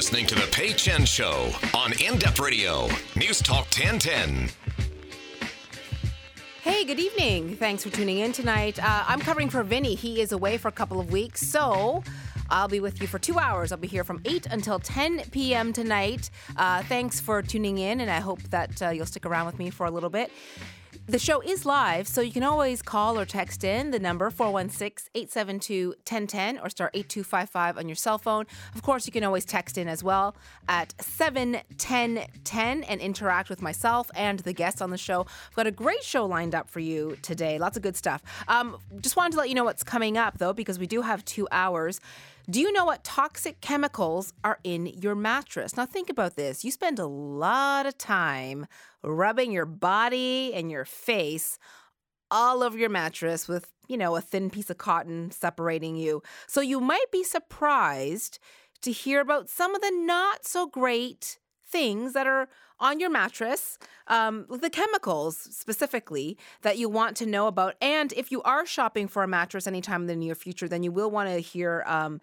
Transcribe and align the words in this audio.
listening 0.00 0.24
to 0.24 0.34
The 0.34 0.48
Pei 0.50 0.72
Chen 0.72 1.04
Show 1.04 1.52
on 1.76 1.92
In 2.02 2.18
Depth 2.18 2.40
Radio, 2.40 2.88
News 3.16 3.42
Talk 3.42 3.66
1010. 3.66 4.48
Hey, 6.62 6.84
good 6.86 6.98
evening. 6.98 7.54
Thanks 7.56 7.82
for 7.82 7.90
tuning 7.90 8.16
in 8.16 8.32
tonight. 8.32 8.82
Uh, 8.82 9.04
I'm 9.06 9.20
covering 9.20 9.50
for 9.50 9.62
Vinny. 9.62 9.94
He 9.94 10.22
is 10.22 10.32
away 10.32 10.56
for 10.56 10.68
a 10.68 10.72
couple 10.72 11.00
of 11.00 11.12
weeks, 11.12 11.46
so 11.46 12.02
I'll 12.48 12.66
be 12.66 12.80
with 12.80 13.02
you 13.02 13.08
for 13.08 13.18
two 13.18 13.38
hours. 13.38 13.72
I'll 13.72 13.78
be 13.78 13.88
here 13.88 14.02
from 14.02 14.22
8 14.24 14.46
until 14.46 14.78
10 14.78 15.24
p.m. 15.32 15.70
tonight. 15.74 16.30
Uh, 16.56 16.82
thanks 16.84 17.20
for 17.20 17.42
tuning 17.42 17.76
in, 17.76 18.00
and 18.00 18.10
I 18.10 18.20
hope 18.20 18.40
that 18.44 18.80
uh, 18.80 18.88
you'll 18.88 19.04
stick 19.04 19.26
around 19.26 19.44
with 19.44 19.58
me 19.58 19.68
for 19.68 19.84
a 19.84 19.90
little 19.90 20.08
bit. 20.08 20.32
The 21.06 21.18
show 21.18 21.40
is 21.40 21.66
live, 21.66 22.06
so 22.06 22.20
you 22.20 22.30
can 22.30 22.44
always 22.44 22.82
call 22.82 23.18
or 23.18 23.24
text 23.24 23.64
in 23.64 23.90
the 23.90 23.98
number 23.98 24.30
416 24.30 25.10
872 25.14 25.88
1010 25.88 26.58
or 26.58 26.68
star 26.68 26.90
8255 26.94 27.78
on 27.78 27.88
your 27.88 27.96
cell 27.96 28.16
phone. 28.16 28.46
Of 28.76 28.82
course, 28.82 29.06
you 29.06 29.12
can 29.12 29.24
always 29.24 29.44
text 29.44 29.76
in 29.76 29.88
as 29.88 30.04
well 30.04 30.36
at 30.68 30.94
71010 31.00 32.84
and 32.84 33.00
interact 33.00 33.50
with 33.50 33.60
myself 33.60 34.08
and 34.14 34.38
the 34.40 34.52
guests 34.52 34.80
on 34.80 34.90
the 34.90 34.98
show. 34.98 35.26
I've 35.48 35.56
got 35.56 35.66
a 35.66 35.72
great 35.72 36.04
show 36.04 36.26
lined 36.26 36.54
up 36.54 36.70
for 36.70 36.78
you 36.78 37.16
today. 37.22 37.58
Lots 37.58 37.76
of 37.76 37.82
good 37.82 37.96
stuff. 37.96 38.22
Um, 38.46 38.78
just 39.00 39.16
wanted 39.16 39.32
to 39.32 39.38
let 39.38 39.48
you 39.48 39.56
know 39.56 39.64
what's 39.64 39.82
coming 39.82 40.16
up, 40.16 40.38
though, 40.38 40.52
because 40.52 40.78
we 40.78 40.86
do 40.86 41.02
have 41.02 41.24
two 41.24 41.48
hours. 41.50 42.00
Do 42.50 42.58
you 42.58 42.72
know 42.72 42.84
what 42.84 43.04
toxic 43.04 43.60
chemicals 43.60 44.32
are 44.42 44.58
in 44.64 44.86
your 44.86 45.14
mattress? 45.14 45.76
Now, 45.76 45.86
think 45.86 46.10
about 46.10 46.34
this. 46.34 46.64
You 46.64 46.72
spend 46.72 46.98
a 46.98 47.06
lot 47.06 47.86
of 47.86 47.96
time 47.96 48.66
rubbing 49.04 49.52
your 49.52 49.66
body 49.66 50.52
and 50.52 50.68
your 50.68 50.84
face 50.84 51.58
all 52.28 52.64
over 52.64 52.76
your 52.76 52.88
mattress 52.88 53.46
with, 53.46 53.70
you 53.86 53.96
know, 53.96 54.16
a 54.16 54.20
thin 54.20 54.50
piece 54.50 54.68
of 54.68 54.78
cotton 54.78 55.30
separating 55.30 55.94
you. 55.94 56.24
So 56.48 56.60
you 56.60 56.80
might 56.80 57.12
be 57.12 57.22
surprised 57.22 58.40
to 58.82 58.90
hear 58.90 59.20
about 59.20 59.48
some 59.48 59.76
of 59.76 59.80
the 59.80 59.92
not 59.92 60.44
so 60.44 60.66
great 60.66 61.38
things 61.64 62.14
that 62.14 62.26
are 62.26 62.48
on 62.80 62.98
your 62.98 63.10
mattress, 63.10 63.78
um, 64.08 64.46
the 64.48 64.70
chemicals 64.70 65.36
specifically 65.36 66.38
that 66.62 66.78
you 66.78 66.88
want 66.88 67.16
to 67.18 67.26
know 67.26 67.46
about. 67.46 67.74
And 67.80 68.12
if 68.14 68.32
you 68.32 68.42
are 68.42 68.64
shopping 68.64 69.06
for 69.06 69.22
a 69.22 69.28
mattress 69.28 69.66
anytime 69.66 70.02
in 70.02 70.06
the 70.06 70.16
near 70.16 70.34
future, 70.34 70.66
then 70.66 70.82
you 70.82 70.90
will 70.90 71.10
want 71.10 71.28
to 71.28 71.38
hear 71.38 71.84
um, 71.86 72.20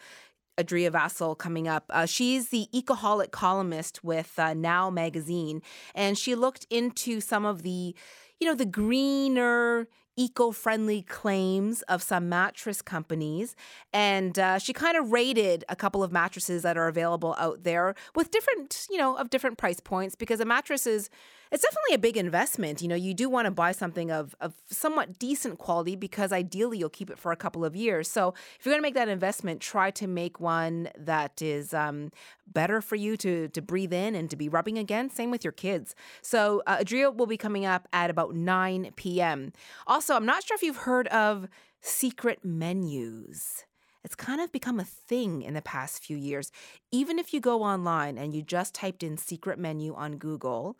Adria 0.57 0.91
Vasil 0.91 1.37
coming 1.37 1.67
up. 1.67 1.85
Uh, 1.89 2.05
she's 2.05 2.49
the 2.49 2.67
ecoholic 2.73 3.31
columnist 3.31 4.03
with 4.03 4.37
uh, 4.37 4.53
Now 4.53 4.89
Magazine, 4.89 5.61
and 5.93 6.17
she 6.17 6.35
looked 6.35 6.65
into 6.69 7.21
some 7.21 7.45
of 7.45 7.63
the, 7.63 7.95
you 8.39 8.47
know, 8.47 8.55
the 8.55 8.65
greener, 8.65 9.87
eco-friendly 10.17 11.03
claims 11.03 11.83
of 11.83 12.01
some 12.01 12.27
mattress 12.27 12.81
companies 12.81 13.55
and 13.93 14.39
uh, 14.39 14.57
she 14.57 14.73
kind 14.73 14.97
of 14.97 15.11
rated 15.11 15.63
a 15.69 15.75
couple 15.75 16.03
of 16.03 16.11
mattresses 16.11 16.63
that 16.63 16.75
are 16.75 16.87
available 16.87 17.35
out 17.37 17.63
there 17.63 17.93
with 18.15 18.31
different 18.31 18.87
you 18.89 18.97
know 18.97 19.15
of 19.15 19.29
different 19.29 19.59
price 19.59 19.79
points 19.79 20.15
because 20.15 20.39
a 20.39 20.45
mattress 20.45 20.87
is 20.87 21.11
it's 21.51 21.63
definitely 21.63 21.95
a 21.95 21.99
big 21.99 22.17
investment. 22.17 22.81
You 22.81 22.87
know, 22.87 22.95
you 22.95 23.13
do 23.13 23.29
want 23.29 23.45
to 23.45 23.51
buy 23.51 23.71
something 23.71 24.11
of, 24.11 24.35
of 24.41 24.53
somewhat 24.69 25.19
decent 25.19 25.57
quality 25.57 25.95
because 25.95 26.31
ideally 26.31 26.77
you'll 26.77 26.89
keep 26.89 27.09
it 27.09 27.17
for 27.17 27.31
a 27.31 27.35
couple 27.35 27.63
of 27.63 27.75
years. 27.75 28.09
So 28.09 28.33
if 28.59 28.65
you're 28.65 28.73
going 28.73 28.81
to 28.81 28.87
make 28.87 28.95
that 28.95 29.09
investment, 29.09 29.61
try 29.61 29.91
to 29.91 30.07
make 30.07 30.39
one 30.39 30.89
that 30.97 31.41
is 31.41 31.73
um, 31.73 32.11
better 32.47 32.81
for 32.81 32.95
you 32.95 33.17
to, 33.17 33.47
to 33.49 33.61
breathe 33.61 33.93
in 33.93 34.15
and 34.15 34.29
to 34.29 34.35
be 34.35 34.49
rubbing 34.49 34.77
against. 34.77 35.15
Same 35.15 35.31
with 35.31 35.43
your 35.43 35.53
kids. 35.53 35.95
So 36.21 36.61
uh, 36.67 36.77
Adria 36.81 37.11
will 37.11 37.27
be 37.27 37.37
coming 37.37 37.65
up 37.65 37.87
at 37.93 38.09
about 38.09 38.35
9 38.35 38.91
p.m. 38.95 39.53
Also, 39.85 40.15
I'm 40.15 40.25
not 40.25 40.43
sure 40.43 40.55
if 40.55 40.63
you've 40.63 40.77
heard 40.77 41.07
of 41.07 41.47
secret 41.81 42.43
menus. 42.43 43.65
It's 44.03 44.15
kind 44.15 44.39
of 44.39 44.51
become 44.51 44.79
a 44.79 44.85
thing 44.85 45.41
in 45.41 45.53
the 45.53 45.61
past 45.61 46.03
few 46.03 46.15
years. 46.15 46.51
Even 46.91 47.19
if 47.19 47.33
you 47.33 47.41
go 47.41 47.63
online 47.63 48.17
and 48.17 48.33
you 48.33 48.41
just 48.41 48.73
typed 48.73 49.03
in 49.03 49.17
secret 49.17 49.59
menu 49.59 49.93
on 49.95 50.17
Google, 50.17 50.77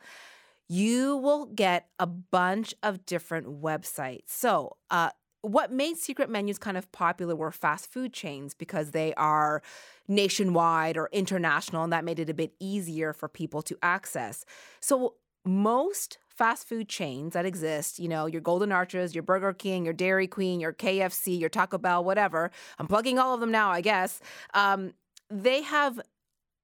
you 0.68 1.18
will 1.18 1.46
get 1.46 1.88
a 2.00 2.08
bunch 2.08 2.74
of 2.84 3.06
different 3.06 3.62
websites. 3.62 4.30
So, 4.30 4.78
uh, 4.90 5.10
what 5.42 5.72
made 5.72 5.98
secret 5.98 6.30
menus 6.30 6.58
kind 6.58 6.78
of 6.78 6.92
popular 6.92 7.36
were 7.36 7.52
fast 7.52 7.92
food 7.92 8.12
chains 8.12 8.54
because 8.54 8.92
they 8.92 9.14
are 9.14 9.62
nationwide 10.08 10.98
or 10.98 11.10
international, 11.14 11.84
and 11.84 11.94
that 11.94 12.04
made 12.04 12.20
it 12.20 12.30
a 12.30 12.34
bit 12.34 12.54
easier 12.60 13.14
for 13.14 13.30
people 13.30 13.62
to 13.62 13.78
access. 13.82 14.44
So, 14.82 15.16
most 15.46 16.18
fast 16.28 16.68
food 16.68 16.90
chains 16.90 17.34
that 17.34 17.46
exist, 17.46 18.00
you 18.00 18.08
know, 18.08 18.26
your 18.26 18.42
Golden 18.42 18.72
Arches, 18.72 19.16
your 19.16 19.24
Burger 19.24 19.54
King, 19.54 19.86
your 19.86 19.94
Dairy 19.94 20.28
Queen, 20.28 20.60
your 20.60 20.74
KFC, 20.74 21.40
your 21.40 21.50
Taco 21.50 21.78
Bell, 21.78 22.04
whatever, 22.04 22.52
I'm 22.78 22.88
plugging 22.88 23.18
all 23.18 23.34
of 23.34 23.40
them 23.40 23.52
now, 23.52 23.72
I 23.72 23.82
guess. 23.82 24.20
Um, 24.54 24.94
they 25.30 25.62
have 25.62 26.00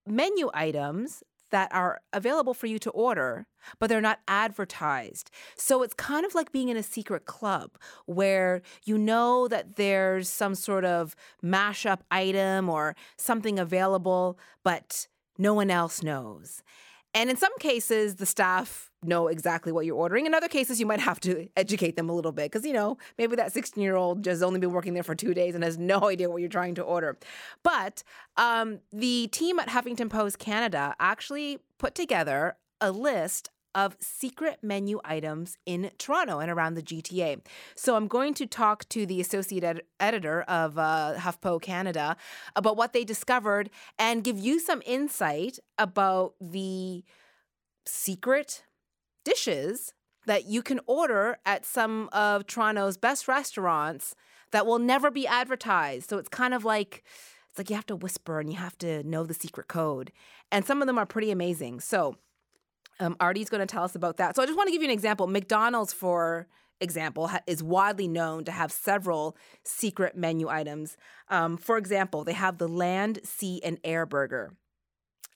menu 0.06 0.50
items 0.54 1.24
that 1.54 1.72
are 1.72 2.02
available 2.12 2.56
for 2.56 2.66
you 2.66 2.80
to 2.80 2.90
order, 2.90 3.46
but 3.78 3.88
they're 3.88 4.02
not 4.02 4.22
advertised. 4.28 5.30
So 5.56 5.84
it's 5.84 5.94
kind 5.94 6.26
of 6.26 6.34
like 6.34 6.52
being 6.52 6.70
in 6.70 6.78
a 6.78 6.82
secret 6.82 7.26
club 7.26 7.78
where 8.08 8.64
you 8.86 8.98
know 8.98 9.48
that 9.48 9.76
there's 9.76 10.28
some 10.28 10.56
sort 10.56 10.84
of 10.84 11.16
mashup 11.46 12.00
item 12.10 12.70
or 12.70 12.96
something 13.18 13.60
available, 13.60 14.40
but 14.64 15.08
no 15.38 15.54
one 15.54 15.70
else 15.70 16.02
knows. 16.02 16.64
And 17.14 17.30
in 17.30 17.38
some 17.38 17.56
cases, 17.60 18.16
the 18.16 18.26
staff 18.26 18.90
know 19.06 19.28
exactly 19.28 19.72
what 19.72 19.86
you're 19.86 19.96
ordering. 19.96 20.26
In 20.26 20.34
other 20.34 20.48
cases, 20.48 20.80
you 20.80 20.86
might 20.86 21.00
have 21.00 21.20
to 21.22 21.48
educate 21.56 21.96
them 21.96 22.10
a 22.10 22.14
little 22.14 22.32
bit 22.32 22.52
because, 22.52 22.66
you 22.66 22.74
know, 22.74 22.98
maybe 23.18 23.36
that 23.36 23.54
16 23.54 23.82
year 23.82 23.96
old 23.96 24.24
just 24.24 24.44
only 24.44 24.60
been 24.60 24.72
working 24.72 24.94
there 24.94 25.04
for 25.04 25.16
two 25.16 25.34
days 25.34 25.56
and 25.56 25.64
has 25.64 25.78
no 25.78 26.04
idea 26.10 26.30
what 26.30 26.38
you're 26.38 26.50
trying 26.50 26.76
to 26.76 26.82
order. 26.84 27.18
But 27.64 28.04
um, 28.38 28.80
the 28.92 29.28
team 29.28 29.60
at 29.60 29.70
Huffington 29.70 30.10
Post 30.10 30.40
Canada 30.40 30.96
actually 31.00 31.60
put 31.78 31.96
together 31.96 32.58
a 32.82 32.92
list 32.92 33.50
of 33.76 33.98
secret 34.00 34.60
menu 34.62 35.00
items 35.04 35.58
in 35.66 35.92
Toronto 35.98 36.40
and 36.40 36.52
around 36.52 36.76
the 36.76 36.82
GTA. 36.82 37.42
So 37.76 37.96
I'm 37.96 38.08
going 38.08 38.34
to 38.36 38.46
talk 38.46 38.88
to 38.90 39.06
the 39.06 39.20
associate 39.20 39.64
ed- 39.64 39.82
editor 40.00 40.44
of 40.44 40.78
uh, 40.78 41.16
HuffPo 41.18 41.62
Canada 41.62 42.16
about 42.56 42.78
what 42.78 42.94
they 42.94 43.04
discovered 43.04 43.70
and 43.98 44.24
give 44.24 44.38
you 44.38 44.60
some 44.60 44.82
insight 44.86 45.58
about 45.78 46.36
the 46.40 47.04
secret 47.86 48.64
dishes 49.24 49.94
that 50.26 50.46
you 50.46 50.62
can 50.62 50.80
order 50.86 51.38
at 51.46 51.66
some 51.66 52.10
of 52.14 52.48
Toronto's 52.48 52.98
best 52.98 53.28
restaurants 53.28 54.16
that 54.52 54.66
will 54.66 54.80
never 54.80 55.12
be 55.12 55.28
advertised. 55.28 56.10
So 56.10 56.18
it's 56.18 56.30
kind 56.30 56.54
of 56.54 56.64
like 56.64 57.04
it's 57.50 57.60
like 57.60 57.70
you 57.70 57.76
have 57.76 57.86
to 57.88 57.96
whisper 57.96 58.40
and 58.40 58.52
you 58.52 58.58
have 58.58 58.78
to 58.80 59.04
know 59.04 59.26
the 59.26 59.34
secret 59.34 59.68
code. 59.68 60.12
And 60.52 60.66
some 60.66 60.82
of 60.82 60.88
them 60.88 60.98
are 60.98 61.06
pretty 61.06 61.30
amazing. 61.30 61.82
So 61.82 62.16
um, 63.00 63.16
Arti's 63.20 63.50
going 63.50 63.66
to 63.66 63.72
tell 63.72 63.84
us 63.84 63.96
about 63.96 64.18
that. 64.18 64.36
So 64.36 64.42
I 64.42 64.46
just 64.46 64.58
want 64.58 64.68
to 64.68 64.72
give 64.72 64.82
you 64.82 64.88
an 64.88 64.94
example. 64.94 65.28
McDonald's, 65.28 65.94
for 65.94 66.48
example, 66.82 67.28
ha- 67.28 67.42
is 67.46 67.62
widely 67.62 68.08
known 68.08 68.44
to 68.46 68.52
have 68.52 68.72
several 68.72 69.38
secret 69.64 70.16
menu 70.16 70.50
items. 70.50 70.98
Um, 71.30 71.58
for 71.58 71.78
example, 71.78 72.24
they 72.24 72.34
have 72.34 72.58
the 72.58 72.68
land, 72.68 73.20
sea, 73.24 73.62
and 73.64 73.80
air 73.84 74.06
burger. 74.06 74.54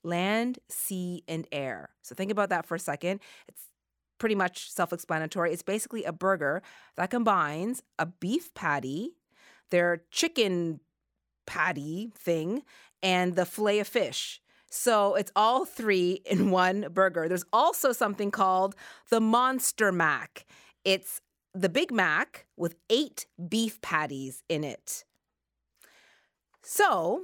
Land, 0.03 0.57
sea, 0.69 1.23
and 1.27 1.47
air. 1.51 1.89
So 2.01 2.15
think 2.15 2.31
about 2.31 2.49
that 2.49 2.65
for 2.65 2.75
a 2.75 2.79
second. 2.79 3.19
It's 3.47 3.61
pretty 4.17 4.35
much 4.35 4.71
self 4.71 4.93
explanatory. 4.93 5.51
It's 5.53 5.63
basically 5.63 6.03
a 6.03 6.11
burger 6.11 6.61
that 6.95 7.09
combines 7.09 7.83
a 7.99 8.05
beef 8.05 8.53
patty, 8.53 9.11
their 9.69 10.03
chicken 10.11 10.79
patty 11.45 12.11
thing, 12.15 12.63
and 13.01 13.35
the 13.35 13.45
filet 13.45 13.79
of 13.79 13.87
fish. 13.87 14.41
So 14.69 15.15
it's 15.15 15.31
all 15.35 15.65
three 15.65 16.21
in 16.25 16.51
one 16.51 16.87
burger. 16.91 17.27
There's 17.27 17.45
also 17.53 17.91
something 17.91 18.31
called 18.31 18.75
the 19.09 19.19
Monster 19.19 19.91
Mac. 19.91 20.45
It's 20.83 21.21
the 21.53 21.69
Big 21.69 21.91
Mac 21.91 22.45
with 22.55 22.75
eight 22.89 23.25
beef 23.49 23.81
patties 23.81 24.43
in 24.49 24.63
it. 24.63 25.03
So 26.61 27.23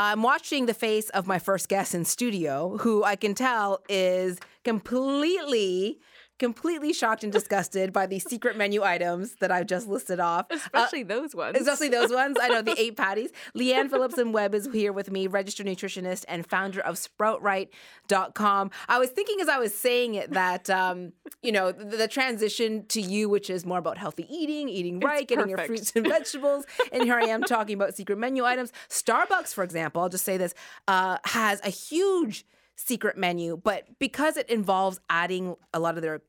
I'm 0.00 0.22
watching 0.22 0.66
the 0.66 0.74
face 0.74 1.10
of 1.10 1.26
my 1.26 1.40
first 1.40 1.68
guest 1.68 1.92
in 1.92 2.04
studio, 2.04 2.76
who 2.78 3.02
I 3.02 3.16
can 3.16 3.34
tell 3.34 3.80
is 3.88 4.38
completely 4.62 5.98
completely 6.38 6.92
shocked 6.92 7.24
and 7.24 7.32
disgusted 7.32 7.92
by 7.92 8.06
the 8.06 8.18
secret 8.18 8.56
menu 8.56 8.82
items 8.82 9.36
that 9.36 9.50
I've 9.50 9.66
just 9.66 9.88
listed 9.88 10.20
off. 10.20 10.46
Especially 10.50 11.02
uh, 11.02 11.08
those 11.08 11.34
ones. 11.34 11.58
Especially 11.58 11.88
those 11.88 12.12
ones. 12.12 12.36
I 12.40 12.48
know 12.48 12.62
the 12.62 12.74
eight 12.80 12.96
patties. 12.96 13.30
Lianne 13.56 13.90
Phillipson 13.90 14.32
Webb 14.32 14.54
is 14.54 14.68
here 14.72 14.92
with 14.92 15.10
me, 15.10 15.26
registered 15.26 15.66
nutritionist 15.66 16.24
and 16.28 16.46
founder 16.46 16.80
of 16.80 16.96
sproutright.com. 16.96 18.70
I 18.88 18.98
was 18.98 19.10
thinking 19.10 19.40
as 19.40 19.48
I 19.48 19.58
was 19.58 19.76
saying 19.76 20.14
it 20.14 20.32
that, 20.32 20.70
um, 20.70 21.12
you 21.42 21.52
know, 21.52 21.72
the, 21.72 21.96
the, 21.96 22.08
transition 22.08 22.86
to 22.86 23.02
you, 23.02 23.28
which 23.28 23.50
is 23.50 23.66
more 23.66 23.78
about 23.78 23.98
healthy 23.98 24.26
eating, 24.34 24.68
eating 24.68 24.98
right, 25.00 25.22
it's 25.22 25.28
getting 25.28 25.50
perfect. 25.50 25.58
your 25.58 25.66
fruits 25.66 25.92
and 25.94 26.06
vegetables. 26.08 26.64
and 26.90 27.04
here 27.04 27.16
I 27.16 27.24
am 27.24 27.42
talking 27.42 27.74
about 27.74 27.94
secret 27.94 28.18
menu 28.18 28.44
items. 28.44 28.72
Starbucks, 28.88 29.52
for 29.52 29.62
example, 29.62 30.02
I'll 30.02 30.08
just 30.08 30.24
say 30.24 30.36
this, 30.36 30.54
uh, 30.86 31.18
has 31.24 31.60
a 31.64 31.70
huge 31.70 32.46
secret 32.78 33.18
menu, 33.18 33.60
but 33.62 33.86
because 33.98 34.36
it 34.36 34.48
involves 34.48 35.00
adding 35.10 35.56
a 35.74 35.80
lot 35.80 35.96
of 35.96 36.02
their 36.02 36.22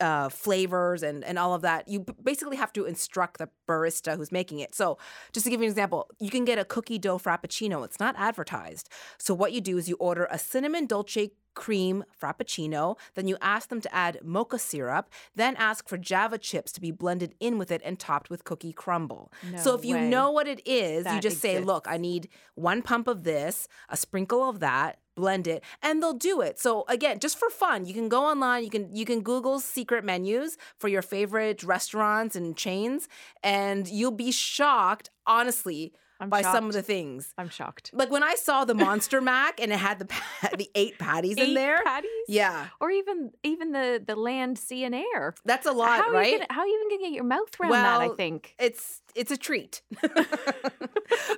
uh, 0.00 0.30
flavors 0.30 1.02
and, 1.02 1.22
and 1.24 1.38
all 1.38 1.54
of 1.54 1.60
that. 1.62 1.86
You 1.86 2.06
basically 2.22 2.56
have 2.56 2.72
to 2.72 2.86
instruct 2.86 3.38
the 3.38 3.50
barista 3.68 4.16
who's 4.16 4.32
making 4.32 4.60
it. 4.60 4.74
So, 4.74 4.96
just 5.32 5.44
to 5.44 5.50
give 5.50 5.60
you 5.60 5.66
an 5.66 5.70
example, 5.70 6.08
you 6.18 6.30
can 6.30 6.44
get 6.44 6.58
a 6.58 6.64
cookie 6.64 6.98
dough 6.98 7.18
frappuccino. 7.18 7.84
It's 7.84 8.00
not 8.00 8.14
advertised. 8.16 8.88
So, 9.18 9.34
what 9.34 9.52
you 9.52 9.60
do 9.60 9.76
is 9.76 9.88
you 9.90 9.96
order 9.96 10.26
a 10.30 10.38
cinnamon 10.38 10.86
dolce 10.86 11.32
cream 11.54 12.04
frappuccino. 12.20 12.96
Then 13.14 13.26
you 13.28 13.36
ask 13.40 13.68
them 13.68 13.80
to 13.82 13.94
add 13.94 14.20
mocha 14.22 14.58
syrup. 14.58 15.10
Then 15.34 15.56
ask 15.56 15.88
for 15.88 15.98
Java 15.98 16.38
chips 16.38 16.72
to 16.72 16.80
be 16.80 16.90
blended 16.90 17.34
in 17.40 17.58
with 17.58 17.70
it 17.70 17.82
and 17.84 17.98
topped 17.98 18.30
with 18.30 18.44
cookie 18.44 18.72
crumble. 18.72 19.32
so 19.58 19.74
if 19.74 19.84
you 19.84 19.98
know 19.98 20.30
what 20.30 20.48
it 20.48 20.66
is, 20.66 21.06
you 21.12 21.20
just 21.20 21.40
say, 21.40 21.60
"Look, 21.60 21.86
I 21.88 21.96
need 21.98 22.28
one 22.54 22.82
pump 22.82 23.08
of 23.08 23.24
this, 23.24 23.68
a 23.88 23.96
sprinkle 23.96 24.48
of 24.48 24.60
that." 24.60 24.98
Blend 25.20 25.46
it 25.46 25.62
and 25.82 26.02
they'll 26.02 26.12
do 26.12 26.40
it. 26.40 26.58
So 26.58 26.84
again 26.88 27.18
just 27.20 27.38
for 27.38 27.50
fun 27.50 27.86
you 27.86 27.94
can 27.94 28.08
go 28.08 28.24
online 28.24 28.64
you 28.64 28.70
can 28.70 28.94
you 28.94 29.04
can 29.04 29.20
google 29.22 29.60
secret 29.60 30.04
menus 30.04 30.56
for 30.76 30.88
your 30.88 31.02
favorite 31.02 31.62
restaurants 31.62 32.34
and 32.36 32.56
chains 32.56 33.08
and 33.42 33.88
you'll 33.88 34.10
be 34.10 34.32
shocked 34.32 35.10
honestly 35.26 35.92
I'm 36.20 36.28
by 36.28 36.42
some 36.42 36.66
of 36.66 36.72
the 36.74 36.82
things 36.82 37.32
I'm 37.38 37.48
shocked. 37.48 37.90
like 37.92 38.10
when 38.10 38.22
I 38.22 38.34
saw 38.34 38.64
the 38.64 38.74
Monster 38.74 39.20
Mac 39.32 39.60
and 39.60 39.72
it 39.72 39.78
had 39.78 39.98
the 39.98 40.08
the 40.56 40.70
eight 40.74 40.98
patties 40.98 41.36
in 41.38 41.50
Eight 41.50 41.54
there. 41.54 41.82
patties? 41.82 42.10
Yeah, 42.28 42.66
Or 42.80 42.90
even 42.90 43.32
even 43.42 43.72
the 43.72 44.02
the 44.06 44.14
land, 44.16 44.58
sea, 44.58 44.84
and 44.84 44.94
air. 44.94 45.34
that's 45.44 45.66
a 45.66 45.72
lot, 45.72 46.02
how 46.04 46.10
right? 46.12 46.30
You 46.32 46.38
gonna, 46.38 46.46
how 46.52 46.60
are 46.60 46.66
you 46.66 46.78
even 46.84 46.98
gonna 46.98 47.08
get 47.10 47.14
your 47.14 47.24
mouth 47.24 47.48
around 47.60 47.70
that? 47.72 48.00
I 48.00 48.08
think. 48.10 48.54
it's 48.58 49.00
it's 49.14 49.30
a 49.32 49.36
treat. 49.36 49.82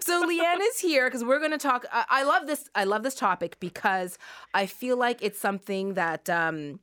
so 0.01 0.27
Lianne 0.29 0.61
is 0.61 0.79
here 0.81 1.07
because 1.07 1.25
we're 1.25 1.39
going 1.39 1.53
to 1.53 1.59
talk. 1.59 1.87
I, 1.93 2.05
I 2.09 2.23
love 2.25 2.47
this. 2.47 2.69
I 2.75 2.85
love 2.85 3.03
this 3.03 3.15
topic 3.15 3.59
because 3.61 4.19
I 4.53 4.67
feel 4.67 4.97
like 4.97 5.19
it's 5.23 5.39
something 5.39 5.95
that. 5.95 6.29
Um, 6.29 6.81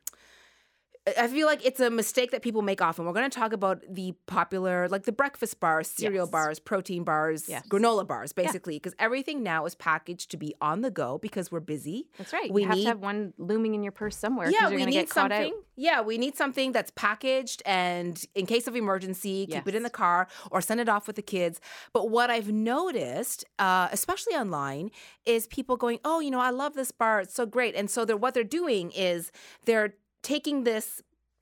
I 1.17 1.27
feel 1.27 1.47
like 1.47 1.65
it's 1.65 1.79
a 1.79 1.89
mistake 1.89 2.31
that 2.31 2.41
people 2.43 2.61
make 2.61 2.81
often. 2.81 3.05
We're 3.05 3.13
going 3.13 3.29
to 3.29 3.35
talk 3.39 3.51
about 3.53 3.83
the 3.89 4.13
popular, 4.27 4.87
like 4.89 5.03
the 5.03 5.11
breakfast 5.11 5.59
bars, 5.59 5.87
cereal 5.89 6.25
Yes. 6.25 6.31
bars, 6.31 6.59
protein 6.59 7.03
bars, 7.03 7.47
Yes. 7.49 7.65
granola 7.67 8.05
bars, 8.05 8.31
basically, 8.31 8.75
because 8.75 8.93
everything 8.99 9.41
now 9.41 9.65
is 9.65 9.73
packaged 9.75 10.29
to 10.31 10.37
be 10.37 10.53
on 10.61 10.81
the 10.81 10.91
go 10.91 11.17
because 11.17 11.51
we're 11.51 11.61
busy. 11.61 12.09
That's 12.17 12.31
right. 12.33 12.51
we 12.51 12.61
you 12.61 12.67
have 12.67 12.77
need- 12.77 12.83
to 12.83 12.89
have 12.89 12.99
one 12.99 13.33
looming 13.37 13.73
in 13.73 13.81
your 13.81 13.91
purse 13.93 14.17
somewhere. 14.17 14.49
Yeah, 14.51 14.69
you're 14.69 14.79
we 14.79 14.85
need 14.85 15.09
something. 15.09 15.53
Yeah, 15.75 16.01
we 16.01 16.17
need 16.17 16.35
something 16.35 16.73
that's 16.73 16.91
packaged 16.91 17.63
and 17.65 18.23
in 18.35 18.45
case 18.45 18.67
of 18.67 18.75
emergency, 18.75 19.47
keep 19.47 19.67
it 19.67 19.73
in 19.75 19.83
the 19.83 19.89
car 19.89 20.27
or 20.51 20.61
send 20.61 20.79
it 20.79 20.89
off 20.89 21.07
with 21.07 21.15
the 21.15 21.21
kids. 21.21 21.59
But 21.93 22.09
what 22.09 22.29
I've 22.29 22.51
noticed, 22.51 23.45
uh, 23.57 23.87
especially 23.91 24.33
online, 24.33 24.91
is 25.25 25.47
people 25.47 25.77
going, 25.77 25.99
"Oh, 26.03 26.19
you 26.19 26.29
know, 26.29 26.41
I 26.41 26.49
love 26.49 26.73
this 26.75 26.91
bar; 26.91 27.21
it's 27.21 27.33
so 27.33 27.45
great." 27.45 27.73
And 27.75 27.89
so 27.89 28.03
they're 28.05 28.17
what 28.17 28.33
they're 28.33 28.43
doing 28.43 28.91
is 28.91 29.31
they're 29.65 29.93
taking 30.21 30.63
this 30.63 31.01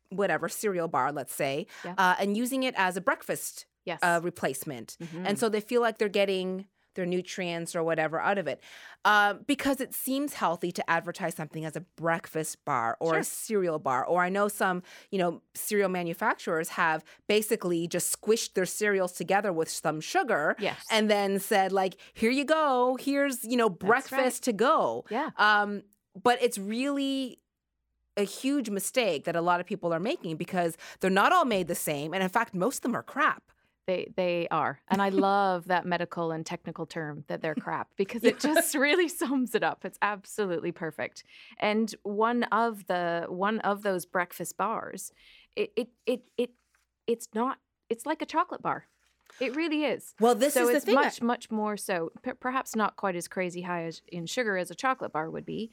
whatever 0.09 0.47
cereal 0.47 0.87
bar, 0.87 1.11
let's 1.11 1.33
say, 1.33 1.67
Yeah. 1.83 1.93
uh, 1.97 2.15
and 2.19 2.37
using 2.37 2.63
it 2.63 2.73
as 2.77 2.95
a 2.97 3.01
breakfast 3.01 3.65
Yes. 3.85 3.99
uh, 4.01 4.19
replacement. 4.23 4.97
Mhm. 5.01 5.25
And 5.27 5.39
so 5.39 5.49
they 5.49 5.61
feel 5.61 5.81
like 5.81 5.97
they're 5.97 6.09
getting 6.09 6.67
their 6.95 7.05
nutrients 7.05 7.75
or 7.75 7.83
whatever 7.83 8.19
out 8.19 8.39
of 8.39 8.47
it 8.47 8.59
uh, 9.05 9.33
because 9.45 9.79
it 9.79 9.93
seems 9.93 10.33
healthy 10.33 10.71
to 10.71 10.89
advertise 10.89 11.35
something 11.35 11.63
as 11.63 11.75
a 11.75 11.81
breakfast 11.81 12.65
bar 12.65 12.97
or 12.99 13.11
Sure. 13.13 13.19
a 13.19 13.23
cereal 13.23 13.77
bar. 13.79 14.03
Or 14.03 14.23
I 14.23 14.29
know 14.29 14.47
some, 14.47 14.81
you 15.11 15.19
know, 15.19 15.41
cereal 15.53 15.89
manufacturers 15.89 16.69
have 16.69 17.03
basically 17.27 17.87
just 17.87 18.19
squished 18.19 18.53
their 18.55 18.65
cereals 18.65 19.11
together 19.11 19.53
with 19.53 19.69
some 19.69 20.01
sugar 20.01 20.55
Yes. 20.57 20.83
and 20.89 21.07
then 21.09 21.39
said, 21.39 21.71
like, 21.71 21.97
here 22.15 22.31
you 22.31 22.43
go, 22.45 22.97
here's, 22.99 23.45
you 23.45 23.57
know, 23.57 23.69
right. 23.69 23.79
breakfast 23.79 24.43
to 24.45 24.53
go. 24.53 25.05
yeah. 25.11 25.29
Um, 25.37 25.83
but 26.21 26.41
it's 26.41 26.57
really 26.57 27.39
a 28.17 28.23
huge 28.23 28.69
mistake 28.69 29.25
that 29.25 29.35
a 29.35 29.41
lot 29.41 29.59
of 29.59 29.65
people 29.65 29.93
are 29.93 29.99
making 29.99 30.37
because 30.37 30.77
they're 30.99 31.09
not 31.09 31.31
all 31.31 31.45
made 31.45 31.67
the 31.67 31.75
same. 31.75 32.13
And 32.13 32.23
in 32.23 32.29
fact, 32.29 32.53
most 32.53 32.77
of 32.77 32.81
them 32.81 32.95
are 32.95 33.03
crap. 33.03 33.43
They 33.85 34.11
they 34.17 34.49
are. 34.51 34.81
And 34.89 35.01
I 35.01 35.09
love 35.09 35.67
that 35.67 35.85
medical 35.85 36.31
and 36.31 36.45
technical 36.45 36.85
term 36.85 37.23
that 37.27 37.41
they're 37.41 37.55
crap 37.55 37.87
because 37.95 38.23
it 38.25 38.39
just 38.39 38.75
really 38.87 39.07
sums 39.07 39.55
it 39.55 39.63
up. 39.63 39.85
It's 39.85 39.97
absolutely 40.01 40.73
perfect. 40.73 41.23
And 41.57 41.95
one 42.03 42.43
of 42.45 42.85
the 42.87 43.27
one 43.29 43.59
of 43.59 43.83
those 43.83 44.05
breakfast 44.05 44.57
bars, 44.57 45.13
it 45.55 45.71
it 45.77 45.87
it, 46.05 46.21
it 46.37 46.49
it's 47.07 47.29
not 47.33 47.59
it's 47.89 48.05
like 48.05 48.21
a 48.21 48.25
chocolate 48.25 48.61
bar. 48.61 48.87
It 49.39 49.55
really 49.55 49.85
is. 49.85 50.15
Well, 50.19 50.35
this 50.35 50.53
so 50.53 50.63
is 50.63 50.67
the 50.67 50.75
it's 50.75 50.85
thing. 50.85 50.95
Much 50.95 51.21
much 51.21 51.49
more 51.49 51.77
so 51.77 52.11
per- 52.21 52.33
perhaps 52.33 52.75
not 52.75 52.97
quite 52.97 53.15
as 53.15 53.29
crazy 53.29 53.61
high 53.61 53.85
as 53.85 54.01
in 54.09 54.25
sugar 54.25 54.57
as 54.57 54.69
a 54.69 54.75
chocolate 54.75 55.13
bar 55.13 55.29
would 55.29 55.45
be 55.45 55.71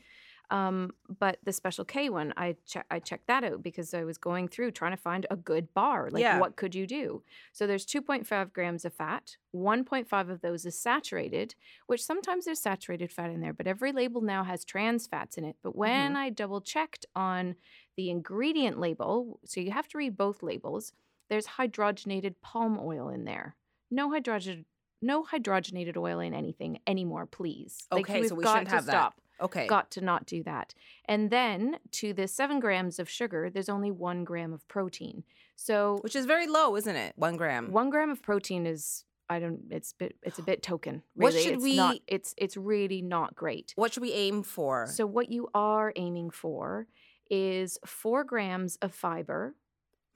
um, 0.51 0.91
but 1.19 1.39
the 1.43 1.53
special 1.53 1.85
k 1.85 2.09
one 2.11 2.33
i 2.37 2.55
che- 2.67 2.83
i 2.91 2.99
checked 2.99 3.27
that 3.27 3.45
out 3.45 3.63
because 3.63 3.95
i 3.95 4.05
was 4.05 4.19
going 4.19 4.47
through 4.49 4.71
trying 4.71 4.91
to 4.93 4.97
find 5.03 5.27
a 5.31 5.37
good 5.37 5.73
bar 5.75 6.09
like 6.11 6.23
Yeah. 6.23 6.39
what 6.39 6.57
could 6.57 6.75
you 6.75 6.87
do 6.87 7.23
so 7.53 7.67
there's 7.67 7.87
2.5 7.87 8.53
grams 8.53 8.85
of 8.85 8.93
fat 8.93 9.37
1.5 9.55 10.29
of 10.31 10.41
those 10.41 10.67
is 10.67 10.79
saturated 10.79 11.55
which 11.87 12.03
sometimes 12.05 12.45
there's 12.45 12.61
saturated 12.61 13.11
fat 13.13 13.31
in 13.31 13.41
there 13.41 13.53
but 13.53 13.67
every 13.67 13.93
label 13.93 14.21
now 14.21 14.45
has 14.45 14.65
trans 14.65 15.07
fats 15.07 15.39
in 15.39 15.45
it 15.45 15.57
but 15.63 15.75
when 15.77 16.13
Mm-hmm. 16.13 16.17
i 16.17 16.31
double 16.31 16.61
checked 16.61 17.07
on 17.17 17.55
the 17.97 18.11
ingredient 18.11 18.79
label 18.79 19.41
so 19.45 19.61
you 19.61 19.71
have 19.71 19.89
to 19.89 19.99
read 19.99 20.17
both 20.17 20.43
labels 20.43 20.93
there's 21.31 21.47
hydrogenated 21.47 22.35
palm 22.43 22.79
oil 22.81 23.09
in 23.09 23.25
there 23.25 23.57
no 23.91 24.11
hydrogen 24.11 24.65
no 25.01 25.23
hydrogenated 25.23 25.97
oil 25.97 26.19
in 26.21 26.33
anything 26.35 26.79
anymore 26.87 27.27
please 27.27 27.87
like 27.93 28.01
Okay, 28.09 28.23
so 28.29 28.35
we 28.35 28.43
got 28.45 28.53
shouldn't 28.53 28.69
to 28.71 28.75
have 28.77 28.87
that. 28.87 29.13
Okay. 29.41 29.67
got 29.67 29.91
to 29.93 30.01
not 30.01 30.27
do 30.27 30.43
that 30.45 30.75
and 31.07 31.31
then 31.31 31.79
to 31.93 32.13
the 32.13 32.29
seven 32.29 32.61
grams 32.61 32.99
of 32.99 33.09
sugar 33.11 33.51
there's 33.51 33.69
only 33.69 33.91
one 33.91 34.25
gram 34.25 34.53
of 34.53 34.67
protein 34.69 35.25
so 35.57 35.99
Which 36.03 36.17
is 36.17 36.27
very 36.27 36.47
low, 36.49 36.75
isn't 36.77 36.97
it? 36.97 37.13
One 37.17 37.37
gram. 37.37 37.71
one 37.71 37.89
gram 37.91 38.11
of 38.11 38.23
protein 38.23 38.67
is 38.67 39.05
i 39.31 39.39
don't 39.39 39.61
it's 39.71 39.93
bit 39.95 40.17
it's 40.23 40.39
a 40.39 40.43
bit 40.43 40.63
token 40.63 41.03
What 41.15 41.29
really 41.33 41.43
should 41.45 41.55
it's 41.55 41.63
we- 41.63 41.77
not 41.77 41.97
it's 42.07 42.35
it's 42.37 42.57
really 42.57 43.03
not 43.03 43.35
great 43.35 43.73
What 43.77 43.93
should 43.93 44.03
we 44.03 44.13
aim 44.13 44.43
for? 44.43 44.87
so 44.87 45.07
what 45.07 45.31
you 45.31 45.49
are 45.55 45.93
aiming 45.97 46.31
for 46.31 46.87
is 47.31 47.79
four 47.87 48.23
grams 48.25 48.77
of 48.83 48.95
fiber 48.95 49.55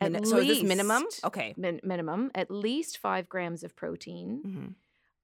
at 0.00 0.12
Min- 0.12 0.24
so 0.26 0.36
is 0.38 0.46
this 0.46 0.62
minimum? 0.62 1.04
Okay. 1.24 1.54
min- 1.56 1.80
minimum 1.82 2.30
at 2.34 2.50
least 2.50 2.98
five 2.98 3.28
grams 3.28 3.64
of 3.64 3.74
protein 3.74 4.42
Mhm. 4.46 4.74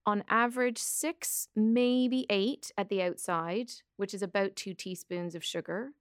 On 0.06 0.24
average 0.28 0.78
six, 0.78 1.48
maybe 1.56 2.26
eight 2.28 2.70
at 2.76 2.88
the 2.88 3.02
outside, 3.02 3.70
which 3.96 4.14
is 4.14 4.22
about 4.22 4.56
two 4.56 4.74
teaspoons 4.74 5.34
of 5.34 5.44
sugar. 5.44 5.92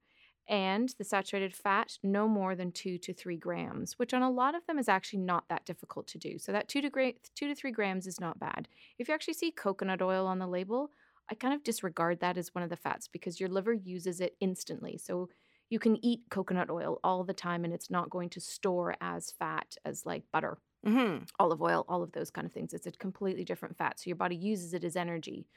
And 0.50 0.94
the 0.98 1.06
saturated 1.06 1.56
fat, 1.56 1.98
no 2.04 2.28
more 2.28 2.54
than 2.54 2.74
two 2.74 2.98
to 2.98 3.14
three 3.14 3.38
grams, 3.38 3.98
which 3.98 4.14
on 4.14 4.22
a 4.22 4.30
lot 4.30 4.56
of 4.56 4.66
them 4.68 4.78
is 4.78 4.90
actually 4.90 5.20
not 5.20 5.48
that 5.48 5.66
difficult 5.66 6.06
to 6.08 6.18
do. 6.18 6.38
So 6.38 6.52
that 6.52 6.68
two 6.68 6.82
to, 6.82 6.90
gra- 6.90 7.14
two 7.34 7.48
to 7.48 7.56
three 7.56 7.72
grams 7.72 8.08
is 8.08 8.20
not 8.20 8.40
bad. 8.40 8.68
If 9.00 9.08
you 9.08 9.14
actually 9.14 9.36
see 9.36 9.52
coconut 9.52 10.02
oil 10.02 10.28
on 10.28 10.40
the 10.40 10.48
label, 10.48 10.90
I 11.32 11.36
kind 11.36 11.54
of 11.54 11.64
disregard 11.64 12.20
that 12.20 12.38
as 12.38 12.54
one 12.54 12.64
of 12.64 12.70
the 12.70 12.76
fats 12.76 13.08
because 13.08 13.40
your 13.40 13.48
liver 13.48 13.72
uses 13.72 14.20
it 14.20 14.36
instantly. 14.42 14.98
So 14.98 15.30
you 15.70 15.80
can 15.80 16.04
eat 16.06 16.24
coconut 16.30 16.70
oil 16.70 17.00
all 17.06 17.24
the 17.24 17.34
time 17.34 17.64
and 17.64 17.74
it's 17.74 17.90
not 17.90 18.10
going 18.10 18.30
to 18.32 18.42
store 18.42 18.96
as 19.00 19.32
fat 19.32 19.78
as 19.86 20.06
like 20.06 20.24
butter 20.34 20.58
Mhm. 20.86 21.28
olive 21.40 21.62
oil, 21.62 21.86
all 21.88 22.04
of 22.04 22.12
those 22.12 22.30
kind 22.30 22.46
of 22.46 22.52
things. 22.54 22.74
It's 22.74 22.88
a 22.88 22.92
completely 22.92 23.44
different 23.44 23.78
fat. 23.78 24.00
So 24.00 24.10
your 24.10 24.16
body 24.18 24.36
uses 24.36 24.74
it 24.74 24.84
as 24.84 24.96
energy. 24.96 25.48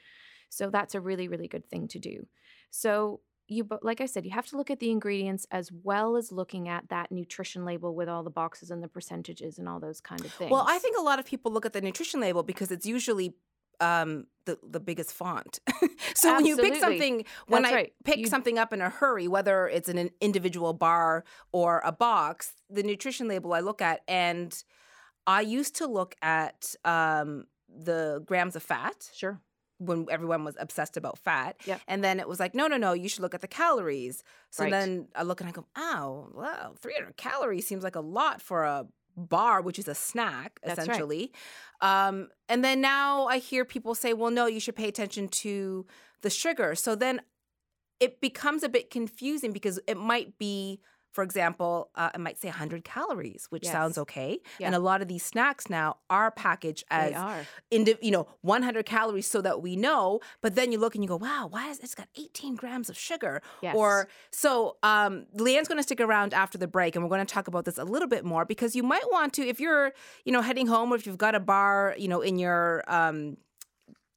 So 0.49 0.69
that's 0.69 0.95
a 0.95 1.01
really, 1.01 1.27
really 1.27 1.47
good 1.47 1.69
thing 1.69 1.87
to 1.89 1.99
do. 1.99 2.27
So 2.71 3.21
you 3.49 3.63
but 3.63 3.83
like 3.83 4.01
I 4.01 4.05
said, 4.07 4.25
you 4.25 4.31
have 4.31 4.45
to 4.47 4.57
look 4.57 4.69
at 4.69 4.79
the 4.79 4.91
ingredients 4.91 5.45
as 5.51 5.71
well 5.71 6.17
as 6.17 6.31
looking 6.33 6.67
at 6.67 6.89
that 6.89 7.11
nutrition 7.11 7.63
label 7.63 7.95
with 7.95 8.09
all 8.09 8.21
the 8.23 8.29
boxes 8.29 8.71
and 8.71 8.83
the 8.83 8.87
percentages 8.89 9.57
and 9.57 9.69
all 9.69 9.79
those 9.79 10.01
kind 10.01 10.19
of 10.25 10.31
things. 10.33 10.51
Well, 10.51 10.65
I 10.67 10.79
think 10.79 10.97
a 10.97 11.01
lot 11.01 11.17
of 11.19 11.25
people 11.25 11.51
look 11.51 11.65
at 11.65 11.71
the 11.73 11.79
nutrition 11.81 12.19
label 12.19 12.43
because 12.43 12.71
it's 12.71 12.85
usually 12.85 13.35
um, 13.79 14.27
the 14.45 14.57
the 14.63 14.79
biggest 14.81 15.11
font. 15.13 15.59
so 16.15 16.35
when 16.35 16.45
you 16.45 16.57
pick 16.57 16.75
something, 16.75 17.25
when 17.47 17.61
That's 17.61 17.73
I 17.73 17.75
right. 17.75 17.93
pick 18.03 18.17
You- 18.17 18.27
something 18.27 18.57
up 18.57 18.73
in 18.73 18.81
a 18.81 18.89
hurry, 18.89 19.27
whether 19.27 19.67
it's 19.67 19.87
an 19.87 20.09
individual 20.19 20.73
bar 20.73 21.23
or 21.53 21.81
a 21.85 21.91
box, 21.91 22.53
the 22.69 22.83
nutrition 22.83 23.27
label 23.29 23.53
I 23.53 23.59
look 23.61 23.81
at, 23.81 24.01
and 24.09 24.61
I 25.27 25.41
used 25.41 25.75
to 25.75 25.87
look 25.87 26.15
at 26.21 26.73
um, 26.85 27.45
the 27.67 28.23
grams 28.25 28.55
of 28.55 28.63
fat 28.63 29.09
sure. 29.13 29.39
when 29.77 30.07
everyone 30.09 30.45
was 30.45 30.55
obsessed 30.57 30.95
about 30.95 31.19
fat. 31.19 31.57
Yep. 31.65 31.81
And 31.87 32.03
then 32.03 32.19
it 32.19 32.27
was 32.27 32.39
like, 32.39 32.55
no, 32.55 32.67
no, 32.67 32.77
no, 32.77 32.93
you 32.93 33.09
should 33.09 33.21
look 33.21 33.35
at 33.35 33.41
the 33.41 33.47
calories. 33.47 34.23
So 34.49 34.63
Right. 34.63 34.71
then 34.71 35.09
I 35.13 35.23
look 35.23 35.41
and 35.41 35.49
I 35.49 35.51
go, 35.51 35.65
oh, 35.75 36.29
wow, 36.33 36.73
300 36.79 37.17
calories 37.17 37.67
seems 37.67 37.83
like 37.83 37.97
a 37.97 38.01
lot 38.01 38.41
for 38.41 38.63
a 38.63 38.87
bar, 39.17 39.61
which 39.61 39.77
is 39.77 39.87
a 39.89 39.95
snack, 39.95 40.59
That's 40.63 40.77
right. 40.77 40.87
essentially. 40.87 41.33
Um, 41.81 42.29
and 42.47 42.63
then 42.63 42.79
now 42.81 43.27
I 43.27 43.39
hear 43.39 43.65
people 43.65 43.95
say, 43.95 44.13
well, 44.13 44.31
no, 44.31 44.45
you 44.45 44.59
should 44.61 44.75
pay 44.75 44.87
attention 44.87 45.27
to 45.27 45.85
the 46.21 46.29
sugar. 46.29 46.73
So 46.75 46.95
then 46.95 47.21
it 47.99 48.21
becomes 48.21 48.63
a 48.63 48.69
bit 48.69 48.89
confusing 48.89 49.51
because 49.51 49.79
it 49.87 49.97
might 49.97 50.37
be 50.37 50.79
for 51.17 51.23
example, 51.23 51.89
uh, 51.95 52.11
it 52.13 52.19
might 52.19 52.37
say 52.37 52.47
100 52.49 52.83
calories, 52.83 53.47
which 53.49 53.63
Yes. 53.63 53.71
sounds 53.71 53.97
okay. 53.97 54.39
Yeah. 54.59 54.67
And 54.67 54.75
a 54.75 54.79
lot 54.79 55.01
of 55.01 55.07
these 55.07 55.25
snacks 55.25 55.67
now 55.67 55.97
are 56.11 56.29
packaged 56.29 56.83
as 56.91 57.13
are. 57.15 57.43
indi- 57.71 57.97
you 58.03 58.11
know 58.11 58.27
100 58.41 58.85
calories 58.85 59.25
so 59.25 59.41
that 59.41 59.59
we 59.63 59.75
know 59.75 60.19
but 60.43 60.53
then 60.53 60.71
you 60.71 60.77
look 60.77 60.93
and 60.93 61.03
you 61.03 61.07
go 61.07 61.15
wow 61.15 61.47
why 61.49 61.69
is 61.71 61.79
it's 61.79 61.95
got 61.95 62.07
18 62.15 62.53
grams 62.55 62.87
of 62.91 62.95
sugar 63.09 63.41
Yes. 63.63 63.75
or 63.75 64.07
so 64.31 64.77
um 64.83 65.25
lianne's 65.35 65.67
going 65.67 65.79
to 65.79 65.87
stick 65.89 65.99
around 65.99 66.35
after 66.35 66.57
the 66.59 66.67
break 66.67 66.95
and 66.95 67.03
we're 67.03 67.09
going 67.15 67.25
to 67.25 67.33
talk 67.37 67.47
about 67.47 67.65
this 67.65 67.77
a 67.79 67.83
little 67.83 68.07
bit 68.07 68.23
more 68.23 68.45
because 68.45 68.75
you 68.75 68.83
might 68.83 69.07
want 69.11 69.33
to 69.37 69.41
if 69.53 69.59
you're 69.59 69.91
you 70.25 70.31
know 70.31 70.43
heading 70.43 70.67
home 70.67 70.91
or 70.93 70.95
if 70.99 71.07
you've 71.07 71.17
got 71.27 71.33
a 71.33 71.39
bar 71.39 71.95
you 71.97 72.07
know 72.07 72.21
in 72.21 72.37
your 72.37 72.83
um 72.87 73.37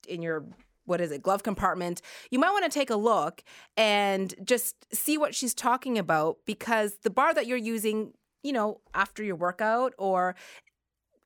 in 0.06 0.20
your 0.26 0.44
what 0.90 1.00
is 1.00 1.10
it 1.10 1.22
glove 1.22 1.42
compartment 1.42 2.02
you 2.30 2.38
might 2.38 2.50
want 2.50 2.64
to 2.64 2.70
take 2.70 2.90
a 2.90 2.96
look 2.96 3.42
and 3.76 4.34
just 4.44 4.74
see 4.92 5.16
what 5.16 5.34
she's 5.34 5.54
talking 5.54 5.96
about 5.96 6.36
because 6.44 6.98
the 7.02 7.10
bar 7.10 7.32
that 7.32 7.46
you're 7.46 7.56
using 7.56 8.12
you 8.42 8.52
know 8.52 8.80
after 8.92 9.22
your 9.22 9.36
workout 9.36 9.94
or 9.96 10.34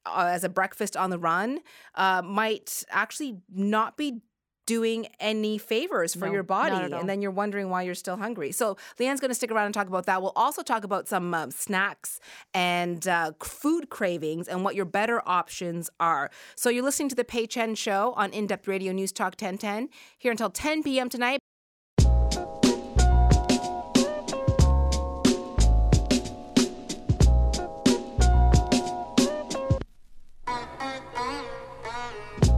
uh, 0.07 0.29
as 0.31 0.45
a 0.45 0.49
breakfast 0.49 0.97
on 0.97 1.11
the 1.11 1.19
run 1.19 1.61
uh, 1.95 2.21
might 2.23 2.85
actually 2.91 3.39
not 3.53 3.97
be 3.97 4.21
doing 4.67 5.07
any 5.21 5.59
favors 5.59 6.15
for 6.15 6.27
No, 6.27 6.33
your 6.33 6.43
body 6.43 6.75
and 6.95 7.09
then 7.09 7.23
you're 7.23 7.31
wondering 7.31 7.71
why 7.71 7.83
you're 7.83 7.95
still 7.95 8.17
hungry. 8.17 8.53
So 8.53 8.77
lianne's 8.99 9.21
going 9.21 9.31
to 9.31 9.35
stick 9.35 9.51
around 9.51 9.67
and 9.67 9.75
talk 9.75 9.89
about 9.89 10.07
that. 10.07 10.23
We'll 10.23 10.33
also 10.37 10.63
talk 10.63 10.85
about 10.85 11.09
some 11.09 11.35
um, 11.35 11.51
snacks 11.51 12.21
and 12.53 13.07
uh, 13.07 13.33
food 13.43 13.91
cravings 13.91 14.49
and 14.49 14.65
what 14.65 14.75
your 14.75 14.85
better 14.85 15.23
options 15.27 15.91
are. 16.01 16.31
So 16.57 16.71
you're 16.71 16.85
listening 16.85 17.09
to 17.11 17.15
the 17.15 17.25
pei 17.25 17.47
chen 17.47 17.75
show 17.75 18.13
on 18.17 18.31
in-depth 18.33 18.67
radio 18.69 18.93
news 18.93 19.13
talk 19.13 19.35
1010 19.41 19.89
here 20.19 20.31
until 20.31 20.51
10 20.51 20.83
p.m 20.83 21.09
tonight. 21.09 21.39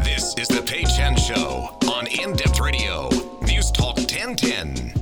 This 0.02 0.34
is 0.38 0.48
the 0.48 0.62
Pei 0.64 0.84
Chen 0.84 1.16
Show 1.16 1.75
on 2.06 2.20
In 2.20 2.36
Depth 2.36 2.60
Radio. 2.60 3.08
News 3.42 3.70
Talk 3.70 3.96
1010. 3.96 4.92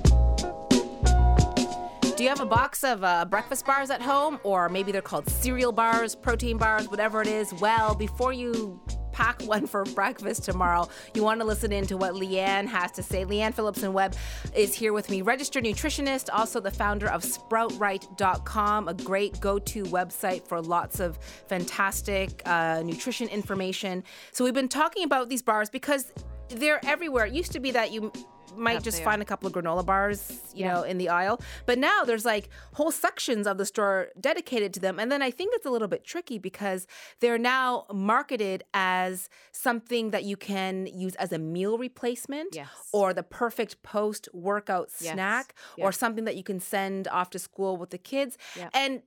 Do 2.17 2.23
you 2.23 2.29
have 2.29 2.41
a 2.41 2.47
box 2.47 2.85
of 2.85 3.03
uh, 3.03 3.25
breakfast 3.25 3.67
bars 3.67 3.91
at 3.91 4.01
home, 4.01 4.39
or 4.43 4.69
maybe 4.69 4.93
they're 4.93 5.03
called 5.03 5.29
cereal 5.29 5.73
bars, 5.73 6.15
protein 6.15 6.57
bars, 6.57 6.89
whatever 6.89 7.21
it 7.21 7.29
is? 7.29 7.53
Well, 7.55 7.95
before 7.95 8.33
you 8.33 8.81
pack 9.13 9.43
one 9.47 9.67
for 9.67 9.85
breakfast 9.85 10.45
tomorrow, 10.45 10.89
you 11.15 11.23
want 11.23 11.41
to 11.41 11.47
listen 11.47 11.73
in 11.73 11.87
to 11.87 11.97
what 11.97 12.15
Lianne 12.15 12.67
has 12.67 12.93
to 12.93 13.03
say. 13.03 13.25
Lianne 13.25 13.53
Phillipson 13.53 13.93
Webb 13.93 14.15
is 14.55 14.75
here 14.75 14.93
with 14.93 15.11
me, 15.11 15.23
registered 15.23 15.65
nutritionist, 15.65 16.29
also 16.33 16.61
the 16.61 16.71
founder 16.71 17.09
of 17.09 17.23
SproutRight.com, 17.23 18.89
a 18.89 18.95
great 18.95 19.41
go-to 19.41 19.83
website 19.85 20.47
for 20.47 20.61
lots 20.63 21.01
of 21.01 21.19
fantastic 21.49 22.41
uh, 22.47 22.83
nutrition 22.85 23.29
information. 23.29 24.05
So 24.33 24.45
we've 24.45 24.55
been 24.55 24.69
talking 24.69 25.05
about 25.05 25.29
these 25.29 25.43
bars 25.43 25.69
because 25.69 26.13
they're 26.49 26.81
everywhere. 26.85 27.27
It 27.27 27.33
used 27.35 27.53
to 27.53 27.61
be 27.61 27.71
that 27.73 27.93
you 27.93 28.13
might 28.57 28.83
just 28.85 29.03
find 29.03 29.21
a 29.21 29.25
couple 29.25 29.49
of 29.49 29.53
granola 29.53 29.85
bars, 29.85 30.31
you 30.55 30.65
Yeah. 30.65 30.75
know, 30.75 30.83
in 30.85 30.97
the 30.99 31.09
aisle. 31.09 31.41
But 31.67 31.77
now 31.77 32.05
there's 32.05 32.25
like 32.25 32.51
whole 32.75 32.93
sections 32.93 33.49
of 33.49 33.59
the 33.59 33.67
store 33.67 34.11
dedicated 34.21 34.73
to 34.75 34.81
them. 34.81 35.01
And 35.01 35.11
then 35.11 35.23
I 35.23 35.33
think 35.33 35.55
it's 35.57 35.67
a 35.67 35.71
little 35.71 35.89
bit 35.89 36.05
tricky 36.05 36.39
because 36.39 36.87
they're 37.19 37.39
now 37.39 37.87
marketed 37.93 38.63
as 38.73 39.29
something 39.51 40.11
that 40.11 40.23
you 40.23 40.37
can 40.37 40.87
use 40.87 41.17
as 41.17 41.33
a 41.33 41.39
meal 41.39 41.79
replacement 41.79 42.55
Yes. 42.55 42.69
or 42.93 43.13
the 43.13 43.25
perfect 43.25 43.83
post 43.83 44.29
workout 44.33 44.89
Yes. 45.01 45.15
snack 45.15 45.55
Yeah. 45.77 45.87
or 45.87 45.91
something 45.93 46.25
that 46.25 46.37
you 46.37 46.45
can 46.45 46.61
send 46.61 47.09
off 47.09 47.31
to 47.31 47.41
school 47.41 47.77
with 47.77 47.91
the 47.91 47.99
kids. 47.99 48.39
Yeah. 48.55 48.69
And 48.73 49.03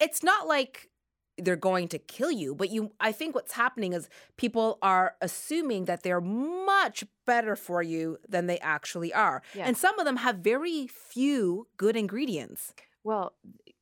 it's 0.00 0.22
not 0.22 0.46
like 0.46 0.88
they're 1.38 1.56
going 1.56 1.86
to 1.88 1.98
kill 1.98 2.30
you 2.30 2.54
but 2.54 2.70
you 2.70 2.92
i 3.00 3.12
think 3.12 3.34
what's 3.34 3.52
happening 3.52 3.92
is 3.92 4.08
people 4.36 4.78
are 4.82 5.14
assuming 5.20 5.84
that 5.84 6.02
they're 6.02 6.20
much 6.20 7.04
better 7.26 7.54
for 7.56 7.82
you 7.82 8.18
than 8.28 8.46
they 8.46 8.58
actually 8.60 9.12
are 9.12 9.42
Yeah. 9.54 9.66
and 9.66 9.76
some 9.76 9.98
of 9.98 10.04
them 10.06 10.16
have 10.16 10.36
very 10.36 10.86
few 10.86 11.66
good 11.76 11.96
ingredients 11.96 12.72
Well, 13.04 13.34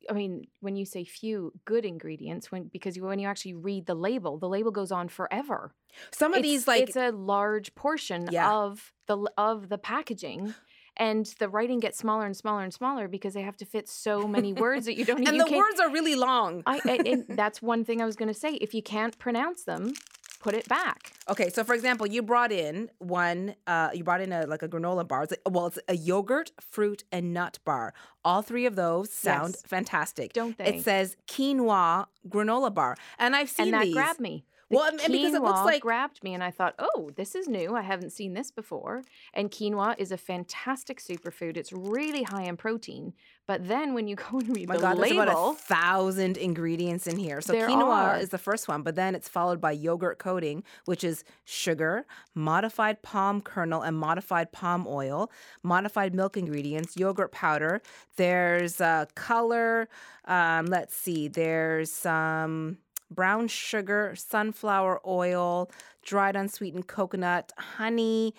I 0.07 0.13
mean, 0.13 0.45
when 0.59 0.75
you 0.75 0.85
say 0.85 1.03
few 1.03 1.51
good 1.65 1.83
ingredients, 1.83 2.51
when 2.51 2.69
because 2.71 2.95
you, 2.95 3.01
when 3.05 3.17
you 3.17 3.27
actually 3.27 3.55
read 3.55 3.87
the 3.87 3.95
label, 3.95 4.37
the 4.37 4.47
label 4.47 4.69
goes 4.69 4.91
on 4.91 5.07
forever. 5.09 5.73
some 6.11 6.31
of 6.33 6.39
It's- 6.39 6.49
these 6.51 6.67
like 6.67 6.83
it's 6.83 6.95
a 6.95 7.09
large 7.11 7.73
portion 7.73 8.27
Yeah. 8.31 8.51
of 8.53 8.93
the 9.07 9.17
of 9.35 9.69
the 9.69 9.79
packaging. 9.79 10.53
And 10.97 11.25
the 11.39 11.49
writing 11.49 11.79
gets 11.79 11.97
smaller 11.97 12.25
and 12.25 12.35
smaller 12.37 12.63
and 12.63 12.73
smaller 12.73 13.07
because 13.07 13.33
they 13.33 13.41
have 13.41 13.57
to 13.57 13.65
fit 13.65 13.87
so 13.89 14.27
many 14.27 14.53
words 14.53 14.85
that 14.85 14.95
you 14.97 15.05
don't. 15.05 15.17
and 15.27 15.35
you 15.37 15.45
the 15.45 15.57
words 15.57 15.79
are 15.79 15.89
really 15.91 16.15
long 16.15 16.63
I, 16.65 16.79
and 17.05 17.25
that's 17.29 17.61
one 17.61 17.83
thing 17.85 18.01
I 18.01 18.05
was 18.05 18.15
going 18.15 18.27
to 18.29 18.39
say. 18.39 18.53
If 18.55 18.73
you 18.73 18.81
can't 18.81 19.17
pronounce 19.19 19.63
them, 19.63 19.93
put 20.39 20.53
it 20.53 20.67
back. 20.69 21.13
okay 21.27 21.49
so 21.49 21.63
for 21.63 21.73
example 21.73 22.05
you 22.05 22.21
brought 22.21 22.51
in 22.51 22.87
one 22.99 23.55
uh 23.65 23.89
you 23.95 24.03
brought 24.03 24.21
in 24.21 24.31
a 24.31 24.45
like 24.45 24.61
a 24.61 24.67
granola 24.67 25.05
bar 25.07 25.23
it's 25.23 25.33
a, 25.33 25.49
well 25.49 25.65
it's 25.65 25.79
a 25.87 25.95
yogurt 25.95 26.51
fruit 26.61 27.03
and 27.11 27.33
nut 27.33 27.57
bar 27.65 27.95
all 28.23 28.43
three 28.43 28.67
of 28.67 28.75
those 28.75 29.11
sound 29.11 29.55
Yes. 29.55 29.63
fantastic 29.65 30.33
Don't 30.33 30.55
they? 30.55 30.65
it 30.75 30.83
says 30.83 31.17
quinoa 31.27 32.05
granola 32.29 32.71
bar 32.71 32.95
and 33.17 33.35
i've 33.35 33.49
seen 33.49 33.65
and 33.67 33.73
that 33.73 33.85
these 33.85 33.93
grabbed 33.95 34.19
me. 34.19 34.45
Well, 34.75 34.89
and- 34.89 34.99
and 35.01 35.11
because 35.11 35.33
it 35.33 35.41
looks 35.41 35.61
like- 35.61 35.81
grabbed 35.81 36.23
me, 36.23 36.33
and 36.33 36.43
I 36.43 36.51
thought, 36.51 36.75
"Oh, 36.79 37.09
this 37.15 37.35
is 37.35 37.47
new. 37.47 37.75
I 37.75 37.81
haven't 37.81 38.11
seen 38.11 38.33
this 38.33 38.51
before." 38.51 39.03
And 39.33 39.49
quinoa 39.51 39.95
is 39.97 40.11
a 40.11 40.17
fantastic 40.17 40.99
superfood. 40.99 41.57
It's 41.57 41.71
really 41.73 42.23
high 42.23 42.43
in 42.43 42.57
protein. 42.57 43.13
But 43.47 43.67
then 43.67 43.93
when 43.93 44.07
you 44.07 44.15
go 44.31 44.39
and 44.39 44.55
read 44.55 44.67
my 44.69 44.75
the 44.75 44.81
God, 44.81 44.97
there's 44.97 45.11
about 45.11 45.27
a 45.29 45.55
thousand 45.57 46.37
ingredients 46.37 47.05
in 47.07 47.17
here. 47.17 47.41
So 47.41 47.53
quinoa 47.53 48.13
are. 48.13 48.17
is 48.17 48.29
the 48.29 48.37
first 48.37 48.67
one, 48.67 48.81
but 48.81 48.95
then 48.95 49.15
it's 49.15 49.27
followed 49.29 49.61
by 49.61 49.71
yogurt 49.71 50.17
coating, 50.17 50.63
which 50.85 51.03
is 51.03 51.23
sugar, 51.43 52.05
modified 52.33 53.01
palm 53.03 53.41
kernel, 53.41 53.81
and 53.81 53.97
modified 53.97 54.51
palm 54.51 54.85
oil, 54.87 55.31
modified 55.63 56.15
milk 56.15 56.37
ingredients, 56.37 56.97
yogurt 56.97 57.31
powder. 57.31 57.81
There's 58.15 58.81
uh, 58.81 59.05
color. 59.15 59.89
Um, 60.25 60.65
let's 60.65 60.95
see. 60.95 61.27
There's 61.27 61.91
some 61.91 62.79
brown 63.11 63.47
sugar, 63.47 64.13
sunflower 64.15 65.01
oil, 65.07 65.69
dried 66.03 66.35
unsweetened 66.35 66.87
coconut, 66.87 67.51
honey. 67.57 68.33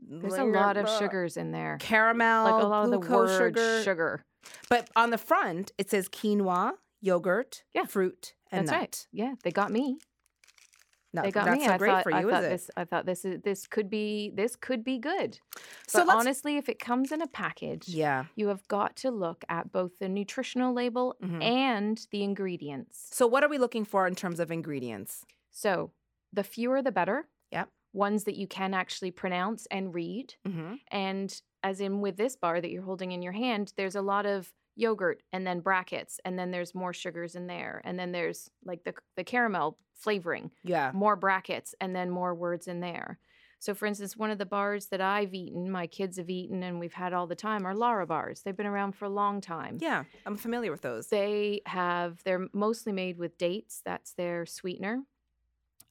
there's 0.00 0.34
a 0.34 0.44
lot 0.44 0.76
of 0.76 0.88
sugars 0.88 1.36
in 1.36 1.52
there, 1.52 1.78
Caramel, 1.80 2.44
like 2.44 2.62
a 2.62 2.66
lot 2.66 2.84
of 2.84 2.90
the 2.90 2.98
word 2.98 3.38
sugar. 3.54 3.82
sugar. 3.82 4.24
But 4.68 4.88
on 4.94 5.10
the 5.10 5.18
front, 5.18 5.72
it 5.78 5.90
says 5.90 6.08
quinoa, 6.08 6.72
yogurt, 7.00 7.64
Yeah, 7.74 7.84
fruit, 7.86 8.34
and 8.52 8.68
That's 8.68 8.70
nut. 8.72 8.80
right. 8.80 9.06
Yeah, 9.12 9.34
they 9.42 9.50
got 9.50 9.72
me. 9.72 9.98
They 11.24 11.30
got 11.30 11.46
that's 11.46 11.60
me. 11.60 11.66
not 11.66 11.74
I 11.74 11.78
great 11.78 11.90
thought, 11.90 12.02
for 12.04 12.14
I 12.14 12.20
you, 12.20 12.30
thought 12.30 12.44
is 12.44 12.46
it? 12.46 12.50
this. 12.50 12.70
I 12.76 12.84
thought 12.84 13.06
this 13.06 13.24
is 13.24 13.40
this 13.42 13.66
could 13.66 13.88
be 13.90 14.30
this 14.34 14.56
could 14.56 14.84
be 14.84 14.98
good. 14.98 15.38
So 15.88 16.04
but 16.04 16.14
honestly, 16.16 16.56
if 16.56 16.68
it 16.68 16.78
comes 16.78 17.12
in 17.12 17.20
a 17.22 17.26
package, 17.26 17.88
Yeah. 17.88 18.26
you 18.34 18.48
have 18.48 18.66
got 18.68 18.96
to 18.96 19.10
look 19.10 19.44
at 19.48 19.72
both 19.72 19.98
the 19.98 20.08
nutritional 20.08 20.72
label 20.74 21.16
Mhm. 21.22 21.42
and 21.42 22.06
the 22.10 22.22
ingredients. 22.22 23.08
So 23.12 23.26
what 23.26 23.42
are 23.44 23.48
we 23.48 23.58
looking 23.58 23.84
for 23.84 24.06
in 24.06 24.14
terms 24.14 24.40
of 24.40 24.50
ingredients? 24.50 25.24
So 25.50 25.92
the 26.32 26.44
fewer 26.44 26.82
the 26.82 26.92
better. 26.92 27.28
Yep. 27.52 27.70
Ones 27.92 28.24
that 28.24 28.36
you 28.36 28.46
can 28.46 28.74
actually 28.74 29.10
pronounce 29.10 29.66
and 29.66 29.94
read. 29.94 30.34
Mm-hmm. 30.46 30.74
And 30.90 31.40
as 31.62 31.80
in 31.80 32.00
with 32.00 32.16
this 32.16 32.36
bar 32.36 32.60
that 32.60 32.70
you're 32.70 32.82
holding 32.82 33.12
in 33.12 33.22
your 33.22 33.32
hand, 33.32 33.72
there's 33.76 33.94
a 33.96 34.02
lot 34.02 34.26
of 34.26 34.52
yogurt 34.76 35.22
and 35.32 35.46
then 35.46 35.60
brackets, 35.60 36.20
and 36.24 36.38
then 36.38 36.50
there's 36.50 36.74
more 36.74 36.92
sugars 36.92 37.34
in 37.34 37.46
there, 37.46 37.80
and 37.84 37.98
then 37.98 38.12
there's 38.12 38.50
like 38.64 38.84
the 38.84 38.94
the 39.16 39.24
caramel 39.24 39.78
flavoring, 39.94 40.50
Yeah. 40.62 40.92
more 40.94 41.16
brackets, 41.16 41.74
and 41.80 41.96
then 41.96 42.10
more 42.10 42.34
words 42.34 42.68
in 42.68 42.80
there. 42.80 43.18
So, 43.58 43.74
for 43.74 43.86
instance, 43.86 44.14
one 44.18 44.30
of 44.30 44.36
the 44.36 44.44
bars 44.44 44.88
that 44.88 45.00
I've 45.00 45.32
eaten, 45.32 45.70
my 45.70 45.86
kids 45.86 46.18
have 46.18 46.28
eaten, 46.28 46.62
and 46.62 46.78
we've 46.78 46.92
had 46.92 47.14
all 47.14 47.26
the 47.26 47.34
time 47.34 47.66
are 47.66 47.74
Lara 47.74 48.06
bars. 48.06 48.42
They've 48.42 48.54
been 48.56 48.66
around 48.66 48.92
for 48.92 49.06
a 49.06 49.10
long 49.10 49.40
time. 49.40 49.78
Yeah. 49.80 50.04
I'm 50.26 50.36
familiar 50.36 50.70
with 50.70 50.82
those. 50.82 51.08
They 51.08 51.62
have, 51.64 52.22
they're 52.24 52.48
mostly 52.52 52.92
made 52.92 53.16
with 53.16 53.38
dates. 53.38 53.80
That's 53.82 54.12
their 54.12 54.44
sweetener, 54.44 55.02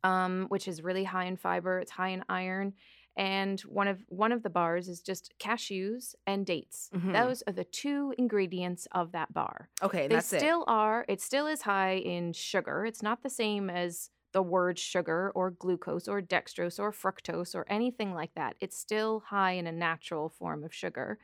um, 0.03 0.45
which 0.49 0.67
is 0.67 0.83
really 0.83 1.03
high 1.05 1.25
in 1.25 1.37
fiber. 1.37 1.79
It's 1.79 1.91
high 1.91 2.09
in 2.09 2.23
iron. 2.29 2.73
And 3.17 3.61
one 3.61 3.87
of 3.87 4.03
one 4.09 4.31
of 4.31 4.43
the 4.43 4.49
bars 4.49 4.89
is 4.89 5.01
just 5.01 5.33
cashews 5.39 6.15
and 6.27 6.45
dates. 6.45 6.89
Mhm. 6.93 7.13
Those 7.13 7.43
are 7.47 7.53
the 7.53 7.63
two 7.63 8.13
ingredients 8.17 8.87
of 8.91 9.13
that 9.13 9.33
bar. 9.33 9.69
Okay, 9.81 10.07
they 10.07 10.15
that's 10.15 10.27
still 10.27 10.61
it. 10.63 10.69
are. 10.69 11.05
It 11.07 11.21
still 11.21 11.47
is 11.47 11.61
high 11.61 11.95
in 11.95 12.33
sugar. 12.33 12.85
It's 12.85 13.01
not 13.01 13.23
the 13.23 13.29
same 13.29 13.69
as 13.69 14.09
the 14.33 14.43
word 14.43 14.77
sugar 14.77 15.31
or 15.33 15.49
glucose 15.49 16.09
or 16.09 16.21
dextrose 16.21 16.77
or 16.77 16.91
fructose 16.91 17.55
or 17.55 17.65
anything 17.69 18.13
like 18.13 18.33
that. 18.35 18.57
It's 18.59 18.77
still 18.77 19.21
high 19.27 19.53
in 19.53 19.65
a 19.65 19.71
natural 19.71 20.27
form 20.27 20.65
of 20.65 20.73
sugar. 20.73 21.17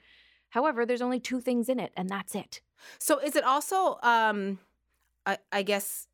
However, 0.51 0.85
there's 0.85 1.01
only 1.01 1.19
two 1.19 1.41
things 1.41 1.67
in 1.67 1.77
it, 1.77 1.91
and 1.97 2.07
that's 2.09 2.35
it. 2.35 2.61
So 2.99 3.17
is 3.19 3.35
it 3.35 3.43
also 3.43 3.99
um 4.01 4.59
I, 5.25 5.37
I 5.51 5.63
guess 5.63 6.07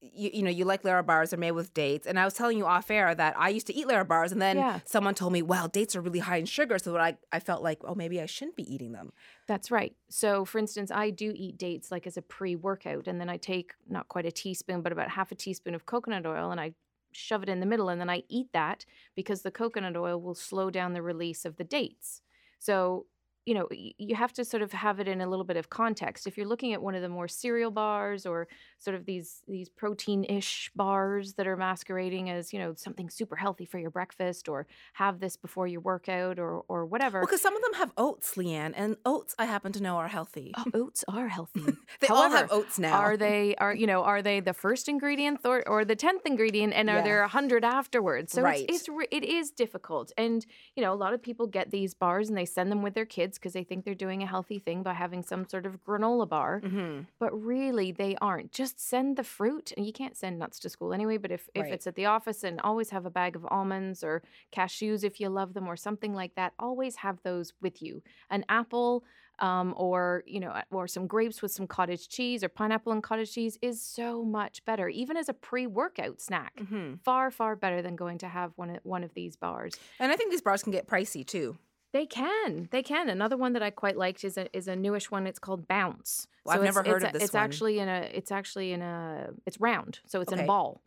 you, 0.00 0.30
you 0.32 0.42
know, 0.42 0.50
you 0.50 0.64
like 0.64 0.84
Lara 0.84 1.02
bars, 1.02 1.30
they're 1.30 1.38
made 1.38 1.52
with 1.52 1.74
dates. 1.74 2.06
And 2.06 2.18
I 2.18 2.24
was 2.24 2.34
telling 2.34 2.56
you 2.58 2.66
off 2.66 2.90
air 2.90 3.14
that 3.14 3.38
I 3.38 3.48
used 3.48 3.66
to 3.68 3.74
eat 3.74 3.86
Lara 3.86 4.04
bars, 4.04 4.32
and 4.32 4.40
then 4.40 4.56
Yeah. 4.58 4.80
someone 4.84 5.14
told 5.14 5.32
me, 5.32 5.42
well, 5.42 5.68
dates 5.68 5.96
are 5.96 6.00
really 6.00 6.20
high 6.20 6.36
in 6.36 6.46
sugar. 6.46 6.78
So 6.78 6.96
I, 6.96 7.16
I 7.32 7.40
felt 7.40 7.62
like, 7.62 7.78
oh, 7.84 7.94
maybe 7.94 8.20
I 8.20 8.26
shouldn't 8.26 8.56
be 8.56 8.72
eating 8.72 8.92
them. 8.92 9.12
That's 9.46 9.70
right. 9.70 9.96
So, 10.10 10.44
for 10.44 10.58
instance, 10.58 10.90
I 10.90 11.10
do 11.10 11.32
eat 11.34 11.56
dates 11.56 11.90
like 11.90 12.06
as 12.06 12.16
a 12.16 12.22
pre 12.22 12.54
workout, 12.54 13.08
and 13.08 13.20
then 13.20 13.28
I 13.30 13.36
take 13.38 13.72
not 13.88 14.08
quite 14.08 14.26
a 14.26 14.32
teaspoon, 14.32 14.82
but 14.82 14.92
about 14.92 15.10
half 15.10 15.32
a 15.32 15.34
teaspoon 15.34 15.74
of 15.74 15.86
coconut 15.86 16.26
oil 16.26 16.50
and 16.50 16.60
I 16.60 16.74
shove 17.12 17.42
it 17.42 17.48
in 17.48 17.60
the 17.60 17.66
middle, 17.66 17.88
and 17.88 18.00
then 18.00 18.10
I 18.10 18.22
eat 18.28 18.52
that 18.52 18.84
because 19.14 19.42
the 19.42 19.50
coconut 19.50 19.96
oil 19.96 20.20
will 20.20 20.34
slow 20.34 20.70
down 20.70 20.92
the 20.92 21.02
release 21.02 21.44
of 21.46 21.56
the 21.56 21.64
dates. 21.64 22.20
So, 22.58 23.06
you 23.48 23.54
know, 23.54 23.66
you 23.70 24.14
have 24.14 24.32
to 24.34 24.44
sort 24.44 24.62
of 24.62 24.72
have 24.72 25.00
it 25.00 25.08
in 25.08 25.20
a 25.22 25.26
little 25.26 25.44
bit 25.44 25.56
of 25.56 25.70
context. 25.70 26.26
If 26.26 26.36
you're 26.36 26.46
looking 26.46 26.72
at 26.74 26.82
one 26.82 26.94
of 26.94 27.02
the 27.02 27.08
more 27.08 27.28
cereal 27.28 27.70
bars 27.70 28.26
or 28.26 28.46
sort 28.78 28.94
of 28.94 29.06
these 29.06 29.42
these 29.48 29.70
protein-ish 29.70 30.70
bars 30.76 31.34
that 31.34 31.46
are 31.46 31.56
masquerading 31.56 32.28
as, 32.28 32.52
you 32.52 32.58
know, 32.58 32.74
something 32.74 33.08
super 33.08 33.36
healthy 33.36 33.64
for 33.64 33.78
your 33.78 33.90
breakfast 33.90 34.48
or 34.48 34.66
have 34.92 35.20
this 35.20 35.36
before 35.36 35.66
your 35.66 35.80
workout 35.80 36.38
or 36.38 36.62
or 36.68 36.84
whatever. 36.84 37.22
Because 37.22 37.40
some 37.40 37.56
of 37.56 37.62
them 37.62 37.74
have 37.74 37.92
oats, 37.96 38.34
Lianne, 38.34 38.74
and 38.76 38.96
oats, 39.06 39.34
I 39.38 39.46
happen 39.46 39.72
to 39.72 39.82
know, 39.82 39.96
are 39.96 40.08
healthy. 40.08 40.52
Oh, 40.58 40.64
oats 40.74 41.04
are 41.08 41.28
healthy. 41.28 41.64
they 42.00 42.08
all 42.08 42.30
have 42.30 42.50
oats 42.50 42.78
now. 42.78 42.98
Are 42.98 43.16
they 43.16 43.54
are 43.56 43.74
you 43.74 43.86
know 43.86 44.02
are 44.02 44.22
they 44.22 44.40
the 44.40 44.54
first 44.54 44.88
ingredient 44.88 45.40
or, 45.44 45.66
or 45.68 45.84
the 45.84 45.96
tenth 45.96 46.26
ingredient, 46.26 46.72
and 46.74 46.88
are 46.90 46.96
Yeah. 46.96 47.02
there 47.02 47.22
a 47.22 47.28
hundred 47.28 47.64
afterwards? 47.64 48.32
So 48.32 48.42
Right. 48.42 48.68
it's, 48.68 48.88
it's 48.88 49.08
it 49.10 49.24
is 49.24 49.50
difficult, 49.50 50.12
and 50.16 50.44
you 50.76 50.82
know 50.82 50.92
a 50.92 51.00
lot 51.04 51.14
of 51.14 51.22
people 51.22 51.46
get 51.46 51.70
these 51.70 51.94
bars 51.94 52.28
and 52.28 52.36
they 52.36 52.44
send 52.46 52.70
them 52.70 52.82
with 52.82 52.94
their 52.94 53.06
kids 53.06 53.37
because 53.38 53.52
they 53.52 53.64
think 53.64 53.84
they're 53.84 53.94
doing 53.94 54.22
a 54.22 54.26
healthy 54.26 54.58
thing 54.58 54.82
by 54.82 54.92
having 54.94 55.22
some 55.22 55.48
sort 55.48 55.66
of 55.66 55.82
granola 55.84 56.28
bar, 56.28 56.60
hmm 56.60 57.00
but 57.18 57.32
really 57.32 57.90
they 57.92 58.16
aren't. 58.20 58.52
Just 58.52 58.80
send 58.80 59.16
the 59.16 59.24
fruit, 59.24 59.72
and 59.76 59.86
you 59.86 59.92
can't 59.92 60.16
send 60.16 60.38
nuts 60.38 60.58
to 60.60 60.68
school 60.68 60.92
anyway. 60.92 61.16
But 61.16 61.32
if 61.32 61.48
if 61.54 61.62
Right. 61.64 61.72
it's 61.72 61.86
at 61.86 61.94
the 61.94 62.06
office, 62.06 62.44
and 62.44 62.60
always 62.60 62.90
have 62.90 63.06
a 63.06 63.10
bag 63.10 63.36
of 63.36 63.46
almonds 63.50 64.04
or 64.04 64.22
cashews 64.52 65.04
if 65.04 65.20
you 65.20 65.28
love 65.28 65.54
them 65.54 65.66
or 65.68 65.76
something 65.76 66.14
like 66.14 66.34
that. 66.36 66.52
Always 66.58 66.96
have 66.96 67.20
those 67.22 67.52
with 67.60 67.82
you. 67.82 68.02
An 68.30 68.44
apple 68.48 69.04
um, 69.40 69.74
or 69.76 70.24
you 70.26 70.40
know, 70.40 70.60
or 70.70 70.88
some 70.88 71.06
grapes 71.06 71.42
with 71.42 71.52
some 71.52 71.66
cottage 71.66 72.08
cheese 72.08 72.42
or 72.42 72.48
pineapple 72.48 72.92
and 72.92 73.02
cottage 73.02 73.32
cheese 73.32 73.58
is 73.62 73.80
so 73.82 74.24
much 74.24 74.64
better, 74.64 74.88
even 74.88 75.16
as 75.16 75.28
a 75.28 75.34
pre-workout 75.34 76.20
snack. 76.20 76.64
hmm 76.68 76.94
Far, 77.04 77.30
far 77.30 77.56
better 77.56 77.80
than 77.80 77.96
going 77.96 78.18
to 78.18 78.28
have 78.28 78.52
one 78.56 78.70
of, 78.70 78.78
one 78.82 79.04
of 79.04 79.14
these 79.14 79.36
bars. 79.36 79.78
And 80.00 80.10
I 80.12 80.16
think 80.16 80.30
these 80.30 80.42
bars 80.42 80.62
can 80.62 80.72
get 80.72 80.86
pricey 80.88 81.24
too. 81.26 81.56
They 81.92 82.04
can, 82.06 82.68
they 82.70 82.82
can. 82.82 83.08
Another 83.08 83.36
one 83.36 83.54
that 83.54 83.62
I 83.62 83.70
quite 83.70 83.96
liked 83.96 84.22
is 84.24 84.36
a 84.36 84.54
is 84.56 84.68
a 84.68 84.76
newish 84.76 85.10
one. 85.10 85.26
It's 85.26 85.38
called 85.38 85.66
Bounce. 85.66 86.26
Well, 86.44 86.54
I've 86.56 86.62
it's- 86.62 86.74
never 86.74 86.88
heard 86.88 87.02
of 87.02 87.10
a- 87.10 87.12
this 87.14 87.22
It's 87.24 87.32
one. 87.32 87.42
actually 87.42 87.78
in 87.78 87.88
a. 87.88 88.10
It's 88.12 88.30
actually 88.30 88.72
in 88.72 88.82
a. 88.82 89.30
It's 89.46 89.58
round, 89.60 90.00
so 90.06 90.20
it's 90.20 90.32
in 90.32 90.40
a 90.40 90.44
ball. 90.46 90.80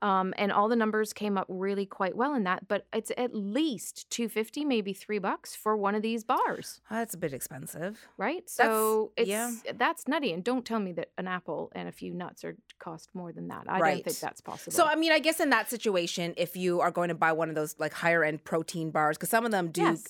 Um, 0.00 0.32
and 0.38 0.52
all 0.52 0.68
the 0.68 0.76
numbers 0.76 1.12
came 1.12 1.36
up 1.36 1.46
really 1.48 1.84
quite 1.84 2.16
well 2.16 2.32
in 2.36 2.44
that, 2.44 2.68
but 2.68 2.86
it's 2.92 3.10
at 3.18 3.34
least 3.34 4.08
two 4.10 4.28
fifty, 4.28 4.64
maybe 4.64 4.92
three 4.92 5.18
bucks 5.18 5.56
for 5.56 5.76
one 5.76 5.96
of 5.96 6.02
these 6.02 6.22
bars, 6.22 6.80
Oh, 6.88 6.94
that's 6.94 7.14
a 7.14 7.18
bit 7.18 7.32
expensive. 7.32 7.98
right? 8.16 8.48
So 8.48 9.10
it's 9.16 9.28
yeah. 9.28 9.50
that's 9.74 10.06
nutty. 10.06 10.32
And 10.32 10.44
don't 10.44 10.64
tell 10.64 10.78
me 10.78 10.92
that 10.92 11.08
an 11.18 11.26
apple 11.26 11.72
and 11.74 11.88
a 11.88 11.92
few 11.92 12.14
nuts 12.14 12.44
are 12.44 12.54
cost 12.78 13.10
more 13.12 13.32
than 13.32 13.48
that. 13.48 13.64
I 13.68 13.80
don't 13.80 14.04
think 14.04 14.20
that's 14.20 14.40
possible. 14.40 14.72
So 14.72 14.84
I 14.86 14.94
mean, 14.94 15.10
I 15.10 15.18
guess 15.18 15.40
in 15.40 15.50
that 15.50 15.68
situation, 15.68 16.32
if 16.36 16.56
you 16.56 16.80
are 16.80 16.92
going 16.92 17.08
to 17.08 17.16
buy 17.16 17.32
one 17.32 17.48
of 17.48 17.56
those 17.56 17.74
like 17.80 17.92
higher 17.92 18.22
end 18.22 18.44
protein 18.44 18.92
bars, 18.92 19.18
because 19.18 19.30
some 19.30 19.44
of 19.44 19.50
them 19.50 19.72
do 19.72 19.82
Yes. 19.82 20.04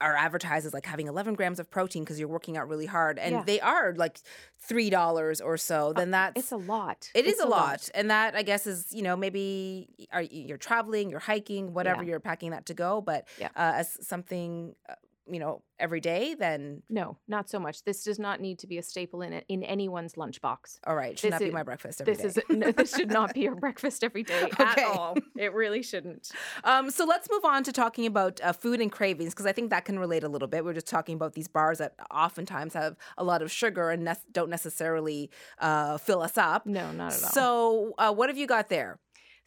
Are 0.00 0.14
advertised 0.14 0.64
as 0.66 0.72
like 0.72 0.86
having 0.86 1.08
11 1.08 1.34
grams 1.34 1.58
of 1.58 1.70
protein 1.70 2.04
because 2.04 2.18
you're 2.20 2.28
working 2.28 2.56
out 2.56 2.68
really 2.68 2.86
hard, 2.86 3.18
and 3.18 3.32
Yeah. 3.34 3.42
they 3.44 3.60
are 3.60 3.94
like 3.96 4.18
three 4.58 4.90
dollars 4.90 5.40
or 5.40 5.56
so. 5.56 5.92
Then 5.92 6.10
that's 6.12 6.38
it's 6.38 6.52
a 6.52 6.56
lot. 6.56 7.10
It 7.14 7.26
is 7.26 7.32
It's 7.34 7.42
a 7.42 7.46
lot. 7.46 7.88
and 7.94 8.10
that 8.10 8.36
I 8.36 8.42
guess 8.42 8.66
is 8.66 8.92
you 8.92 9.02
know 9.02 9.16
maybe 9.16 9.88
are 10.12 10.22
you're 10.22 10.56
traveling, 10.58 11.10
you're 11.10 11.18
hiking, 11.20 11.72
whatever 11.74 12.02
Yeah. 12.02 12.10
you're 12.10 12.20
packing 12.20 12.50
that 12.52 12.66
to 12.66 12.74
go, 12.74 13.00
but 13.00 13.26
Yeah. 13.38 13.48
uh, 13.56 13.72
as 13.76 13.98
something 14.06 14.74
uh, 14.88 14.94
you 15.30 15.38
know 15.40 15.62
every 15.80 16.00
day, 16.00 16.34
then 16.34 16.82
No, 16.90 17.16
not 17.28 17.48
so 17.48 17.58
much. 17.60 17.84
This 17.84 18.02
does 18.02 18.18
not 18.18 18.40
need 18.40 18.58
to 18.60 18.66
be 18.66 18.78
a 18.78 18.82
staple 18.82 19.22
in 19.22 19.32
it 19.32 19.44
in 19.48 19.62
anyone's 19.62 20.14
lunchbox. 20.14 20.80
all 20.86 20.96
right, 20.96 21.16
should 21.18 21.28
This 21.32 21.40
not 21.40 21.46
be 21.46 21.52
my 21.52 21.62
breakfast 21.62 22.00
every 22.00 22.14
This 22.14 22.34
day. 22.34 22.42
is 22.42 22.50
no, 22.56 22.72
this 22.72 22.94
should 22.96 23.10
not 23.10 23.32
be 23.34 23.40
your 23.42 23.54
breakfast 23.54 24.02
every 24.02 24.24
day 24.24 24.42
Okay. 24.60 24.82
at 24.82 24.84
all. 24.86 25.16
It 25.36 25.52
really 25.54 25.82
shouldn't. 25.82 26.30
Um, 26.64 26.90
so 26.90 27.04
let's 27.04 27.28
move 27.30 27.44
on 27.44 27.62
to 27.64 27.72
talking 27.72 28.04
about 28.06 28.40
uh, 28.42 28.52
food 28.52 28.80
and 28.80 28.90
cravings 28.90 29.32
because 29.32 29.46
I 29.46 29.52
think 29.52 29.70
that 29.70 29.84
can 29.84 29.98
relate 29.98 30.24
a 30.24 30.28
little 30.28 30.48
bit. 30.48 30.64
We're 30.64 30.72
just 30.74 30.86
talking 30.88 31.14
about 31.14 31.34
these 31.34 31.46
bars 31.48 31.78
that 31.78 31.94
oftentimes 32.10 32.74
have 32.74 32.96
a 33.16 33.22
lot 33.24 33.42
of 33.42 33.50
sugar 33.50 33.90
and 33.90 34.04
ne- 34.04 34.14
don't 34.32 34.50
necessarily 34.50 35.30
uh, 35.60 35.98
fill 35.98 36.20
us 36.20 36.36
up. 36.36 36.66
No, 36.66 36.90
not 36.92 37.12
at 37.12 37.22
all. 37.22 37.30
So, 37.30 37.94
uh, 37.98 38.12
what 38.12 38.28
have 38.28 38.36
you 38.36 38.46
got 38.46 38.68
there? 38.68 38.98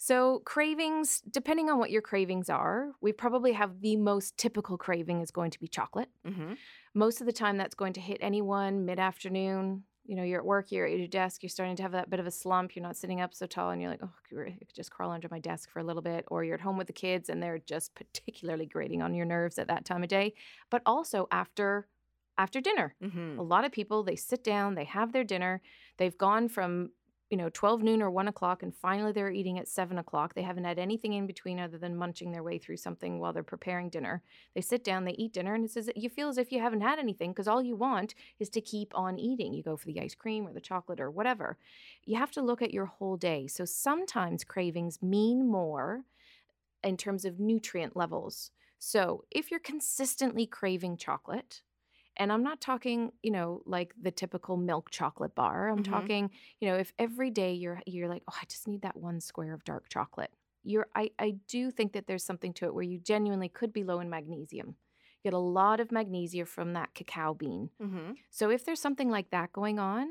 So, 0.04 0.42
cravings, 0.46 1.22
depending 1.30 1.70
on 1.70 1.78
what 1.78 1.92
your 1.92 2.02
cravings 2.02 2.50
are, 2.50 2.94
we 3.02 3.12
probably 3.12 3.52
have 3.52 3.82
the 3.82 3.98
most 3.98 4.36
typical 4.36 4.76
craving 4.76 5.22
is 5.22 5.30
going 5.30 5.52
to 5.52 5.60
be 5.60 5.68
chocolate. 5.68 6.10
Mm-hmm. 6.26 6.54
Most 6.96 7.22
of 7.22 7.28
the 7.28 7.32
time, 7.32 7.56
that's 7.56 7.76
going 7.76 7.94
to 7.94 8.02
hit 8.02 8.18
anyone 8.20 8.84
mid 8.84 8.98
afternoon. 8.98 9.84
You 10.04 10.16
know, 10.16 10.24
you're 10.24 10.40
at 10.40 10.46
work, 10.46 10.72
you're 10.72 10.88
at 10.88 10.98
your 10.98 11.08
desk, 11.08 11.44
you're 11.44 11.52
starting 11.52 11.76
to 11.76 11.84
have 11.84 11.92
that 11.92 12.10
bit 12.10 12.20
of 12.20 12.26
a 12.26 12.32
slump, 12.32 12.76
you're 12.76 12.82
not 12.82 12.98
sitting 12.98 13.22
up 13.22 13.36
so 13.36 13.46
tall, 13.46 13.70
and 13.70 13.80
you're 13.80 13.92
like, 13.92 14.02
oh, 14.02 14.10
I 14.40 14.58
could 14.58 14.74
just 14.76 14.90
crawl 14.90 15.12
under 15.12 15.28
my 15.30 15.38
desk 15.38 15.70
for 15.70 15.78
a 15.78 15.84
little 15.84 16.02
bit. 16.02 16.26
Or 16.30 16.44
you're 16.44 16.56
at 16.56 16.62
home 16.62 16.80
with 16.80 16.88
the 16.88 16.94
kids 16.94 17.30
and 17.30 17.42
they're 17.42 17.60
just 17.60 17.94
particularly 17.94 18.66
grating 18.66 19.04
on 19.04 19.14
your 19.14 19.28
nerves 19.28 19.60
at 19.60 19.68
that 19.68 19.86
time 19.86 20.02
of 20.02 20.10
day. 20.10 20.34
But 20.72 20.82
also 20.84 21.28
after 21.30 21.86
after 22.40 22.60
dinner. 22.60 22.96
Mm-hmm. 23.04 23.38
A 23.38 23.44
lot 23.44 23.66
of 23.66 23.72
people, 23.72 24.02
they 24.02 24.16
sit 24.16 24.44
down, 24.44 24.74
they 24.74 24.86
have 24.86 25.14
their 25.14 25.24
dinner, 25.24 25.62
they've 25.98 26.18
gone 26.18 26.50
from, 26.50 26.90
you 27.32 27.38
know, 27.38 27.50
12 27.50 27.82
noon 27.82 28.02
or 28.02 28.12
1 28.12 28.28
o'clock, 28.28 28.62
and 28.62 28.76
finally 28.76 29.14
they're 29.14 29.32
eating 29.32 29.58
at 29.58 29.70
7 29.70 29.98
o'clock. 29.98 30.34
They 30.34 30.42
haven't 30.42 30.66
had 30.66 30.78
anything 30.78 31.14
in 31.14 31.26
between 31.26 31.62
other 31.62 31.78
than 31.78 31.96
munching 31.96 32.32
their 32.32 32.44
way 32.44 32.58
through 32.58 32.76
something 32.76 33.20
while 33.20 33.32
they're 33.32 33.42
preparing 33.42 33.88
dinner. 33.88 34.22
They 34.54 34.60
sit 34.60 34.84
down, 34.84 35.06
they 35.06 35.14
eat 35.14 35.32
dinner, 35.32 35.56
and 35.56 35.64
it's 35.64 35.78
as 35.78 35.90
you 35.96 36.10
feel 36.10 36.28
as 36.28 36.38
if 36.38 36.52
you 36.52 36.60
haven't 36.60 36.82
had 36.82 37.00
anything 37.00 37.32
because 37.32 37.48
all 37.48 37.64
you 37.64 37.78
want 37.78 38.16
is 38.40 38.50
to 38.50 38.60
keep 38.60 38.92
on 38.94 39.18
eating. 39.18 39.54
You 39.54 39.64
go 39.64 39.78
for 39.78 39.88
the 39.88 40.02
ice 40.02 40.14
cream 40.14 40.46
or 40.46 40.52
the 40.52 40.60
chocolate 40.60 41.00
or 41.00 41.10
whatever. 41.10 41.58
You 42.04 42.18
have 42.18 42.32
to 42.32 42.42
look 42.42 42.62
at 42.62 42.74
your 42.74 42.86
whole 42.86 43.16
day. 43.16 43.48
So 43.48 43.64
sometimes 43.64 44.44
cravings 44.44 45.02
mean 45.02 45.48
more 45.48 46.04
in 46.84 46.98
terms 46.98 47.24
of 47.24 47.40
nutrient 47.40 47.96
levels. 47.96 48.52
So 48.78 49.24
if 49.32 49.52
you're 49.52 49.60
consistently 49.62 50.46
craving 50.46 50.98
chocolate, 50.98 51.62
and 52.18 52.32
I'm 52.32 52.44
not 52.44 52.62
talking, 52.62 53.12
you 53.24 53.32
know, 53.32 53.62
like 53.66 53.94
the 54.02 54.12
typical 54.12 54.58
milk 54.58 54.90
chocolate 54.92 55.36
bar. 55.36 55.70
I'm 55.70 55.80
Mhm. 55.80 55.84
talking, 55.84 56.32
you 56.60 56.70
know, 56.70 56.78
if 56.78 56.94
every 57.00 57.30
day 57.32 57.54
you're 57.54 57.82
you're 57.86 58.10
like, 58.10 58.24
oh, 58.30 58.38
I 58.42 58.46
just 58.46 58.68
need 58.68 58.82
that 58.84 58.98
one 58.98 59.20
square 59.22 59.54
of 59.54 59.64
dark 59.64 59.90
chocolate. 59.90 60.32
You're 60.64 60.88
I, 60.96 61.12
I 61.20 61.32
do 61.48 61.72
think 61.72 61.94
that 61.94 62.08
there's 62.08 62.24
something 62.24 62.54
to 62.56 62.66
it 62.66 62.74
where 62.74 62.84
you 62.84 63.00
genuinely 63.00 63.50
could 63.50 63.74
be 63.74 63.84
low 63.84 64.00
in 64.00 64.10
magnesium. 64.10 64.76
You 65.24 65.32
get 65.32 65.34
a 65.34 65.40
lot 65.40 65.80
of 65.80 65.92
magnesia 65.92 66.46
from 66.46 66.74
that 66.74 66.94
cacao 66.94 67.34
bean. 67.34 67.70
Mm-hmm. 67.82 68.12
So 68.30 68.50
if 68.50 68.66
there's 68.66 68.80
something 68.82 69.10
like 69.10 69.32
that 69.32 69.52
going 69.54 69.80
on, 69.80 70.10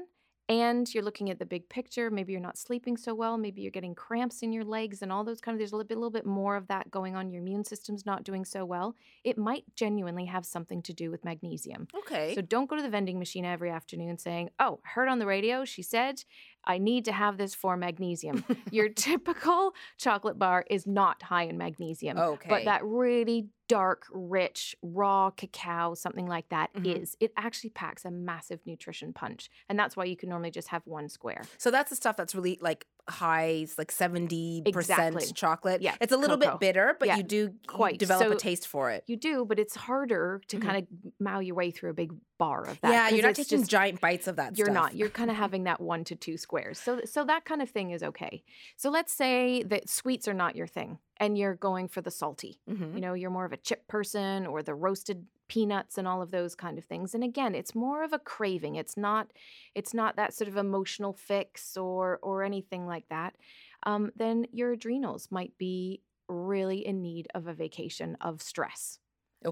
and 0.50 0.92
you're 0.92 1.04
looking 1.04 1.30
at 1.30 1.38
the 1.38 1.46
big 1.46 1.68
picture, 1.68 2.10
maybe 2.10 2.32
you're 2.32 2.40
not 2.40 2.58
sleeping 2.58 2.96
so 2.96 3.14
well, 3.14 3.38
maybe 3.38 3.62
you're 3.62 3.70
getting 3.70 3.94
cramps 3.94 4.42
in 4.42 4.52
your 4.52 4.64
legs 4.64 5.00
and 5.00 5.12
all 5.12 5.22
those 5.22 5.40
kind 5.40 5.54
of 5.54 5.60
there's 5.60 5.70
a 5.70 5.76
little 5.76 5.86
bit, 5.86 5.96
little 5.96 6.10
bit 6.10 6.26
more 6.26 6.56
of 6.56 6.66
that 6.66 6.90
going 6.90 7.14
on. 7.14 7.30
Your 7.30 7.40
immune 7.40 7.64
system's 7.64 8.04
not 8.04 8.24
doing 8.24 8.44
so 8.44 8.64
well. 8.64 8.96
It 9.22 9.38
might 9.38 9.62
genuinely 9.76 10.24
have 10.24 10.44
something 10.44 10.82
to 10.82 10.92
do 10.92 11.08
with 11.08 11.24
magnesium. 11.24 11.86
Okay. 11.98 12.34
So 12.34 12.40
don't 12.40 12.68
go 12.68 12.74
to 12.74 12.82
the 12.82 12.88
vending 12.88 13.20
machine 13.20 13.44
every 13.44 13.70
afternoon 13.70 14.18
saying, 14.18 14.50
"Oh, 14.58 14.80
heard 14.82 15.08
on 15.08 15.20
the 15.20 15.26
radio, 15.26 15.64
she 15.64 15.82
said 15.82 16.24
I 16.64 16.78
need 16.78 17.04
to 17.06 17.12
have 17.12 17.38
this 17.38 17.54
for 17.54 17.76
magnesium." 17.76 18.44
Your 18.70 18.88
typical 19.10 19.74
chocolate 19.98 20.38
bar 20.38 20.64
is 20.70 20.86
not 20.86 21.22
high 21.22 21.44
in 21.44 21.58
magnesium. 21.58 22.18
okay. 22.18 22.48
But 22.48 22.64
that 22.64 22.84
really 22.84 23.48
dark, 23.68 24.06
rich, 24.10 24.74
raw 24.82 25.30
cacao, 25.30 25.94
something 25.94 26.26
like 26.26 26.48
that, 26.48 26.70
is. 26.84 27.12
Mhm. 27.12 27.16
It 27.20 27.32
actually 27.36 27.70
packs 27.70 28.04
a 28.04 28.10
massive 28.10 28.58
nutrition 28.66 29.12
punch. 29.12 29.48
And 29.68 29.78
that's 29.78 29.96
why 29.96 30.04
you 30.04 30.16
can 30.16 30.28
normally 30.28 30.50
just 30.50 30.68
have 30.68 30.82
one 30.86 31.08
square. 31.08 31.42
So 31.56 31.70
that's 31.70 31.88
the 31.90 31.94
stuff 31.96 32.16
that's 32.16 32.34
really 32.34 32.58
like 32.60 32.86
high, 33.08 33.62
it's 33.62 33.78
like 33.78 33.90
70% 33.90 34.66
Exactly. 34.66 35.26
chocolate. 35.34 35.82
Yeah, 35.82 35.96
It's 36.00 36.12
a 36.12 36.16
little 36.16 36.36
cocoa. 36.36 36.52
bit 36.52 36.60
bitter, 36.60 36.96
but 36.98 37.08
Yeah, 37.08 37.16
you 37.16 37.22
do 37.22 37.36
you 37.36 37.54
quite. 37.66 37.98
develop 37.98 38.30
a 38.30 38.36
taste 38.36 38.66
for 38.68 38.90
it. 38.90 39.04
You 39.06 39.16
do, 39.16 39.44
but 39.44 39.58
it's 39.58 39.74
harder 39.76 40.40
to 40.48 40.56
Mhm. 40.58 40.62
kind 40.62 40.76
of 40.78 40.86
mow 41.18 41.38
your 41.40 41.54
way 41.54 41.70
through 41.70 41.90
a 41.90 41.94
big 41.94 42.12
bar 42.38 42.64
of 42.66 42.80
that. 42.80 42.90
Yeah, 42.90 43.08
you're 43.10 43.26
not 43.26 43.34
taking 43.34 43.58
just- 43.60 43.70
giant 43.70 44.00
bites 44.00 44.26
of 44.26 44.36
that 44.36 44.56
You're 44.56 44.66
stuff. 44.66 44.74
not. 44.74 44.94
You're 44.96 45.10
kind 45.10 45.30
of 45.30 45.36
having 45.36 45.64
that 45.64 45.80
one 45.80 46.04
to 46.04 46.16
two 46.16 46.36
squares. 46.36 46.78
So 46.78 47.00
so 47.04 47.24
that 47.24 47.44
kind 47.44 47.62
of 47.62 47.70
thing 47.70 47.90
is 47.90 48.02
okay. 48.02 48.42
So 48.76 48.90
let's 48.90 49.12
say 49.12 49.62
that 49.64 49.88
sweets 49.88 50.26
are 50.28 50.34
not 50.34 50.56
your 50.56 50.66
thing 50.66 50.98
and 51.20 51.38
you're 51.38 51.54
going 51.56 51.88
for 51.88 52.00
the 52.00 52.10
salty. 52.10 52.60
Mhm. 52.66 52.96
You 52.96 53.02
know, 53.02 53.14
you're 53.14 53.30
more 53.30 53.44
of 53.46 53.52
a 53.52 53.58
chip 53.58 53.86
person 53.88 54.46
or 54.46 54.62
the 54.64 54.74
roasted 54.74 55.28
peanuts 55.48 55.98
and 55.98 56.08
all 56.08 56.22
of 56.22 56.32
those 56.32 56.56
kind 56.56 56.78
of 56.78 56.84
things. 56.84 57.14
And 57.14 57.24
again, 57.24 57.54
it's 57.54 57.74
more 57.74 58.02
of 58.04 58.12
a 58.12 58.18
craving. 58.18 58.76
It's 58.76 58.96
not 58.96 59.32
it's 59.74 59.94
not 59.94 60.16
that 60.16 60.34
sort 60.34 60.48
of 60.48 60.56
emotional 60.56 61.12
fix 61.12 61.76
or 61.76 62.18
or 62.22 62.42
anything 62.42 62.86
like 62.86 63.08
that. 63.10 63.36
Um, 63.84 64.10
then 64.16 64.46
your 64.52 64.72
adrenals 64.72 65.30
might 65.30 65.56
be 65.58 66.02
really 66.28 66.84
in 66.86 67.02
need 67.02 67.28
of 67.34 67.46
a 67.46 67.54
vacation 67.54 68.16
of 68.20 68.42
stress. 68.42 69.00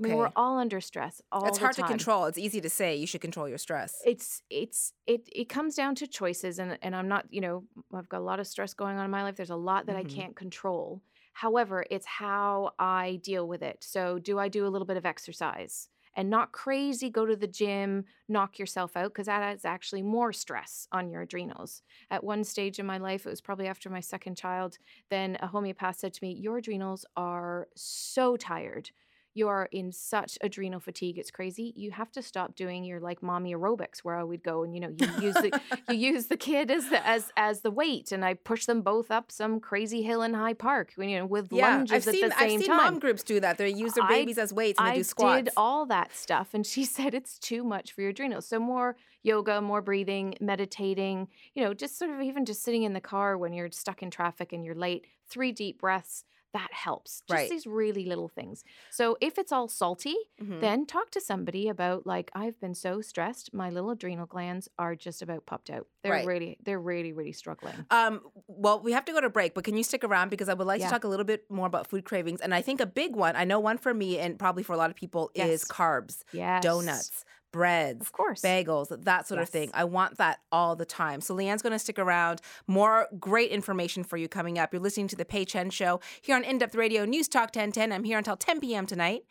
I 0.01 0.03
Okay. 0.03 0.15
mean, 0.15 0.17
we're 0.17 0.31
all 0.37 0.59
under 0.59 0.81
stress 0.81 1.23
all 1.33 1.59
it's 1.59 1.59
hard 1.59 1.71
time. 1.71 1.77
to 1.77 1.83
control. 1.85 2.27
It's 2.27 2.39
easy 2.39 2.61
to 2.61 2.71
say 2.71 2.97
you 2.97 3.07
should 3.07 3.21
control 3.21 3.49
your 3.49 3.59
stress. 3.59 4.07
It's 4.07 4.43
it's 4.49 4.93
it 5.07 5.29
it 5.33 5.49
comes 5.49 5.75
down 5.75 5.95
to 5.97 6.07
choices, 6.07 6.59
and 6.61 6.79
and 6.83 6.95
I'm 6.95 7.09
not 7.09 7.33
you 7.33 7.41
know 7.41 7.67
I've 7.93 8.09
got 8.09 8.21
a 8.21 8.25
lot 8.25 8.39
of 8.39 8.47
stress 8.47 8.73
going 8.75 8.97
on 8.97 9.05
in 9.05 9.11
my 9.11 9.23
life. 9.25 9.37
There's 9.37 9.51
a 9.51 9.57
lot 9.57 9.87
that 9.87 9.97
Mhm. 9.97 9.97
I 9.97 10.05
can't 10.05 10.37
control. 10.37 11.03
However, 11.39 11.85
it's 11.89 12.05
how 12.05 12.73
I 12.81 13.21
deal 13.23 13.47
with 13.47 13.63
it. 13.63 13.85
So, 13.85 14.19
do 14.19 14.41
I 14.41 14.49
do 14.49 14.67
a 14.67 14.73
little 14.73 14.87
bit 14.87 14.97
of 14.97 15.07
exercise? 15.07 15.89
And 16.17 16.29
not 16.31 16.51
crazy, 16.51 17.11
go 17.11 17.27
to 17.27 17.37
the 17.37 17.47
gym, 17.47 18.07
knock 18.29 18.59
yourself 18.59 18.97
out, 18.97 19.13
because 19.13 19.27
that 19.27 19.43
adds 19.43 19.65
actually 19.65 20.03
more 20.03 20.33
stress 20.33 20.89
on 20.91 21.09
your 21.11 21.23
adrenals. 21.23 21.83
At 22.11 22.25
one 22.25 22.43
stage 22.43 22.81
in 22.81 22.87
my 22.87 22.99
life, 22.99 23.25
it 23.25 23.31
was 23.31 23.41
probably 23.41 23.69
after 23.69 23.89
my 23.89 24.01
second 24.01 24.37
child, 24.37 24.79
then 25.11 25.39
a 25.41 25.47
homeopath 25.47 25.99
said 26.01 26.13
to 26.15 26.25
me, 26.25 26.33
Your 26.33 26.57
adrenals 26.59 27.07
are 27.17 27.69
so 27.77 28.37
tired. 28.37 28.91
You 29.39 29.49
are 29.49 29.69
in 29.71 29.93
such 29.93 30.37
adrenal 30.41 30.81
fatigue. 30.81 31.17
It's 31.19 31.31
crazy. 31.31 31.73
You 31.77 31.91
have 31.93 32.11
to 32.13 32.23
stop 32.23 32.57
doing 32.57 32.83
your 32.85 32.99
like 33.01 33.23
mommy 33.23 33.55
aerobics 33.55 33.99
where 34.03 34.17
I 34.17 34.25
would 34.25 34.43
go 34.43 34.65
and 34.65 34.75
you 34.75 34.81
know 34.81 34.93
you 35.01 35.07
use 35.29 35.35
the 35.35 35.61
you 35.89 35.97
use 36.15 36.27
the 36.27 36.37
kid 36.37 36.71
as 36.71 36.89
the 36.91 37.01
as 37.07 37.31
as 37.37 37.61
the 37.61 37.71
weight 37.71 38.11
and 38.11 38.25
I 38.25 38.35
push 38.35 38.67
them 38.67 38.83
both 38.83 39.11
up 39.11 39.31
some 39.31 39.61
crazy 39.61 40.03
hill 40.03 40.23
in 40.23 40.35
High 40.35 40.55
Park 40.55 40.93
you 40.99 41.19
know 41.19 41.27
with 41.27 41.53
Yeah, 41.53 41.77
lunges 41.77 41.93
I've 42.07 42.09
at 42.09 42.15
seen 42.15 42.29
the 42.29 42.35
same 42.35 42.45
I've 42.57 42.61
seen 42.61 42.67
time. 42.69 42.77
mom 42.79 42.99
groups 42.99 43.23
do 43.23 43.39
that. 43.41 43.59
They 43.59 43.71
use 43.71 43.93
their 43.95 44.05
I- 44.05 44.09
babies 44.09 44.39
as 44.39 44.53
weights 44.53 44.79
and 44.81 44.89
they 44.89 44.97
do 44.97 45.05
squats. 45.05 45.45
did 45.45 45.53
all 45.57 45.87
that 45.87 46.13
stuff, 46.15 46.49
and 46.53 46.67
she 46.67 46.85
said 46.97 47.15
it's 47.15 47.39
too 47.39 47.63
much 47.63 47.93
for 47.93 48.01
your 48.03 48.11
adrenals. 48.11 48.47
So 48.49 48.59
more 48.59 48.97
yoga, 49.23 49.61
more 49.61 49.83
breathing, 49.83 50.35
meditating. 50.41 51.29
You 51.55 51.65
know, 51.65 51.75
just 51.75 51.97
sort 51.99 52.11
of 52.11 52.21
even 52.21 52.45
just 52.45 52.63
sitting 52.63 52.83
in 52.83 52.93
the 52.93 53.01
car 53.01 53.39
when 53.39 53.53
you're 53.53 53.71
stuck 53.71 54.03
in 54.03 54.11
traffic 54.11 54.53
and 54.53 54.65
you're 54.65 54.75
late. 54.75 55.07
Three 55.29 55.53
deep 55.53 55.81
breaths 55.81 56.25
that 56.53 56.73
helps. 56.73 57.23
Just 57.27 57.49
Right. 57.49 57.49
these 57.49 57.67
really 57.67 58.05
little 58.05 58.29
things. 58.29 58.65
So 58.91 59.17
if 59.21 59.39
it's 59.39 59.53
all 59.53 59.69
salty, 59.69 60.17
Mhm. 60.41 60.61
then 60.61 60.87
talk 60.87 61.11
to 61.13 61.21
somebody 61.21 61.69
about 61.69 62.07
like 62.07 62.31
I've 62.35 62.59
been 62.61 62.75
so 62.75 63.01
stressed, 63.01 63.55
my 63.55 63.71
little 63.71 63.91
adrenal 63.91 64.27
glands 64.27 64.69
are 64.79 64.95
just 64.97 65.23
about 65.23 65.47
popped 65.47 65.71
out. 65.71 65.87
They're 66.03 66.15
Right. 66.15 66.21
really, 66.21 66.57
they're 66.63 66.81
really, 66.81 67.13
really 67.13 67.33
struggling. 67.33 67.87
Um, 67.91 68.21
well, 68.47 68.81
we 68.81 68.93
have 68.93 69.05
to 69.07 69.13
go 69.13 69.21
to 69.21 69.31
break, 69.31 69.55
but 69.55 69.65
can 69.65 69.77
you 69.77 69.83
stick 69.83 70.05
around 70.05 70.29
because 70.29 70.49
I 70.49 70.55
would 70.55 70.67
like 70.67 70.81
Yeah. 70.81 70.89
to 70.89 70.89
talk 70.89 71.05
a 71.05 71.09
little 71.09 71.25
bit 71.25 71.51
more 71.51 71.67
about 71.67 71.87
food 71.87 72.05
cravings. 72.05 72.41
And 72.41 72.55
I 72.55 72.61
think 72.61 72.81
a 72.81 72.87
big 72.87 73.17
one, 73.17 73.35
I 73.35 73.45
know 73.45 73.61
one 73.61 73.79
for 73.79 73.95
me 73.95 74.19
and 74.19 74.39
probably 74.39 74.63
for 74.63 74.75
a 74.75 74.77
lot 74.77 74.91
of 74.91 74.97
people, 74.97 75.31
is 75.35 75.65
carbs, 75.65 76.23
Yes, 76.33 76.61
donuts, 76.61 77.25
breads, 77.53 78.01
of 78.01 78.13
course. 78.13 78.43
bagels, 78.43 78.89
that 79.05 79.27
sort 79.27 79.41
of 79.41 79.49
thing. 79.49 79.71
I 79.75 79.85
want 79.85 80.19
that 80.19 80.41
all 80.53 80.77
the 80.77 80.85
time. 80.85 81.21
So 81.21 81.35
Lianne's 81.35 81.63
going 81.63 81.73
to 81.73 81.79
stick 81.79 81.99
around. 81.99 82.41
More 82.67 83.09
great 83.19 83.51
information 83.51 84.05
for 84.05 84.17
you 84.17 84.29
coming 84.29 84.59
up. 84.59 84.73
You're 84.73 84.83
listening 84.83 85.09
to 85.09 85.17
the 85.17 85.25
Pei 85.25 85.45
Chen 85.45 85.71
Show 85.71 86.01
here 86.21 86.37
on 86.37 86.45
In 86.45 86.59
Depth 86.59 86.75
Radio 86.75 87.05
News 87.05 87.29
Talk 87.29 87.55
1010. 87.55 87.93
I'm 87.93 88.05
here 88.05 88.19
until 88.19 88.37
10 88.37 88.61
p.m. 88.61 88.87
tonight. 88.87 89.25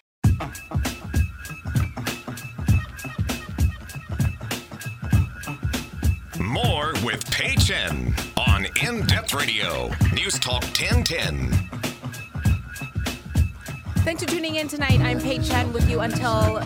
More 6.40 6.94
with 7.04 7.30
Pei 7.32 7.56
Chen 7.56 8.16
on 8.38 8.68
In 8.84 9.06
Depth 9.06 9.34
Radio, 9.34 9.92
News 10.14 10.40
Talk 10.40 10.64
1010. 10.64 11.52
Thanks 14.04 14.24
for 14.24 14.30
tuning 14.30 14.56
in 14.56 14.68
tonight. 14.68 15.00
I'm 15.02 15.20
Pei 15.20 15.40
Chen 15.40 15.74
with 15.74 15.90
you 15.90 16.00
until 16.00 16.62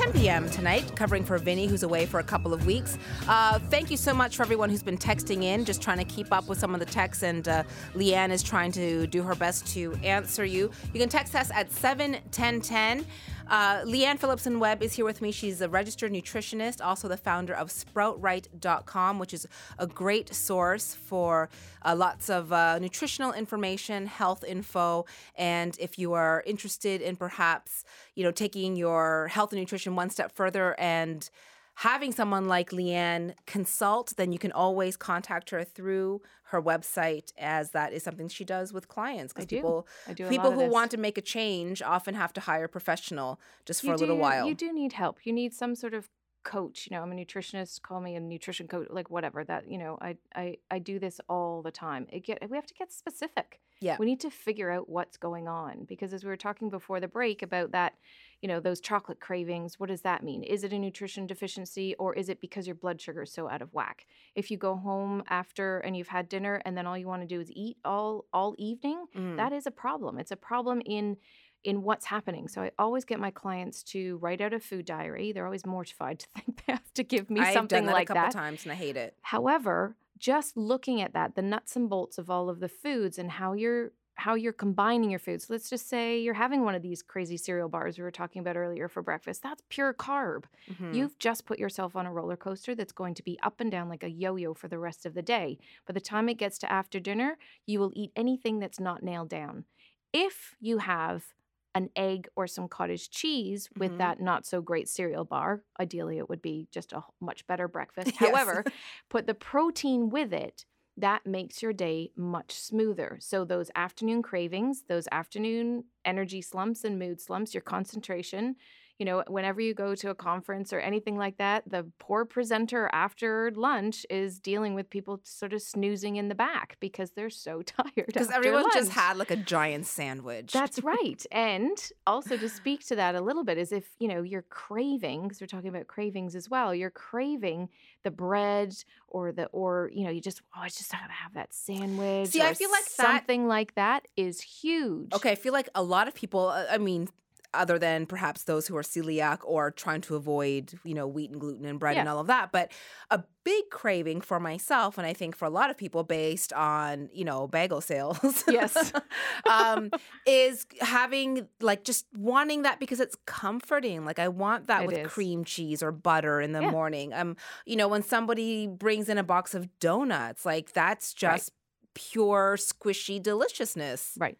10 0.00 0.12
p.m. 0.14 0.48
tonight, 0.48 0.96
covering 0.96 1.22
for 1.22 1.36
Vinny, 1.36 1.66
who's 1.66 1.82
away 1.82 2.06
for 2.06 2.20
a 2.20 2.22
couple 2.22 2.54
of 2.54 2.64
weeks. 2.64 2.96
Uh, 3.28 3.58
thank 3.68 3.90
you 3.90 3.98
so 3.98 4.14
much 4.14 4.34
for 4.34 4.42
everyone 4.42 4.70
who's 4.70 4.82
been 4.82 4.96
texting 4.96 5.44
in, 5.44 5.62
just 5.62 5.82
trying 5.82 5.98
to 5.98 6.04
keep 6.04 6.32
up 6.32 6.48
with 6.48 6.58
some 6.58 6.72
of 6.72 6.80
the 6.80 6.86
texts, 6.86 7.22
and 7.22 7.46
uh, 7.46 7.62
Lianne 7.94 8.30
is 8.30 8.42
trying 8.42 8.72
to 8.72 9.06
do 9.08 9.22
her 9.22 9.34
best 9.34 9.66
to 9.74 9.92
answer 10.02 10.42
you. 10.42 10.70
You 10.94 11.00
can 11.00 11.10
text 11.10 11.34
us 11.34 11.50
at 11.50 11.70
71010. 11.70 13.04
Uh, 13.50 13.82
Lianne 13.82 14.16
Phillipson 14.16 14.60
Webb 14.60 14.80
is 14.80 14.92
here 14.92 15.04
with 15.04 15.20
me. 15.20 15.32
She's 15.32 15.60
a 15.60 15.68
registered 15.68 16.12
nutritionist, 16.12 16.80
also 16.80 17.08
the 17.08 17.16
founder 17.16 17.52
of 17.52 17.68
SproutRight.com, 17.68 19.18
which 19.18 19.34
is 19.34 19.48
a 19.76 19.88
great 19.88 20.32
source 20.32 20.94
for 20.94 21.50
uh, 21.84 21.96
lots 21.96 22.30
of 22.30 22.52
uh, 22.52 22.78
nutritional 22.78 23.32
information, 23.32 24.06
health 24.06 24.44
info, 24.44 25.04
and 25.34 25.76
if 25.80 25.98
you 25.98 26.12
are 26.12 26.44
interested 26.46 27.02
in 27.02 27.16
perhaps 27.16 27.84
you 28.14 28.22
know 28.22 28.30
taking 28.30 28.76
your 28.76 29.26
health 29.26 29.52
and 29.52 29.58
nutrition 29.58 29.96
one 29.96 30.10
step 30.10 30.30
further 30.30 30.78
and 30.78 31.28
having 31.74 32.12
someone 32.12 32.46
like 32.46 32.70
Lianne 32.70 33.34
consult, 33.46 34.14
then 34.16 34.32
you 34.32 34.38
can 34.38 34.52
always 34.52 34.96
contact 34.96 35.50
her 35.50 35.64
through 35.64 36.20
her 36.50 36.60
website, 36.62 37.32
as 37.38 37.70
that 37.70 37.92
is 37.92 38.02
something 38.02 38.28
she 38.28 38.44
does 38.44 38.72
with 38.72 38.88
clients. 38.88 39.32
Because 39.32 39.46
do. 39.46 39.56
people, 39.56 39.86
I 40.08 40.12
do 40.12 40.28
people 40.28 40.52
who 40.52 40.68
want 40.68 40.90
to 40.92 40.96
make 40.96 41.16
a 41.16 41.22
change 41.22 41.80
often 41.82 42.14
have 42.14 42.32
to 42.34 42.40
hire 42.40 42.64
a 42.64 42.68
professional 42.68 43.40
just 43.64 43.80
for 43.80 43.88
You 43.88 43.94
a 43.94 43.96
little 43.96 44.16
do- 44.16 44.22
while. 44.22 44.46
You 44.46 44.54
do 44.54 44.72
need 44.72 44.92
help. 44.94 45.18
You 45.24 45.32
need 45.32 45.54
some 45.54 45.74
sort 45.74 45.94
of 45.94 46.08
coach. 46.42 46.88
You 46.90 46.96
know, 46.96 47.02
I'm 47.02 47.12
a 47.12 47.14
nutritionist. 47.14 47.82
Call 47.82 48.00
me 48.00 48.16
a 48.16 48.20
nutrition 48.20 48.66
coach, 48.68 48.88
like 48.90 49.10
whatever. 49.10 49.44
That 49.44 49.70
you 49.70 49.78
know, 49.78 49.98
I 50.00 50.16
I 50.34 50.56
I 50.70 50.78
do 50.78 50.98
this 50.98 51.20
all 51.28 51.62
the 51.62 51.70
time. 51.70 52.06
It 52.10 52.24
get 52.24 52.48
we 52.50 52.56
have 52.56 52.66
to 52.66 52.74
get 52.74 52.92
specific. 52.92 53.60
Yeah. 53.82 53.96
We 53.98 54.04
need 54.04 54.20
to 54.20 54.30
figure 54.30 54.70
out 54.70 54.90
what's 54.90 55.16
going 55.16 55.48
on 55.48 55.84
because 55.88 56.12
as 56.12 56.22
we 56.22 56.28
were 56.28 56.36
talking 56.36 56.68
before 56.68 57.00
the 57.00 57.08
break 57.08 57.40
about 57.40 57.72
that, 57.72 57.94
you 58.42 58.48
know, 58.48 58.60
those 58.60 58.78
chocolate 58.78 59.20
cravings. 59.20 59.80
What 59.80 59.88
does 59.88 60.02
that 60.02 60.22
mean? 60.22 60.42
Is 60.42 60.64
it 60.64 60.74
a 60.74 60.78
nutrition 60.78 61.26
deficiency 61.26 61.94
or 61.94 62.14
is 62.14 62.28
it 62.28 62.42
because 62.42 62.66
your 62.66 62.74
blood 62.76 63.00
sugar 63.00 63.22
is 63.22 63.32
so 63.32 63.48
out 63.48 63.62
of 63.62 63.72
whack? 63.72 64.04
If 64.34 64.50
you 64.50 64.58
go 64.58 64.76
home 64.76 65.22
after 65.30 65.78
and 65.78 65.96
you've 65.96 66.08
had 66.08 66.28
dinner 66.28 66.60
and 66.66 66.76
then 66.76 66.86
all 66.86 66.98
you 66.98 67.06
want 67.06 67.22
to 67.22 67.26
do 67.28 67.40
is 67.40 67.50
eat 67.52 67.78
all 67.82 68.26
all 68.34 68.54
evening, 68.58 69.06
Mm. 69.16 69.36
that 69.38 69.54
is 69.54 69.66
a 69.66 69.70
problem. 69.70 70.18
It's 70.18 70.30
a 70.30 70.36
problem 70.36 70.82
in 70.84 71.16
in 71.64 71.82
what's 71.82 72.06
happening. 72.06 72.48
So 72.48 72.62
I 72.62 72.70
always 72.78 73.04
get 73.04 73.20
my 73.20 73.30
clients 73.30 73.82
to 73.84 74.16
write 74.18 74.40
out 74.40 74.52
a 74.54 74.60
food 74.60 74.86
diary. 74.86 75.32
They're 75.32 75.44
always 75.44 75.66
mortified 75.66 76.20
to 76.20 76.26
think 76.36 76.64
they 76.66 76.72
have 76.72 76.92
to 76.94 77.02
give 77.02 77.30
me 77.30 77.40
I've 77.40 77.52
something 77.54 77.78
done 77.78 77.86
that 77.86 77.92
like 77.92 78.10
a 78.10 78.14
couple 78.14 78.22
that. 78.22 78.32
times 78.32 78.64
and 78.64 78.72
I 78.72 78.76
hate 78.76 78.96
it. 78.96 79.14
However, 79.22 79.96
just 80.18 80.56
looking 80.56 81.00
at 81.00 81.12
that, 81.14 81.34
the 81.34 81.42
nuts 81.42 81.76
and 81.76 81.88
bolts 81.88 82.18
of 82.18 82.30
all 82.30 82.48
of 82.48 82.60
the 82.60 82.68
foods 82.68 83.18
and 83.18 83.30
how 83.30 83.52
you're 83.52 83.92
how 84.14 84.34
you're 84.34 84.52
combining 84.52 85.08
your 85.08 85.18
foods. 85.18 85.48
Let's 85.48 85.70
just 85.70 85.88
say 85.88 86.18
you're 86.20 86.34
having 86.34 86.62
one 86.62 86.74
of 86.74 86.82
these 86.82 87.02
crazy 87.02 87.38
cereal 87.38 87.70
bars 87.70 87.96
we 87.96 88.04
were 88.04 88.10
talking 88.10 88.40
about 88.40 88.54
earlier 88.54 88.86
for 88.86 89.00
breakfast. 89.02 89.42
That's 89.42 89.62
pure 89.70 89.94
carb. 89.94 90.44
Mhm. 90.70 90.94
You've 90.94 91.18
just 91.18 91.46
put 91.46 91.58
yourself 91.58 91.96
on 91.96 92.04
a 92.04 92.12
roller 92.12 92.36
coaster 92.36 92.74
that's 92.74 92.92
going 92.92 93.14
to 93.14 93.22
be 93.22 93.38
up 93.42 93.60
and 93.62 93.70
down 93.70 93.88
like 93.88 94.02
a 94.02 94.10
yo 94.10 94.36
yo 94.36 94.52
for 94.52 94.68
the 94.68 94.78
rest 94.78 95.06
of 95.06 95.14
the 95.14 95.22
day. 95.22 95.58
By 95.86 95.94
the 95.94 96.02
time 96.02 96.28
it 96.28 96.34
gets 96.36 96.58
to 96.58 96.70
after 96.70 97.00
dinner, 97.00 97.38
you 97.64 97.80
will 97.80 97.92
eat 97.96 98.12
anything 98.14 98.58
that's 98.58 98.78
not 98.78 99.02
nailed 99.02 99.30
down. 99.30 99.64
If 100.12 100.54
you 100.60 100.78
have 100.78 101.32
an 101.74 101.90
egg 101.96 102.28
or 102.36 102.46
some 102.46 102.68
cottage 102.68 103.10
cheese 103.10 103.68
with 103.78 103.96
Mhm. 103.96 103.98
that 103.98 104.20
not 104.20 104.44
so 104.46 104.60
great 104.60 104.88
cereal 104.88 105.24
bar, 105.24 105.64
ideally 105.78 106.18
it 106.18 106.28
would 106.28 106.42
be 106.42 106.68
just 106.72 106.92
a 106.92 107.02
much 107.20 107.46
better 107.46 107.68
breakfast. 107.68 108.16
Yes. 108.20 108.52
However, 108.56 108.66
put 109.08 109.26
the 109.26 109.34
protein 109.34 110.08
with 110.10 110.32
it. 110.32 110.66
That 110.96 111.24
makes 111.24 111.62
your 111.62 111.72
day 111.72 112.10
much 112.16 112.52
smoother. 112.52 113.18
So, 113.20 113.44
those 113.44 113.70
afternoon 113.74 114.22
cravings, 114.22 114.84
those 114.88 115.08
afternoon 115.12 115.84
energy 116.04 116.42
slumps 116.42 116.84
and 116.84 116.98
mood 116.98 117.20
slumps, 117.20 117.54
your 117.54 117.62
concentration, 117.62 118.56
you 119.00 119.06
know, 119.06 119.24
whenever 119.28 119.62
you 119.62 119.72
go 119.72 119.94
to 119.94 120.10
a 120.10 120.14
conference 120.14 120.74
or 120.74 120.78
anything 120.78 121.16
like 121.16 121.38
that, 121.38 121.62
the 121.66 121.90
poor 121.98 122.26
presenter 122.26 122.90
after 122.92 123.50
lunch 123.56 124.04
is 124.10 124.38
dealing 124.38 124.74
with 124.74 124.90
people 124.90 125.18
sort 125.24 125.54
of 125.54 125.62
snoozing 125.62 126.16
in 126.16 126.28
the 126.28 126.34
back 126.34 126.76
because 126.80 127.12
they're 127.12 127.30
so 127.30 127.62
tired. 127.78 128.04
Because 128.06 128.30
everyone 128.30 128.66
just 128.74 128.92
had 128.92 129.16
like 129.16 129.30
a 129.30 129.36
giant 129.36 129.86
sandwich. 129.86 130.52
That's 130.52 130.82
right. 130.82 131.24
And 131.32 131.78
also 132.06 132.36
to 132.36 132.46
speak 132.50 132.86
to 132.88 132.96
that 132.96 133.14
a 133.14 133.22
little 133.22 133.42
bit 133.42 133.56
is 133.56 133.72
if, 133.72 133.86
you 133.98 134.06
know, 134.06 134.20
you're 134.20 134.44
craving, 134.50 135.22
because 135.22 135.40
we're 135.40 135.46
talking 135.46 135.70
about 135.70 135.86
cravings 135.86 136.34
as 136.36 136.50
well, 136.50 136.74
you're 136.74 136.90
craving 136.90 137.70
the 138.04 138.10
bread 138.10 138.74
or 139.08 139.32
the 139.32 139.46
or, 139.46 139.90
you 139.94 140.04
know, 140.04 140.10
you 140.10 140.20
just 140.20 140.42
oh, 140.54 140.60
I 140.60 140.68
just 140.68 140.92
gotta 140.92 141.10
have 141.10 141.32
that 141.32 141.54
sandwich. 141.54 142.28
See, 142.28 142.42
I 142.42 142.52
feel 142.52 142.70
like 142.70 142.84
that- 142.84 143.06
something 143.06 143.48
like 143.48 143.74
that 143.76 144.08
is 144.18 144.42
huge. 144.42 145.14
Okay, 145.14 145.30
I 145.30 145.36
feel 145.36 145.54
like 145.54 145.70
a 145.74 145.82
lot 145.82 146.06
of 146.06 146.12
people, 146.14 146.48
uh, 146.48 146.66
I 146.70 146.76
mean, 146.76 147.08
other 147.52 147.78
than 147.78 148.06
perhaps 148.06 148.44
those 148.44 148.66
who 148.66 148.76
are 148.76 148.82
celiac 148.82 149.38
or 149.44 149.70
trying 149.70 150.00
to 150.02 150.14
avoid, 150.16 150.78
you 150.84 150.94
know, 150.94 151.06
wheat 151.06 151.30
and 151.30 151.40
gluten 151.40 151.64
and 151.64 151.78
bread 151.80 151.96
and 151.96 152.08
all 152.08 152.18
of 152.20 152.26
that, 152.28 152.52
but 152.52 152.70
a 153.10 153.22
big 153.44 153.64
craving 153.70 154.20
for 154.20 154.38
myself, 154.38 154.98
and 154.98 155.06
I 155.06 155.12
think 155.12 155.34
for 155.34 155.46
a 155.46 155.50
lot 155.50 155.70
of 155.70 155.76
people 155.76 156.04
based 156.04 156.52
on, 156.52 157.08
you 157.12 157.24
know, 157.24 157.48
bagel 157.48 157.80
sales. 157.80 158.44
Yes. 158.48 158.92
um, 159.48 159.90
is 160.26 160.66
having 160.80 161.48
like 161.60 161.84
just 161.84 162.06
wanting 162.16 162.62
that 162.62 162.78
because 162.78 163.00
it's 163.00 163.16
comforting. 163.26 164.04
Like 164.04 164.18
I 164.18 164.28
want 164.28 164.66
that 164.68 164.82
It 164.82 164.86
with 164.86 164.96
is. 164.98 165.06
cream 165.12 165.44
cheese 165.44 165.82
or 165.82 165.90
butter 165.92 166.40
in 166.40 166.52
the 166.52 166.62
Yeah. 166.62 166.70
morning. 166.70 167.12
Um, 167.12 167.36
you 167.66 167.76
know, 167.76 167.88
when 167.88 168.02
somebody 168.02 168.66
brings 168.66 169.08
in 169.08 169.18
a 169.18 169.24
box 169.24 169.54
of 169.54 169.68
donuts, 169.80 170.44
like 170.46 170.72
that's 170.72 171.14
Right. 171.22 171.32
just 171.38 171.52
pure 171.94 172.56
squishy 172.56 173.20
deliciousness. 173.20 174.16
Right. 174.18 174.38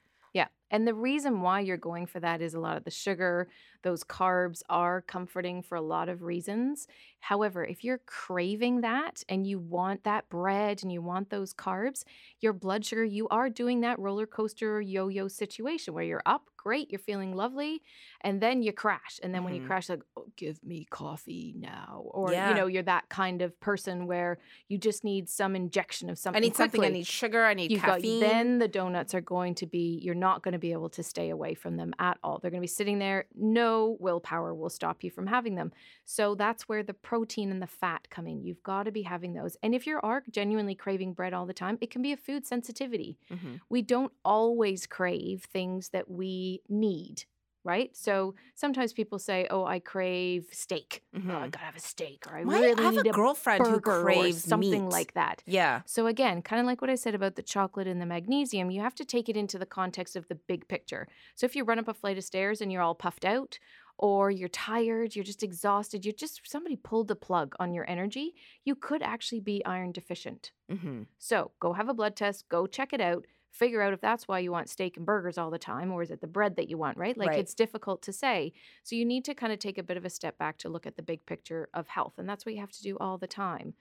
And 0.70 0.86
the 0.86 0.94
reason 0.94 1.40
why 1.40 1.60
you're 1.60 1.76
going 1.76 2.06
for 2.06 2.20
that 2.20 2.40
is 2.40 2.54
a 2.54 2.60
lot 2.60 2.76
of 2.76 2.84
the 2.84 2.90
sugar, 2.90 3.48
Those 3.82 4.04
carbs 4.04 4.62
are 4.68 5.02
comforting 5.02 5.62
for 5.62 5.76
a 5.76 5.80
lot 5.82 6.08
of 6.08 6.22
reasons. 6.22 6.86
However, 7.20 7.64
if 7.64 7.82
you're 7.84 7.98
craving 8.06 8.80
that 8.82 9.22
and 9.28 9.46
you 9.46 9.58
want 9.58 10.04
that 10.04 10.28
bread 10.28 10.82
and 10.82 10.92
you 10.92 11.02
want 11.02 11.30
those 11.30 11.54
carbs, 11.54 12.04
your 12.40 12.52
blood 12.52 12.84
sugar, 12.84 13.04
you 13.04 13.28
are 13.28 13.50
doing 13.50 13.80
that 13.80 13.98
roller 13.98 14.26
coaster 14.26 14.80
yo 14.80 15.08
yo 15.08 15.28
situation 15.28 15.94
where 15.94 16.04
you're 16.04 16.22
up, 16.26 16.50
great, 16.56 16.90
you're 16.90 16.98
feeling 16.98 17.34
lovely, 17.34 17.82
and 18.20 18.40
then 18.42 18.62
you 18.62 18.72
crash. 18.72 19.18
And 19.22 19.34
then 19.34 19.44
when 19.44 19.54
you 19.54 19.60
Mhm. 19.60 19.62
crash, 19.62 19.88
like, 19.88 20.02
oh, 20.16 20.26
give 20.36 20.62
me 20.62 20.86
coffee 20.90 21.54
now. 21.56 22.02
Or, 22.12 22.34
Yeah. 22.34 22.40
you 22.40 22.54
know, 22.54 22.66
you're 22.66 22.82
that 22.84 23.08
kind 23.08 23.42
of 23.42 23.58
person 23.60 24.06
where 24.06 24.38
you 24.68 24.78
just 24.78 25.04
need 25.04 25.28
some 25.28 25.56
injection 25.56 26.10
of 26.10 26.18
something. 26.18 26.38
I 26.38 26.40
need 26.40 26.56
something. 26.56 26.84
I 26.84 26.88
need 26.88 27.06
sugar. 27.06 27.44
I 27.44 27.54
need 27.54 27.72
You've 27.72 27.84
got 27.84 28.00
caffeine. 28.02 28.20
then 28.20 28.58
the 28.58 28.68
donuts 28.68 29.14
are 29.14 29.20
going 29.20 29.54
to 29.56 29.66
be 29.66 30.00
you're 30.02 30.14
not 30.14 30.42
going 30.42 30.52
to 30.52 30.58
be 30.58 30.72
able 30.72 30.90
to 30.90 31.02
stay 31.02 31.30
away 31.30 31.54
from 31.54 31.76
them 31.76 31.94
at 31.98 32.18
all. 32.24 32.38
They're 32.38 32.50
going 32.50 32.60
to 32.60 32.64
be 32.64 32.66
sitting 32.66 32.98
there. 32.98 33.26
No 33.34 33.69
willpower 34.00 34.54
will 34.54 34.70
stop 34.70 35.02
you 35.04 35.10
from 35.10 35.26
having 35.26 35.54
them. 35.54 35.72
So 36.04 36.34
that's 36.34 36.68
where 36.68 36.82
the 36.82 36.94
protein 36.94 37.50
and 37.50 37.62
the 37.62 37.66
fat 37.66 38.08
come 38.10 38.26
in. 38.26 38.42
You've 38.42 38.62
got 38.62 38.84
to 38.84 38.92
be 38.92 39.02
having 39.02 39.32
those. 39.34 39.56
And 39.62 39.74
if 39.74 39.86
you 39.86 39.98
are 40.02 40.22
genuinely 40.30 40.74
craving 40.74 41.14
bread 41.14 41.32
all 41.34 41.46
the 41.46 41.54
time, 41.54 41.78
it 41.80 41.90
can 41.90 42.02
be 42.02 42.12
a 42.12 42.16
food 42.16 42.46
sensitivity. 42.46 43.18
Mhm. 43.30 43.60
We 43.68 43.82
don't 43.82 44.12
always 44.24 44.86
crave 44.86 45.44
things 45.44 45.90
that 45.90 46.10
we 46.10 46.62
need. 46.68 47.24
Right. 47.64 47.94
So 47.94 48.34
sometimes 48.54 48.94
people 48.94 49.18
say, 49.18 49.46
Oh, 49.50 49.66
I 49.66 49.80
crave 49.80 50.46
steak. 50.50 51.02
Oh, 51.28 51.36
I 51.36 51.48
Mhm. 51.48 51.50
gotta 51.50 51.66
have 51.66 51.76
a 51.76 51.80
steak, 51.80 52.26
or 52.26 52.36
I 52.36 52.44
My- 52.44 52.58
really 52.60 52.74
I 52.76 52.82
have 52.82 52.96
need 52.96 53.04
a 53.04 53.04
girlfriend 53.04 53.66
who 53.66 53.80
craves 53.82 54.42
something 54.42 54.88
meat. 54.88 54.92
like 54.92 55.12
that. 55.12 55.42
Yeah. 55.46 55.82
So 55.86 56.06
again, 56.06 56.40
kind 56.40 56.58
of 56.60 56.66
like 56.66 56.80
what 56.80 56.88
I 56.90 56.94
said 56.94 57.14
about 57.14 57.34
the 57.36 57.42
chocolate 57.42 57.86
and 57.86 58.00
the 58.00 58.06
magnesium, 58.06 58.70
you 58.70 58.80
have 58.80 58.94
to 58.96 59.04
take 59.04 59.28
it 59.28 59.36
into 59.36 59.58
the 59.58 59.66
context 59.66 60.16
of 60.16 60.28
the 60.28 60.34
big 60.36 60.68
picture. 60.68 61.06
So 61.34 61.44
if 61.44 61.54
you 61.54 61.64
run 61.64 61.78
up 61.78 61.88
a 61.88 61.94
flight 61.94 62.16
of 62.16 62.24
stairs 62.24 62.60
and 62.62 62.72
you're 62.72 62.82
all 62.82 62.94
puffed 62.94 63.24
out 63.26 63.58
or 63.98 64.30
you're 64.30 64.48
tired, 64.48 65.14
you're 65.14 65.24
just 65.24 65.42
exhausted, 65.42 66.06
you 66.06 66.12
just 66.12 66.40
somebody 66.48 66.76
pulled 66.76 67.08
the 67.08 67.16
plug 67.16 67.54
on 67.60 67.74
your 67.74 67.88
energy, 67.90 68.34
you 68.64 68.74
could 68.74 69.02
actually 69.02 69.40
be 69.40 69.62
iron 69.66 69.92
deficient. 69.92 70.52
hmm 70.70 71.02
So 71.18 71.52
go 71.60 71.74
have 71.74 71.88
a 71.90 71.94
blood 71.94 72.16
test, 72.16 72.48
go 72.48 72.66
check 72.66 72.94
it 72.94 73.00
out, 73.02 73.26
figure 73.50 73.82
out 73.82 73.92
if 73.92 74.00
that's 74.00 74.28
why 74.28 74.38
you 74.38 74.52
want 74.52 74.68
steak 74.68 74.96
and 74.96 75.04
burgers 75.04 75.38
all 75.38 75.50
the 75.50 75.58
time, 75.58 75.90
or 75.92 76.02
is 76.02 76.10
it 76.10 76.20
the 76.20 76.26
bread 76.26 76.56
that 76.56 76.68
you 76.68 76.78
want, 76.78 76.96
right? 76.96 77.16
Like 77.16 77.30
Right. 77.30 77.38
it's 77.38 77.54
difficult 77.54 78.02
to 78.02 78.12
say. 78.12 78.52
So 78.84 78.96
you 78.96 79.04
need 79.04 79.24
to 79.26 79.34
kind 79.34 79.52
of 79.52 79.58
take 79.58 79.78
a 79.78 79.82
bit 79.82 79.96
of 79.96 80.04
a 80.04 80.10
step 80.10 80.38
back 80.38 80.58
to 80.58 80.68
look 80.68 80.86
at 80.86 80.96
the 80.96 81.02
big 81.02 81.26
picture 81.26 81.68
of 81.74 81.88
health. 81.88 82.14
And 82.18 82.28
that's 82.28 82.46
what 82.46 82.54
you 82.54 82.60
have 82.60 82.70
to 82.72 82.82
do 82.82 82.96
all 82.98 83.18
the 83.18 83.26
time. 83.26 83.74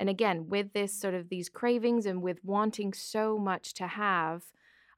And 0.00 0.08
again, 0.08 0.48
with 0.48 0.72
this 0.72 0.92
sort 0.98 1.14
of 1.14 1.28
these 1.28 1.48
cravings 1.48 2.06
and 2.06 2.22
with 2.22 2.38
wanting 2.44 2.92
so 2.92 3.36
much 3.36 3.74
to 3.74 3.86
have, 3.86 4.44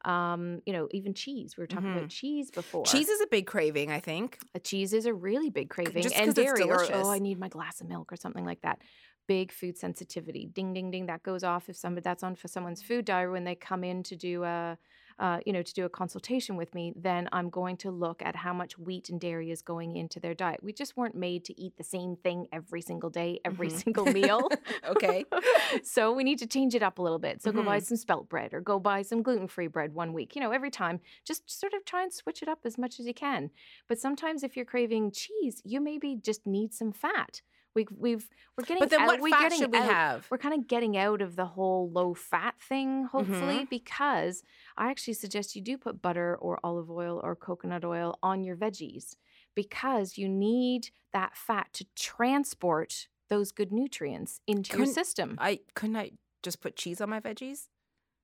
um, 0.05 0.61
you 0.65 0.73
know, 0.73 0.89
even 0.93 1.15
cheese. 1.15 1.57
We 1.57 1.63
were 1.63 1.67
talking 1.67 1.93
about 1.93 2.09
cheese 2.09 2.51
before. 2.51 2.85
Cheese 2.85 3.09
is 3.09 3.21
a 3.21 3.27
big 3.27 3.47
craving, 3.47 3.91
I 3.91 4.01
think. 4.01 4.39
A 4.55 4.61
cheese 4.61 4.93
is 4.93 5.07
a 5.07 5.13
really 5.13 5.51
big 5.51 5.69
craving, 5.69 6.07
and 6.15 6.35
dairy, 6.35 6.63
or 6.63 6.87
oh, 6.93 7.11
I 7.11 7.19
need 7.19 7.39
my 7.39 7.49
glass 7.49 7.81
of 7.81 7.89
milk 7.89 8.13
or 8.13 8.17
something 8.17 8.45
like 8.45 8.63
that. 8.63 8.81
Big 9.27 9.53
food 9.53 9.79
sensitivity. 9.79 10.47
Ding, 10.53 10.73
ding, 10.75 10.91
ding. 10.91 11.07
That 11.07 11.23
goes 11.23 11.45
off 11.45 11.69
if 11.69 11.77
somebody 11.77 12.03
that's 12.03 12.25
on 12.25 12.35
for 12.35 12.49
someone's 12.49 12.83
food 12.83 13.05
diary 13.05 13.31
when 13.31 13.45
they 13.45 13.55
come 13.55 13.85
in 13.85 14.03
to 14.05 14.17
do 14.17 14.43
a, 14.43 14.77
uh, 15.21 15.39
you 15.47 15.53
know, 15.53 15.63
to 15.63 15.73
do 15.73 15.85
a 15.85 15.89
consultation 15.89 16.57
with 16.57 16.75
me. 16.75 16.93
Then 16.97 17.29
I'm 17.31 17.49
going 17.49 17.77
to 17.79 17.93
look 17.93 18.23
at 18.23 18.35
how 18.35 18.53
much 18.53 18.77
wheat 18.77 19.09
and 19.09 19.21
dairy 19.21 19.53
is 19.53 19.63
going 19.63 19.95
into 19.95 20.19
their 20.19 20.35
diet. 20.35 20.65
We 20.65 20.73
just 20.73 20.97
weren't 20.97 21.15
made 21.15 21.45
to 21.45 21.61
eat 21.61 21.77
the 21.77 21.85
same 21.85 22.17
thing 22.17 22.49
every 22.53 22.81
single 22.83 23.09
day, 23.11 23.39
every 23.45 23.69
Mhm. 23.69 23.71
single 23.71 24.07
meal. 24.09 24.53
Okay. 24.85 25.27
so 25.85 26.13
we 26.13 26.25
need 26.25 26.41
to 26.41 26.47
change 26.49 26.75
it 26.75 26.83
up 26.83 26.99
a 26.99 27.03
little 27.03 27.21
bit. 27.21 27.41
So 27.41 27.53
go 27.53 27.63
buy 27.63 27.79
Mhm. 27.79 27.81
some 27.81 27.97
spelt 27.99 28.29
bread 28.29 28.53
or 28.53 28.61
go 28.61 28.81
buy 28.81 29.03
some 29.03 29.23
gluten 29.23 29.47
free 29.47 29.69
bread 29.69 29.95
one 29.95 30.13
week. 30.13 30.35
You 30.35 30.41
know, 30.41 30.51
every 30.51 30.71
time, 30.71 31.01
just 31.25 31.49
sort 31.49 31.73
of 31.75 31.85
try 31.85 32.03
and 32.03 32.13
switch 32.13 32.43
it 32.43 32.49
up 32.49 32.61
as 32.65 32.79
much 32.79 32.99
as 32.99 33.07
you 33.07 33.15
can. 33.15 33.51
But 33.87 34.01
sometimes 34.01 34.43
if 34.43 34.57
you're 34.57 34.65
craving 34.65 35.13
cheese, 35.13 35.63
you 35.65 35.81
maybe 35.81 36.17
just 36.17 36.47
need 36.47 36.75
some 36.75 36.91
fat. 36.93 37.43
We, 37.75 37.87
we've 37.97 38.29
we're 38.59 38.65
getting 38.65 38.81
But 38.81 38.91
then 38.91 39.03
out, 39.03 39.07
what 39.07 39.21
we're 39.21 39.31
fat 39.31 39.43
getting 39.43 39.59
should 39.61 39.73
we 39.73 39.79
out- 39.79 39.85
have? 39.93 40.27
We're 40.31 40.39
kind 40.39 40.55
of 40.55 40.67
getting 40.67 40.97
out 40.97 41.23
of 41.23 41.37
the 41.37 41.47
whole 41.47 41.91
low 41.91 42.15
fat 42.15 42.55
thing, 42.61 43.05
hopefully, 43.05 43.59
Mm-hmm. 43.59 43.65
because 43.71 44.43
I 44.77 44.91
actually 44.91 45.15
suggest 45.15 45.55
you 45.55 45.63
do 45.63 45.79
put 45.79 46.03
butter 46.03 46.37
or 46.41 46.59
olive 46.65 46.91
oil 46.91 47.21
or 47.23 47.37
coconut 47.37 47.85
oil 47.85 48.19
on 48.23 48.43
your 48.43 48.57
veggies 48.57 49.15
because 49.55 50.19
you 50.19 50.29
need 50.29 50.91
that 51.13 51.37
fat 51.37 51.69
to 51.75 51.87
transport 51.97 53.07
those 53.29 53.53
good 53.53 53.71
nutrients 53.73 54.41
into 54.49 54.71
your 54.73 54.79
Couldn't- 54.87 54.95
system. 54.95 55.37
I 55.41 55.61
couldn't 55.75 55.97
I 55.97 56.11
just 56.43 56.61
put 56.61 56.75
cheese 56.77 57.01
on 57.01 57.09
my 57.11 57.21
veggies? 57.21 57.69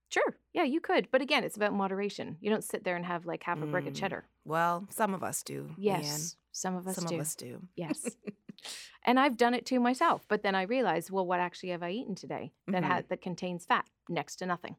Sure. 0.09 0.37
Yeah, 0.53 0.63
you 0.65 0.81
could. 0.81 1.09
But 1.11 1.21
again, 1.23 1.45
it's 1.45 1.57
about 1.57 1.73
moderation. 1.73 2.37
You 2.41 2.51
don't 2.51 2.65
sit 2.65 2.85
there 2.85 2.97
and 2.97 3.05
have 3.07 3.27
like 3.27 3.43
half 3.43 3.61
a 3.63 3.67
brick 3.67 3.87
of 3.87 3.93
Mm, 3.93 3.97
cheddar. 3.97 4.25
Well, 4.47 4.87
some 4.91 5.13
of 5.13 5.23
us 5.23 5.43
do. 5.43 5.71
Yes. 5.77 6.37
Some 6.53 6.77
of 6.77 6.85
Lianne. 6.85 6.89
us 6.89 6.95
some 6.97 7.05
do. 7.07 7.15
of 7.17 7.21
us 7.21 7.35
do. 7.35 7.63
Yes. 7.75 8.09
and 9.05 9.19
I've 9.21 9.37
done 9.37 9.55
it 9.55 9.67
too 9.67 9.81
myself. 9.81 10.25
But 10.29 10.43
then 10.43 10.55
I 10.55 10.63
realized, 10.63 11.11
well, 11.11 11.27
what 11.27 11.41
actually 11.41 11.71
have 11.71 11.83
I 11.83 11.91
eaten 11.91 12.15
today 12.15 12.53
that 12.69 12.83
Mhm. 12.83 12.87
ha- 12.87 13.03
that 13.09 13.21
contains 13.21 13.67
fat? 13.67 13.87
Next 14.09 14.37
to 14.37 14.47
nothing. 14.47 14.77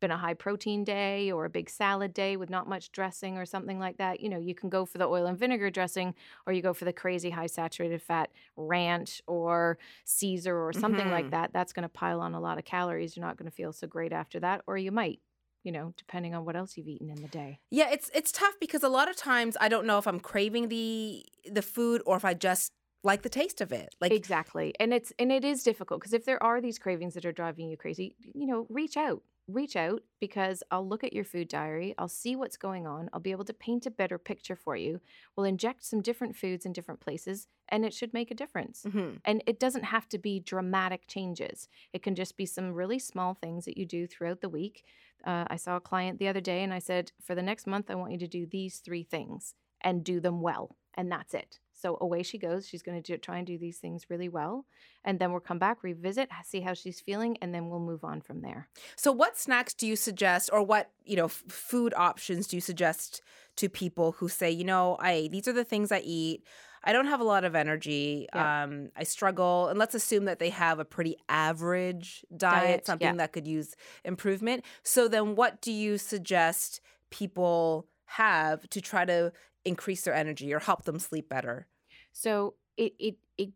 Been 0.00 0.10
a 0.10 0.16
high 0.16 0.34
protein 0.34 0.82
day 0.82 1.30
or 1.30 1.44
a 1.44 1.50
big 1.50 1.70
salad 1.70 2.12
day 2.12 2.36
with 2.36 2.50
not 2.50 2.68
much 2.68 2.90
dressing 2.90 3.38
or 3.38 3.44
something 3.46 3.78
like 3.78 3.98
that. 3.98 4.18
You 4.20 4.30
know, 4.30 4.38
you 4.38 4.52
can 4.54 4.68
go 4.68 4.84
for 4.84 4.98
the 4.98 5.06
oil 5.06 5.26
and 5.26 5.38
vinegar 5.38 5.70
dressing 5.70 6.14
or 6.44 6.52
you 6.52 6.60
go 6.62 6.72
for 6.74 6.84
the 6.86 6.92
crazy 6.92 7.30
high 7.30 7.46
saturated 7.46 8.02
fat 8.02 8.30
ranch 8.56 9.22
or 9.28 9.78
Caesar 10.04 10.56
or 10.58 10.72
something 10.72 11.08
like 11.10 11.26
Mhm. 11.26 11.30
that. 11.32 11.52
That's 11.52 11.72
going 11.72 11.84
to 11.84 11.88
pile 11.88 12.20
on 12.20 12.34
a 12.34 12.40
lot 12.40 12.58
of 12.58 12.64
calories. 12.64 13.16
You're 13.16 13.24
not 13.26 13.36
going 13.36 13.48
to 13.48 13.54
feel 13.54 13.72
so 13.72 13.86
great 13.86 14.12
after 14.12 14.40
that. 14.40 14.62
Or 14.66 14.76
you 14.76 14.90
might, 14.90 15.20
you 15.62 15.72
know, 15.72 15.92
depending 15.96 16.34
on 16.34 16.44
what 16.44 16.56
else 16.56 16.76
you've 16.76 16.88
eaten 16.88 17.10
in 17.10 17.20
the 17.22 17.28
day. 17.28 17.60
Yeah, 17.70 17.90
it's 17.90 18.10
it's 18.14 18.32
tough 18.32 18.54
because 18.60 18.82
a 18.82 18.88
lot 18.88 19.08
of 19.08 19.16
times 19.16 19.56
I 19.60 19.68
don't 19.68 19.86
know 19.86 19.98
if 19.98 20.06
I'm 20.06 20.20
craving 20.20 20.68
the 20.68 21.24
the 21.50 21.62
food 21.62 22.02
or 22.06 22.16
if 22.16 22.24
I 22.24 22.34
just 22.34 22.72
like 23.04 23.22
the 23.22 23.28
taste 23.28 23.60
of 23.60 23.72
it. 23.72 23.94
Like 24.00 24.12
exactly 24.12 24.74
and 24.78 24.92
it's 24.94 25.12
and 25.18 25.32
it 25.32 25.44
is 25.44 25.62
difficult 25.62 26.00
because 26.00 26.12
if 26.12 26.24
there 26.24 26.42
are 26.42 26.60
these 26.60 26.78
cravings 26.78 27.14
that 27.14 27.24
are 27.24 27.32
driving 27.32 27.68
you 27.68 27.76
crazy 27.76 28.14
you 28.34 28.46
know 28.46 28.66
reach 28.68 28.96
out 28.96 29.22
reach 29.48 29.74
out 29.74 30.02
because 30.20 30.62
i'll 30.70 30.86
look 30.88 31.02
at 31.02 31.12
your 31.12 31.24
food 31.24 31.48
diary 31.48 31.96
i'll 31.98 32.06
see 32.08 32.36
what's 32.36 32.56
going 32.56 32.86
on 32.86 33.10
i'll 33.12 33.18
be 33.18 33.32
able 33.32 33.44
to 33.44 33.52
paint 33.52 33.84
a 33.86 33.90
better 33.90 34.16
picture 34.16 34.54
for 34.54 34.76
you 34.76 35.00
we'll 35.36 35.44
inject 35.44 35.84
some 35.84 36.00
different 36.00 36.36
foods 36.36 36.64
in 36.64 36.72
different 36.72 37.00
places 37.00 37.48
and 37.68 37.84
it 37.84 37.92
should 37.92 38.14
make 38.14 38.30
a 38.30 38.36
difference 38.36 38.84
Mhm. 38.86 39.18
and 39.24 39.42
it 39.46 39.58
doesn't 39.58 39.82
have 39.82 40.08
to 40.10 40.18
be 40.18 40.38
dramatic 40.38 41.08
changes 41.08 41.68
it 41.92 42.04
can 42.04 42.14
just 42.14 42.36
be 42.36 42.46
some 42.46 42.72
really 42.72 43.00
small 43.00 43.34
things 43.34 43.64
that 43.64 43.76
you 43.76 43.84
do 43.84 44.06
throughout 44.06 44.42
the 44.42 44.48
week 44.48 44.84
uh, 45.24 45.44
i 45.48 45.56
saw 45.56 45.76
a 45.76 45.80
client 45.80 46.18
the 46.18 46.28
other 46.28 46.40
day 46.40 46.62
and 46.62 46.72
i 46.72 46.78
said 46.78 47.12
for 47.20 47.34
the 47.34 47.42
next 47.42 47.66
month 47.66 47.90
i 47.90 47.94
want 47.94 48.12
you 48.12 48.18
to 48.18 48.28
do 48.28 48.46
these 48.46 48.78
three 48.78 49.02
things 49.02 49.54
and 49.82 50.04
do 50.04 50.20
them 50.20 50.40
well. 50.40 50.76
And 50.94 51.10
that's 51.10 51.34
it. 51.34 51.58
So 51.72 51.98
away 52.00 52.22
she 52.22 52.38
goes. 52.38 52.68
She's 52.68 52.82
going 52.82 53.02
to 53.02 53.18
try 53.18 53.38
and 53.38 53.46
do 53.46 53.58
these 53.58 53.78
things 53.78 54.08
really 54.08 54.28
well. 54.28 54.66
And 55.04 55.18
then 55.18 55.32
we'll 55.32 55.40
come 55.40 55.58
back 55.58 55.82
revisit 55.82 56.28
see 56.44 56.60
how 56.60 56.74
she's 56.74 57.00
feeling 57.00 57.36
and 57.42 57.52
then 57.52 57.68
we'll 57.68 57.80
move 57.80 58.04
on 58.04 58.20
from 58.20 58.40
there. 58.40 58.68
So, 58.94 59.10
what 59.10 59.36
snacks 59.36 59.74
do 59.74 59.86
you 59.86 59.96
suggest, 59.96 60.50
or 60.52 60.62
what 60.62 60.90
you 61.04 61.16
know, 61.16 61.24
f- 61.24 61.42
food 61.48 61.92
options 61.96 62.46
do 62.46 62.56
you 62.56 62.60
suggest 62.60 63.20
to 63.56 63.68
people 63.68 64.12
who 64.12 64.28
say, 64.28 64.50
you 64.50 64.64
know, 64.64 64.96
I 65.00 65.28
these 65.32 65.48
are 65.48 65.52
the 65.52 65.64
things 65.64 65.90
I 65.90 66.00
eat. 66.00 66.44
I 66.84 66.92
don't 66.92 67.06
have 67.06 67.20
a 67.20 67.24
lot 67.24 67.44
of 67.44 67.54
energy. 67.54 68.28
Yeah. 68.34 68.64
Um, 68.64 68.90
I 68.96 69.04
struggle, 69.04 69.68
and 69.68 69.78
let's 69.78 69.94
assume 69.94 70.24
that 70.26 70.38
they 70.38 70.50
have 70.50 70.78
a 70.78 70.84
pretty 70.84 71.16
average 71.28 72.24
diet, 72.36 72.62
Diet, 72.62 72.86
something 72.86 73.06
yeah. 73.06 73.14
that 73.16 73.32
could 73.32 73.46
use 73.46 73.76
improvement. 74.04 74.64
So, 74.82 75.08
then 75.08 75.36
what 75.36 75.60
do 75.60 75.72
you 75.72 75.98
suggest 75.98 76.80
people 77.10 77.86
have 78.06 78.68
to 78.70 78.80
try 78.80 79.04
to 79.04 79.32
increase 79.64 80.02
their 80.02 80.14
energy 80.14 80.52
or 80.52 80.58
help 80.58 80.84
them 80.84 80.98
sleep 80.98 81.28
better? 81.28 81.66
so 82.12 82.54
it 82.76 82.92
it, 82.98 83.16
it 83.38 83.50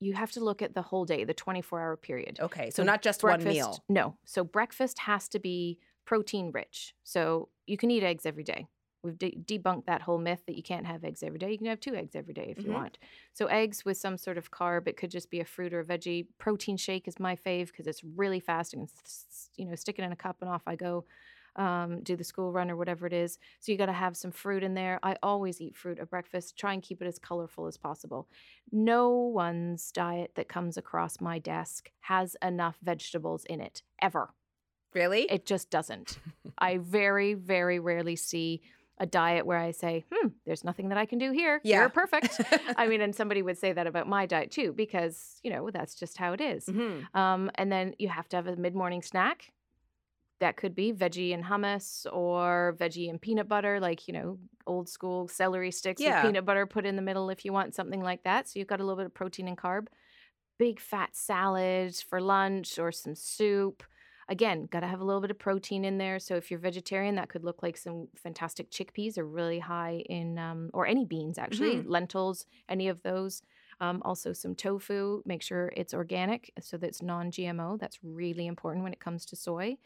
you 0.00 0.14
have 0.14 0.30
to 0.32 0.40
look 0.40 0.62
at 0.62 0.74
the 0.74 0.82
whole 0.82 1.04
day 1.04 1.24
the 1.24 1.34
24 1.34 1.80
hour 1.80 1.96
period 1.96 2.38
Okay, 2.40 2.70
so, 2.70 2.82
So 2.82 2.84
not 2.84 3.02
just 3.02 3.22
one 3.22 3.42
meal. 3.42 3.82
No. 3.88 4.16
So 4.24 4.44
breakfast 4.44 5.00
has 5.00 5.28
to 5.30 5.40
be 5.40 5.78
protein 6.04 6.52
rich. 6.52 6.94
So 7.02 7.48
you 7.66 7.76
can 7.76 7.90
eat 7.90 8.04
eggs 8.04 8.24
every 8.24 8.44
day. 8.44 8.68
We've 9.08 9.18
de- 9.18 9.58
debunked 9.58 9.86
that 9.86 10.02
whole 10.02 10.18
myth 10.18 10.42
that 10.46 10.56
you 10.56 10.62
can't 10.62 10.86
have 10.86 11.04
eggs 11.04 11.22
every 11.22 11.38
day. 11.38 11.50
You 11.50 11.58
can 11.58 11.66
have 11.66 11.80
two 11.80 11.94
eggs 11.94 12.14
every 12.14 12.34
day 12.34 12.54
if 12.56 12.64
you 12.64 12.70
Mhm. 12.70 12.74
want. 12.74 12.98
So 13.32 13.46
eggs 13.46 13.84
with 13.84 13.96
some 13.96 14.16
sort 14.18 14.38
of 14.38 14.50
carb. 14.50 14.86
It 14.86 14.96
could 14.96 15.10
just 15.10 15.30
be 15.30 15.40
a 15.40 15.44
fruit 15.44 15.72
or 15.72 15.80
a 15.80 15.84
veggie. 15.84 16.26
Protein 16.38 16.76
shake 16.76 17.08
is 17.08 17.18
my 17.18 17.34
fave 17.36 17.68
because 17.68 17.86
it's 17.86 18.04
really 18.04 18.40
fast. 18.40 18.74
and 18.74 18.88
you 19.56 19.64
know 19.64 19.74
stick 19.74 19.98
it 19.98 20.02
in 20.02 20.12
a 20.12 20.16
cup 20.16 20.38
and 20.40 20.50
off 20.50 20.62
I 20.66 20.76
go. 20.76 21.04
Um, 21.56 22.02
do 22.04 22.14
the 22.14 22.22
school 22.22 22.52
run 22.52 22.70
or 22.70 22.76
whatever 22.76 23.04
it 23.06 23.12
is. 23.12 23.36
So 23.58 23.72
you 23.72 23.78
got 23.78 23.86
to 23.86 23.92
have 23.92 24.16
some 24.16 24.30
fruit 24.30 24.62
in 24.62 24.74
there. 24.74 25.00
I 25.02 25.16
always 25.24 25.60
eat 25.60 25.74
fruit 25.76 25.98
at 25.98 26.08
breakfast. 26.08 26.56
Try 26.56 26.72
and 26.72 26.80
keep 26.82 27.02
it 27.02 27.06
as 27.06 27.18
colorful 27.18 27.66
as 27.66 27.76
possible. 27.76 28.28
No 28.70 29.10
one's 29.10 29.90
diet 29.90 30.32
that 30.36 30.48
comes 30.48 30.76
across 30.76 31.20
my 31.20 31.40
desk 31.40 31.90
has 32.00 32.36
enough 32.42 32.78
vegetables 32.80 33.44
in 33.46 33.60
it 33.60 33.82
ever. 34.00 34.34
Really? 34.94 35.22
It 35.22 35.46
just 35.46 35.68
doesn't. 35.70 36.18
I 36.58 36.78
very, 36.78 37.34
very 37.34 37.78
rarely 37.80 38.14
see 38.16 38.60
a 39.00 39.06
diet 39.06 39.46
where 39.46 39.58
I 39.58 39.70
say, 39.70 40.04
hmm, 40.12 40.28
there's 40.46 40.64
nothing 40.64 40.88
that 40.90 40.98
I 40.98 41.06
can 41.06 41.18
do 41.18 41.30
here. 41.32 41.60
Yeah. 41.64 41.80
You're 41.80 41.88
perfect. 41.88 42.40
I 42.76 42.86
mean, 42.88 43.00
and 43.00 43.14
somebody 43.14 43.42
would 43.42 43.58
say 43.58 43.72
that 43.72 43.86
about 43.86 44.08
my 44.08 44.26
diet 44.26 44.50
too, 44.50 44.72
because, 44.72 45.40
you 45.42 45.50
know, 45.50 45.70
that's 45.70 45.94
just 45.94 46.18
how 46.18 46.32
it 46.32 46.40
is. 46.40 46.66
Mhm. 46.66 47.14
Um, 47.14 47.50
and 47.54 47.70
then 47.70 47.94
you 47.98 48.08
have 48.08 48.28
to 48.30 48.36
have 48.36 48.46
a 48.46 48.56
mid 48.56 48.74
morning 48.74 49.02
snack. 49.02 49.52
that 50.40 50.56
could 50.56 50.72
be 50.72 50.92
veggie 50.92 51.34
and 51.34 51.42
hummus 51.44 52.06
or 52.12 52.76
veggie 52.78 53.10
and 53.10 53.20
peanut 53.20 53.48
butter, 53.48 53.80
like, 53.80 54.06
you 54.06 54.14
know, 54.14 54.38
old 54.68 54.88
school 54.88 55.26
celery 55.26 55.72
sticks 55.72 56.00
Yeah. 56.00 56.22
with 56.22 56.28
peanut 56.30 56.44
butter 56.44 56.64
put 56.64 56.86
in 56.86 56.94
the 56.94 57.02
middle 57.02 57.28
if 57.28 57.44
you 57.44 57.52
want 57.52 57.74
something 57.74 58.00
like 58.00 58.22
that. 58.22 58.46
So 58.48 58.60
you've 58.60 58.68
got 58.68 58.78
a 58.78 58.84
little 58.84 58.96
bit 58.96 59.06
of 59.06 59.14
protein 59.14 59.48
and 59.48 59.58
carb. 59.58 59.88
Big 60.56 60.78
fat 60.78 61.16
salad 61.16 61.96
for 62.08 62.20
lunch 62.20 62.78
or 62.78 62.92
some 62.92 63.16
soup. 63.16 63.82
Again, 64.30 64.68
got 64.70 64.80
to 64.80 64.86
have 64.86 65.00
a 65.00 65.04
little 65.04 65.22
bit 65.22 65.30
of 65.30 65.38
protein 65.38 65.84
in 65.84 65.96
there. 65.96 66.18
So 66.18 66.34
if 66.36 66.50
you're 66.50 66.60
vegetarian, 66.60 67.14
that 67.14 67.30
could 67.30 67.44
look 67.44 67.62
like 67.62 67.76
some 67.76 68.08
fantastic 68.14 68.70
chickpeas 68.70 69.16
are 69.16 69.26
really 69.26 69.58
high 69.58 70.02
in, 70.08 70.38
um, 70.38 70.70
or 70.74 70.86
any 70.86 71.06
beans 71.06 71.38
actually, 71.38 71.82
lentils, 71.82 72.46
any 72.68 72.88
of 72.88 73.02
those. 73.02 73.42
Um, 73.80 74.02
also, 74.04 74.32
some 74.32 74.54
tofu. 74.54 75.22
Make 75.24 75.42
sure 75.42 75.72
it's 75.76 75.94
organic 75.94 76.52
so 76.60 76.76
that 76.76 76.88
it's 76.88 77.02
non 77.02 77.30
GMO. 77.30 77.78
That's 77.78 77.98
really 78.02 78.46
important 78.46 78.82
when 78.82 78.92
it 78.92 79.00
comes 79.00 79.24
to 79.26 79.36
soy. 79.36 79.76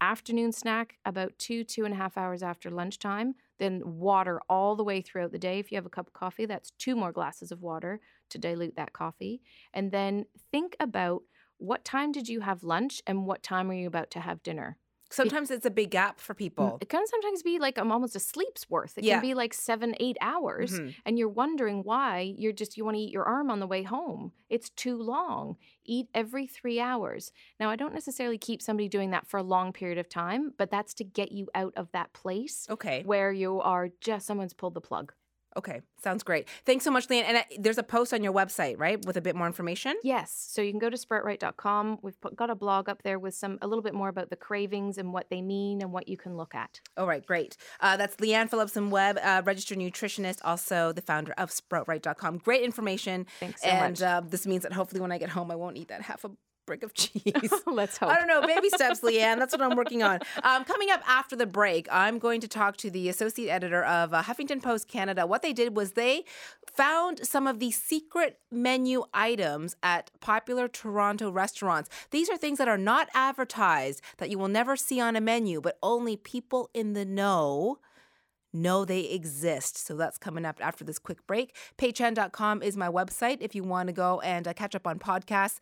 Afternoon 0.00 0.52
snack 0.52 0.96
about 1.04 1.36
two, 1.38 1.64
two 1.64 1.84
and 1.84 1.92
a 1.92 1.96
half 1.96 2.16
hours 2.16 2.42
after 2.42 2.70
lunchtime. 2.70 3.34
Then 3.58 3.82
water 3.84 4.40
all 4.48 4.76
the 4.76 4.84
way 4.84 5.00
throughout 5.00 5.32
the 5.32 5.38
day. 5.38 5.58
If 5.58 5.72
you 5.72 5.76
have 5.76 5.86
a 5.86 5.90
cup 5.90 6.06
of 6.06 6.12
coffee, 6.12 6.46
that's 6.46 6.70
two 6.78 6.94
more 6.94 7.10
glasses 7.10 7.50
of 7.50 7.62
water 7.62 8.00
to 8.30 8.38
dilute 8.38 8.76
that 8.76 8.92
coffee. 8.92 9.40
And 9.74 9.90
then 9.90 10.26
think 10.52 10.76
about 10.78 11.22
what 11.58 11.84
time 11.84 12.12
did 12.12 12.28
you 12.28 12.40
have 12.40 12.62
lunch 12.64 13.02
and 13.06 13.26
what 13.26 13.42
time 13.42 13.70
are 13.70 13.74
you 13.74 13.86
about 13.86 14.10
to 14.12 14.20
have 14.20 14.42
dinner? 14.42 14.76
Sometimes 15.10 15.50
it's 15.50 15.64
a 15.64 15.70
big 15.70 15.90
gap 15.90 16.20
for 16.20 16.34
people. 16.34 16.76
It 16.82 16.90
can 16.90 17.06
sometimes 17.06 17.42
be 17.42 17.58
like 17.58 17.78
I'm 17.78 17.90
almost 17.90 18.14
a 18.14 18.20
sleep's 18.20 18.68
worth. 18.68 18.98
It 18.98 19.04
Yeah. 19.04 19.14
can 19.14 19.22
be 19.22 19.32
like 19.32 19.54
seven, 19.54 19.94
eight 20.00 20.18
hours, 20.20 20.78
Mhm. 20.78 20.94
and 21.06 21.18
you're 21.18 21.30
wondering 21.30 21.82
why 21.82 22.34
you're 22.36 22.52
just 22.52 22.76
you 22.76 22.84
want 22.84 22.96
to 22.96 23.00
eat 23.00 23.10
your 23.10 23.24
arm 23.24 23.50
on 23.50 23.58
the 23.58 23.66
way 23.66 23.84
home. 23.84 24.32
It's 24.50 24.68
too 24.68 24.98
long. 24.98 25.56
Eat 25.86 26.10
every 26.12 26.46
three 26.46 26.78
hours. 26.78 27.32
Now, 27.58 27.70
I 27.70 27.76
don't 27.76 27.94
necessarily 27.94 28.36
keep 28.36 28.60
somebody 28.60 28.86
doing 28.86 29.10
that 29.12 29.26
for 29.26 29.38
a 29.38 29.42
long 29.42 29.72
period 29.72 29.96
of 29.96 30.10
time, 30.10 30.52
but 30.58 30.70
that's 30.70 30.92
to 30.94 31.04
get 31.04 31.32
you 31.32 31.48
out 31.54 31.72
of 31.74 31.90
that 31.92 32.12
place 32.12 32.66
Okay. 32.68 33.02
where 33.04 33.32
you 33.32 33.60
are 33.62 33.88
just 34.02 34.26
someone's 34.26 34.52
pulled 34.52 34.74
the 34.74 34.82
plug. 34.82 35.14
Okay. 35.56 35.80
Sounds 36.02 36.22
great. 36.22 36.48
Thanks 36.64 36.84
so 36.84 36.90
much, 36.90 37.08
Lianne. 37.08 37.24
And 37.24 37.36
uh, 37.38 37.42
there's 37.58 37.78
a 37.78 37.82
post 37.82 38.14
on 38.14 38.22
your 38.22 38.32
website, 38.32 38.78
right, 38.78 39.04
with 39.04 39.16
a 39.16 39.20
bit 39.20 39.34
more 39.34 39.46
information? 39.46 39.96
Yes, 40.04 40.46
so 40.48 40.62
you 40.62 40.70
can 40.70 40.78
go 40.78 40.90
to 40.90 40.96
sproutright.com. 40.96 41.98
We've 42.02 42.20
put, 42.20 42.36
got 42.36 42.50
a 42.50 42.54
blog 42.54 42.88
up 42.88 43.02
there 43.02 43.18
with 43.18 43.34
some 43.34 43.58
a 43.62 43.66
little 43.66 43.82
bit 43.82 43.94
more 43.94 44.08
about 44.08 44.30
the 44.30 44.36
cravings 44.36 44.98
and 44.98 45.12
what 45.12 45.28
they 45.30 45.42
mean 45.42 45.82
and 45.82 45.92
what 45.92 46.06
you 46.08 46.16
can 46.16 46.36
look 46.36 46.54
at. 46.54 46.80
All 46.96 47.06
right, 47.06 47.24
great. 47.24 47.56
Uh, 47.80 47.96
that's 47.96 48.16
Lianne 48.16 48.48
Phillipson 48.48 48.90
Webb, 48.90 49.18
uh, 49.22 49.42
registered 49.44 49.78
nutritionist, 49.78 50.38
also 50.44 50.92
the 50.92 51.02
founder 51.02 51.32
of 51.36 51.50
sproutright.com. 51.50 52.38
Great 52.38 52.62
information. 52.62 53.26
Thanks 53.40 53.62
so 53.62 53.68
and 53.68 53.92
much. 53.92 54.02
Uh, 54.02 54.22
this 54.24 54.46
means 54.46 54.62
that 54.62 54.72
hopefully 54.72 55.00
when 55.00 55.10
I 55.10 55.18
get 55.18 55.30
home, 55.30 55.50
I 55.50 55.56
won't 55.56 55.76
eat 55.76 55.88
that 55.88 56.02
half 56.02 56.24
a 56.24 56.30
brick 56.68 56.82
of 56.82 56.94
cheese. 57.02 57.52
Let's 57.66 57.96
hope. 57.96 58.10
I 58.10 58.16
don't 58.16 58.28
know. 58.28 58.46
Baby 58.46 58.68
steps, 58.68 59.00
Lianne. 59.00 59.38
That's 59.38 59.52
what 59.52 59.62
I'm 59.62 59.76
working 59.76 60.02
on. 60.04 60.20
Um, 60.42 60.64
coming 60.64 60.90
up 60.90 61.02
after 61.06 61.34
the 61.34 61.46
break, 61.46 61.88
I'm 61.90 62.18
going 62.18 62.40
to 62.42 62.48
talk 62.48 62.76
to 62.78 62.90
the 62.90 63.08
associate 63.08 63.50
editor 63.50 63.82
of 63.84 64.14
uh, 64.14 64.22
Huffington 64.22 64.62
Post 64.62 64.86
Canada. 64.88 65.26
What 65.26 65.42
they 65.42 65.52
did 65.52 65.74
was 65.76 65.92
they 65.92 66.24
found 66.72 67.26
some 67.26 67.46
of 67.46 67.58
the 67.58 67.70
secret 67.70 68.38
menu 68.52 69.04
items 69.12 69.74
at 69.82 70.10
popular 70.20 70.68
Toronto 70.68 71.30
restaurants. 71.30 71.90
These 72.10 72.28
are 72.30 72.36
things 72.36 72.58
that 72.58 72.68
are 72.68 72.78
not 72.78 73.08
advertised, 73.14 74.00
that 74.18 74.30
you 74.30 74.38
will 74.38 74.48
never 74.48 74.76
see 74.76 75.00
on 75.00 75.16
a 75.16 75.20
menu, 75.20 75.60
but 75.60 75.78
only 75.82 76.16
people 76.16 76.70
in 76.72 76.92
the 76.92 77.04
know 77.04 77.78
know 78.52 78.84
they 78.84 79.00
exist. 79.00 79.76
So 79.86 79.96
that's 79.96 80.18
coming 80.18 80.44
up 80.44 80.58
after 80.60 80.84
this 80.84 80.98
quick 80.98 81.26
break. 81.26 81.54
Peichen.com 81.76 82.62
is 82.62 82.76
my 82.76 82.88
website 82.88 83.38
if 83.40 83.54
you 83.54 83.62
want 83.62 83.88
to 83.88 83.92
go 83.92 84.20
and 84.20 84.46
uh, 84.48 84.52
catch 84.52 84.74
up 84.74 84.86
on 84.86 84.98
podcasts. 84.98 85.58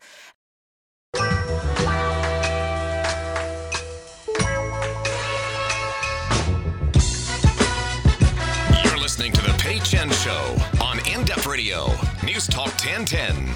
You're 8.83 8.97
listening 8.99 9.31
to 9.33 9.41
The 9.41 9.55
Pei 9.59 9.79
Chen 9.79 10.09
Show 10.11 10.55
on 10.81 10.99
In 11.07 11.23
Depth 11.23 11.47
Radio, 11.47 11.87
News 12.23 12.47
Talk 12.47 12.73
1010. 12.83 13.55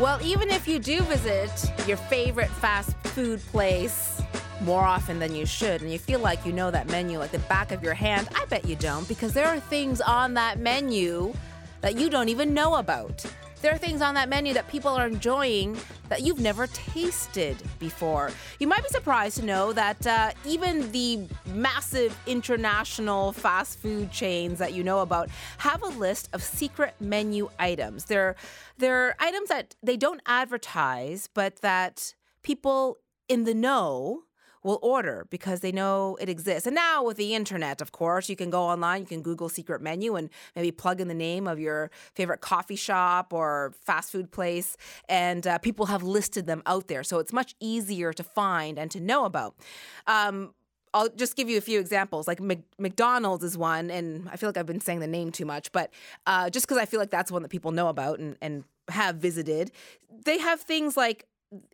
Well, 0.00 0.18
even 0.22 0.50
if 0.50 0.66
you 0.66 0.78
do 0.78 1.00
visit 1.02 1.50
your 1.86 1.96
favorite 1.96 2.50
fast 2.50 2.96
food 3.08 3.40
place 3.46 4.22
more 4.62 4.82
often 4.82 5.18
than 5.18 5.34
you 5.34 5.46
should, 5.46 5.82
and 5.82 5.92
you 5.92 5.98
feel 5.98 6.20
like 6.20 6.44
you 6.46 6.52
know 6.52 6.70
that 6.70 6.88
menu 6.88 7.18
like 7.18 7.32
the 7.32 7.38
back 7.40 7.72
of 7.72 7.82
your 7.82 7.94
hand, 7.94 8.28
I 8.34 8.44
bet 8.46 8.64
you 8.64 8.76
don't, 8.76 9.06
because 9.08 9.32
there 9.32 9.46
are 9.46 9.60
things 9.60 10.00
on 10.00 10.34
that 10.34 10.58
menu 10.58 11.32
that 11.80 11.96
you 11.96 12.08
don't 12.10 12.28
even 12.28 12.54
know 12.54 12.76
about. 12.76 13.24
There 13.62 13.72
are 13.72 13.78
things 13.78 14.02
on 14.02 14.14
that 14.16 14.28
menu 14.28 14.54
that 14.54 14.66
people 14.66 14.90
are 14.90 15.06
enjoying 15.06 15.78
that 16.08 16.22
you've 16.22 16.40
never 16.40 16.66
tasted 16.66 17.56
before. 17.78 18.32
You 18.58 18.66
might 18.66 18.82
be 18.82 18.88
surprised 18.88 19.36
to 19.38 19.44
know 19.44 19.72
that 19.72 20.04
uh, 20.04 20.32
even 20.44 20.90
the 20.90 21.28
massive 21.46 22.18
international 22.26 23.32
fast 23.32 23.78
food 23.78 24.10
chains 24.10 24.58
that 24.58 24.72
you 24.72 24.82
know 24.82 24.98
about 24.98 25.28
have 25.58 25.80
a 25.84 25.86
list 25.86 26.28
of 26.32 26.42
secret 26.42 26.96
menu 26.98 27.50
items. 27.60 28.06
They're, 28.06 28.34
they're 28.78 29.14
items 29.20 29.48
that 29.50 29.76
they 29.80 29.96
don't 29.96 30.20
advertise, 30.26 31.28
but 31.32 31.58
that 31.58 32.14
people 32.42 32.98
in 33.28 33.44
the 33.44 33.54
know 33.54 34.24
will 34.62 34.78
order 34.82 35.26
because 35.30 35.60
they 35.60 35.72
know 35.72 36.16
it 36.20 36.28
exists. 36.28 36.66
And 36.66 36.74
now 36.74 37.04
with 37.04 37.16
the 37.16 37.34
internet, 37.34 37.80
of 37.80 37.92
course, 37.92 38.28
you 38.28 38.36
can 38.36 38.50
go 38.50 38.62
online, 38.62 39.02
you 39.02 39.06
can 39.06 39.22
Google 39.22 39.48
secret 39.48 39.82
menu 39.82 40.14
and 40.14 40.30
maybe 40.54 40.70
plug 40.70 41.00
in 41.00 41.08
the 41.08 41.14
name 41.14 41.46
of 41.46 41.58
your 41.58 41.90
favorite 42.14 42.40
coffee 42.40 42.76
shop 42.76 43.32
or 43.32 43.74
fast 43.84 44.12
food 44.12 44.30
place, 44.30 44.76
and 45.08 45.46
uh, 45.46 45.58
people 45.58 45.86
have 45.86 46.02
listed 46.02 46.46
them 46.46 46.62
out 46.66 46.88
there. 46.88 47.02
So 47.02 47.18
it's 47.18 47.32
much 47.32 47.54
easier 47.60 48.12
to 48.12 48.22
find 48.22 48.78
and 48.78 48.90
to 48.90 49.00
know 49.00 49.24
about. 49.24 49.56
Um, 50.06 50.54
I'll 50.94 51.08
just 51.08 51.36
give 51.36 51.48
you 51.48 51.56
a 51.56 51.62
few 51.62 51.80
examples. 51.80 52.28
Like 52.28 52.40
Mc- 52.40 52.64
McDonald's 52.78 53.44
is 53.44 53.56
one, 53.56 53.90
and 53.90 54.28
I 54.28 54.36
feel 54.36 54.48
like 54.48 54.56
I've 54.58 54.66
been 54.66 54.80
saying 54.80 55.00
the 55.00 55.06
name 55.06 55.32
too 55.32 55.46
much, 55.46 55.72
but 55.72 55.90
uh, 56.26 56.50
just 56.50 56.66
because 56.66 56.78
I 56.78 56.84
feel 56.84 57.00
like 57.00 57.10
that's 57.10 57.32
one 57.32 57.42
that 57.42 57.48
people 57.48 57.72
know 57.72 57.88
about 57.88 58.18
and, 58.18 58.36
and 58.42 58.64
have 58.88 59.16
visited, 59.16 59.72
they 60.24 60.38
have 60.38 60.60
things 60.60 60.96
like 60.96 61.26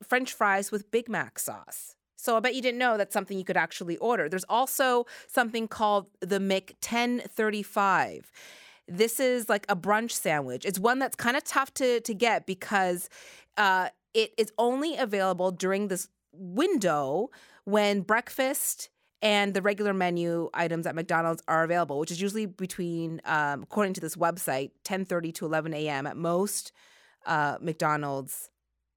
French 0.06 0.32
fries 0.32 0.70
with 0.70 0.90
Big 0.90 1.08
Mac 1.08 1.38
sauce. 1.38 1.96
So 2.20 2.36
I 2.36 2.40
bet 2.40 2.56
you 2.56 2.62
didn't 2.62 2.78
know 2.78 2.96
that's 2.96 3.12
something 3.12 3.38
you 3.38 3.44
could 3.44 3.56
actually 3.56 3.96
order. 3.98 4.28
There's 4.28 4.44
also 4.48 5.06
something 5.28 5.68
called 5.68 6.06
the 6.20 6.40
Mc 6.40 6.74
1035. 6.82 8.32
This 8.88 9.20
is 9.20 9.48
like 9.48 9.64
a 9.68 9.76
brunch 9.76 10.10
sandwich. 10.10 10.64
It's 10.64 10.80
one 10.80 10.98
that's 10.98 11.14
kind 11.14 11.36
of 11.36 11.44
tough 11.44 11.72
to 11.74 12.00
to 12.00 12.14
get 12.14 12.44
because 12.44 13.08
uh, 13.56 13.90
it 14.14 14.34
is 14.36 14.52
only 14.58 14.96
available 14.96 15.52
during 15.52 15.88
this 15.88 16.08
window 16.32 17.30
when 17.64 18.00
breakfast 18.00 18.90
and 19.22 19.54
the 19.54 19.62
regular 19.62 19.94
menu 19.94 20.48
items 20.54 20.86
at 20.86 20.96
McDonald's 20.96 21.42
are 21.46 21.62
available, 21.62 22.00
which 22.00 22.10
is 22.10 22.20
usually 22.20 22.46
between, 22.46 23.20
um, 23.26 23.62
according 23.62 23.94
to 23.94 24.00
this 24.00 24.16
website, 24.16 24.72
10:30 24.84 25.32
to 25.34 25.46
11 25.46 25.72
a.m. 25.72 26.04
at 26.06 26.16
most 26.16 26.72
uh, 27.26 27.58
McDonald's 27.60 28.50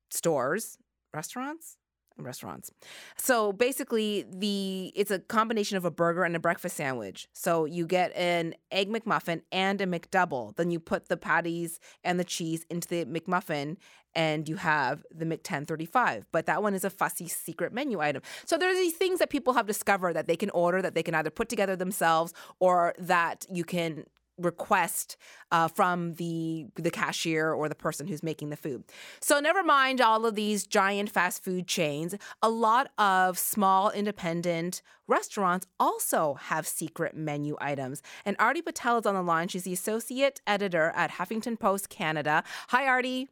stores, 0.09 0.79
restaurants, 1.13 1.77
restaurants. 2.23 2.71
So 3.17 3.53
basically, 3.53 4.25
the 4.29 4.91
it's 4.95 5.11
a 5.11 5.19
combination 5.19 5.77
of 5.77 5.85
a 5.85 5.91
burger 5.91 6.23
and 6.23 6.35
a 6.35 6.39
breakfast 6.39 6.77
sandwich. 6.77 7.27
So 7.33 7.65
you 7.65 7.85
get 7.85 8.15
an 8.15 8.55
egg 8.71 8.89
McMuffin 8.89 9.41
and 9.51 9.81
a 9.81 9.85
McDouble. 9.85 10.55
Then 10.55 10.71
you 10.71 10.79
put 10.79 11.09
the 11.09 11.17
patties 11.17 11.79
and 12.03 12.19
the 12.19 12.23
cheese 12.23 12.65
into 12.69 12.87
the 12.87 13.05
McMuffin, 13.05 13.77
and 14.13 14.47
you 14.49 14.57
have 14.57 15.03
the 15.09 15.25
Mc 15.25 15.39
1035. 15.39 16.25
But 16.31 16.45
that 16.45 16.61
one 16.61 16.73
is 16.73 16.83
a 16.83 16.89
fussy 16.89 17.27
secret 17.27 17.73
menu 17.73 17.99
item. 17.99 18.21
So 18.45 18.57
there 18.57 18.69
are 18.69 18.75
these 18.75 18.95
things 18.95 19.19
that 19.19 19.29
people 19.29 19.53
have 19.53 19.67
discovered 19.67 20.13
that 20.13 20.27
they 20.27 20.35
can 20.35 20.49
order, 20.51 20.81
that 20.81 20.95
they 20.95 21.03
can 21.03 21.15
either 21.15 21.29
put 21.29 21.49
together 21.49 21.75
themselves, 21.75 22.33
or 22.59 22.93
that 22.99 23.45
you 23.51 23.63
can 23.63 24.05
request 24.41 25.17
uh, 25.51 25.67
from 25.67 26.15
the 26.15 26.67
the 26.75 26.91
cashier 26.91 27.51
or 27.53 27.69
the 27.69 27.75
person 27.75 28.07
who's 28.07 28.23
making 28.23 28.49
the 28.49 28.57
food. 28.57 28.83
So 29.19 29.39
never 29.39 29.63
mind 29.63 30.01
all 30.01 30.25
of 30.25 30.35
these 30.35 30.65
giant 30.65 31.09
fast 31.09 31.43
food 31.43 31.67
chains. 31.67 32.15
A 32.41 32.49
lot 32.49 32.91
of 32.97 33.37
small 33.37 33.91
independent 33.91 34.81
restaurants 35.07 35.67
also 35.79 36.35
have 36.35 36.65
secret 36.65 37.15
menu 37.15 37.57
items. 37.59 38.01
And 38.25 38.35
Arti 38.39 38.61
Patel 38.61 38.99
is 38.99 39.05
on 39.05 39.15
the 39.15 39.21
line. 39.21 39.47
She's 39.49 39.63
the 39.63 39.73
associate 39.73 40.41
editor 40.47 40.91
at 40.95 41.11
Huffington 41.11 41.59
Post 41.59 41.89
Canada. 41.89 42.43
Hi, 42.69 42.87
Arti. 42.87 43.27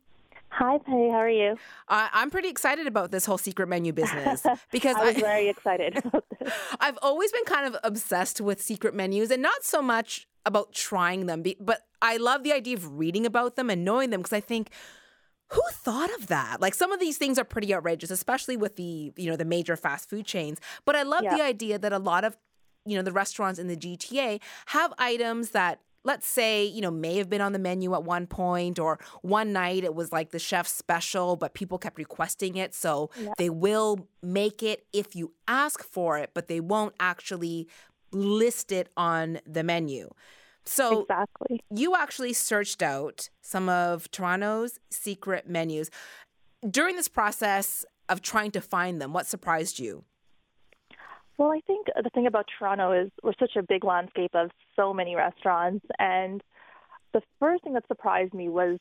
Hi, 0.51 0.77
Patty. 0.79 1.09
How 1.09 1.17
are 1.17 1.29
you? 1.29 1.57
Uh, 1.87 2.07
I'm 2.11 2.29
pretty 2.31 2.49
excited 2.49 2.87
about 2.87 3.11
this 3.11 3.25
whole 3.25 3.37
secret 3.37 3.67
menu 3.67 3.93
business 3.93 4.45
because 4.71 4.95
I 4.95 5.05
was 5.05 5.15
very 5.15 5.47
excited 5.47 5.97
about 5.97 6.25
this. 6.39 6.51
I've 6.79 6.97
always 7.01 7.31
been 7.31 7.45
kind 7.45 7.67
of 7.67 7.79
obsessed 7.83 8.41
with 8.41 8.61
secret 8.61 8.95
menus 8.95 9.31
and 9.31 9.41
not 9.41 9.63
so 9.63 9.81
much 9.81 10.27
about 10.45 10.73
trying 10.73 11.25
them, 11.25 11.43
but 11.59 11.81
I 12.01 12.17
love 12.17 12.43
the 12.43 12.53
idea 12.53 12.75
of 12.77 12.97
reading 12.97 13.25
about 13.25 13.55
them 13.55 13.69
and 13.69 13.83
knowing 13.83 14.09
them 14.09 14.21
because 14.21 14.33
I 14.33 14.39
think 14.39 14.69
who 15.51 15.61
thought 15.71 16.11
of 16.19 16.27
that? 16.27 16.61
Like 16.61 16.73
some 16.75 16.91
of 16.91 16.99
these 16.99 17.17
things 17.17 17.37
are 17.39 17.43
pretty 17.43 17.73
outrageous, 17.73 18.11
especially 18.11 18.55
with 18.55 18.75
the, 18.75 19.11
you 19.17 19.29
know, 19.29 19.35
the 19.35 19.45
major 19.45 19.75
fast 19.75 20.09
food 20.09 20.25
chains, 20.25 20.59
but 20.85 20.95
I 20.95 21.03
love 21.03 21.23
Yeah. 21.23 21.35
the 21.35 21.41
idea 21.41 21.79
that 21.79 21.91
a 21.91 21.99
lot 21.99 22.23
of, 22.23 22.37
you 22.85 22.95
know, 22.95 23.01
the 23.03 23.11
restaurants 23.11 23.59
in 23.59 23.67
the 23.67 23.75
GTA 23.75 24.39
have 24.67 24.93
items 24.97 25.49
that 25.51 25.79
let's 26.05 26.25
say, 26.27 26.63
you 26.63 26.79
know, 26.79 26.89
may 26.89 27.17
have 27.17 27.29
been 27.29 27.41
on 27.41 27.51
the 27.51 27.59
menu 27.59 27.93
at 27.93 28.03
one 28.03 28.25
point, 28.25 28.79
or 28.79 28.97
one 29.21 29.51
night 29.51 29.83
it 29.83 29.93
was 29.93 30.13
like 30.13 30.31
the 30.31 30.39
chef's 30.39 30.71
special, 30.71 31.35
but 31.35 31.53
people 31.53 31.77
kept 31.77 31.97
requesting 31.97 32.55
it. 32.55 32.73
So 32.73 33.09
Yeah. 33.19 33.33
they 33.37 33.49
will 33.49 34.07
make 34.23 34.63
it 34.63 34.85
if 34.93 35.13
you 35.13 35.33
ask 35.47 35.83
for 35.83 36.17
it, 36.17 36.31
but 36.33 36.47
they 36.47 36.61
won't 36.61 36.95
actually 37.01 37.67
list 38.11 38.71
it 38.71 38.89
on 38.97 39.39
the 39.45 39.63
menu. 39.63 40.09
So 40.65 41.01
exactly. 41.01 41.61
you 41.73 41.95
actually 41.95 42.33
searched 42.33 42.83
out 42.83 43.29
some 43.41 43.69
of 43.69 44.09
Toronto's 44.11 44.79
secret 44.91 45.49
menus. 45.49 45.89
During 46.69 46.95
this 46.95 47.07
process 47.07 47.85
of 48.07 48.21
trying 48.21 48.51
to 48.51 48.61
find 48.61 49.01
them, 49.01 49.13
what 49.13 49.25
surprised 49.25 49.79
you? 49.79 50.03
Well, 51.37 51.51
I 51.51 51.61
think 51.65 51.87
the 51.95 52.09
thing 52.09 52.27
about 52.27 52.47
Toronto 52.57 52.91
is 52.91 53.09
we're 53.23 53.33
such 53.39 53.55
a 53.55 53.63
big 53.63 53.85
landscape 53.85 54.31
of 54.35 54.51
so 54.75 54.93
many 54.93 55.15
restaurants. 55.15 55.85
And 55.97 56.43
the 57.13 57.21
first 57.39 57.63
thing 57.63 57.73
that 57.73 57.87
surprised 57.87 58.33
me 58.33 58.49
was 58.49 58.77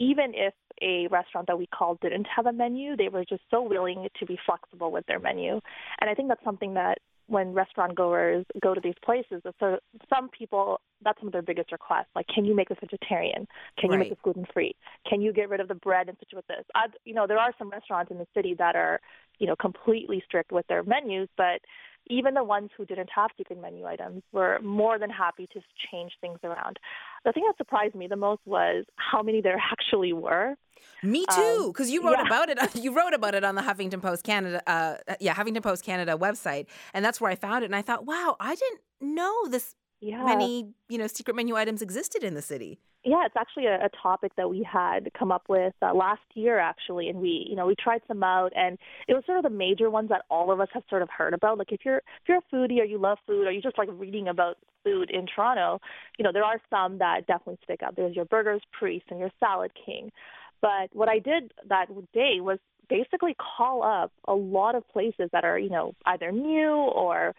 even 0.00 0.32
if 0.34 0.54
a 0.82 1.06
restaurant 1.08 1.46
that 1.46 1.58
we 1.58 1.66
called 1.66 2.00
didn't 2.00 2.26
have 2.34 2.46
a 2.46 2.52
menu, 2.52 2.96
they 2.96 3.08
were 3.08 3.24
just 3.24 3.42
so 3.50 3.62
willing 3.62 4.08
to 4.18 4.26
be 4.26 4.38
flexible 4.44 4.90
with 4.90 5.06
their 5.06 5.20
menu. 5.20 5.60
And 6.00 6.10
I 6.10 6.14
think 6.14 6.28
that's 6.28 6.42
something 6.42 6.74
that 6.74 6.98
when 7.26 7.52
restaurant 7.54 7.94
goers 7.94 8.44
go 8.62 8.74
to 8.74 8.80
these 8.80 8.94
places, 9.02 9.42
so 9.58 9.78
some 10.08 10.28
people 10.28 10.80
that's 11.02 11.18
some 11.20 11.28
of 11.28 11.32
their 11.32 11.42
biggest 11.42 11.70
requests. 11.70 12.08
Like, 12.14 12.26
can 12.28 12.44
you 12.44 12.54
make 12.54 12.68
this 12.70 12.78
vegetarian? 12.80 13.46
Can 13.78 13.90
you 13.90 13.98
Right. 13.98 14.00
make 14.00 14.08
this 14.08 14.18
gluten 14.22 14.46
free? 14.52 14.74
Can 15.06 15.20
you 15.20 15.32
get 15.32 15.48
rid 15.50 15.60
of 15.60 15.68
the 15.68 15.74
bread 15.74 16.08
and 16.08 16.16
switch 16.18 16.30
with 16.34 16.46
this? 16.46 16.64
I, 16.74 16.86
you 17.04 17.14
know, 17.14 17.26
there 17.26 17.38
are 17.38 17.52
some 17.58 17.68
restaurants 17.68 18.10
in 18.10 18.18
the 18.18 18.26
city 18.34 18.54
that 18.54 18.74
are, 18.74 19.00
you 19.38 19.46
know, 19.46 19.56
completely 19.56 20.22
strict 20.24 20.50
with 20.50 20.66
their 20.66 20.82
menus, 20.82 21.28
but 21.36 21.60
even 22.08 22.34
the 22.34 22.44
ones 22.44 22.70
who 22.76 22.84
didn't 22.84 23.10
have 23.14 23.30
secret 23.36 23.60
menu 23.60 23.86
items 23.86 24.22
were 24.32 24.58
more 24.62 24.98
than 24.98 25.10
happy 25.10 25.48
to 25.52 25.60
change 25.90 26.12
things 26.20 26.38
around. 26.44 26.78
The 27.24 27.32
thing 27.32 27.44
that 27.46 27.56
surprised 27.56 27.94
me 27.94 28.06
the 28.06 28.16
most 28.16 28.42
was 28.44 28.84
how 28.96 29.22
many 29.22 29.40
there 29.40 29.60
actually 29.72 30.12
were. 30.12 30.54
Me 31.02 31.24
Um, 31.30 31.36
too, 31.36 31.66
because 31.68 31.90
you 31.90 32.04
wrote 32.04 32.18
yeah. 32.18 32.26
about 32.26 32.48
it. 32.50 32.58
You 32.74 32.94
wrote 32.94 33.14
about 33.14 33.34
it 33.34 33.44
on 33.44 33.54
the 33.54 33.62
Huffington 33.62 34.02
Post 34.02 34.24
Canada, 34.24 34.62
uh, 34.68 34.96
yeah, 35.20 35.34
Huffington 35.34 35.62
Post 35.62 35.84
Canada 35.84 36.16
website, 36.16 36.66
and 36.92 37.04
that's 37.04 37.20
where 37.20 37.30
I 37.30 37.36
found 37.36 37.62
it. 37.62 37.66
And 37.66 37.76
I 37.76 37.82
thought, 37.82 38.04
wow, 38.04 38.36
I 38.40 38.54
didn't 38.54 38.80
know 39.00 39.48
this 39.48 39.74
Yeah. 40.04 40.22
many, 40.22 40.74
you 40.90 40.98
know, 40.98 41.06
secret 41.06 41.34
menu 41.34 41.56
items 41.56 41.80
existed 41.80 42.22
in 42.22 42.34
the 42.34 42.42
city. 42.42 42.78
Yeah, 43.04 43.24
it's 43.24 43.36
actually 43.38 43.66
a, 43.66 43.86
a 43.86 43.88
topic 44.02 44.32
that 44.36 44.50
we 44.50 44.62
had 44.62 45.10
come 45.18 45.32
up 45.32 45.44
with 45.48 45.72
uh, 45.80 45.94
last 45.94 46.20
year, 46.34 46.58
actually, 46.58 47.08
and 47.08 47.20
we, 47.20 47.46
you 47.48 47.56
know, 47.56 47.66
we 47.66 47.74
tried 47.74 48.02
some 48.06 48.22
out, 48.22 48.52
and 48.54 48.76
it 49.08 49.14
was 49.14 49.24
sort 49.24 49.38
of 49.38 49.44
the 49.44 49.50
major 49.50 49.88
ones 49.88 50.10
that 50.10 50.22
all 50.28 50.52
of 50.52 50.60
us 50.60 50.68
have 50.74 50.82
sort 50.90 51.00
of 51.00 51.08
heard 51.08 51.32
about. 51.32 51.56
Like, 51.56 51.72
if 51.72 51.86
you're 51.86 51.98
if 51.98 52.28
you're 52.28 52.38
a 52.38 52.54
foodie 52.54 52.80
or 52.80 52.84
you 52.84 52.98
love 52.98 53.16
food 53.26 53.46
or 53.46 53.50
you 53.50 53.62
just 53.62 53.78
like 53.78 53.88
reading 53.92 54.28
about 54.28 54.58
food 54.84 55.10
in 55.10 55.26
Toronto, 55.26 55.80
you 56.18 56.22
know, 56.22 56.32
there 56.32 56.44
are 56.44 56.60
some 56.68 56.98
that 56.98 57.26
definitely 57.26 57.58
stick 57.64 57.82
out. 57.82 57.96
There's 57.96 58.14
your 58.14 58.26
Burger's 58.26 58.62
Priest 58.78 59.06
and 59.08 59.18
your 59.18 59.30
Salad 59.40 59.72
King, 59.86 60.12
but 60.60 60.88
what 60.92 61.08
I 61.08 61.18
did 61.18 61.52
that 61.68 61.88
day 62.12 62.40
was 62.40 62.58
basically 62.90 63.34
call 63.34 63.82
up 63.82 64.12
a 64.28 64.34
lot 64.34 64.74
of 64.74 64.86
places 64.90 65.30
that 65.32 65.44
are, 65.44 65.58
you 65.58 65.70
know, 65.70 65.94
either 66.04 66.30
new 66.30 66.72
or 66.74 67.34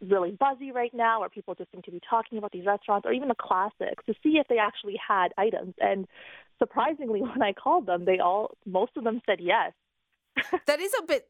really 0.00 0.32
buzzy 0.32 0.72
right 0.72 0.92
now, 0.94 1.22
or 1.22 1.28
people 1.28 1.54
just 1.54 1.70
seem 1.72 1.82
to 1.82 1.90
be 1.90 2.00
talking 2.08 2.38
about 2.38 2.52
these 2.52 2.66
restaurants, 2.66 3.06
or 3.06 3.12
even 3.12 3.28
the 3.28 3.34
classics, 3.34 4.04
to 4.06 4.14
see 4.22 4.38
if 4.38 4.46
they 4.48 4.58
actually 4.58 4.96
had 5.06 5.28
items. 5.38 5.74
And 5.80 6.06
surprisingly, 6.58 7.20
when 7.22 7.42
I 7.42 7.52
called 7.52 7.86
them, 7.86 8.04
they 8.04 8.18
all, 8.18 8.52
most 8.64 8.92
of 8.96 9.04
them 9.04 9.20
said 9.26 9.38
yes. 9.40 9.72
That 10.66 10.80
is 10.80 10.92
a 10.98 11.02
bit. 11.02 11.28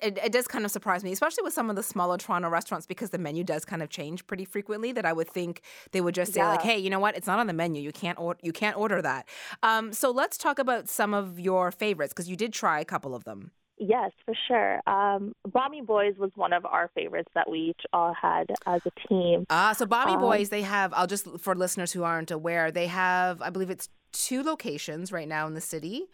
It, 0.00 0.16
it 0.24 0.30
does 0.30 0.46
kind 0.46 0.64
of 0.64 0.70
surprise 0.70 1.02
me, 1.02 1.10
especially 1.10 1.42
with 1.42 1.54
some 1.54 1.68
of 1.68 1.74
the 1.74 1.82
smaller 1.82 2.16
Toronto 2.16 2.48
restaurants, 2.48 2.86
because 2.86 3.10
the 3.10 3.18
menu 3.18 3.42
does 3.42 3.64
kind 3.64 3.82
of 3.82 3.90
change 3.90 4.24
pretty 4.28 4.44
frequently. 4.44 4.92
That 4.92 5.04
I 5.04 5.12
would 5.12 5.28
think 5.28 5.62
they 5.90 6.00
would 6.00 6.14
just 6.14 6.34
say 6.34 6.44
like, 6.44 6.62
"Hey, 6.62 6.78
you 6.78 6.88
know 6.88 7.00
what? 7.00 7.16
It's 7.16 7.26
not 7.26 7.40
on 7.40 7.48
the 7.48 7.52
menu. 7.52 7.82
You 7.82 7.90
can't 7.90 8.16
order. 8.16 8.38
You 8.44 8.52
can't 8.52 8.76
order 8.76 9.02
that." 9.02 9.26
Um, 9.64 9.92
so 9.92 10.12
let's 10.12 10.38
talk 10.38 10.60
about 10.60 10.88
some 10.88 11.14
of 11.14 11.40
your 11.40 11.72
favorites 11.72 12.12
because 12.12 12.28
you 12.28 12.36
did 12.36 12.52
try 12.52 12.78
a 12.78 12.84
couple 12.84 13.12
of 13.12 13.24
them. 13.24 13.50
Yes, 13.84 14.12
for 14.24 14.34
sure. 14.46 14.80
Um, 14.86 15.34
Banh 15.48 15.70
Mi 15.70 15.80
Boys 15.80 16.14
was 16.16 16.30
one 16.36 16.52
of 16.52 16.64
our 16.64 16.88
favorites 16.94 17.30
that 17.34 17.50
we 17.50 17.58
each 17.58 17.80
all 17.92 18.14
had 18.14 18.46
as 18.64 18.80
a 18.86 19.08
team. 19.08 19.44
Ah, 19.50 19.72
so 19.72 19.86
Bobby 19.86 20.12
Um, 20.12 20.20
Boys, 20.20 20.50
they 20.50 20.62
have. 20.62 20.92
I'll 20.94 21.08
just 21.08 21.26
for 21.40 21.56
listeners 21.56 21.92
who 21.92 22.04
aren't 22.04 22.30
aware, 22.30 22.70
they 22.70 22.86
have. 22.86 23.42
I 23.42 23.50
believe 23.50 23.70
it's 23.70 23.88
two 24.12 24.42
locations 24.44 25.10
right 25.10 25.26
now 25.26 25.46
in 25.48 25.54
the 25.54 25.60
city. 25.60 26.06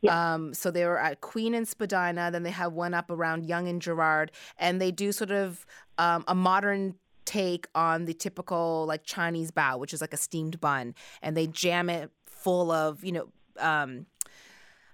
Yeah. 0.00 0.34
Um, 0.34 0.54
so 0.54 0.70
they 0.70 0.86
were 0.86 0.98
at 0.98 1.20
Queen 1.20 1.52
and 1.52 1.68
Spadina. 1.68 2.30
Then 2.30 2.42
they 2.42 2.50
have 2.52 2.72
one 2.72 2.94
up 2.94 3.10
around 3.10 3.44
Yonge 3.44 3.68
and 3.68 3.82
Gerrard, 3.82 4.32
and 4.56 4.80
they 4.80 4.90
do 4.90 5.12
sort 5.12 5.30
of 5.30 5.66
um, 5.98 6.24
a 6.26 6.34
modern 6.34 6.94
take 7.26 7.68
on 7.74 8.06
the 8.06 8.14
typical 8.14 8.86
like 8.88 9.04
Chinese 9.04 9.50
bao, 9.50 9.78
which 9.78 9.92
is 9.92 10.00
like 10.00 10.14
a 10.14 10.16
steamed 10.16 10.58
bun, 10.58 10.94
and 11.20 11.36
they 11.36 11.46
jam 11.46 11.90
it 11.90 12.10
full 12.24 12.70
of 12.70 13.04
you 13.04 13.12
know. 13.12 13.28
Um, 13.58 14.06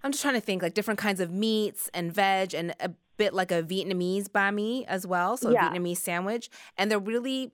I'm 0.07 0.12
just 0.12 0.22
trying 0.22 0.34
to 0.34 0.40
think 0.40 0.62
like 0.62 0.74
different 0.74 1.00
kinds 1.00 1.20
of 1.20 1.32
meats 1.32 1.90
and 1.92 2.12
veg 2.12 2.54
and 2.54 2.72
a 2.78 2.90
bit 3.16 3.34
like 3.34 3.50
a 3.50 3.61
Vietnamese 3.62 4.28
banh 4.28 4.54
mi 4.54 4.86
as 4.86 5.04
well, 5.04 5.36
so 5.36 5.50
Yeah. 5.50 5.66
a 5.66 5.70
Vietnamese 5.70 5.96
sandwich, 5.96 6.48
and 6.78 6.90
they're 6.90 7.00
really 7.00 7.50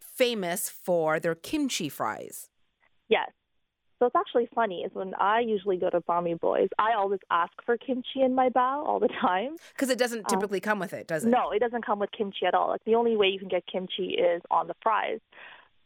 famous 0.00 0.68
for 0.68 1.18
their 1.18 1.34
kimchi 1.34 1.88
fries. 1.88 2.50
Yes. 3.08 3.30
So 3.98 4.06
it's 4.06 4.16
actually 4.16 4.48
funny 4.54 4.82
is 4.82 4.92
when 4.92 5.14
I 5.14 5.40
usually 5.40 5.78
go 5.78 5.88
to 5.88 6.00
Banh 6.02 6.24
Mi 6.24 6.34
Boys, 6.34 6.68
I 6.78 6.92
always 6.92 7.20
ask 7.30 7.52
for 7.64 7.78
kimchi 7.78 8.20
in 8.22 8.34
my 8.34 8.50
bao 8.50 8.84
all 8.86 8.98
the 9.00 9.08
time. 9.08 9.56
Because 9.72 9.88
it 9.88 9.96
doesn't 9.98 10.26
Uh, 10.26 10.28
typically 10.28 10.60
come 10.60 10.78
with 10.78 10.92
it, 10.92 11.06
does 11.06 11.24
it? 11.24 11.30
No, 11.30 11.52
it 11.52 11.60
doesn't 11.60 11.86
come 11.86 12.00
with 12.00 12.10
kimchi 12.12 12.44
at 12.44 12.54
all. 12.54 12.68
Like 12.68 12.84
the 12.84 12.96
only 12.96 13.16
way 13.16 13.28
you 13.28 13.38
can 13.38 13.48
get 13.48 13.64
kimchi 13.66 14.08
is 14.14 14.42
on 14.50 14.66
the 14.66 14.74
fries. 14.82 15.20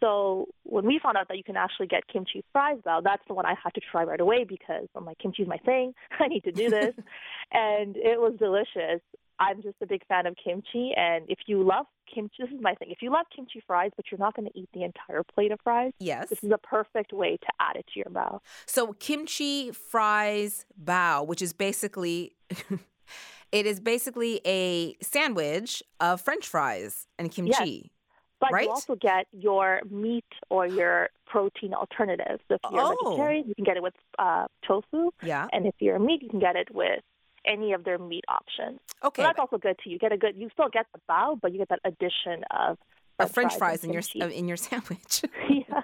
So 0.01 0.46
when 0.62 0.86
we 0.86 1.01
found 1.03 1.16
out 1.16 1.28
that 1.28 1.36
you 1.36 1.44
can 1.44 1.57
actually 1.57 1.88
get 1.88 2.07
kimchi 2.07 2.44
fries 2.53 2.78
bao, 2.86 3.03
that's 3.03 3.22
the 3.26 3.34
one 3.34 3.46
I 3.46 3.55
had 3.62 3.74
to 3.74 3.80
try 3.80 4.05
right 4.05 4.20
away 4.20 4.44
because 4.44 4.86
I'm 4.94 5.05
like, 5.05 5.18
kimchi's 5.18 5.49
my 5.49 5.59
thing. 5.59 5.92
I 6.20 6.28
need 6.28 6.44
to 6.44 6.53
do 6.53 6.70
this. 6.70 6.94
and 7.53 7.96
it 7.96 8.20
was 8.20 8.34
delicious. 8.38 9.01
I'm 9.40 9.62
just 9.62 9.76
a 9.80 9.86
big 9.86 10.05
fan 10.07 10.26
of 10.26 10.34
kimchi. 10.42 10.92
And 10.96 11.24
if 11.28 11.38
you 11.46 11.62
love 11.62 11.86
kimchi, 12.12 12.34
this 12.40 12.51
is 12.51 12.61
my 12.61 12.74
thing. 12.74 12.90
If 12.90 13.03
you 13.03 13.11
love 13.12 13.26
kimchi 13.34 13.62
fries, 13.66 13.90
but 13.96 14.07
you're 14.11 14.18
not 14.18 14.34
going 14.34 14.49
to 14.51 14.59
eat 14.59 14.68
the 14.74 14.82
entire 14.82 15.22
plate 15.22 15.53
of 15.53 15.61
fries, 15.62 15.92
Yes. 16.01 16.28
this 16.28 16.42
is 16.42 16.51
a 16.51 16.59
perfect 16.59 17.12
way 17.12 17.36
to 17.36 17.46
add 17.61 17.76
it 17.76 17.86
to 17.94 18.01
your 18.01 18.07
bao. 18.07 18.40
So 18.66 18.92
kimchi 18.94 19.70
fries 19.72 20.64
bao, 20.82 21.26
which 21.26 21.42
is 21.42 21.53
basically 21.53 22.34
it 23.53 23.66
is 23.66 23.80
basically 23.80 24.40
a 24.44 24.96
sandwich 25.01 25.82
of 26.01 26.20
French 26.20 26.46
fries 26.46 27.07
and 27.18 27.30
kimchi. 27.30 27.92
But 28.41 28.53
Right? 28.53 28.64
you 28.64 28.70
also 28.70 28.95
get 28.95 29.26
your 29.32 29.80
meat 29.91 30.24
or 30.49 30.66
your 30.66 31.11
protein 31.26 31.74
alternatives. 31.74 32.41
So 32.49 32.55
if 32.55 32.61
you're 32.70 32.80
Oh. 32.82 32.93
a 32.93 33.11
vegetarian, 33.11 33.49
you 33.49 33.55
can 33.55 33.64
get 33.64 33.76
it 33.76 33.82
with 33.82 33.95
uh, 34.18 34.47
tofu. 34.66 35.11
Yeah. 35.22 35.49
And 35.53 35.66
if 35.66 35.74
you're 35.80 35.97
a 35.97 36.01
meat, 36.01 36.22
you 36.22 36.28
can 36.28 36.39
get 36.39 36.55
it 36.57 36.72
with 36.72 37.03
any 37.45 37.72
of 37.72 37.84
their 37.84 37.99
meat 37.99 38.24
options. 38.28 38.78
Okay. 39.05 39.22
So 39.22 39.26
that's 39.26 39.39
also 39.39 39.59
good 39.59 39.76
too. 39.82 39.91
You 39.91 39.99
get 39.99 40.12
a 40.12 40.16
good. 40.16 40.36
You 40.36 40.49
still 40.53 40.68
get 40.68 40.86
the 40.93 41.01
bao, 41.11 41.39
but 41.41 41.53
you 41.53 41.59
get 41.59 41.68
that 41.70 41.80
addition 41.84 42.45
of 42.51 42.78
of 43.18 43.32
French 43.32 43.57
fries 43.57 43.82
and 43.82 43.93
in 43.93 44.01
your 44.01 44.28
uh, 44.28 44.30
in 44.30 44.47
your 44.47 44.57
sandwich. 44.57 45.22
yeah. 45.51 45.82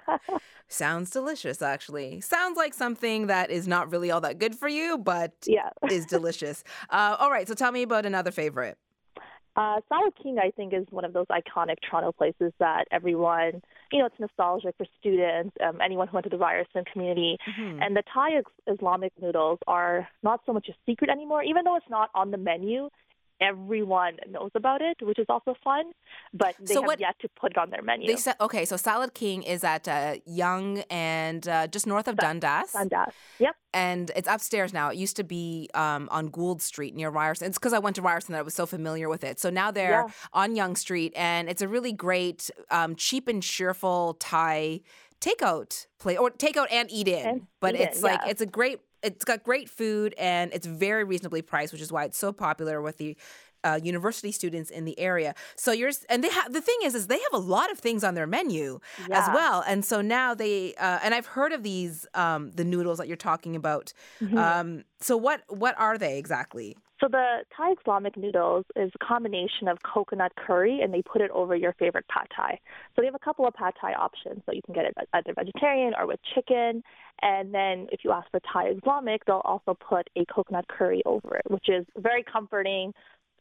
Sounds 0.69 1.11
delicious, 1.11 1.61
actually. 1.63 2.21
Sounds 2.21 2.57
like 2.57 2.75
something 2.75 3.27
that 3.27 3.51
is 3.51 3.67
not 3.69 3.91
really 3.91 4.11
all 4.11 4.21
that 4.21 4.39
good 4.39 4.55
for 4.55 4.69
you, 4.69 4.99
but 4.99 5.33
yeah. 5.47 5.71
is 5.91 6.07
delicious. 6.07 6.63
Uh, 6.91 7.17
all 7.19 7.31
right, 7.31 7.47
so 7.49 7.55
tell 7.55 7.73
me 7.73 7.83
about 7.83 8.07
another 8.07 8.31
favorite. 8.31 8.79
Uh, 9.57 9.81
Salad 9.89 10.13
King, 10.21 10.39
I 10.39 10.51
think, 10.51 10.73
is 10.73 10.85
one 10.91 11.05
of 11.05 11.13
those 11.13 11.27
iconic 11.29 11.77
Toronto 11.89 12.13
places 12.13 12.53
that 12.59 12.87
everyone, 12.91 13.63
you 13.93 14.01
know, 14.01 14.07
it's 14.07 14.19
nostalgic 14.19 14.75
for 14.77 14.87
students, 14.99 15.57
um, 15.65 15.81
anyone 15.81 16.09
who 16.09 16.15
went 16.15 16.25
to 16.25 16.31
the 16.31 16.39
Ryerson 16.39 16.85
community. 16.93 17.39
Mhm. 17.47 17.81
And 17.81 17.97
the 17.97 18.03
Thai 18.13 18.43
Islamic 18.67 19.13
noodles 19.21 19.61
are 19.69 20.09
not 20.23 20.41
so 20.45 20.53
much 20.53 20.69
a 20.69 20.75
secret 20.85 21.09
anymore, 21.09 21.43
even 21.45 21.65
though 21.65 21.77
it's 21.77 21.89
not 21.89 22.11
on 22.15 22.31
the 22.31 22.37
menu. 22.37 22.91
Everyone 23.51 24.15
knows 24.35 24.51
about 24.55 24.81
it, 24.91 24.97
which 25.09 25.19
is 25.19 25.27
also 25.29 25.53
fun, 25.63 25.85
but 26.33 26.55
they 26.61 26.75
So 26.75 26.81
have 26.83 26.87
what- 26.89 27.01
yet 27.01 27.17
to 27.23 27.29
put 27.41 27.53
it 27.53 27.59
on 27.59 27.69
their 27.71 27.83
menu. 27.83 28.07
They 28.07 28.17
said 28.17 28.37
okay, 28.41 28.65
so 28.65 28.77
Salad 28.77 29.13
King 29.15 29.43
is 29.55 29.63
at 29.75 29.85
uh, 29.87 30.15
Yonge 30.27 30.85
and 30.91 31.47
uh, 31.47 31.67
just 31.75 31.87
north 31.87 32.09
of 32.09 32.17
Dundas. 32.17 32.73
Dundas. 32.73 33.13
Yep. 33.39 33.55
and 33.75 34.11
it's 34.19 34.29
upstairs 34.29 34.71
now. 34.73 34.87
It 34.91 34.97
used 35.07 35.17
to 35.17 35.25
be 35.25 35.69
um, 35.75 36.09
on 36.11 36.25
Gould 36.29 36.61
Street 36.63 36.95
near 36.95 37.11
Ryerson. 37.11 37.49
It's 37.49 37.59
because 37.59 37.73
I 37.73 37.81
went 37.81 37.97
to 37.97 38.03
Ryerson 38.03 38.33
that 38.33 38.39
I 38.39 38.43
was 38.51 38.55
so 38.55 38.67
familiar 38.67 39.09
with 39.09 39.25
it. 39.25 39.41
So 39.41 39.51
now 39.51 39.71
they're 39.71 40.05
Yeah. 40.07 40.09
on 40.33 40.49
Yonge 40.57 40.79
Street, 40.79 41.13
and 41.17 41.49
it's 41.51 41.63
a 41.63 41.69
really 41.69 41.93
great, 41.93 42.51
um, 42.71 42.95
cheap 42.97 43.29
and 43.29 43.43
cheerful 43.43 44.15
Thai 44.21 44.81
takeout 45.21 45.87
place, 45.99 46.19
or 46.19 46.31
takeout 46.31 46.67
and 46.71 46.91
eat 46.91 47.09
in. 47.09 47.27
And 47.27 47.47
but 47.61 47.75
eat 47.75 47.81
in, 47.81 47.89
it's 47.89 48.03
like 48.03 48.21
yeah. 48.25 48.31
it's 48.31 48.41
a 48.41 48.47
great. 48.47 48.81
It's 49.05 49.25
got 49.25 49.43
great 49.45 49.69
food 49.69 50.15
and 50.19 50.53
it's 50.53 50.67
very 50.67 51.05
reasonably 51.05 51.43
priced, 51.43 51.73
which 51.73 51.83
is 51.83 51.93
why 51.93 52.05
it's 52.05 52.19
so 52.19 52.33
popular 52.33 52.81
with 52.83 52.97
the 52.99 53.17
uh, 53.63 53.81
university 53.83 54.31
students 54.31 54.71
in 54.71 54.85
the 54.85 54.99
area. 54.99 55.35
So 55.57 55.73
yours, 55.73 56.05
and 56.11 56.23
they 56.23 56.29
have 56.29 56.53
the 56.53 56.61
thing 56.61 56.77
is, 56.85 56.95
is 56.95 57.07
they 57.07 57.19
have 57.19 57.33
a 57.33 57.39
lot 57.39 57.71
of 57.73 57.79
things 57.79 58.05
on 58.05 58.15
their 58.15 58.27
menu 58.27 58.79
as 59.11 59.27
well. 59.35 59.65
And 59.67 59.85
so 59.85 60.03
now 60.03 60.35
they, 60.35 60.75
uh, 60.75 60.99
and 61.03 61.15
I've 61.15 61.27
heard 61.27 61.53
of 61.53 61.63
these, 61.63 62.07
um, 62.15 62.51
the 62.53 62.65
noodles 62.65 62.99
that 62.99 63.09
you're 63.09 63.17
talking 63.17 63.57
about. 63.57 63.93
Mhm. 64.21 64.37
Um, 64.37 64.85
so 65.01 65.17
what 65.17 65.43
what 65.49 65.75
are 65.79 65.97
they 65.97 66.19
exactly? 66.19 66.77
So 67.01 67.09
the 67.09 67.39
Thai 67.57 67.75
Islamic 67.81 68.17
noodles 68.17 68.65
is 68.77 68.91
a 68.95 69.05
combination 69.05 69.67
of 69.67 69.79
coconut 69.83 70.33
curry 70.37 70.81
and 70.81 70.95
they 70.95 71.03
put 71.03 71.21
it 71.21 71.31
over 71.33 71.57
your 71.57 71.73
favorite 71.73 72.07
pad 72.09 72.27
thai. 72.35 72.59
So 72.95 73.03
they 73.03 73.07
have 73.07 73.17
a 73.17 73.25
couple 73.25 73.47
of 73.47 73.55
pad 73.55 73.75
thai 73.81 73.95
options. 73.95 74.43
So 74.47 74.53
you 74.53 74.63
can 74.65 74.75
get 74.75 74.85
it 74.85 74.95
either 75.13 75.35
vegetarian 75.35 75.95
or 75.99 76.07
with 76.07 76.21
chicken. 76.35 76.83
And 77.21 77.53
then 77.53 77.89
if 77.91 78.05
you 78.05 78.13
ask 78.13 78.31
for 78.31 78.41
Thai 78.41 78.75
Islamic, 78.79 79.25
they'll 79.25 79.43
also 79.45 79.75
put 79.75 80.09
a 80.17 80.25
coconut 80.27 80.67
curry 80.69 81.03
over 81.05 81.37
it, 81.37 81.51
which 81.51 81.69
is 81.69 81.85
very 81.97 82.23
comforting, 82.23 82.93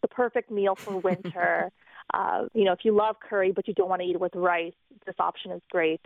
the 0.02 0.08
perfect 0.08 0.50
meal 0.50 0.76
for 0.76 0.98
winter. 0.98 1.70
uh, 2.14 2.46
you 2.54 2.66
know, 2.66 2.72
if 2.72 2.80
you 2.84 2.96
love 2.96 3.18
curry 3.20 3.52
but 3.52 3.68
you 3.68 3.74
don't 3.76 3.90
want 3.90 4.02
to 4.02 4.08
eat 4.08 4.16
it 4.16 4.22
with 4.22 4.36
rice, 4.36 4.74
this 5.06 5.16
option 5.20 5.52
is 5.52 5.62
great. 5.70 6.02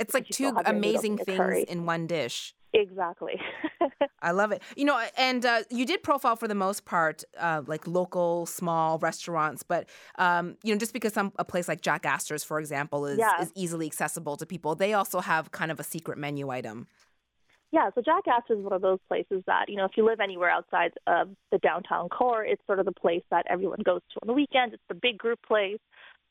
It's 0.00 0.14
like 0.14 0.28
two 0.28 0.52
amazing 0.66 1.18
things 1.18 1.38
curry. 1.38 1.62
in 1.62 1.86
one 1.86 2.08
dish. 2.08 2.54
Exactly. 2.74 3.40
I 4.22 4.30
love 4.30 4.50
it. 4.50 4.62
You 4.76 4.86
know, 4.86 5.02
and 5.18 5.44
uh, 5.44 5.62
you 5.70 5.84
did 5.84 6.02
profile 6.02 6.36
for 6.36 6.48
the 6.48 6.54
most 6.54 6.84
part, 6.84 7.22
uh, 7.38 7.62
like 7.66 7.86
local 7.86 8.46
small 8.46 8.98
restaurants, 8.98 9.62
but 9.62 9.88
um, 10.16 10.56
you 10.62 10.72
know, 10.72 10.78
just 10.78 10.92
because 10.92 11.12
some 11.12 11.32
a 11.38 11.44
place 11.44 11.68
like 11.68 11.82
Jack 11.82 12.06
Astor's, 12.06 12.44
for 12.44 12.58
example, 12.58 13.04
is 13.06 13.18
yeah. 13.18 13.42
is 13.42 13.52
easily 13.54 13.86
accessible 13.86 14.36
to 14.36 14.46
people, 14.46 14.74
they 14.74 14.94
also 14.94 15.20
have 15.20 15.50
kind 15.52 15.70
of 15.70 15.78
a 15.80 15.84
secret 15.84 16.16
menu 16.16 16.48
item. 16.48 16.86
Yeah, 17.72 17.90
so 17.94 18.02
Jack 18.02 18.24
Astor's 18.28 18.58
is 18.58 18.64
one 18.64 18.74
of 18.74 18.82
those 18.82 18.98
places 19.08 19.42
that 19.46 19.68
you 19.68 19.76
know, 19.76 19.84
if 19.84 19.92
you 19.96 20.06
live 20.06 20.20
anywhere 20.20 20.50
outside 20.50 20.92
of 21.06 21.28
the 21.50 21.58
downtown 21.58 22.08
core, 22.08 22.44
it's 22.44 22.62
sort 22.66 22.78
of 22.78 22.86
the 22.86 22.92
place 22.92 23.22
that 23.30 23.44
everyone 23.50 23.80
goes 23.84 24.00
to 24.12 24.20
on 24.22 24.28
the 24.28 24.34
weekends. 24.34 24.72
It's 24.72 24.82
the 24.88 24.94
big 24.94 25.18
group 25.18 25.40
place. 25.46 25.78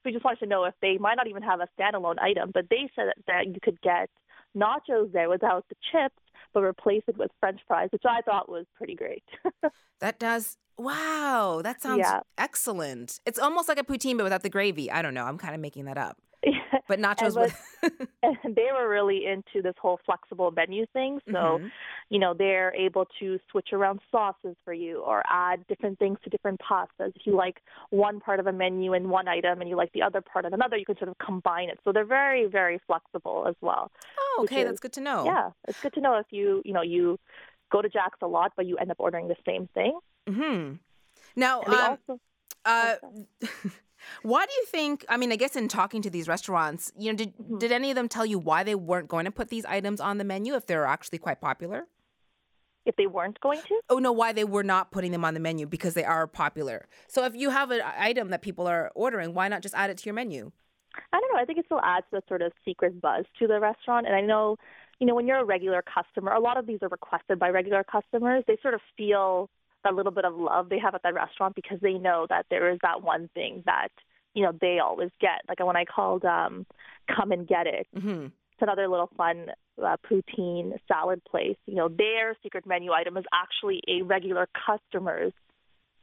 We 0.04 0.12
just 0.12 0.26
wanted 0.26 0.40
to 0.40 0.48
know 0.48 0.64
if 0.64 0.74
they 0.82 0.98
might 0.98 1.16
not 1.16 1.28
even 1.28 1.44
have 1.44 1.60
a 1.60 1.68
standalone 1.80 2.18
item, 2.20 2.50
but 2.52 2.66
they 2.72 2.90
said 2.96 3.06
that 3.28 3.46
you 3.46 3.60
could 3.62 3.80
get 3.82 4.10
nachos 4.58 5.12
there 5.12 5.30
without 5.30 5.66
the 5.70 5.76
chips 5.92 6.22
but 6.54 6.64
replace 6.64 7.04
it 7.08 7.18
with 7.18 7.32
French 7.40 7.62
fries, 7.68 7.90
which 7.92 8.04
I 8.06 8.22
thought 8.22 8.50
was 8.50 8.66
pretty 8.76 8.96
great. 8.96 9.24
that 10.00 10.20
does. 10.20 10.58
Wow, 10.78 11.62
that 11.64 11.82
sounds 11.82 12.00
yeah. 12.00 12.22
excellent. 12.38 13.20
It's 13.26 13.38
almost 13.38 13.68
like 13.68 13.80
a 13.80 13.84
poutine, 13.84 14.18
but 14.18 14.24
without 14.24 14.44
the 14.44 14.50
gravy. 14.50 14.90
I 14.90 15.02
don't 15.02 15.14
know. 15.14 15.26
I'm 15.26 15.38
kind 15.38 15.54
of 15.54 15.62
making 15.62 15.86
that 15.86 15.98
up. 15.98 16.18
but 16.88 17.00
nachos 17.00 17.54
and 18.24 18.38
they 18.56 18.68
were 18.74 18.90
really 18.90 19.26
into 19.26 19.62
this 19.62 19.76
whole 19.80 20.00
flexible 20.06 20.52
menu 20.52 20.86
thing. 20.94 21.20
So 21.28 21.34
mm-hmm. 21.34 21.68
you 22.10 22.20
know 22.20 22.34
they're 22.34 22.74
able 22.74 23.06
to 23.20 23.40
switch 23.52 23.70
around 23.74 24.00
sauces 24.12 24.56
for 24.66 24.74
you 24.74 25.02
or 25.02 25.24
add 25.30 25.66
different 25.68 26.00
things 26.00 26.18
to 26.24 26.30
different 26.30 26.60
pastas. 26.60 27.12
If 27.16 27.26
you 27.26 27.36
like 27.36 27.62
one 27.90 28.20
part 28.20 28.40
of 28.40 28.48
a 28.48 28.54
menu 28.54 28.94
and 28.94 29.10
one 29.10 29.28
item 29.28 29.62
and 29.62 29.70
you 29.70 29.76
like 29.76 29.92
the 29.94 30.02
other 30.02 30.22
part 30.22 30.46
of 30.46 30.54
another 30.54 30.78
you 30.78 30.86
can 30.86 30.98
sort 30.98 31.10
of 31.10 31.18
combine 31.20 31.70
it. 31.70 31.80
So 31.84 31.92
they're 31.92 32.06
very 32.06 32.48
very 32.48 32.80
flexible 32.88 33.46
as 33.48 33.56
well 33.62 33.92
oh 34.18 34.44
okay. 34.44 34.62
is, 34.62 34.66
that's 34.66 34.80
good 34.80 34.94
to 34.94 35.02
know. 35.02 35.26
Yeah. 35.26 35.52
It's 35.68 35.80
good 35.82 35.94
to 35.94 36.02
know 36.02 36.16
if 36.16 36.28
you 36.32 36.62
you 36.66 36.74
know 36.74 36.82
you 36.82 37.20
go 37.72 37.82
to 37.82 37.90
jack's 37.90 38.20
a 38.22 38.28
lot 38.28 38.52
but 38.56 38.66
you 38.66 38.78
end 38.78 38.92
up 38.92 38.98
ordering 39.00 39.28
the 39.28 39.36
same 39.46 39.68
thing. 39.74 40.00
Mm-hmm. 40.28 40.76
Now 41.36 41.62
um, 41.64 41.98
also, 42.10 42.20
uh, 42.66 42.96
Why 44.24 44.46
do 44.46 44.52
you 44.54 44.66
think? 44.66 45.06
I 45.10 45.18
mean, 45.18 45.32
I 45.32 45.36
guess 45.36 45.56
in 45.56 45.68
talking 45.68 46.02
to 46.04 46.10
these 46.10 46.28
restaurants, 46.28 46.92
you 46.98 47.12
know, 47.12 47.18
did 47.18 47.38
mm-hmm. 47.38 47.58
did 47.58 47.72
any 47.72 47.92
of 47.92 47.96
them 47.96 48.08
tell 48.08 48.26
you 48.26 48.40
why 48.40 48.64
they 48.64 48.76
weren't 48.76 49.08
going 49.08 49.26
to 49.26 49.32
put 49.32 49.50
these 49.50 49.66
items 49.66 50.00
on 50.00 50.18
the 50.18 50.24
menu 50.24 50.56
if 50.56 50.66
they're 50.66 50.86
actually 50.86 51.20
quite 51.20 51.42
popular? 51.42 51.88
If 52.86 52.96
they 52.96 53.06
weren't 53.06 53.40
going 53.42 53.62
to? 53.62 53.82
Oh 53.90 54.00
no, 54.00 54.12
why 54.12 54.34
they 54.34 54.44
were 54.44 54.64
not 54.64 54.92
putting 54.92 55.12
them 55.12 55.24
on 55.24 55.34
the 55.34 55.40
menu 55.40 55.68
because 55.68 55.94
they 55.94 56.04
are 56.04 56.26
popular. 56.26 56.88
So 57.08 57.26
if 57.26 57.36
you 57.36 57.52
have 57.52 57.70
an 57.72 57.82
item 57.86 58.30
that 58.30 58.42
people 58.42 58.68
are 58.68 58.92
ordering, 58.96 59.34
why 59.34 59.48
not 59.50 59.62
just 59.62 59.76
add 59.76 59.90
it 59.92 59.98
to 60.00 60.06
your 60.06 60.16
menu? 60.16 60.52
I 61.14 61.20
don't 61.20 61.34
know. 61.34 61.40
I 61.40 61.46
think 61.46 61.60
it 61.60 61.66
still 61.66 61.82
adds 61.84 62.06
the 62.12 62.22
sort 62.28 62.42
of 62.42 62.52
secret 62.66 63.00
buzz 63.00 63.26
to 63.40 63.48
the 63.48 63.60
restaurant. 63.60 64.08
And 64.08 64.16
I 64.16 64.22
know, 64.22 64.58
you 65.00 65.08
know, 65.08 65.16
when 65.16 65.28
you're 65.28 65.40
a 65.40 65.46
regular 65.46 65.84
customer, 65.84 66.34
a 66.34 66.40
lot 66.40 66.58
of 66.58 66.66
these 66.66 66.80
are 66.82 66.90
requested 66.90 67.40
by 67.40 67.50
regular 67.50 67.84
customers. 67.84 68.44
They 68.48 68.58
sort 68.62 68.74
of 68.74 68.82
feel 68.98 69.50
that 69.84 69.96
little 69.96 70.12
bit 70.12 70.26
of 70.26 70.36
love 70.36 70.70
they 70.70 70.80
have 70.80 70.96
at 70.96 71.04
that 71.04 71.14
restaurant 71.14 71.56
because 71.56 71.80
they 71.82 71.94
know 71.94 72.26
that 72.30 72.46
there 72.50 72.72
is 72.72 72.80
that 72.82 73.02
one 73.02 73.30
thing 73.34 73.64
that 73.66 73.90
you 74.34 74.44
know 74.44 74.52
they 74.60 74.80
always 74.80 75.10
get. 75.20 75.42
Like 75.48 75.66
when 75.66 75.78
I 75.78 75.86
called 75.86 76.26
um, 76.26 76.66
"Come 77.16 77.32
and 77.32 77.48
Get 77.48 77.68
It," 77.68 77.88
mm-hmm. 77.96 78.26
it's 78.26 78.62
another 78.62 78.88
little 78.88 79.10
fun 79.18 79.48
uh, 79.84 79.98
poutine 80.10 80.74
salad 80.88 81.22
place. 81.24 81.58
You 81.66 81.76
know 81.76 81.90
their 81.90 82.36
secret 82.44 82.66
menu 82.66 82.92
item 82.92 83.18
is 83.18 83.26
actually 83.34 83.82
a 83.88 84.04
regular 84.04 84.48
customer's 84.66 85.34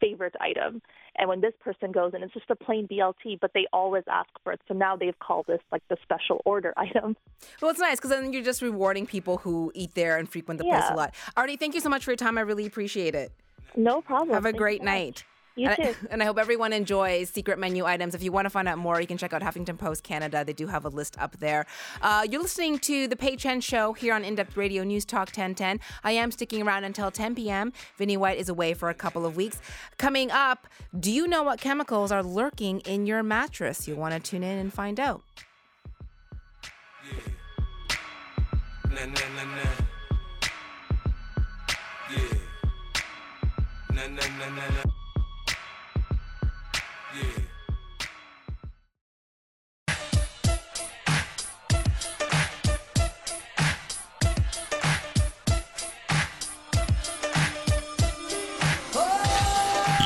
favorite 0.00 0.34
item. 0.40 0.80
And 1.16 1.28
when 1.28 1.40
this 1.40 1.52
person 1.60 1.92
goes 1.92 2.12
in, 2.14 2.22
it's 2.22 2.32
just 2.32 2.48
a 2.50 2.56
plain 2.56 2.86
BLT, 2.86 3.40
but 3.40 3.50
they 3.54 3.66
always 3.72 4.04
ask 4.08 4.28
for 4.44 4.52
it. 4.52 4.60
So 4.68 4.74
now 4.74 4.96
they've 4.96 5.18
called 5.18 5.46
this 5.48 5.60
like 5.72 5.82
the 5.88 5.96
special 6.02 6.40
order 6.44 6.72
item. 6.76 7.16
Well, 7.60 7.70
it's 7.70 7.80
nice 7.80 7.96
because 7.96 8.10
then 8.10 8.32
you're 8.32 8.42
just 8.42 8.62
rewarding 8.62 9.06
people 9.06 9.38
who 9.38 9.72
eat 9.74 9.94
there 9.94 10.16
and 10.16 10.28
frequent 10.28 10.58
the 10.58 10.66
yeah. 10.66 10.80
place 10.80 10.90
a 10.92 10.94
lot. 10.94 11.14
Arti, 11.36 11.56
thank 11.56 11.74
you 11.74 11.80
so 11.80 11.88
much 11.88 12.04
for 12.04 12.12
your 12.12 12.16
time. 12.16 12.38
I 12.38 12.42
really 12.42 12.66
appreciate 12.66 13.14
it. 13.14 13.32
No 13.76 14.00
problem. 14.00 14.34
Have 14.34 14.46
a 14.46 14.52
great 14.52 14.82
night. 14.82 15.24
You 15.58 15.74
too. 15.74 15.94
And 16.10 16.22
I 16.22 16.26
hope 16.26 16.38
everyone 16.38 16.72
enjoys 16.72 17.30
secret 17.30 17.58
menu 17.58 17.84
items. 17.84 18.14
If 18.14 18.22
you 18.22 18.30
want 18.30 18.46
to 18.46 18.50
find 18.50 18.68
out 18.68 18.78
more, 18.78 19.00
you 19.00 19.06
can 19.06 19.18
check 19.18 19.32
out 19.32 19.42
Huffington 19.42 19.76
Post 19.76 20.04
Canada. 20.04 20.44
They 20.44 20.52
do 20.52 20.68
have 20.68 20.84
a 20.84 20.88
list 20.88 21.18
up 21.18 21.36
there. 21.38 21.66
Uh, 22.00 22.26
you're 22.30 22.40
listening 22.40 22.78
to 22.80 23.08
the 23.08 23.16
Pei 23.16 23.34
Chen 23.36 23.60
Show 23.60 23.92
here 23.92 24.14
on 24.14 24.24
In 24.24 24.36
Depth 24.36 24.56
Radio 24.56 24.84
News 24.84 25.04
Talk 25.04 25.28
1010. 25.28 25.80
I 26.04 26.12
am 26.12 26.30
sticking 26.30 26.62
around 26.62 26.84
until 26.84 27.10
10 27.10 27.34
p.m. 27.34 27.72
Vinnie 27.96 28.16
White 28.16 28.38
is 28.38 28.48
away 28.48 28.72
for 28.74 28.88
a 28.88 28.94
couple 28.94 29.26
of 29.26 29.36
weeks. 29.36 29.60
Coming 29.98 30.30
up, 30.30 30.68
do 30.98 31.10
you 31.10 31.26
know 31.26 31.42
what 31.42 31.60
chemicals 31.60 32.12
are 32.12 32.22
lurking 32.22 32.80
in 32.80 33.06
your 33.06 33.22
mattress? 33.22 33.88
You 33.88 33.96
want 33.96 34.14
to 34.14 34.20
tune 34.20 34.44
in 34.44 34.58
and 34.58 34.72
find 34.72 35.00
out. 35.00 35.22
Yeah. 37.04 37.18
Nah, 38.90 39.06
nah, 39.06 39.44
nah, 39.44 39.87
na 43.98 44.06
na 44.06 44.22
na 44.38 44.48
na 44.54 44.66
na. 44.70 44.82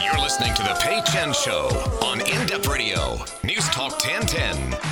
You're 0.02 0.20
listening 0.20 0.54
to 0.54 0.62
the 0.62 0.74
Pei 0.80 1.02
Chen 1.12 1.34
Show 1.34 1.68
on 2.02 2.20
In 2.22 2.46
Depth 2.46 2.68
Radio, 2.68 3.18
News 3.44 3.68
Talk 3.68 3.92
1010. 4.02 4.91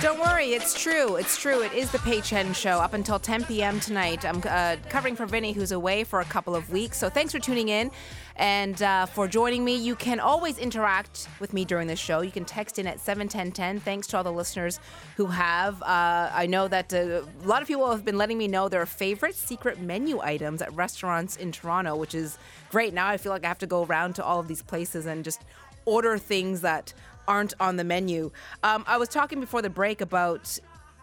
Don't 0.00 0.18
worry, 0.18 0.54
it's 0.54 0.82
true. 0.82 1.16
It's 1.16 1.36
true. 1.36 1.60
It 1.60 1.74
is 1.74 1.90
the 1.90 2.22
Chen 2.24 2.54
Show 2.54 2.78
up 2.78 2.94
until 2.94 3.18
10 3.18 3.44
p.m. 3.44 3.78
tonight. 3.80 4.24
I'm 4.24 4.40
uh, 4.48 4.76
covering 4.88 5.14
for 5.14 5.26
Vinny, 5.26 5.52
who's 5.52 5.72
away 5.72 6.04
for 6.04 6.20
a 6.20 6.24
couple 6.24 6.56
of 6.56 6.70
weeks. 6.70 6.96
So 6.96 7.10
thanks 7.10 7.32
for 7.32 7.38
tuning 7.38 7.68
in 7.68 7.90
and 8.36 8.80
uh, 8.80 9.04
for 9.04 9.28
joining 9.28 9.62
me. 9.62 9.76
You 9.76 9.94
can 9.94 10.18
always 10.18 10.56
interact 10.56 11.28
with 11.38 11.52
me 11.52 11.66
during 11.66 11.86
the 11.86 11.96
show. 11.96 12.22
You 12.22 12.30
can 12.30 12.46
text 12.46 12.78
in 12.78 12.86
at 12.86 12.98
71010. 12.98 13.80
Thanks 13.80 14.06
to 14.06 14.16
all 14.16 14.24
the 14.24 14.32
listeners 14.32 14.80
who 15.18 15.26
have. 15.26 15.82
Uh, 15.82 16.30
I 16.32 16.46
know 16.46 16.66
that 16.66 16.94
uh, 16.94 16.96
a 17.44 17.46
lot 17.46 17.60
of 17.60 17.68
people 17.68 17.90
have 17.90 18.02
been 18.02 18.16
letting 18.16 18.38
me 18.38 18.48
know 18.48 18.70
their 18.70 18.86
favorite 18.86 19.34
secret 19.34 19.80
menu 19.80 20.18
items 20.22 20.62
at 20.62 20.74
restaurants 20.74 21.36
in 21.36 21.52
Toronto, 21.52 21.94
which 21.94 22.14
is 22.14 22.38
great. 22.70 22.94
Now 22.94 23.08
I 23.08 23.18
feel 23.18 23.32
like 23.32 23.44
I 23.44 23.48
have 23.48 23.58
to 23.58 23.66
go 23.66 23.84
around 23.84 24.14
to 24.14 24.24
all 24.24 24.40
of 24.40 24.48
these 24.48 24.62
places 24.62 25.04
and 25.04 25.24
just 25.24 25.42
order 25.84 26.16
things 26.16 26.62
that 26.62 26.94
aren't 27.28 27.54
on 27.60 27.76
the 27.76 27.84
menu. 27.84 28.30
Um, 28.62 28.84
I 28.86 28.96
was 28.96 29.08
talking 29.08 29.40
before 29.40 29.62
the 29.62 29.70
break 29.70 30.00
about 30.00 30.58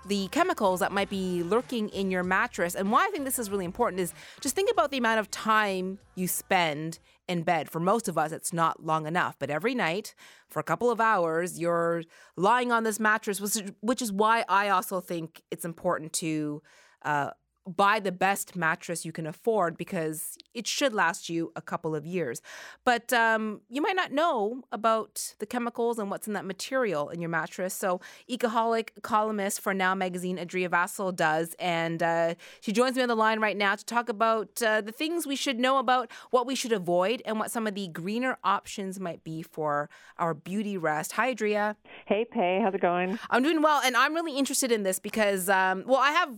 the 0.07 0.27
chemicals 0.29 0.79
that 0.79 0.91
might 0.91 1.09
be 1.09 1.43
lurking 1.43 1.89
in 1.89 2.11
your 2.11 2.23
mattress. 2.23 2.75
And 2.75 2.91
why 2.91 3.05
I 3.05 3.11
think 3.11 3.25
this 3.25 3.39
is 3.39 3.49
really 3.49 3.65
important 3.65 3.99
is 3.99 4.13
just 4.39 4.55
think 4.55 4.71
about 4.71 4.91
the 4.91 4.97
amount 4.97 5.19
of 5.19 5.29
time 5.29 5.99
you 6.15 6.27
spend 6.27 6.99
in 7.27 7.43
bed. 7.43 7.69
For 7.69 7.79
most 7.79 8.07
of 8.07 8.17
us, 8.17 8.31
it's 8.31 8.53
not 8.53 8.83
long 8.83 9.05
enough, 9.05 9.35
but 9.37 9.49
every 9.49 9.75
night 9.75 10.15
for 10.49 10.59
a 10.59 10.63
couple 10.63 10.89
of 10.89 11.01
hours, 11.01 11.59
you're 11.59 12.03
lying 12.37 12.71
on 12.71 12.83
this 12.83 12.99
mattress, 12.99 13.41
which, 13.81 14.01
is 14.01 14.11
why 14.11 14.45
I 14.47 14.69
also 14.69 15.01
think 15.01 15.41
it's 15.51 15.65
important 15.65 16.13
to. 16.13 16.61
Uh, 17.03 17.31
buy 17.67 17.99
the 17.99 18.11
best 18.11 18.55
mattress 18.55 19.05
you 19.05 19.11
can 19.11 19.27
afford 19.27 19.77
because 19.77 20.37
it 20.53 20.65
should 20.65 20.93
last 20.93 21.29
you 21.29 21.51
a 21.55 21.61
couple 21.61 21.95
of 21.95 22.05
years. 22.05 22.41
But 22.85 23.11
um, 23.11 23.61
you 23.69 23.81
might 23.81 23.95
not 23.95 24.11
know 24.11 24.63
about 24.71 25.35
the 25.39 25.45
chemicals 25.45 25.99
and 25.99 26.09
what's 26.09 26.27
in 26.27 26.33
that 26.33 26.45
material 26.45 27.09
in 27.09 27.21
your 27.21 27.29
mattress. 27.29 27.73
So, 27.73 27.99
Ecoholic 28.29 28.89
columnist 29.01 29.59
for 29.59 29.73
Now 29.73 29.93
Magazine, 29.95 30.39
Adria 30.39 30.69
Vasil, 30.69 31.15
does. 31.15 31.55
And 31.59 32.01
uh, 32.01 32.35
she 32.61 32.71
joins 32.71 32.95
me 32.95 33.01
on 33.01 33.09
the 33.09 33.15
line 33.15 33.39
right 33.39 33.57
now 33.57 33.75
to 33.75 33.85
talk 33.85 34.09
about 34.09 34.61
uh, 34.61 34.81
the 34.81 34.91
things 34.91 35.27
we 35.27 35.35
should 35.35 35.59
know 35.59 35.77
about 35.77 36.11
what 36.31 36.47
we 36.47 36.55
should 36.55 36.71
avoid 36.71 37.21
and 37.25 37.39
what 37.39 37.51
some 37.51 37.67
of 37.67 37.75
the 37.75 37.87
greener 37.89 38.37
options 38.43 38.99
might 38.99 39.23
be 39.23 39.41
for 39.41 39.89
our 40.17 40.33
beauty 40.33 40.77
rest. 40.77 41.13
Hi, 41.13 41.31
Adria. 41.31 41.75
Hey, 42.05 42.25
Pei. 42.25 42.61
How's 42.63 42.73
it 42.73 42.81
going? 42.81 43.19
I'm 43.29 43.43
doing 43.43 43.61
well. 43.61 43.81
And 43.83 43.97
I'm 43.97 44.13
really 44.13 44.37
interested 44.37 44.71
in 44.71 44.83
this 44.83 44.99
because, 44.99 45.49
um, 45.49 45.83
well, 45.85 45.99
I 45.99 46.11
have 46.11 46.37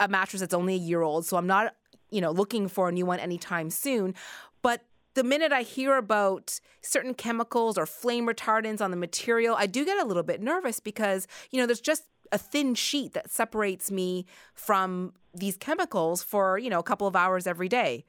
a 0.00 0.08
mattress 0.08 0.40
that's 0.40 0.54
only 0.54 0.74
a 0.74 0.78
year 0.78 1.02
old, 1.02 1.26
so 1.26 1.36
I'm 1.36 1.46
not, 1.46 1.76
you 2.10 2.20
know, 2.20 2.32
looking 2.32 2.66
for 2.66 2.88
a 2.88 2.92
new 2.92 3.06
one 3.06 3.20
anytime 3.20 3.70
soon. 3.70 4.14
But 4.62 4.82
the 5.14 5.22
minute 5.22 5.52
I 5.52 5.62
hear 5.62 5.96
about 5.96 6.58
certain 6.82 7.14
chemicals 7.14 7.76
or 7.76 7.86
flame 7.86 8.26
retardants 8.26 8.80
on 8.80 8.90
the 8.90 8.96
material, 8.96 9.54
I 9.58 9.66
do 9.66 9.84
get 9.84 9.98
a 9.98 10.06
little 10.06 10.22
bit 10.22 10.40
nervous 10.40 10.80
because, 10.80 11.28
you 11.50 11.60
know, 11.60 11.66
there's 11.66 11.80
just 11.80 12.04
a 12.32 12.38
thin 12.38 12.74
sheet 12.74 13.12
that 13.12 13.30
separates 13.30 13.90
me 13.90 14.24
from 14.54 15.12
these 15.34 15.56
chemicals 15.56 16.22
for, 16.22 16.58
you 16.58 16.70
know, 16.70 16.78
a 16.78 16.84
couple 16.84 17.06
of 17.06 17.14
hours 17.14 17.46
every 17.46 17.68
day. 17.68 18.04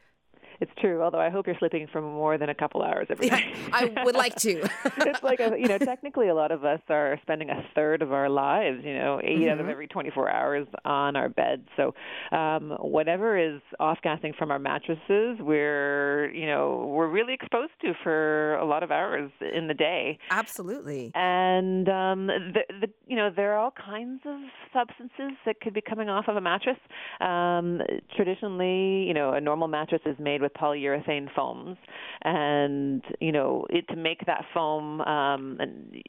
It's 0.62 0.72
true. 0.80 1.02
Although 1.02 1.20
I 1.20 1.30
hope 1.30 1.48
you're 1.48 1.58
sleeping 1.58 1.88
for 1.92 2.02
more 2.02 2.38
than 2.38 2.50
a 2.50 2.56
couple 2.56 2.84
hours 2.84 3.08
every 3.10 3.28
Yeah, 3.28 3.36
night. 3.36 3.56
I 3.74 4.04
would 4.04 4.16
like 4.16 4.36
to. 4.36 4.62
it's 4.98 5.24
like 5.24 5.40
a, 5.40 5.58
you 5.58 5.68
know, 5.68 5.80
technically, 5.80 6.28
a 6.28 6.36
lot 6.36 6.52
of 6.52 6.64
us 6.64 6.80
are 6.88 7.18
spending 7.24 7.50
a 7.50 7.66
third 7.74 8.02
of 8.02 8.14
our 8.14 8.30
lives, 8.30 8.82
you 8.84 8.94
know, 8.94 9.20
8 9.24 9.50
out 9.50 9.60
of 9.60 9.68
every 9.68 9.88
24 9.88 10.30
hours 10.30 10.68
on 10.86 11.16
our 11.16 11.30
bed. 11.30 11.66
So, 11.76 11.94
um, 12.32 12.78
whatever 12.80 13.38
is 13.38 13.60
off 13.80 13.98
gassing 14.04 14.34
from 14.38 14.52
our 14.52 14.60
mattresses, 14.60 15.38
we're, 15.40 16.32
you 16.32 16.46
know, 16.46 16.92
we're 16.96 17.10
really 17.10 17.34
exposed 17.34 17.74
to 17.82 17.94
for 18.04 18.56
a 18.56 18.66
lot 18.66 18.84
of 18.84 18.92
hours 18.92 19.32
in 19.56 19.68
the 19.68 19.74
day. 19.74 20.20
Absolutely. 20.30 21.12
And 21.16 21.90
um, 21.90 22.28
the, 22.28 22.62
the, 22.82 22.88
you 23.08 23.16
know, 23.16 23.32
there 23.36 23.54
are 23.54 23.58
all 23.58 23.72
kinds 23.72 24.22
of 24.26 24.40
substances 24.72 25.38
that 25.46 25.60
could 25.60 25.74
be 25.74 25.82
coming 25.82 26.08
off 26.08 26.26
of 26.28 26.36
a 26.36 26.42
mattress. 26.42 26.78
Um, 27.20 27.82
traditionally, 28.16 29.08
you 29.08 29.14
know, 29.16 29.34
a 29.34 29.42
normal 29.42 29.68
mattress 29.68 30.02
is 30.06 30.16
made 30.20 30.42
with 30.52 30.62
polyurethane 30.62 31.34
foams, 31.36 31.78
and 32.24 33.04
you 33.20 33.32
know, 33.32 33.66
it, 33.70 33.88
to 33.90 33.96
make 33.96 34.26
that 34.26 34.46
foam, 34.54 35.02
um, 35.02 35.58
and 35.60 36.02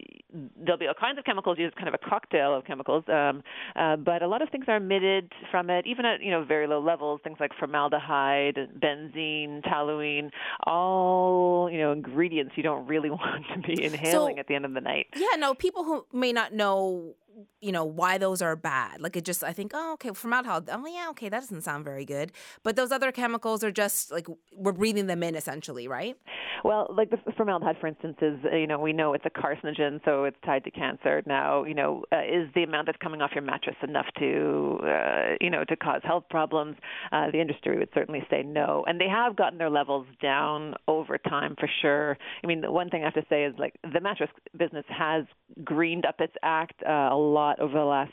there'll 0.56 0.78
be 0.78 0.86
all 0.86 0.94
kinds 0.98 1.18
of 1.18 1.24
chemicals 1.24 1.58
used, 1.58 1.76
kind 1.76 1.88
of 1.88 1.94
a 1.94 2.08
cocktail 2.10 2.54
of 2.56 2.64
chemicals. 2.64 3.04
Um, 3.08 3.42
uh, 3.76 3.96
but 3.96 4.22
a 4.22 4.28
lot 4.28 4.42
of 4.42 4.48
things 4.50 4.64
are 4.68 4.76
emitted 4.76 5.32
from 5.50 5.70
it, 5.70 5.86
even 5.86 6.04
at 6.04 6.22
you 6.22 6.30
know 6.30 6.44
very 6.44 6.66
low 6.66 6.80
levels. 6.80 7.20
Things 7.24 7.38
like 7.40 7.52
formaldehyde, 7.58 8.56
benzene, 8.78 9.62
toluene, 9.64 10.30
all 10.66 11.68
you 11.70 11.78
know 11.78 11.92
ingredients 11.92 12.52
you 12.56 12.62
don't 12.62 12.86
really 12.86 13.10
want 13.22 13.44
to 13.54 13.60
be 13.60 13.82
inhaling 13.82 14.36
So- 14.36 14.40
at 14.40 14.46
the 14.46 14.54
end 14.54 14.64
of 14.64 14.74
the 14.74 14.80
night. 14.80 15.06
Yeah, 15.16 15.36
no, 15.38 15.54
people 15.54 15.84
who 15.84 16.04
may 16.12 16.32
not 16.32 16.52
know, 16.52 17.14
you 17.60 17.72
know, 17.72 17.84
why 17.84 18.18
those 18.18 18.42
are 18.42 18.56
bad. 18.56 19.00
Like 19.00 19.16
it 19.16 19.24
just, 19.24 19.44
I 19.44 19.52
think, 19.52 19.72
oh, 19.74 19.94
okay, 19.94 20.10
formaldehyde. 20.10 20.68
Oh, 20.70 20.86
yeah, 20.86 21.08
okay, 21.10 21.28
that 21.28 21.40
doesn't 21.40 21.62
sound 21.62 21.84
very 21.84 22.04
good. 22.04 22.32
But 22.62 22.76
those 22.76 22.92
other 22.92 23.12
chemicals 23.12 23.62
are 23.64 23.70
just 23.70 24.10
like 24.10 24.26
we're 24.52 24.72
breathing 24.72 25.06
them 25.06 25.22
in 25.22 25.34
essentially, 25.34 25.88
right? 25.88 26.16
Well, 26.64 26.92
like 26.96 27.10
the 27.10 27.18
formaldehyde, 27.36 27.76
for 27.80 27.86
instance, 27.86 28.16
is 28.22 28.38
uh, 28.44 28.56
you 28.56 28.66
know 28.66 28.78
we 28.78 28.92
know 28.92 29.14
it's 29.14 29.24
a 29.26 29.30
carcinogen, 29.30 30.00
so 30.04 30.24
it's 30.24 30.36
tied 30.44 30.64
to 30.64 30.70
cancer. 30.70 31.22
Now, 31.26 31.64
you 31.64 31.74
know, 31.74 32.04
uh, 32.12 32.20
is 32.20 32.48
the 32.54 32.62
amount 32.62 32.86
that's 32.86 32.98
coming 32.98 33.20
off 33.20 33.30
your 33.34 33.42
mattress 33.42 33.76
enough 33.82 34.06
to 34.18 34.78
uh, 34.82 35.36
you 35.40 35.50
know 35.50 35.64
to 35.64 35.76
cause 35.76 36.00
health 36.04 36.24
problems? 36.30 36.76
Uh, 37.10 37.30
the 37.32 37.40
industry 37.40 37.78
would 37.78 37.88
certainly 37.94 38.24
say 38.30 38.42
no, 38.42 38.84
and 38.86 39.00
they 39.00 39.08
have 39.08 39.36
gotten 39.36 39.58
their 39.58 39.70
levels 39.70 40.06
down 40.20 40.74
over 40.86 41.18
time 41.18 41.56
for 41.58 41.68
sure. 41.80 42.16
I 42.42 42.46
mean, 42.46 42.60
the 42.60 42.70
one 42.70 42.90
thing 42.90 43.02
I 43.02 43.06
have 43.06 43.14
to 43.14 43.26
say 43.28 43.44
is 43.44 43.54
like 43.58 43.74
the 43.92 44.00
mattress 44.00 44.30
business 44.56 44.84
has 44.88 45.24
greened 45.64 46.06
up 46.06 46.16
its 46.20 46.34
act 46.42 46.82
uh, 46.86 47.08
a 47.10 47.16
lot 47.30 47.60
over 47.60 47.78
the 47.78 47.84
last 47.84 48.12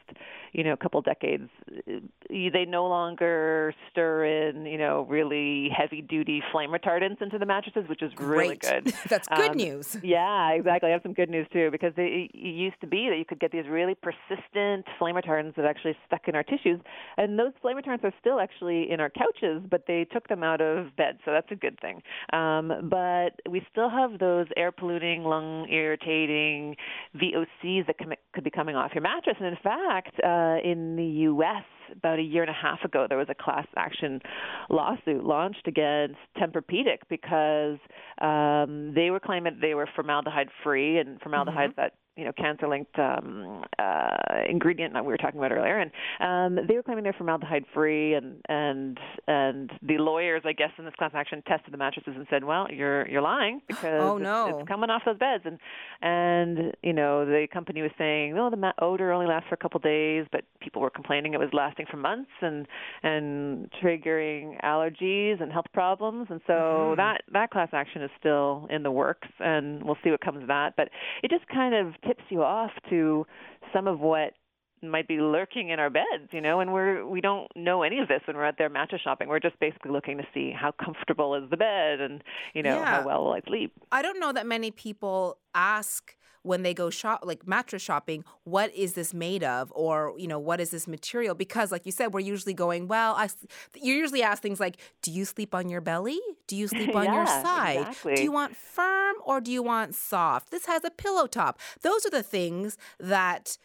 you 0.53 0.63
know 0.63 0.75
couple 0.75 1.01
decades. 1.01 1.49
They 2.29 2.65
no 2.67 2.87
longer 2.87 3.73
stir 3.91 4.25
in 4.49 4.65
you 4.65 4.77
know 4.77 5.05
really 5.09 5.69
heavy 5.75 6.01
duty 6.01 6.41
flame 6.51 6.71
retardants 6.71 7.21
into 7.21 7.37
the 7.37 7.45
mattresses, 7.45 7.87
which 7.89 8.01
is 8.01 8.11
really 8.19 8.55
good. 8.57 8.85
That's 9.09 9.27
good 9.27 9.51
Um, 9.51 9.57
news. 9.57 9.97
Yeah, 10.03 10.51
exactly. 10.51 10.89
I 10.89 10.93
have 10.93 11.01
some 11.03 11.13
good 11.13 11.29
news 11.29 11.47
too 11.53 11.69
because 11.71 11.93
it, 11.97 12.31
it 12.33 12.35
used 12.35 12.79
to 12.81 12.87
be 12.87 13.07
that 13.09 13.17
you 13.17 13.25
could 13.25 13.39
get 13.39 13.51
these 13.51 13.65
really 13.69 13.95
persistent 13.95 14.85
flame 14.97 15.15
retardants 15.15 15.55
that 15.55 15.65
actually 15.65 15.95
stuck 16.07 16.27
in 16.27 16.35
our 16.35 16.43
tissues, 16.43 16.79
and 17.17 17.37
those 17.37 17.51
flame 17.61 17.77
retardants 17.77 18.03
are 18.03 18.13
still 18.19 18.39
actually 18.39 18.89
in 18.91 18.99
our 18.99 19.09
couches, 19.09 19.61
but 19.69 19.85
they 19.87 20.05
took 20.11 20.27
them 20.27 20.43
out 20.43 20.61
of 20.61 20.95
bed, 20.95 21.17
so 21.25 21.31
that's 21.31 21.51
a 21.51 21.55
good 21.55 21.79
thing. 21.79 22.01
Um, 22.33 22.89
but 22.89 23.39
we 23.49 23.61
still 23.71 23.89
have 23.89 24.19
those 24.19 24.47
air 24.57 24.71
polluting, 24.71 25.23
lung 25.23 25.67
irritating 25.69 26.75
VOCs 27.15 27.87
that 27.87 27.97
com- 27.97 28.13
could 28.33 28.43
be 28.43 28.49
coming 28.49 28.75
off 28.75 28.91
mattress, 29.01 29.35
and 29.39 29.47
in 29.47 29.57
fact, 29.63 30.19
uh, 30.23 30.57
in 30.63 30.95
the 30.95 31.05
U.S. 31.29 31.63
About 31.95 32.19
a 32.19 32.21
year 32.23 32.41
and 32.43 32.49
a 32.49 32.53
half 32.53 32.83
ago, 32.83 33.05
there 33.07 33.17
was 33.17 33.27
a 33.29 33.35
class 33.35 33.67
action 33.77 34.21
lawsuit 34.69 35.23
launched 35.23 35.67
against 35.67 36.17
Tempur-Pedic 36.37 36.99
because 37.09 37.77
um, 38.21 38.93
they 38.93 39.09
were 39.11 39.19
claiming 39.19 39.57
they 39.61 39.73
were 39.73 39.87
formaldehyde 39.95 40.49
free, 40.63 40.97
and 40.99 41.19
formaldehyde 41.21 41.69
is 41.71 41.75
that 41.77 41.93
you 42.17 42.25
know 42.25 42.33
cancer-linked 42.33 42.99
um, 42.99 43.63
uh, 43.77 44.17
ingredient 44.49 44.93
that 44.93 45.05
we 45.05 45.11
were 45.13 45.17
talking 45.17 45.39
about 45.39 45.51
earlier, 45.53 45.79
and 45.79 45.91
um, 46.59 46.65
they 46.67 46.75
were 46.75 46.83
claiming 46.83 47.03
they're 47.05 47.13
formaldehyde 47.13 47.63
free, 47.73 48.13
and 48.13 48.41
and 48.49 48.99
and 49.27 49.71
the 49.81 49.97
lawyers, 49.99 50.41
I 50.45 50.51
guess, 50.53 50.71
in 50.77 50.83
this 50.85 50.93
class 50.95 51.11
action 51.13 51.41
tested 51.47 51.73
the 51.73 51.77
mattresses 51.77 52.13
and 52.17 52.27
said, 52.29 52.43
well, 52.43 52.67
you're 52.71 53.07
you're 53.07 53.21
lying 53.21 53.61
because 53.67 54.01
Oh, 54.01 54.17
it's- 54.17 54.23
no. 54.23 54.59
it's 54.59 54.67
coming 54.67 54.89
off 54.89 55.03
those 55.05 55.17
beds, 55.17 55.43
and 55.45 55.59
and 56.01 56.73
you 56.83 56.91
know 56.93 57.25
the 57.25 57.47
company 57.53 57.81
was 57.81 57.91
saying, 57.97 58.37
oh, 58.37 58.49
the 58.49 58.73
odor 58.79 59.11
only 59.13 59.27
lasts 59.27 59.47
for 59.47 59.55
a 59.55 59.57
couple 59.57 59.79
days, 59.79 60.25
but 60.31 60.41
people 60.59 60.81
were 60.81 60.89
complaining 60.89 61.33
it 61.33 61.39
was 61.39 61.49
lasting 61.53 61.78
for 61.89 61.97
months 61.97 62.31
and 62.41 62.67
and 63.03 63.69
triggering 63.83 64.59
allergies 64.63 65.41
and 65.41 65.51
health 65.51 65.67
problems, 65.73 66.27
and 66.29 66.41
so 66.47 66.53
Mm-hmm. 66.53 66.95
that 66.97 67.21
that 67.33 67.51
class 67.51 67.69
action 67.73 68.01
is 68.01 68.11
still 68.19 68.67
in 68.69 68.83
the 68.83 68.91
works, 68.91 69.27
and 69.39 69.83
we'll 69.83 69.97
see 70.03 70.11
what 70.11 70.21
comes 70.21 70.41
of 70.41 70.47
that. 70.47 70.75
But 70.75 70.89
it 71.23 71.29
just 71.31 71.47
kind 71.47 71.73
of 71.75 71.93
tips 72.07 72.23
you 72.29 72.43
off 72.43 72.71
to 72.89 73.25
some 73.73 73.87
of 73.87 73.99
what 73.99 74.33
might 74.81 75.09
be 75.09 75.17
lurking 75.19 75.69
in 75.71 75.79
our 75.79 75.89
beds, 75.89 76.29
you 76.31 76.39
know, 76.39 76.61
and 76.61 76.71
we're 76.71 77.05
we 77.05 77.19
don't 77.19 77.47
know 77.55 77.83
any 77.83 77.99
of 77.99 78.07
this 78.07 78.21
when 78.25 78.37
we're 78.37 78.45
out 78.45 78.55
there 78.57 78.69
mattress 78.69 79.01
shopping. 79.01 79.27
We're 79.27 79.41
just 79.41 79.59
basically 79.59 79.91
looking 79.91 80.17
to 80.19 80.23
see 80.33 80.51
how 80.57 80.71
comfortable 80.71 81.35
is 81.35 81.49
the 81.49 81.57
bed 81.57 81.99
and, 81.99 82.23
you 82.53 82.63
know, 82.63 82.75
Yeah. 82.75 82.85
how 82.85 83.05
well 83.05 83.25
will 83.25 83.33
I 83.33 83.41
sleep. 83.45 83.73
I 83.91 84.01
don't 84.01 84.21
know 84.21 84.31
that 84.31 84.45
many 84.47 84.71
people 84.71 85.37
ask 85.53 86.15
when 86.43 86.63
they 86.63 86.73
go 86.73 86.89
shop 86.89 87.21
like 87.23 87.47
mattress 87.47 87.81
shopping 87.81 88.23
what 88.43 88.73
is 88.75 88.93
this 88.93 89.13
made 89.13 89.43
of? 89.43 89.71
Or 89.75 90.13
you 90.17 90.27
know 90.27 90.39
what 90.39 90.59
is 90.59 90.71
this 90.71 90.87
material? 90.87 91.35
Because 91.35 91.71
like 91.71 91.85
you 91.85 91.91
said 91.91 92.13
we're 92.13 92.19
usually 92.21 92.53
going 92.53 92.87
well 92.87 93.13
I 93.15 93.29
you 93.75 93.93
usually 93.93 94.23
ask 94.23 94.41
things 94.41 94.59
like 94.59 94.77
do 95.01 95.11
you 95.11 95.25
sleep 95.25 95.53
on 95.53 95.69
your 95.69 95.81
belly? 95.81 96.19
Do 96.47 96.55
you 96.55 96.67
sleep 96.67 96.95
on 96.95 97.05
your 97.05 97.23
Yeah, 97.25 97.43
side? 97.43 97.95
Do 98.17 98.23
you 98.23 98.31
want 98.31 98.55
firm 98.55 99.15
or 99.25 99.41
do 99.41 99.51
you 99.51 99.63
want 99.63 99.95
soft? 99.95 100.51
This 100.51 100.65
has 100.65 100.83
a 100.83 100.91
pillow 100.91 101.27
top. 101.27 101.59
Those 101.81 102.05
are 102.05 102.11
the 102.11 102.23
things 102.23 102.77
that 102.99 103.57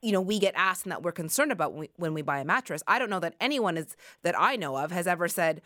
you 0.00 0.12
know 0.12 0.20
we 0.20 0.38
get 0.38 0.54
asked 0.56 0.84
and 0.84 0.92
that 0.92 1.02
we're 1.02 1.12
concerned 1.12 1.52
about 1.52 1.72
when 1.72 1.80
we, 1.80 1.90
when 1.96 2.14
we 2.14 2.22
buy 2.22 2.38
a 2.40 2.44
mattress. 2.44 2.82
I 2.86 2.98
don't 2.98 3.10
know 3.10 3.20
that 3.20 3.34
anyone 3.40 3.76
is 3.76 3.96
that 4.22 4.38
i 4.38 4.56
know 4.56 4.76
of 4.76 4.90
has 4.92 5.06
ever 5.06 5.28
said 5.28 5.60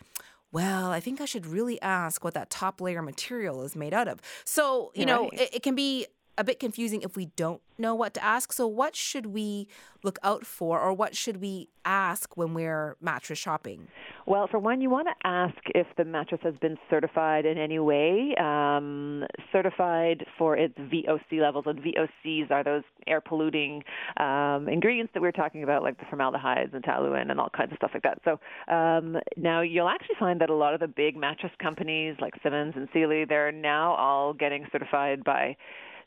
well, 0.51 0.91
I 0.91 0.99
think 0.99 1.19
I 1.19 1.25
should 1.25 1.47
really 1.47 1.81
ask 1.81 2.23
what 2.23 2.35
that 2.35 2.51
top 2.51 2.79
layer 2.79 3.01
material 3.01 3.63
is 3.63 3.75
made 3.75 3.91
out 3.91 4.07
of. 4.07 4.21
So, 4.45 4.91
you 4.93 5.03
know, 5.03 5.29
it, 5.33 5.55
it 5.55 5.63
can 5.63 5.73
be 5.73 6.05
a 6.37 6.43
bit 6.43 6.59
confusing 6.59 7.01
if 7.01 7.15
we 7.15 7.27
don't 7.35 7.61
know 7.77 7.95
what 7.95 8.13
to 8.13 8.23
ask. 8.23 8.53
So, 8.53 8.67
what 8.67 8.95
should 8.95 9.27
we 9.27 9.67
look 10.03 10.19
out 10.23 10.45
for, 10.45 10.79
or 10.79 10.93
what 10.93 11.15
should 11.15 11.41
we 11.41 11.69
ask 11.85 12.35
when 12.37 12.53
we're 12.53 12.95
mattress 13.01 13.39
shopping? 13.39 13.87
Well, 14.25 14.47
for 14.47 14.57
one, 14.57 14.79
you 14.81 14.89
want 14.89 15.07
to 15.07 15.27
ask 15.27 15.57
if 15.75 15.87
the 15.97 16.05
mattress 16.05 16.41
has 16.43 16.55
been 16.61 16.77
certified 16.89 17.45
in 17.45 17.57
any 17.57 17.79
way, 17.79 18.33
um, 18.39 19.25
certified 19.51 20.25
for 20.37 20.55
its 20.55 20.77
VOC 20.77 21.41
levels. 21.41 21.65
And 21.67 21.79
VOCs 21.79 22.49
are 22.49 22.63
those 22.63 22.83
air 23.05 23.21
polluting 23.21 23.83
um, 24.17 24.67
ingredients 24.69 25.11
that 25.13 25.21
we 25.21 25.27
were 25.27 25.33
talking 25.33 25.63
about, 25.63 25.83
like 25.83 25.97
the 25.97 26.05
formaldehydes 26.09 26.73
and 26.73 26.83
toluene 26.83 27.29
and 27.29 27.39
all 27.39 27.49
kinds 27.49 27.71
of 27.71 27.77
stuff 27.77 27.91
like 27.93 28.03
that. 28.03 28.19
So 28.23 28.39
um, 28.73 29.17
now 29.35 29.61
you'll 29.61 29.89
actually 29.89 30.15
find 30.19 30.39
that 30.41 30.49
a 30.49 30.55
lot 30.55 30.73
of 30.73 30.79
the 30.79 30.87
big 30.87 31.17
mattress 31.17 31.51
companies, 31.61 32.15
like 32.21 32.33
Simmons 32.41 32.73
and 32.75 32.87
Sealy, 32.93 33.25
they're 33.25 33.51
now 33.51 33.93
all 33.95 34.33
getting 34.33 34.65
certified 34.71 35.23
by 35.23 35.57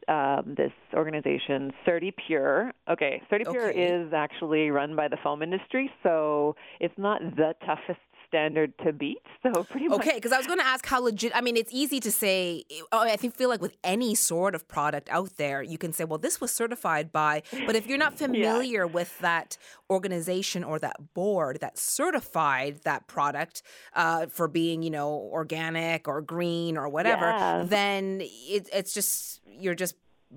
um, 0.08 0.54
this 0.56 0.72
organization, 0.94 1.72
Certi 1.86 2.12
Pure. 2.26 2.72
Okay, 2.88 3.20
CertiPUR 3.30 3.70
Okay. 3.70 3.82
is 3.82 4.12
actually 4.12 4.70
run 4.70 4.94
by 4.94 5.08
the 5.08 5.16
foam 5.22 5.42
industry, 5.42 5.90
so 6.02 6.54
it's 6.80 6.96
not 6.96 7.20
the 7.36 7.54
toughest 7.66 8.00
standard 8.26 8.72
to 8.84 8.92
beat. 8.92 9.18
So 9.42 9.64
pretty 9.64 9.88
much. 9.88 10.00
Okay, 10.00 10.14
because 10.14 10.32
I 10.32 10.38
was 10.38 10.46
going 10.46 10.58
to 10.58 10.66
ask 10.66 10.84
how 10.86 11.00
legit. 11.00 11.32
I 11.34 11.40
mean, 11.40 11.56
it's 11.56 11.72
easy 11.72 12.00
to 12.00 12.10
say. 12.12 12.64
I 12.92 13.16
think 13.16 13.34
feel 13.36 13.48
like 13.48 13.60
with 13.60 13.76
any 13.84 14.14
sort 14.14 14.54
of 14.54 14.66
product 14.68 15.08
out 15.10 15.36
there, 15.36 15.62
you 15.62 15.78
can 15.78 15.92
say, 15.92 16.04
"Well, 16.04 16.18
this 16.18 16.40
was 16.40 16.50
certified 16.50 17.12
by." 17.12 17.42
But 17.66 17.76
if 17.76 17.86
you're 17.86 17.98
not 17.98 18.16
familiar 18.24 18.86
with 18.86 19.18
that 19.20 19.56
organization 19.90 20.64
or 20.64 20.78
that 20.80 21.14
board 21.14 21.60
that 21.60 21.78
certified 21.78 22.80
that 22.84 23.06
product 23.06 23.62
uh, 23.94 24.26
for 24.26 24.48
being, 24.48 24.82
you 24.82 24.90
know, 24.90 25.10
organic 25.32 26.08
or 26.08 26.20
green 26.20 26.76
or 26.76 26.88
whatever, 26.88 27.26
Yeah. 27.26 27.64
then 27.66 28.20
it, 28.22 28.68
it's 28.72 28.92
just 28.92 29.40
you're 29.46 29.74
just 29.74 29.94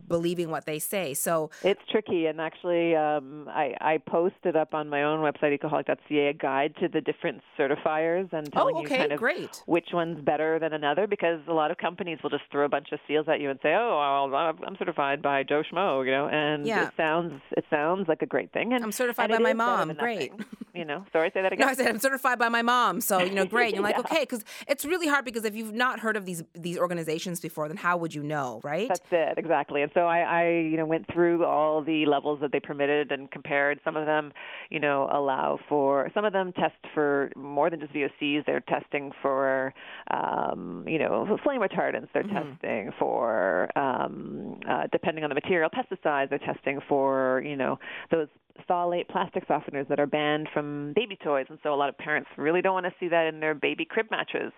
believing 0.08 0.50
what 0.50 0.66
they 0.66 0.80
say. 0.80 1.14
So 1.14 1.50
It's 1.64 1.82
tricky, 1.90 2.26
and 2.28 2.40
actually, 2.40 2.96
um, 2.96 3.48
I, 3.50 3.76
I 3.82 3.98
posted 3.98 4.56
up 4.56 4.74
on 4.74 4.90
my 4.90 5.04
own 5.04 5.20
website, 5.20 5.58
ecoholic.ca, 5.60 6.28
a 6.28 6.34
guide 6.34 6.76
to 6.80 6.88
the 6.88 7.02
different 7.02 7.42
certifiers 7.58 8.32
and 8.34 8.52
telling 8.54 8.76
Oh, 8.76 8.80
okay, 8.82 8.96
you 8.96 9.00
kind 9.02 9.12
of 9.14 9.20
great. 9.20 9.64
which 9.66 9.90
one's 9.94 10.22
better 10.24 10.60
than 10.60 10.74
another. 10.74 11.08
Because 11.08 11.40
a 11.48 11.54
lot 11.54 11.72
of 11.72 11.78
companies 11.78 12.20
will 12.24 12.30
just 12.30 12.44
throw 12.52 12.66
a 12.66 12.70
bunch 12.70 12.92
of 12.92 13.00
seals 13.08 13.28
at 13.28 13.40
you 13.40 13.50
and 13.50 13.60
say, 13.62 13.74
"Oh, 13.76 14.28
well, 14.32 14.56
I'm 14.66 14.76
certified 14.78 15.22
by 15.22 15.44
Joe 15.44 15.64
Schmo," 15.72 16.06
you 16.06 16.12
know, 16.12 16.28
and 16.28 16.66
Yeah. 16.66 16.88
it 16.88 16.94
sounds 16.98 17.42
it 17.58 17.66
sounds 17.70 18.08
like 18.08 18.22
a 18.22 18.26
great 18.26 18.52
thing. 18.52 18.74
And 18.74 18.84
I'm 18.84 18.92
certified 18.92 19.32
and 19.32 19.44
by 19.44 19.54
my 19.54 19.54
mom. 19.54 19.94
Great. 19.94 20.32
you 20.76 20.86
know, 20.86 21.04
sorry, 21.12 21.32
say 21.34 21.42
that 21.42 21.52
again. 21.52 21.66
No, 21.66 21.72
I 21.72 21.76
said 21.76 21.88
I'm 21.88 22.00
certified 22.00 22.38
by 22.40 22.50
my 22.50 22.62
mom, 22.62 23.02
so 23.02 23.24
you 23.24 23.34
know, 23.34 23.46
great. 23.46 23.68
And 23.68 23.76
you're 23.76 23.84
like, 23.92 23.96
Yeah. 23.96 24.02
okay, 24.02 24.22
because 24.22 24.44
it's 24.68 24.86
really 24.86 25.08
hard 25.08 25.26
because 25.26 25.44
if 25.46 25.56
you've 25.56 25.74
not 25.74 26.00
heard 26.00 26.16
of 26.16 26.26
these 26.26 26.44
these 26.54 26.78
organizations 26.78 27.40
before, 27.40 27.68
then 27.68 27.78
how 27.78 27.98
would 27.98 28.14
you 28.14 28.24
know, 28.24 28.62
right? 28.64 28.88
That's 28.88 29.02
it, 29.12 29.38
exactly. 29.38 29.79
And 29.82 29.92
so 29.94 30.02
I, 30.02 30.20
I, 30.20 30.50
you 30.50 30.78
know, 30.78 30.86
went 30.86 31.06
through 31.12 31.46
all 31.46 31.84
the 31.84 32.06
levels 32.06 32.40
that 32.42 32.52
they 32.52 32.60
permitted 32.60 33.12
and 33.12 33.30
compared. 33.32 33.80
Some 33.84 33.98
of 33.98 34.06
them, 34.06 34.32
you 34.70 34.80
know, 34.80 35.10
allow 35.12 35.60
for 35.68 36.10
some 36.14 36.26
of 36.26 36.34
them 36.34 36.54
test 36.54 36.76
for 36.94 37.32
more 37.36 37.70
than 37.70 37.80
just 37.80 37.94
VOCs. 37.94 38.46
They're 38.46 38.62
testing 38.62 39.12
for, 39.22 39.74
um, 40.12 40.86
you 40.88 41.00
know, 41.00 41.38
flame 41.44 41.62
retardants. 41.62 42.08
They're 42.14 42.24
testing 42.24 42.92
for, 43.00 43.70
um, 43.78 44.60
uh, 44.70 44.88
depending 44.92 45.24
on 45.24 45.30
the 45.30 45.36
material, 45.36 45.70
pesticides. 45.70 46.30
They're 46.30 46.40
testing 46.40 46.80
for, 46.88 47.42
you 47.46 47.56
know, 47.56 47.80
those 48.12 48.28
phthalate 48.68 49.08
plastic 49.10 49.48
softeners 49.48 49.88
that 49.88 50.00
are 50.00 50.08
banned 50.08 50.48
from 50.54 50.94
baby 50.96 51.18
toys, 51.24 51.46
and 51.50 51.60
so 51.64 51.74
a 51.74 51.76
lot 51.76 51.90
of 51.90 51.98
parents 51.98 52.30
really 52.38 52.62
don't 52.62 52.74
want 52.74 52.86
to 52.86 52.94
see 53.00 53.08
that 53.10 53.28
in 53.28 53.40
their 53.40 53.54
baby 53.54 53.86
crib 53.86 54.08
mattresses. 54.12 54.54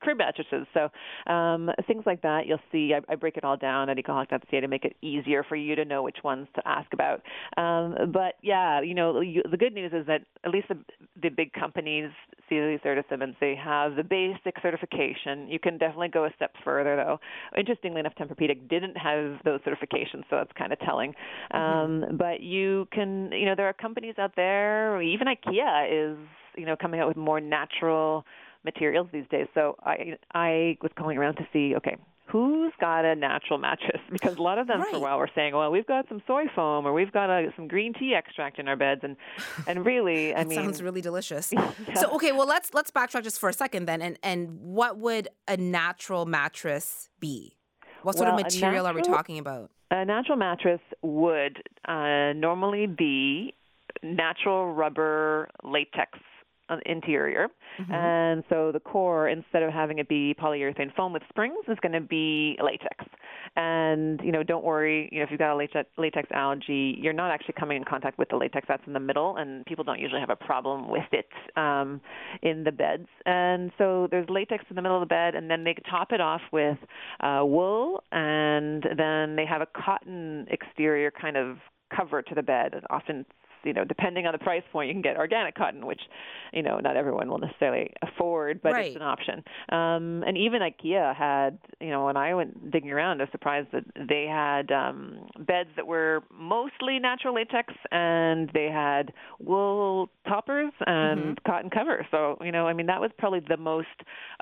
Crib 0.00 0.18
mattresses. 0.18 0.66
So 0.74 1.32
um, 1.32 1.70
things 1.86 2.02
like 2.04 2.20
that, 2.22 2.46
you'll 2.46 2.58
see. 2.70 2.92
I, 2.94 3.12
I 3.12 3.16
break 3.16 3.38
it 3.38 3.44
all 3.44 3.56
down 3.56 3.88
at 3.88 3.96
ecoholic.ca 3.96 4.60
to 4.60 4.68
make 4.68 4.84
it 4.84 4.96
easier 5.00 5.42
for 5.42 5.56
you 5.56 5.74
to 5.76 5.84
know 5.84 6.02
which 6.02 6.18
ones 6.22 6.46
to 6.56 6.68
ask 6.68 6.92
about. 6.92 7.22
Um, 7.56 8.12
but 8.12 8.34
yeah, 8.42 8.82
you 8.82 8.94
know, 8.94 9.20
you, 9.20 9.42
the 9.50 9.56
good 9.56 9.72
news 9.72 9.92
is 9.94 10.06
that 10.06 10.22
at 10.44 10.50
least 10.50 10.68
the, 10.68 10.76
the 11.22 11.30
big 11.30 11.54
companies, 11.54 12.10
Sealy, 12.50 12.78
Serta 12.84 13.02
Simmons, 13.08 13.34
they 13.40 13.54
have 13.54 13.96
the 13.96 14.04
basic 14.04 14.56
certification. 14.60 15.48
You 15.48 15.58
can 15.58 15.78
definitely 15.78 16.08
go 16.08 16.26
a 16.26 16.30
step 16.36 16.52
further, 16.62 16.96
though. 16.96 17.18
Interestingly 17.56 18.00
enough, 18.00 18.14
Tempur-Pedic 18.20 18.68
didn't 18.68 18.96
have 18.98 19.38
those 19.44 19.60
certifications, 19.60 20.24
so 20.28 20.36
that's 20.36 20.52
kind 20.58 20.72
of 20.72 20.78
telling. 20.80 21.14
Um, 21.52 22.04
but 22.18 22.40
you 22.40 22.86
can, 22.92 23.30
you 23.38 23.46
know, 23.46 23.54
there 23.54 23.68
are 23.68 23.72
companies 23.72 24.14
out 24.18 24.32
there, 24.36 25.00
even 25.02 25.26
IKEA 25.28 26.12
is, 26.12 26.18
you 26.56 26.66
know, 26.66 26.76
coming 26.76 27.00
out 27.00 27.08
with 27.08 27.16
more 27.16 27.40
natural 27.40 28.24
materials 28.64 29.08
these 29.12 29.26
days. 29.30 29.46
So 29.54 29.76
I 29.82 30.16
I 30.32 30.78
was 30.82 30.90
calling 30.96 31.18
around 31.18 31.36
to 31.36 31.46
see, 31.52 31.74
okay, 31.76 31.96
who's 32.26 32.72
got 32.80 33.04
a 33.04 33.14
natural 33.14 33.58
mattress? 33.58 34.00
Because 34.10 34.36
a 34.36 34.42
lot 34.42 34.58
of 34.58 34.66
them 34.66 34.82
for 34.90 34.96
a 34.96 35.00
while 35.00 35.18
were 35.18 35.30
saying, 35.34 35.54
well, 35.54 35.70
we've 35.70 35.86
got 35.86 36.08
some 36.08 36.22
soy 36.26 36.44
foam 36.54 36.86
or 36.86 36.92
we've 36.92 37.12
got 37.12 37.28
a, 37.30 37.52
some 37.56 37.68
green 37.68 37.92
tea 37.92 38.14
extract 38.14 38.58
in 38.58 38.68
our 38.68 38.76
beds, 38.76 39.02
and 39.04 39.16
and 39.66 39.84
really, 39.84 40.34
I 40.34 40.38
That 40.38 40.48
mean, 40.48 40.58
sounds 40.58 40.82
really 40.82 41.00
delicious. 41.00 41.52
So 42.00 42.10
okay, 42.16 42.32
well 42.32 42.46
let's 42.46 42.72
let's 42.74 42.90
backtrack 42.90 43.24
just 43.24 43.38
for 43.38 43.48
a 43.48 43.52
second 43.52 43.86
then, 43.86 44.00
and 44.02 44.18
and 44.22 44.60
what 44.60 44.98
would 44.98 45.28
a 45.46 45.56
natural 45.56 46.26
mattress 46.26 47.08
be? 47.20 47.56
What 48.04 48.16
sort 48.16 48.28
Well, 48.28 48.38
of 48.38 48.44
material 48.44 48.86
are 48.86 48.92
we 48.92 49.00
talking 49.00 49.38
about? 49.38 49.70
A 49.90 50.04
natural 50.04 50.36
mattress 50.36 50.80
would 51.00 51.62
uh, 51.86 52.34
normally 52.34 52.86
be 52.86 53.54
natural 54.02 54.74
rubber 54.74 55.48
latex 55.62 56.18
uh, 56.68 56.76
interior. 56.86 57.48
And 57.92 58.44
so 58.48 58.70
the 58.72 58.80
core, 58.80 59.28
instead 59.28 59.62
of 59.62 59.72
having 59.72 59.98
it 59.98 60.08
be 60.08 60.34
polyurethane 60.40 60.94
foam 60.94 61.12
with 61.12 61.22
springs, 61.28 61.64
is 61.68 61.78
going 61.82 61.92
to 61.92 62.00
be 62.00 62.56
latex. 62.62 63.04
And, 63.56 64.20
you 64.22 64.32
know, 64.32 64.42
don't 64.42 64.64
worry, 64.64 65.08
you 65.12 65.18
know, 65.18 65.24
if 65.24 65.30
you've 65.30 65.38
got 65.38 65.52
a 65.52 65.56
latex, 65.56 65.88
latex 65.98 66.28
allergy, 66.32 66.98
you're 67.00 67.12
not 67.12 67.30
actually 67.30 67.54
coming 67.58 67.76
in 67.76 67.84
contact 67.84 68.18
with 68.18 68.28
the 68.28 68.36
latex 68.36 68.66
that's 68.68 68.82
in 68.86 68.92
the 68.92 69.00
middle, 69.00 69.36
and 69.36 69.64
people 69.66 69.84
don't 69.84 70.00
usually 70.00 70.20
have 70.20 70.30
a 70.30 70.36
problem 70.36 70.88
with 70.88 71.04
it 71.12 71.28
um, 71.56 72.00
in 72.42 72.64
the 72.64 72.72
beds. 72.72 73.06
And 73.26 73.70
so 73.78 74.08
there's 74.10 74.28
latex 74.28 74.64
in 74.70 74.76
the 74.76 74.82
middle 74.82 74.96
of 75.00 75.08
the 75.08 75.12
bed, 75.12 75.34
and 75.34 75.50
then 75.50 75.64
they 75.64 75.74
top 75.88 76.12
it 76.12 76.20
off 76.20 76.40
with 76.52 76.78
uh, 77.20 77.42
wool, 77.44 78.02
and 78.12 78.84
then 78.96 79.36
they 79.36 79.46
have 79.46 79.60
a 79.60 79.66
cotton 79.66 80.46
exterior 80.50 81.10
kind 81.10 81.36
of 81.36 81.58
cover 81.94 82.22
to 82.22 82.34
the 82.34 82.42
bed. 82.42 82.74
Often, 82.90 83.26
you 83.64 83.72
know, 83.72 83.84
depending 83.84 84.26
on 84.26 84.32
the 84.32 84.38
price 84.38 84.62
point, 84.72 84.88
you 84.88 84.94
can 84.94 85.02
get 85.02 85.16
organic 85.16 85.54
cotton, 85.54 85.86
which, 85.86 86.00
you 86.52 86.62
know, 86.62 86.78
not 86.78 86.96
everyone 86.96 87.28
will 87.28 87.38
necessarily 87.38 87.92
afford, 88.02 88.60
but 88.62 88.72
Right. 88.72 88.86
it's 88.86 88.96
an 88.96 89.02
option. 89.02 89.42
Um, 89.70 90.22
and 90.26 90.36
even 90.36 90.62
IKEA 90.62 91.14
had, 91.14 91.58
you 91.80 91.90
know, 91.90 92.04
when 92.06 92.16
I 92.16 92.34
went 92.34 92.70
digging 92.70 92.90
around, 92.90 93.20
I 93.20 93.24
was 93.24 93.30
surprised 93.32 93.68
that 93.72 93.84
they 94.08 94.26
had 94.26 94.70
um, 94.72 95.26
beds 95.38 95.70
that 95.76 95.86
were 95.86 96.22
mostly 96.32 96.98
natural 96.98 97.34
latex, 97.34 97.72
and 97.90 98.50
they 98.52 98.66
had 98.66 99.12
wool 99.38 100.10
toppers 100.26 100.72
and 100.86 101.42
cotton 101.44 101.70
covers. 101.70 102.06
So, 102.10 102.38
you 102.42 102.52
know, 102.52 102.66
I 102.66 102.72
mean, 102.72 102.86
that 102.86 103.00
was 103.00 103.10
probably 103.18 103.40
the 103.46 103.56
most 103.56 103.88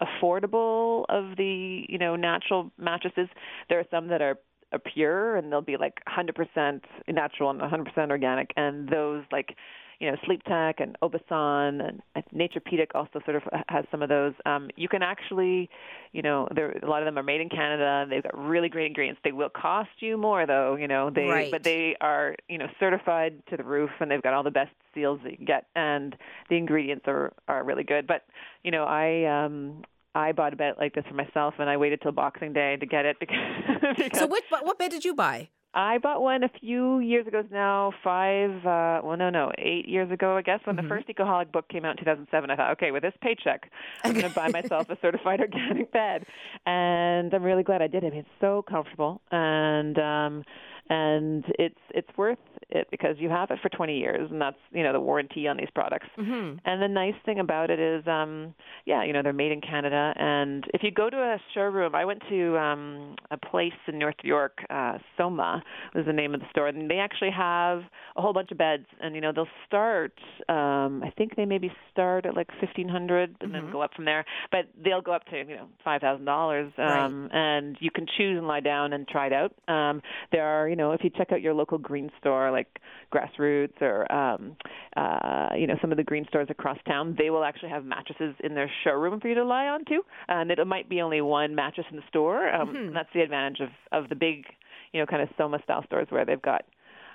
affordable 0.01 1.05
of 1.09 1.37
the, 1.37 1.85
you 1.89 1.99
know, 1.99 2.17
natural 2.17 2.71
mattresses. 2.79 3.29
There 3.69 3.79
are 3.79 3.87
some 3.91 4.09
that 4.09 4.23
are 4.23 4.39
are 4.73 4.79
pure 4.79 5.37
and 5.37 5.53
they'll 5.53 5.61
be 5.61 5.77
like 5.77 6.01
100% 6.09 6.81
natural 7.09 7.51
and 7.51 7.61
100% 7.61 8.11
organic. 8.11 8.53
And 8.57 8.89
those 8.89 9.25
like 9.31 9.57
you 10.01 10.11
know 10.11 10.17
SleepTek 10.29 10.75
and 10.83 10.99
Obasan 11.01 11.87
and 11.89 12.03
uh, 12.17 12.23
Naturepedic 12.35 12.89
also 12.95 13.21
sort 13.25 13.37
of 13.37 13.43
has 13.69 13.85
some 13.91 14.03
of 14.03 14.09
those. 14.09 14.33
Um, 14.45 14.69
you 14.75 14.89
can 14.89 15.01
actually 15.01 15.71
you 16.11 16.23
know 16.23 16.49
there 16.55 16.73
a 16.73 16.89
lot 16.89 17.03
of 17.03 17.07
them 17.07 17.17
are 17.17 17.23
made 17.23 17.41
in 17.41 17.49
canada. 17.49 18.05
They've 18.11 18.23
got 18.23 18.37
really 18.37 18.69
great 18.69 18.87
ingredients. 18.87 19.21
They 19.23 19.31
will 19.31 19.49
cost 19.49 19.91
you 20.01 20.19
more 20.19 20.45
though 20.45 20.75
you 20.75 20.89
know. 20.89 21.09
They 21.09 21.27
Right. 21.27 21.51
but 21.53 21.63
they 21.63 21.95
are 22.01 22.35
you 22.49 22.59
know 22.59 22.67
certified 22.81 23.43
to 23.51 23.57
the 23.57 23.63
roof 23.63 23.91
and 24.01 24.11
they've 24.11 24.23
got 24.23 24.35
all 24.35 24.43
the 24.43 24.51
best 24.51 24.73
seals 24.93 25.21
that 25.23 25.31
you 25.31 25.37
can 25.37 25.47
get 25.47 25.67
and 25.77 26.17
the 26.51 26.57
ingredients 26.57 27.05
are 27.07 27.33
are 27.47 27.63
really 27.63 27.85
good. 27.85 28.09
But 28.09 28.25
you 28.65 28.73
know 28.73 28.85
i 28.85 29.45
um 29.45 29.85
I 30.15 30.33
bought 30.33 30.53
a 30.53 30.57
bed 30.57 30.75
like 30.79 30.95
this 30.95 31.05
for 31.09 31.15
myself, 31.15 31.55
and 31.59 31.71
I 31.71 31.77
waited 31.77 32.03
till 32.03 32.13
Boxing 32.13 32.53
Day 32.53 32.77
to 32.77 32.87
get 32.87 33.05
it 33.05 33.17
because, 33.19 33.37
because 33.97 34.19
So 34.19 34.27
which 34.27 34.45
what, 34.51 34.65
what 34.65 34.79
bed 34.79 34.91
did 34.91 35.05
you 35.05 35.15
buy? 35.15 35.49
I 35.75 35.97
bought 35.99 36.21
one 36.21 36.45
a 36.45 36.51
few 36.61 36.99
years 36.99 37.27
ago 37.27 37.43
now, 37.51 37.95
five, 38.05 38.51
uh, 38.67 39.01
well, 39.03 39.17
no, 39.17 39.31
no, 39.31 39.51
eight 39.57 39.89
years 39.89 40.11
ago, 40.11 40.37
I 40.37 40.43
guess, 40.43 40.61
when 40.65 40.77
the 40.77 40.83
first 40.83 41.09
Ecoholic 41.09 41.51
book 41.51 41.67
came 41.69 41.87
out 41.87 41.93
in 41.93 42.05
2007. 42.05 42.51
I 42.51 42.57
thought, 42.57 42.73
okay, 42.73 42.91
with 42.91 43.03
this 43.03 43.15
paycheck, 43.23 43.71
I'm 44.05 44.13
going 44.13 44.29
to 44.29 44.35
buy 44.35 44.49
myself 44.49 44.91
a 44.91 44.99
certified 45.01 45.41
organic 45.47 45.91
bed. 45.91 46.27
And 46.67 47.33
I'm 47.33 47.43
really 47.43 47.63
glad 47.63 47.81
I 47.81 47.87
did. 47.87 48.05
I 48.05 48.11
mean, 48.11 48.19
it's 48.19 48.29
so 48.39 48.63
comfortable. 48.69 49.23
And, 49.31 49.99
um, 49.99 50.45
and 50.93 51.45
it's 51.59 51.79
it's 51.95 52.09
worth 52.19 52.39
it 52.69 52.87
because 52.91 53.17
you 53.19 53.31
have 53.31 53.51
it 53.51 53.59
for 53.63 53.71
20 53.71 53.99
years, 53.99 54.31
and 54.31 54.41
that's 54.41 54.59
you 54.73 54.83
know 54.83 54.93
the 54.93 55.01
warranty 55.01 55.49
on 55.49 55.57
these 55.57 55.71
products. 55.75 56.07
Mm-hmm. 56.19 56.59
And 56.67 56.83
the 56.83 56.89
nice 56.89 57.15
thing 57.25 57.39
about 57.39 57.71
it 57.71 57.81
is, 57.81 58.07
um, 58.07 58.55
yeah, 58.85 59.03
you 59.03 59.15
know 59.15 59.23
they're 59.23 59.33
made 59.33 59.53
in 59.53 59.63
Canada, 59.63 60.13
and 60.17 60.65
if 60.75 60.83
you 60.83 60.91
go 60.91 61.09
to 61.09 61.17
a 61.17 61.39
showroom, 61.55 61.95
I 61.95 62.05
went 62.05 62.23
to 62.29 62.59
um, 62.59 63.17
a 63.31 63.39
place 63.39 63.73
in 63.89 63.99
North 63.99 64.17
York, 64.23 64.59
uh, 64.69 64.99
Soma 65.17 65.63
was 65.95 66.05
the 66.05 66.13
name 66.13 66.35
of 66.35 66.41
the 66.41 66.47
store, 66.51 66.69
and 66.69 66.91
they 66.91 66.99
actually 66.99 67.31
have 67.31 67.81
a 68.17 68.21
whole 68.21 68.35
bunch 68.35 68.53
of 68.53 68.59
beds, 68.59 68.87
and 69.01 69.15
you 69.15 69.23
know 69.23 69.33
they'll 69.35 69.47
start, 69.67 70.13
um, 70.51 71.03
I 71.03 71.11
think 71.17 71.37
they 71.37 71.47
maybe 71.47 71.73
start 71.91 72.27
at 72.27 72.37
like 72.37 72.49
1500 72.61 73.37
and 73.41 73.55
then 73.55 73.71
go 73.73 73.81
up 73.81 73.95
from 73.95 74.05
there, 74.05 74.27
but 74.51 74.67
they'll 74.85 75.01
go 75.01 75.13
up 75.13 75.25
to 75.27 75.39
you 75.39 75.57
know 75.57 75.69
five 75.83 76.03
thousand 76.03 76.27
dollars, 76.27 76.71
um, 76.77 77.31
and 77.33 77.79
you 77.81 77.91
can 77.91 78.07
choose 78.19 78.37
and 78.37 78.47
lie 78.47 78.61
down 78.61 78.93
and 78.93 79.09
try 79.09 79.29
it 79.29 79.33
out. 79.33 79.55
Um, 79.73 80.03
there 80.33 80.45
are, 80.45 80.69
you 80.69 80.77
know, 80.77 80.82
if 80.91 81.05
you 81.05 81.11
check 81.11 81.31
out 81.31 81.41
your 81.41 81.55
local 81.55 81.79
green 81.79 82.11
store 82.19 82.51
like 82.51 82.81
Grassroots 83.15 83.81
or 83.81 84.11
um, 84.13 84.57
uh, 84.97 85.51
you 85.57 85.69
know 85.69 85.77
some 85.81 85.93
of 85.93 85.97
the 85.97 86.03
green 86.03 86.27
stores 86.29 86.49
across 86.51 86.79
town, 86.87 87.15
they 87.17 87.31
will 87.31 87.45
actually 87.45 87.71
have 87.71 87.85
mattresses 87.85 88.35
in 88.43 88.55
their 88.55 88.71
showroom 88.83 89.21
for 89.21 89.29
you 89.29 89.37
to 89.37 89.45
lie 89.45 89.69
on 89.69 89.85
too, 89.85 90.03
and 90.29 90.51
it 90.51 90.67
might 90.67 90.89
be 90.89 91.01
only 91.01 91.21
one 91.21 91.55
mattress 91.55 91.87
in 91.91 91.97
the 91.97 92.03
store. 92.09 92.53
Um, 92.53 92.75
and 92.75 92.97
That's 92.97 93.09
the 93.15 93.21
advantage 93.21 93.61
of 93.61 93.69
of 93.93 94.09
the 94.09 94.17
big, 94.17 94.45
you 94.93 95.01
know, 95.01 95.07
kind 95.07 95.23
of 95.23 95.29
Soma 95.39 95.61
style 95.63 95.85
stores 95.85 96.09
where 96.11 96.25
they've 96.25 96.43
got 96.43 96.65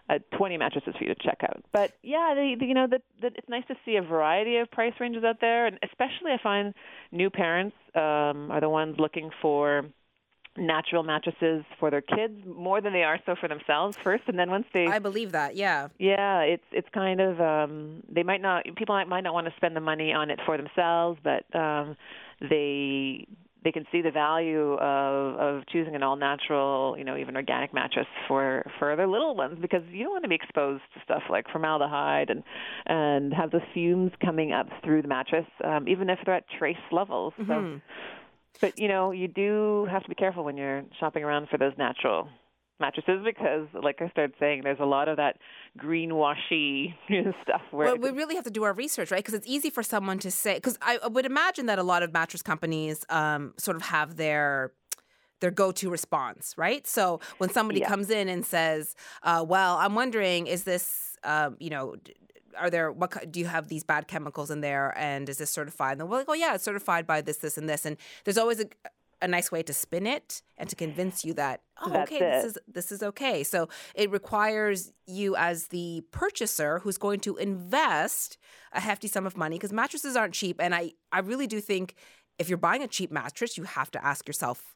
uh, 0.09 0.20
20 0.38 0.57
mattresses 0.57 0.93
for 0.97 1.03
you 1.03 1.13
to 1.13 1.24
check 1.24 1.39
out. 1.43 1.63
But 1.74 1.93
yeah, 2.01 2.34
the, 2.36 2.55
the, 2.59 2.65
you 2.65 2.74
know, 2.74 2.88
the, 2.88 3.01
the, 3.22 3.28
it's 3.28 3.49
nice 3.49 3.65
to 3.68 3.76
see 3.86 3.97
a 3.97 4.01
variety 4.01 4.57
of 4.57 4.72
price 4.72 4.93
ranges 4.99 5.24
out 5.24 5.41
there, 5.41 5.65
and 5.68 5.78
especially 5.84 6.32
I 6.32 6.41
find 6.41 6.74
new 7.11 7.30
parents 7.30 7.76
um, 7.95 8.51
are 8.51 8.61
the 8.61 8.70
ones 8.70 8.95
looking 8.99 9.30
for 9.41 9.86
natural 10.58 11.03
mattresses 11.03 11.64
for 11.80 11.91
their 11.91 12.01
kids 12.01 12.34
more 12.45 12.82
than 12.82 12.93
they 12.93 13.03
are 13.03 13.20
so 13.26 13.36
for 13.39 13.47
themselves 13.47 13.95
first, 14.03 14.24
and 14.28 14.38
then 14.38 14.49
once 14.49 14.66
they 14.74 14.88
I 14.88 14.99
believe 14.99 15.32
that. 15.32 15.55
Yeah. 15.55 15.88
yeah, 15.99 16.41
it's 16.41 16.64
it's 16.72 16.88
kind 16.93 17.22
of 17.22 17.39
um 17.39 18.03
they 18.10 18.24
might 18.24 18.41
not 18.41 18.66
people 18.76 18.95
might, 18.95 19.08
might 19.08 19.22
not 19.22 19.34
want 19.34 19.47
to 19.47 19.53
spend 19.55 19.76
the 19.76 19.82
money 19.82 20.14
on 20.14 20.30
it 20.30 20.39
for 20.45 20.58
themselves, 20.58 21.20
but 21.24 21.43
um 21.55 21.95
they 22.41 23.28
they 23.64 23.72
can 23.72 23.86
see 23.91 24.01
the 24.01 24.12
value 24.12 24.74
of 24.76 25.36
of 25.36 25.68
choosing 25.68 25.95
an 25.95 26.03
all 26.03 26.16
natural, 26.16 26.95
you 26.97 27.03
know, 27.03 27.18
even 27.18 27.36
organic 27.36 27.74
mattress 27.74 28.08
for 28.28 28.66
for 28.80 28.95
their 28.95 29.08
little 29.08 29.36
ones 29.36 29.58
because 29.62 29.82
you 29.91 30.03
don't 30.03 30.14
want 30.14 30.24
to 30.24 30.30
be 30.30 30.36
exposed 30.36 30.84
to 30.93 31.01
stuff 31.03 31.24
like 31.30 31.45
formaldehyde 31.51 32.30
and 32.30 32.43
and 32.86 33.34
have 33.34 33.51
the 33.51 33.60
fumes 33.74 34.12
coming 34.24 34.53
up 34.53 34.68
through 34.84 35.01
the 35.01 35.08
mattress, 35.08 35.45
um, 35.64 35.88
even 35.88 36.10
if 36.10 36.20
they're 36.26 36.36
at 36.36 36.45
trace 36.58 36.78
levels. 36.91 37.34
So 37.47 37.82
but 38.62 38.78
you 38.78 38.88
know, 38.88 39.12
you 39.12 39.28
do 39.28 39.86
have 39.89 40.03
to 40.03 40.10
be 40.10 40.16
careful 40.16 40.43
when 40.43 40.58
you're 40.58 40.84
shopping 40.99 41.24
around 41.24 41.49
for 41.49 41.58
those 41.58 41.74
natural 41.78 42.30
mattresses 42.80 43.22
because, 43.26 43.68
like 43.74 44.01
I 44.01 44.10
started 44.10 44.36
saying, 44.39 44.62
there's 44.64 44.80
a 44.80 44.86
lot 44.86 45.08
of 45.08 45.18
that 45.18 45.38
greenwashy 45.80 46.93
stuff 47.43 47.62
where 47.72 47.95
Well, 47.95 47.97
we 47.97 48.10
really 48.18 48.36
have 48.36 48.43
to 48.45 48.51
do 48.51 48.64
our 48.64 48.74
research, 48.74 49.12
right? 49.12 49.20
Because 49.20 49.34
it's 49.34 49.47
easy 49.47 49.70
for 49.70 49.84
someone 49.84 50.20
to 50.20 50.32
say. 50.32 50.55
Because 50.55 50.78
I 50.82 50.99
would 51.08 51.26
imagine 51.26 51.66
that 51.68 51.80
a 51.80 51.84
lot 51.84 52.03
of 52.03 52.14
mattress 52.14 52.41
companies 52.41 53.05
um, 53.10 53.53
sort 53.58 53.78
of 53.78 53.84
have 53.84 54.18
their 54.18 54.72
their 55.39 55.51
go-to 55.51 55.91
response, 55.91 56.55
right? 56.58 56.88
So 56.88 57.20
when 57.38 57.51
somebody 57.51 57.80
Yeah. 57.82 57.88
comes 57.89 58.10
in 58.10 58.28
and 58.28 58.43
says, 58.43 58.95
uh, 59.22 59.45
"Well, 59.47 59.78
I'm 59.78 59.93
wondering, 59.93 60.47
is 60.47 60.64
this, 60.64 61.18
um, 61.24 61.58
you 61.60 61.70
know." 61.70 61.95
Are 62.58 62.70
there 62.70 62.91
what 62.91 63.32
do 63.32 63.39
you 63.39 63.47
have 63.47 63.68
these 63.68 63.84
bad 63.84 64.08
chemicals 64.08 64.51
in 64.51 64.62
there? 64.62 64.93
And 64.97 65.30
is 65.30 65.38
this 65.38 65.51
certified? 65.51 65.93
And 65.93 66.01
they're 66.01 66.08
like 66.08 66.30
oh 66.30 66.34
yeah 66.34 66.55
it's 66.55 66.64
certified 66.64 67.08
by 67.08 67.22
this 67.22 67.38
this 67.38 67.58
and 67.58 67.70
this. 67.70 67.86
And 67.86 67.97
there's 68.24 68.38
always 68.38 68.60
a, 68.60 68.66
a 69.22 69.28
nice 69.28 69.51
way 69.51 69.64
to 69.64 69.74
spin 69.74 70.05
it 70.05 70.41
and 70.58 70.70
to 70.70 70.76
convince 70.76 71.26
you 71.26 71.34
that 71.34 71.62
oh 71.82 71.89
That's 71.89 72.12
okay 72.12 72.20
this 72.20 72.45
is 72.45 72.58
this 72.68 72.91
is 72.91 73.03
okay. 73.03 73.43
So 73.43 73.70
it 73.95 74.12
requires 74.12 74.91
you 75.05 75.36
as 75.36 75.68
the 75.68 76.03
purchaser 76.12 76.80
who's 76.80 76.97
going 76.97 77.20
to 77.22 77.38
invest 77.38 78.38
a 78.74 78.80
hefty 78.80 79.08
sum 79.08 79.26
of 79.26 79.38
money 79.38 79.58
because 79.58 79.74
mattresses 79.74 80.16
aren't 80.16 80.34
cheap. 80.34 80.60
And 80.60 80.74
i 80.76 80.91
i 81.12 81.20
really 81.20 81.47
do 81.47 81.60
think 81.62 81.95
if 82.39 82.49
you're 82.49 82.58
buying 82.58 82.84
a 82.84 82.88
cheap 82.88 83.12
mattress 83.12 83.58
you 83.58 83.64
have 83.64 83.89
to 83.91 84.05
ask 84.05 84.28
yourself 84.28 84.76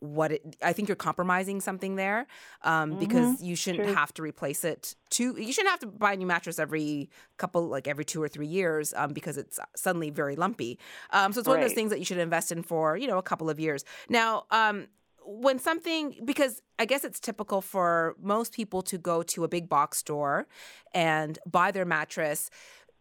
what 0.00 0.32
it, 0.32 0.56
I 0.62 0.72
think 0.72 0.88
you're 0.88 0.96
compromising 0.96 1.60
something 1.60 1.96
there 1.96 2.26
um, 2.62 2.98
because 2.98 3.42
you 3.42 3.54
shouldn't 3.54 3.84
true. 3.84 3.94
have 3.94 4.12
to 4.14 4.22
replace 4.22 4.64
it. 4.64 4.96
To 5.10 5.36
you 5.38 5.52
shouldn't 5.52 5.70
have 5.70 5.80
to 5.80 5.86
buy 5.86 6.14
a 6.14 6.16
new 6.16 6.26
mattress 6.26 6.58
every 6.58 7.10
couple, 7.36 7.68
like 7.68 7.86
every 7.86 8.04
two 8.04 8.22
or 8.22 8.28
three 8.28 8.46
years, 8.46 8.92
um, 8.96 9.12
because 9.12 9.36
it's 9.36 9.60
suddenly 9.76 10.10
very 10.10 10.36
lumpy. 10.36 10.78
Um, 11.10 11.32
so 11.32 11.40
it's 11.40 11.48
one 11.48 11.58
of 11.58 11.62
those 11.62 11.74
things 11.74 11.90
that 11.90 11.98
you 11.98 12.04
should 12.04 12.18
invest 12.18 12.50
in 12.50 12.62
for 12.62 12.96
you 12.96 13.06
know 13.06 13.18
a 13.18 13.22
couple 13.22 13.48
of 13.50 13.60
years. 13.60 13.84
Now, 14.08 14.44
um, 14.50 14.88
when 15.24 15.58
something 15.58 16.16
because 16.24 16.62
I 16.78 16.86
guess 16.86 17.04
it's 17.04 17.20
typical 17.20 17.60
for 17.60 18.16
most 18.20 18.52
people 18.52 18.82
to 18.82 18.98
go 18.98 19.22
to 19.22 19.44
a 19.44 19.48
big 19.48 19.68
box 19.68 19.98
store 19.98 20.46
and 20.94 21.38
buy 21.46 21.70
their 21.70 21.84
mattress 21.84 22.50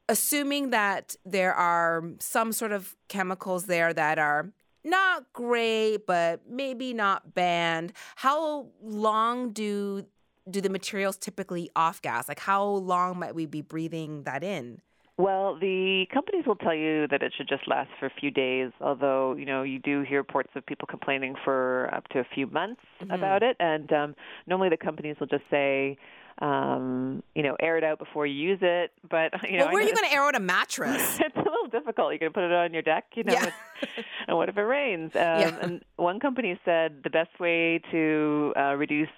assuming 0.09 0.71
that 0.71 1.15
there 1.23 1.53
are 1.53 2.03
some 2.19 2.51
sort 2.51 2.71
of 2.71 2.95
chemicals 3.07 3.65
there 3.65 3.93
that 3.93 4.17
are 4.17 4.51
not 4.83 5.31
great 5.33 6.05
but 6.07 6.41
maybe 6.49 6.93
not 6.93 7.33
banned 7.33 7.93
how 8.17 8.67
long 8.81 9.51
do 9.51 10.05
do 10.49 10.61
the 10.61 10.69
materials 10.69 11.17
typically 11.17 11.69
off 11.75 12.01
gas 12.01 12.27
like 12.27 12.39
how 12.39 12.63
long 12.65 13.17
might 13.19 13.35
we 13.35 13.45
be 13.45 13.61
breathing 13.61 14.23
that 14.23 14.43
in 14.43 14.81
Well, 15.17 15.55
the 15.59 16.05
companies 16.13 16.45
will 16.47 16.55
tell 16.55 16.73
you 16.73 17.05
that 17.09 17.21
it 17.21 17.33
should 17.35 17.49
just 17.49 17.67
last 17.67 17.89
for 17.99 18.05
a 18.05 18.09
few 18.09 18.31
days, 18.31 18.71
although, 18.79 19.35
you 19.35 19.45
know, 19.45 19.63
you 19.63 19.77
do 19.77 20.01
hear 20.01 20.19
reports 20.19 20.51
of 20.55 20.65
people 20.65 20.87
complaining 20.89 21.35
for 21.43 21.93
up 21.93 22.07
to 22.09 22.19
a 22.19 22.23
few 22.33 22.47
months 22.47 22.81
Mm-hmm. 23.01 23.13
about 23.13 23.43
it. 23.43 23.57
And 23.59 23.91
um, 23.91 24.15
normally 24.47 24.69
the 24.69 24.77
companies 24.77 25.17
will 25.19 25.27
just 25.27 25.43
say, 25.51 25.97
um, 26.41 27.23
you 27.35 27.43
know, 27.43 27.55
air 27.59 27.77
it 27.77 27.83
out 27.83 27.99
before 27.99 28.25
you 28.25 28.33
use 28.49 28.59
it. 28.61 28.91
But, 29.09 29.33
you 29.49 29.57
know, 29.57 29.65
well 29.65 29.73
where 29.73 29.83
are 29.83 29.87
you 29.87 29.93
going 29.95 30.07
to 30.09 30.13
air 30.15 30.23
out 30.23 30.35
a 30.35 30.39
mattress 30.55 31.19
it's 31.19 31.35
a 31.35 31.39
little 31.39 31.67
difficult. 31.71 32.11
You're 32.11 32.19
going 32.19 32.31
to 32.31 32.33
put 32.33 32.43
it 32.43 32.51
on 32.53 32.73
your 32.73 32.81
deck, 32.81 33.05
you 33.15 33.23
know, 33.23 33.33
Yeah. 33.33 33.51
and- 34.27 34.37
what 34.37 34.49
if 34.49 34.57
it 34.57 34.61
rains? 34.61 35.11
Um, 35.15 35.21
Yeah. 35.21 35.57
And 35.61 35.83
one 35.95 36.19
company 36.19 36.59
said 36.65 37.01
the 37.03 37.09
best 37.09 37.39
way 37.39 37.81
to 37.91 38.53
uh, 38.57 38.75
reduce 38.75 39.09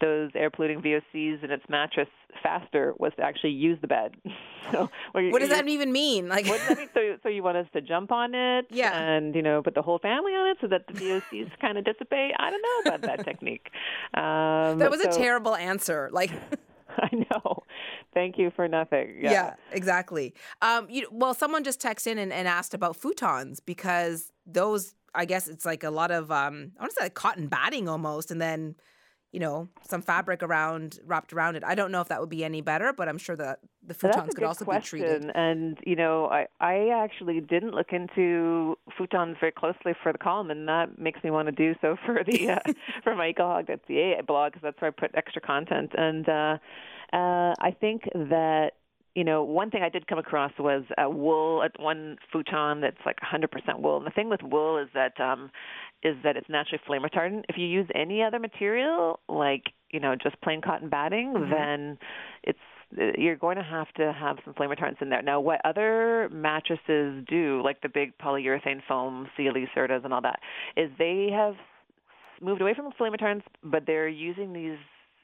those 0.00 0.30
air 0.34 0.50
polluting 0.50 0.80
VOCs 0.82 1.42
in 1.42 1.50
its 1.50 1.64
mattress 1.68 2.08
faster 2.42 2.94
was 2.98 3.12
to 3.16 3.22
actually 3.22 3.50
use 3.52 3.78
the 3.80 3.86
bed. 3.88 4.14
so 4.70 4.88
you- 5.16 5.30
what 5.32 5.40
does 5.40 5.48
that 5.50 5.66
even 5.68 5.90
mean 5.92 6.28
like 6.28 6.46
what 6.46 6.58
does 6.58 6.68
that 6.68 6.78
mean? 6.78 6.88
So, 6.94 7.16
so 7.24 7.28
you 7.28 7.42
want 7.42 7.56
us 7.56 7.66
to 7.72 7.80
jump 7.80 8.12
on 8.12 8.34
it, 8.34 8.66
Yeah. 8.70 8.96
and 8.98 9.34
you 9.34 9.42
know, 9.42 9.62
put 9.62 9.74
the 9.74 9.82
whole 9.82 9.98
family 9.98 10.32
on 10.32 10.48
it 10.50 10.58
so 10.60 10.66
that 10.68 10.86
the 10.86 10.92
VOCs 10.94 11.50
kind 11.60 11.78
of 11.78 11.84
dissipate. 11.84 12.32
I 12.38 12.50
don't 12.50 12.62
know 12.62 12.94
about 12.94 13.02
that 13.02 13.24
technique. 13.24 13.70
Um, 14.14 14.78
that 14.78 14.90
was 14.90 15.00
a 15.00 15.08
terrible 15.10 15.54
answer 15.56 16.08
like 16.12 16.30
I 17.02 17.08
know. 17.30 17.62
Thank 18.14 18.38
you 18.38 18.50
for 18.50 18.66
nothing. 18.68 19.16
Yeah, 19.20 19.30
Yeah. 19.32 19.54
exactly. 19.72 20.34
Um, 20.62 20.86
you 20.90 21.06
well, 21.12 21.34
someone 21.34 21.64
just 21.64 21.80
texted 21.80 22.12
in 22.12 22.18
and, 22.18 22.32
and 22.32 22.48
asked 22.48 22.74
about 22.74 23.00
futons 23.00 23.58
because 23.64 24.32
those, 24.46 24.94
I 25.14 25.24
guess, 25.24 25.48
it's 25.48 25.64
like 25.64 25.84
a 25.84 25.90
lot 25.90 26.10
of 26.10 26.30
um, 26.32 26.72
I 26.78 26.82
want 26.82 26.90
to 26.92 26.96
say 26.98 27.04
like 27.06 27.14
cotton 27.14 27.46
batting 27.48 27.88
almost, 27.88 28.30
and 28.30 28.40
then 28.40 28.74
you 29.32 29.40
know 29.40 29.68
some 29.86 30.02
fabric 30.02 30.42
around 30.42 30.98
wrapped 31.04 31.32
around 31.32 31.56
it. 31.56 31.64
I 31.64 31.74
don't 31.74 31.92
know 31.92 32.00
if 32.00 32.08
that 32.08 32.20
would 32.20 32.30
be 32.30 32.44
any 32.44 32.60
better, 32.60 32.92
but 32.92 33.08
I'm 33.08 33.18
sure 33.18 33.36
that 33.36 33.60
the 33.86 33.94
futons 33.94 34.34
could 34.34 34.44
also 34.44 34.64
question. 34.64 34.98
be 34.98 35.04
treated. 35.04 35.30
And 35.34 35.78
you 35.86 35.96
know, 35.96 36.26
I 36.26 36.46
I 36.60 36.88
actually 36.88 37.40
didn't 37.40 37.74
look 37.74 37.92
into 37.92 38.76
futons 38.98 39.38
very 39.40 39.52
closely 39.52 39.92
for 40.02 40.12
the 40.12 40.18
column, 40.18 40.50
and 40.50 40.68
that 40.68 40.98
makes 40.98 41.22
me 41.22 41.30
want 41.30 41.46
to 41.46 41.52
do 41.52 41.74
so 41.80 41.96
for 42.06 42.22
the 42.24 42.50
uh, 42.50 42.58
for 43.04 43.14
my 43.14 43.32
ecoholic.ca 43.32 44.22
blog 44.26 44.52
because 44.52 44.62
that's 44.62 44.80
where 44.80 44.90
I 44.90 44.98
put 44.98 45.14
extra 45.14 45.42
content. 45.42 45.92
And 45.96 46.28
uh, 46.28 46.58
uh, 47.12 47.54
I 47.60 47.76
think 47.78 48.04
that 48.14 48.72
you 49.14 49.24
know, 49.24 49.42
one 49.42 49.70
thing 49.70 49.82
I 49.82 49.88
did 49.88 50.06
come 50.06 50.18
across 50.18 50.52
was 50.58 50.84
uh, 50.96 51.08
wool 51.08 51.62
at 51.62 51.72
one 51.80 52.18
futon 52.32 52.80
that's 52.80 52.98
like 53.04 53.16
100% 53.20 53.80
wool. 53.80 53.96
And 53.96 54.06
the 54.06 54.10
thing 54.10 54.28
with 54.28 54.42
wool 54.42 54.78
is 54.78 54.88
that 54.94 55.18
um, 55.20 55.50
is 56.02 56.16
that 56.22 56.36
it's 56.36 56.48
naturally 56.48 56.80
flame 56.86 57.02
retardant. 57.02 57.42
If 57.48 57.56
you 57.58 57.66
use 57.66 57.88
any 57.94 58.22
other 58.22 58.38
material, 58.38 59.20
like 59.28 59.64
you 59.90 60.00
know, 60.00 60.14
just 60.14 60.40
plain 60.42 60.60
cotton 60.60 60.88
batting, 60.88 61.32
then 61.50 61.98
it's 62.42 62.58
you're 63.18 63.36
going 63.36 63.56
to 63.56 63.62
have 63.62 63.92
to 63.94 64.12
have 64.18 64.38
some 64.44 64.54
flame 64.54 64.70
retardants 64.70 65.02
in 65.02 65.10
there. 65.10 65.22
Now, 65.22 65.40
what 65.40 65.60
other 65.64 66.28
mattresses 66.32 67.24
do, 67.28 67.60
like 67.62 67.82
the 67.82 67.88
big 67.88 68.16
polyurethane 68.18 68.80
foam, 68.88 69.28
Sealy, 69.36 69.68
Sertas, 69.76 70.04
and 70.04 70.14
all 70.14 70.22
that, 70.22 70.40
is 70.76 70.90
they 70.98 71.28
have 71.32 71.54
moved 72.40 72.62
away 72.62 72.72
from 72.74 72.90
flame 72.96 73.12
retardants, 73.12 73.42
but 73.62 73.84
they're 73.86 74.08
using 74.08 74.52
these 74.52 74.78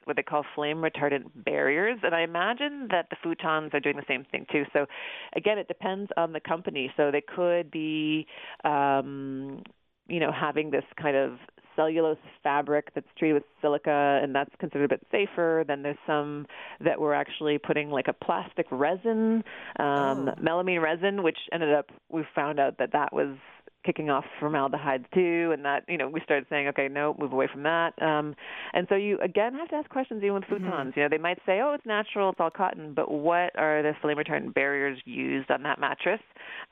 what 0.05 0.16
they 0.16 0.22
call 0.22 0.44
flame 0.55 0.78
retardant 0.78 1.24
barriers. 1.34 1.98
And 2.02 2.14
I 2.14 2.22
imagine 2.22 2.88
that 2.90 3.09
the 3.11 3.16
futons 3.24 3.72
are 3.74 3.80
doing 3.80 3.96
the 3.96 4.05
same 4.09 4.24
thing 4.30 4.46
too. 4.50 4.64
So 4.72 4.86
again, 5.34 5.59
it 5.59 5.68
depends 5.68 6.11
on 6.16 6.32
the 6.32 6.40
company. 6.40 6.92
So 6.96 7.11
they 7.11 7.22
could 7.22 7.70
be, 7.70 8.26
um, 8.64 9.62
you 10.09 10.20
know, 10.20 10.32
having 10.32 10.70
this 10.70 10.84
kind 11.00 11.16
of 11.16 11.38
cellulose 11.76 12.18
fabric 12.42 12.94
that's 12.94 13.07
treated 13.18 13.34
with 13.34 13.42
silica 13.61 14.20
and 14.22 14.34
that's 14.34 14.50
considered 14.61 14.84
a 14.84 14.88
bit 14.88 15.05
safer. 15.11 15.64
Then 15.66 15.82
there's 15.82 15.96
some 16.07 16.46
that 16.84 17.00
were 17.00 17.14
actually 17.14 17.59
putting 17.59 17.90
like 17.90 18.07
a 18.09 18.12
plastic 18.12 18.66
resin, 18.70 19.42
um, 19.78 20.28
Oh. 20.28 20.34
melamine 20.40 20.80
resin, 20.82 21.22
which 21.22 21.38
ended 21.52 21.74
up, 21.74 21.90
we 22.11 22.22
found 22.34 22.61
out 22.61 22.78
that 22.78 22.92
that 22.92 23.12
was 23.12 23.36
kicking 23.85 24.11
off 24.11 24.24
formaldehyde 24.41 25.05
too 25.12 25.51
and 25.53 25.64
that 25.64 25.82
you 25.89 25.97
know 25.99 26.09
we 26.09 26.20
started 26.22 26.47
saying 26.49 26.68
okay 26.68 26.89
no 26.89 27.14
move 27.18 27.32
away 27.32 27.49
from 27.53 27.62
that 27.62 27.91
um 28.03 28.35
and 28.72 28.87
so 28.89 28.95
you 28.95 29.18
again 29.20 29.55
have 29.55 29.68
to 29.68 29.74
ask 29.76 29.89
questions 29.91 30.22
even 30.22 30.35
with 30.35 30.45
futons 30.45 30.97
you 30.97 31.03
know 31.03 31.09
they 31.09 31.18
might 31.18 31.39
say 31.47 31.61
oh 31.62 31.72
it's 31.74 31.87
natural 31.87 32.30
it's 32.30 32.41
all 32.41 32.51
cotton 32.51 32.93
but 32.95 33.11
what 33.11 33.51
are 33.59 33.82
the 33.82 33.93
flame 34.01 34.16
retardant 34.16 34.55
barriers 34.55 34.99
used 35.05 35.51
on 35.51 35.62
that 35.62 35.78
mattress 35.78 36.20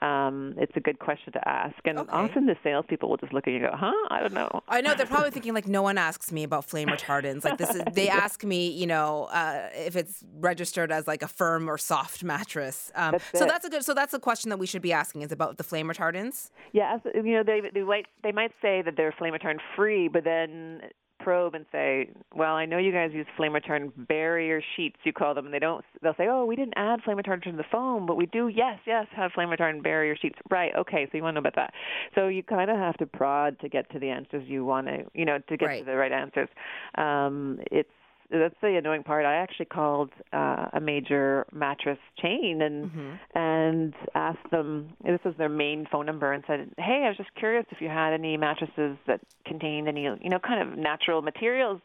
um 0.01 0.55
it's 0.59 0.73
a 0.77 0.81
good 0.81 0.99
question 0.99 1.33
to 1.33 1.49
ask 1.49 1.75
and 1.85 1.99
Okay. 1.99 2.11
often 2.11 2.47
the 2.47 2.57
salespeople 2.65 3.09
will 3.09 3.17
just 3.19 3.33
look 3.33 3.47
at 3.47 3.51
you 3.51 3.57
and 3.59 3.67
go 3.71 3.77
huh 3.77 3.93
i 4.11 4.21
don't 4.21 4.33
know 4.35 4.49
I 4.69 4.81
know 4.81 4.95
they're 4.95 5.07
probably 5.07 5.31
thinking 5.31 5.53
like 5.55 5.67
no 5.69 5.83
one 5.83 5.99
asks 5.99 6.33
me 6.33 6.45
about 6.45 6.65
flame 6.65 6.89
retardants. 6.89 7.45
Like 7.45 7.59
this 7.59 7.75
is 7.75 7.83
they 7.93 8.09
ask 8.25 8.43
me, 8.45 8.71
you 8.71 8.87
know, 8.87 9.25
uh, 9.25 9.69
if 9.75 9.97
it's 9.97 10.25
registered 10.39 10.91
as 10.91 11.07
like 11.07 11.23
a 11.23 11.29
firm 11.29 11.69
or 11.69 11.77
soft 11.77 12.25
mattress. 12.25 12.91
Um, 12.95 13.13
That's 13.13 13.39
so 13.39 13.45
it. 13.45 13.49
that's 13.49 13.67
a 13.67 13.71
good. 13.71 13.85
So 13.85 13.93
that's 13.93 14.15
a 14.15 14.19
question 14.21 14.49
that 14.51 14.59
we 14.59 14.67
should 14.67 14.81
be 14.81 14.93
asking 14.93 15.23
is 15.23 15.33
about 15.33 15.59
the 15.59 15.65
flame 15.65 15.89
retardants. 15.89 16.51
Yeah, 16.73 16.95
you 17.15 17.35
know, 17.35 17.43
they 17.43 17.61
they 17.73 17.83
might 17.83 18.07
they 18.23 18.33
might 18.33 18.53
say 18.61 18.83
that 18.83 18.95
they're 18.97 19.15
flame 19.17 19.35
retardant 19.35 19.61
free, 19.77 20.09
but 20.09 20.25
then 20.25 20.83
probe 21.21 21.55
and 21.55 21.65
say, 21.71 22.11
"Well, 22.35 22.55
I 22.55 22.67
know 22.67 22.79
you 22.79 22.91
guys 22.93 23.13
use 23.13 23.27
flame 23.37 23.53
retardant 23.53 23.93
barrier 24.09 24.61
sheets, 24.77 24.97
you 25.05 25.13
call 25.13 25.35
them." 25.35 25.45
And 25.45 25.55
they 25.55 25.59
don't. 25.59 25.85
They'll 26.03 26.17
say, 26.17 26.27
"Oh, 26.29 26.45
we 26.45 26.57
didn't 26.57 26.75
add 26.77 27.01
flame 27.03 27.17
retardant 27.17 27.45
to 27.45 27.53
the 27.53 27.65
foam, 27.71 28.07
but 28.07 28.17
we 28.17 28.27
do. 28.27 28.49
Yes, 28.49 28.81
yes, 28.87 29.07
have 29.15 29.33
flame 29.33 29.49
retardant 29.49 29.83
barrier 29.83 30.17
sheets." 30.17 30.39
Right. 30.51 30.75
Okay. 30.75 31.07
So 31.07 31.17
you 31.17 31.23
want 31.23 31.35
to 31.35 31.41
know 31.41 31.49
about 31.49 31.57
that. 31.57 31.75
So 32.15 32.29
you 32.29 32.43
kind 32.43 32.71
of 32.71 32.77
have 32.77 32.97
to 32.99 33.07
prod 33.07 33.59
to 33.61 33.69
get 33.69 33.89
to 33.93 33.99
the 33.99 34.09
answers 34.11 34.45
you 34.49 34.65
want 34.65 34.89
to, 34.89 35.05
you 35.15 35.25
know, 35.25 35.39
to 35.39 35.57
get 35.57 35.67
Right. 35.67 35.79
to 35.81 35.85
the 35.85 35.97
right 35.97 36.13
answers. 36.13 36.49
Um, 36.97 37.61
it's 37.71 37.89
that's 38.33 38.55
the 38.63 38.77
annoying 38.77 39.03
part. 39.03 39.25
I 39.27 39.35
actually 39.37 39.67
called 39.67 40.11
uh, 40.33 40.67
a 40.73 40.81
major 40.81 41.47
mattress 41.53 41.99
chain 42.21 42.63
and 42.63 42.91
and 43.35 43.95
asked 44.15 44.51
them. 44.51 44.95
This 45.05 45.21
was 45.25 45.35
their 45.37 45.49
main 45.49 45.87
phone 45.91 46.07
number, 46.07 46.33
and 46.33 46.43
said, 46.47 46.73
"Hey, 46.79 47.03
I 47.05 47.09
was 47.09 47.17
just 47.17 47.35
curious 47.35 47.67
if 47.71 47.81
you 47.81 47.89
had 47.89 48.13
any 48.13 48.37
mattresses 48.37 48.97
that 49.07 49.21
contained 49.47 49.89
any, 49.89 50.03
you 50.05 50.31
know, 50.31 50.39
kind 50.39 50.67
of 50.67 50.79
natural 50.79 51.23
materials." 51.23 51.81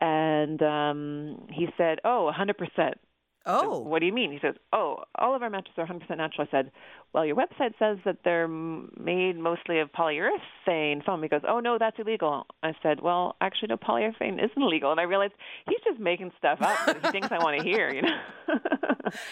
And 0.00 0.62
um, 0.62 1.46
he 1.50 1.68
said, 1.76 1.98
"Oh, 2.04 2.24
100 2.24 2.56
percent." 2.56 2.98
Oh, 3.46 3.80
What 3.80 4.00
do 4.00 4.06
you 4.06 4.12
mean? 4.12 4.32
He 4.32 4.38
says, 4.40 4.54
"Oh, 4.72 5.04
all 5.18 5.34
of 5.36 5.42
our 5.42 5.50
mattresses 5.50 5.76
are 5.78 5.86
100% 5.86 6.16
natural." 6.16 6.46
I 6.46 6.50
said, 6.50 6.70
"Well, 7.12 7.26
your 7.26 7.36
website 7.36 7.74
says 7.78 7.98
that 8.04 8.18
they're 8.24 8.48
made 8.48 9.36
mostly 9.36 9.80
of 9.80 9.90
polyurethane 9.92 11.04
foam." 11.04 11.22
He 11.22 11.28
goes, 11.28 11.42
"Oh 11.46 11.60
no, 11.60 11.76
that's 11.78 11.98
illegal." 11.98 12.46
I 12.62 12.72
said, 12.82 13.00
"Well, 13.02 13.36
actually, 13.40 13.68
no, 13.68 13.76
polyurethane 13.76 14.42
isn't 14.42 14.62
illegal." 14.62 14.90
And 14.92 14.98
I 15.00 15.04
realized 15.04 15.34
he's 15.68 15.80
just 15.84 16.00
making 16.00 16.32
stuff 16.38 16.62
up 16.62 16.86
that 16.86 17.04
he 17.04 17.10
thinks 17.12 17.28
I 17.30 17.38
want 17.38 17.58
to 17.58 17.62
hear. 17.64 17.92
You 17.92 18.02
know? 18.02 18.18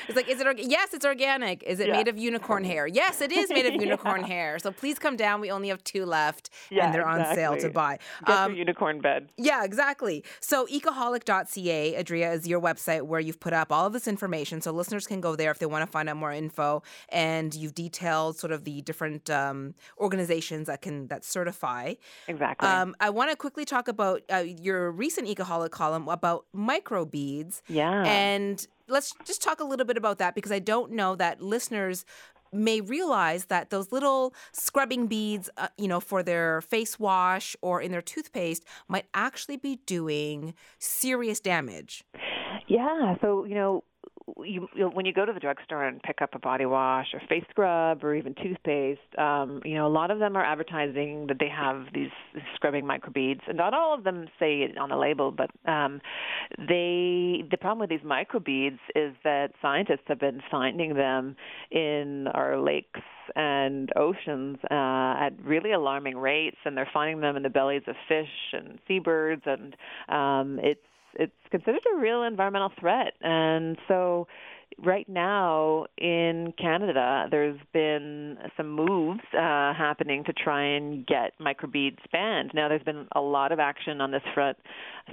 it's 0.09 0.17
like, 0.17 0.29
is 0.29 0.41
it? 0.41 0.47
Orga- 0.47 0.65
yes, 0.69 0.93
it's 0.93 1.05
organic. 1.07 1.63
Is 1.63 1.81
it 1.81 1.89
Yeah. 1.89 1.97
made 1.97 2.09
of 2.09 2.19
unicorn 2.19 2.65
hair? 2.65 2.87
Yes, 2.87 3.21
it 3.23 3.33
is 3.33 3.49
made 3.51 3.67
of 3.67 3.75
unicorn 3.81 4.25
hair. 4.25 4.59
So 4.59 4.71
please 4.73 4.99
come 4.99 5.17
down. 5.17 5.41
We 5.41 5.51
only 5.51 5.69
have 5.69 5.83
two 5.85 6.05
left, 6.05 6.51
Yeah, 6.71 6.85
and 6.85 6.95
they're 6.95 7.07
on 7.09 7.35
sale 7.35 7.57
to 7.57 7.71
buy. 7.71 7.99
Get 8.27 8.37
Um, 8.37 8.51
your 8.53 8.59
unicorn 8.59 9.01
bed. 9.01 9.31
Yeah, 9.39 9.65
exactly. 9.65 10.23
So 10.41 10.67
ecoholic.ca, 10.67 11.97
Adria, 11.97 12.33
is 12.33 12.47
your 12.47 12.61
website 12.61 13.03
where 13.03 13.21
you've 13.21 13.41
put 13.41 13.53
up 13.53 13.73
all 13.73 13.87
of 13.87 13.95
this 14.03 14.09
information. 14.09 14.61
So 14.61 14.73
listeners 14.73 15.07
can 15.07 15.21
go 15.21 15.37
there 15.37 15.51
if 15.51 15.59
they 15.59 15.67
want 15.67 15.83
to 15.83 15.91
find 15.91 16.09
out 16.09 16.17
more 16.17 16.33
info. 16.33 16.83
And 17.09 17.55
you've 17.55 17.75
detailed 17.75 18.39
sort 18.39 18.53
of 18.53 18.65
the 18.65 18.83
different 18.83 19.31
um, 19.31 19.75
organizations 19.99 20.67
that 20.67 20.83
can 20.83 21.07
that 21.09 21.25
certify. 21.25 21.95
Exactly. 22.29 22.69
Um, 22.69 22.95
I 23.01 23.11
want 23.11 23.31
to 23.31 23.37
quickly 23.37 23.65
talk 23.65 23.89
about 23.89 24.23
uh, 24.33 24.39
your 24.39 24.91
recent 24.91 25.29
Ecoholic 25.29 25.71
column 25.71 26.09
about 26.09 26.47
microbeads. 26.55 27.63
yeah. 27.69 28.03
And 28.05 28.67
let's 28.89 29.15
just 29.25 29.43
talk 29.43 29.61
a 29.61 29.65
little 29.65 29.87
bit 29.87 29.97
about 29.97 30.19
that 30.19 30.35
because 30.35 30.53
I 30.53 30.59
don't 30.59 30.93
know 30.93 31.15
that 31.17 31.41
listeners 31.41 32.05
may 32.53 32.81
realize 32.81 33.47
that 33.47 33.71
those 33.71 33.93
little 33.93 34.35
scrubbing 34.53 35.07
beads, 35.07 35.49
uh, 35.57 35.69
you 35.79 35.89
know, 35.89 36.01
for 36.01 36.23
their 36.23 36.61
face 36.61 36.99
wash 36.99 37.57
or 37.63 37.81
in 37.81 37.91
their 37.93 38.03
toothpaste 38.03 38.65
might 38.89 39.07
actually 39.15 39.57
be 39.57 39.81
doing 39.87 40.55
serious 40.79 41.41
damage. 41.41 42.05
Yeah, 42.69 43.17
so 43.21 43.45
you 43.45 43.55
know, 43.55 43.85
you, 44.45 44.69
you 44.75 44.87
when 44.89 45.07
you 45.07 45.13
go 45.13 45.25
to 45.25 45.33
the 45.33 45.41
drugstore 45.41 45.85
and 45.85 46.03
pick 46.03 46.23
up 46.23 46.31
a 46.35 46.39
body 46.39 46.67
wash 46.67 47.07
or 47.13 47.21
face 47.29 47.45
scrub 47.51 48.05
or 48.05 48.15
even 48.15 48.35
toothpaste, 48.43 49.01
um, 49.19 49.61
you 49.65 49.75
know, 49.75 49.87
a 49.87 49.89
lot 49.89 50.11
of 50.11 50.19
them 50.19 50.37
are 50.37 50.45
advertising 50.45 51.27
that 51.29 51.39
they 51.39 51.49
have 51.49 51.87
these 51.95 52.11
scrubbing 52.55 52.85
microbeads, 52.85 53.41
and 53.49 53.57
not 53.57 53.75
all 53.75 53.95
of 53.95 54.05
them 54.05 54.27
say 54.39 54.63
it 54.63 54.79
on 54.79 54.89
the 54.89 54.97
label, 54.97 55.31
but 55.31 55.51
um, 55.71 56.01
they 56.59 57.45
the 57.51 57.57
problem 57.61 57.81
with 57.81 57.91
these 57.91 58.09
microbeads 58.09 58.79
is 58.95 59.15
that 59.25 59.53
scientists 59.61 60.05
have 60.07 60.21
been 60.21 60.41
finding 60.51 60.95
them 60.95 61.37
in 61.71 62.27
our 62.35 62.59
lakes 62.59 63.01
and 63.37 63.91
oceans 63.97 64.59
uh, 64.71 65.15
at 65.19 65.31
really 65.45 65.73
alarming 65.73 66.17
rates, 66.17 66.57
and 66.65 66.77
they're 66.77 66.91
finding 66.93 67.21
them 67.21 67.37
in 67.37 67.43
the 67.43 67.51
bellies 67.51 67.83
of 67.87 67.95
fish 68.09 68.29
and 68.53 68.79
seabirds, 68.87 69.43
and 69.47 69.77
um, 70.09 70.59
it's 70.63 70.81
it's 71.15 71.33
considered 71.51 71.83
a 71.95 71.99
real 71.99 72.23
environmental 72.23 72.73
threat. 72.79 73.15
And 73.21 73.77
so, 73.89 74.27
right 74.79 75.09
now 75.09 75.87
in 75.99 76.53
Canada, 76.59 77.27
there's 77.31 77.59
been 77.73 78.39
some 78.57 78.71
moves 78.71 79.21
uh, 79.35 79.75
happening 79.75 80.25
to 80.25 80.33
try 80.33 80.63
and 80.63 81.07
get 81.07 81.33
microbeads 81.41 81.99
banned. 82.11 82.53
Now, 82.55 82.69
there's 82.69 82.83
been 82.83 83.07
a 83.15 83.21
lot 83.21 83.53
of 83.53 83.61
action 83.61 84.01
on 84.01 84.11
this 84.11 84.23
front 84.35 84.57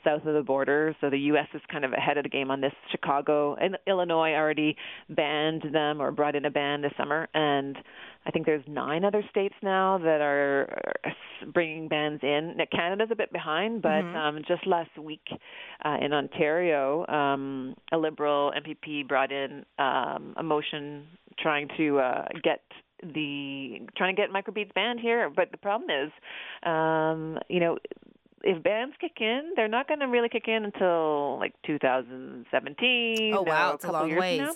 south 0.03 0.25
of 0.25 0.33
the 0.33 0.43
border, 0.43 0.95
so 1.01 1.09
the 1.09 1.19
U.S. 1.19 1.47
is 1.53 1.61
kind 1.71 1.83
of 1.83 1.93
ahead 1.93 2.17
of 2.17 2.23
the 2.23 2.29
game 2.29 2.51
on 2.51 2.61
this. 2.61 2.73
Chicago 2.91 3.55
and 3.55 3.77
Illinois 3.87 4.33
already 4.33 4.75
banned 5.09 5.63
them 5.73 6.01
or 6.01 6.11
brought 6.11 6.35
in 6.35 6.45
a 6.45 6.51
ban 6.51 6.81
this 6.81 6.93
summer, 6.97 7.27
and 7.33 7.77
I 8.25 8.31
think 8.31 8.45
there's 8.45 8.63
nine 8.67 9.05
other 9.05 9.23
states 9.29 9.55
now 9.63 9.97
that 9.99 10.21
are 10.21 10.67
bringing 11.53 11.87
bans 11.87 12.19
in. 12.21 12.55
Now, 12.57 12.65
Canada's 12.71 13.09
a 13.11 13.15
bit 13.15 13.31
behind, 13.31 13.81
but 13.81 14.05
Mhm. 14.05 14.15
um, 14.15 14.43
just 14.47 14.65
last 14.67 14.95
week 14.97 15.27
uh, 15.83 15.97
in 16.01 16.13
Ontario, 16.13 17.07
um, 17.07 17.75
a 17.91 17.97
Liberal 17.97 18.51
MPP 18.51 19.07
brought 19.07 19.31
in 19.31 19.65
um, 19.77 20.33
a 20.37 20.43
motion 20.43 21.07
trying 21.39 21.69
to 21.77 21.99
uh, 21.99 22.27
get 22.43 22.61
the 23.01 23.79
trying 23.95 24.13
to 24.15 24.21
get 24.21 24.29
microbeads 24.29 24.73
banned 24.73 24.99
here. 24.99 25.29
But 25.29 25.51
the 25.51 25.57
problem 25.57 25.89
is, 25.89 26.11
um, 26.63 27.39
you 27.47 27.61
know, 27.61 27.77
if 28.43 28.61
bans 28.63 28.93
kick 29.01 29.13
in, 29.19 29.53
they're 29.55 29.67
not 29.67 29.87
going 29.87 29.99
to 30.01 30.07
really 30.07 30.29
kick 30.29 30.47
in 30.47 30.65
until 30.65 31.37
like 31.39 31.53
2017. 31.65 33.33
Oh, 33.35 33.41
wow, 33.41 33.73
it's 33.73 33.83
a 33.85 33.91
long 33.91 34.15
ways. 34.15 34.39
now. 34.39 34.53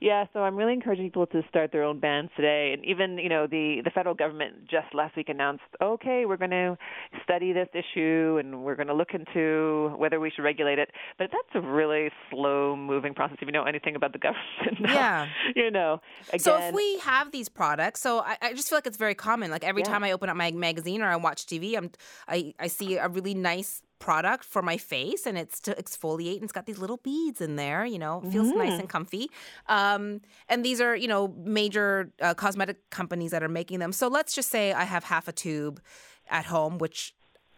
Yeah, 0.00 0.24
so 0.32 0.40
I'm 0.40 0.56
really 0.56 0.72
encouraging 0.72 1.06
people 1.06 1.26
to 1.28 1.42
start 1.48 1.72
their 1.72 1.84
own 1.84 2.00
bans 2.00 2.30
today. 2.36 2.72
And 2.74 2.84
even, 2.84 3.18
you 3.18 3.28
know, 3.28 3.46
the 3.46 3.80
the 3.84 3.90
federal 3.90 4.14
government 4.14 4.68
just 4.70 4.94
last 4.94 5.16
week 5.16 5.28
announced, 5.28 5.62
okay, 5.82 6.24
we're 6.26 6.36
going 6.38 6.50
to 6.50 6.76
study 7.22 7.52
this 7.52 7.68
issue 7.74 8.38
and 8.40 8.62
we're 8.64 8.76
going 8.76 8.88
to 8.88 8.94
look 8.94 9.10
into 9.12 9.94
whether 9.98 10.18
we 10.20 10.30
should 10.30 10.42
regulate 10.42 10.78
it. 10.78 10.90
But 11.18 11.28
that's 11.30 11.64
a 11.64 11.66
really 11.66 12.10
slow 12.30 12.76
moving 12.76 13.14
process. 13.14 13.36
If 13.40 13.46
you 13.46 13.52
know 13.52 13.64
anything 13.64 13.94
about 13.96 14.12
the 14.12 14.18
government, 14.26 14.80
now, 14.80 14.92
Yeah. 14.94 15.26
you 15.54 15.70
know, 15.70 16.00
again, 16.28 16.40
So 16.40 16.56
if 16.62 16.74
we 16.74 16.98
have 17.00 17.30
these 17.32 17.48
products, 17.48 18.00
so 18.00 18.20
I, 18.20 18.36
I 18.40 18.52
just 18.54 18.68
feel 18.70 18.78
like 18.78 18.86
it's 18.86 18.96
very 18.96 19.14
common. 19.14 19.50
Like 19.50 19.64
every 19.64 19.82
Yeah. 19.82 19.88
time 19.88 20.04
I 20.04 20.12
open 20.12 20.28
up 20.30 20.36
my 20.36 20.50
magazine 20.50 21.02
or 21.02 21.06
I 21.08 21.16
watch 21.16 21.44
TV, 21.46 21.76
I'm 21.76 21.90
I, 22.26 22.54
I 22.58 22.68
see 22.68 22.96
a 22.96 23.08
really 23.08 23.19
nice 23.34 23.82
product 23.98 24.44
for 24.44 24.62
my 24.62 24.78
face 24.78 25.26
and 25.26 25.36
it's 25.36 25.60
to 25.60 25.74
exfoliate 25.74 26.34
and 26.36 26.44
it's 26.44 26.52
got 26.52 26.64
these 26.64 26.78
little 26.78 26.96
beads 26.98 27.40
in 27.40 27.56
there 27.56 27.84
you 27.84 27.98
know 27.98 28.22
it 28.24 28.32
feels 28.32 28.50
nice 28.52 28.70
Mm-hmm. 28.70 28.80
and 28.80 28.88
comfy 28.88 29.30
um, 29.68 30.20
and 30.48 30.64
these 30.64 30.80
are 30.80 30.96
you 30.96 31.06
know 31.06 31.28
major 31.44 32.10
uh, 32.22 32.32
cosmetic 32.32 32.88
companies 32.90 33.30
that 33.32 33.42
are 33.42 33.48
making 33.48 33.78
them 33.78 33.92
so 33.92 34.08
let's 34.08 34.34
just 34.34 34.48
say 34.50 34.72
i 34.72 34.84
have 34.84 35.04
half 35.04 35.28
a 35.28 35.32
tube 35.32 35.82
at 36.30 36.46
home 36.46 36.78
which 36.78 37.14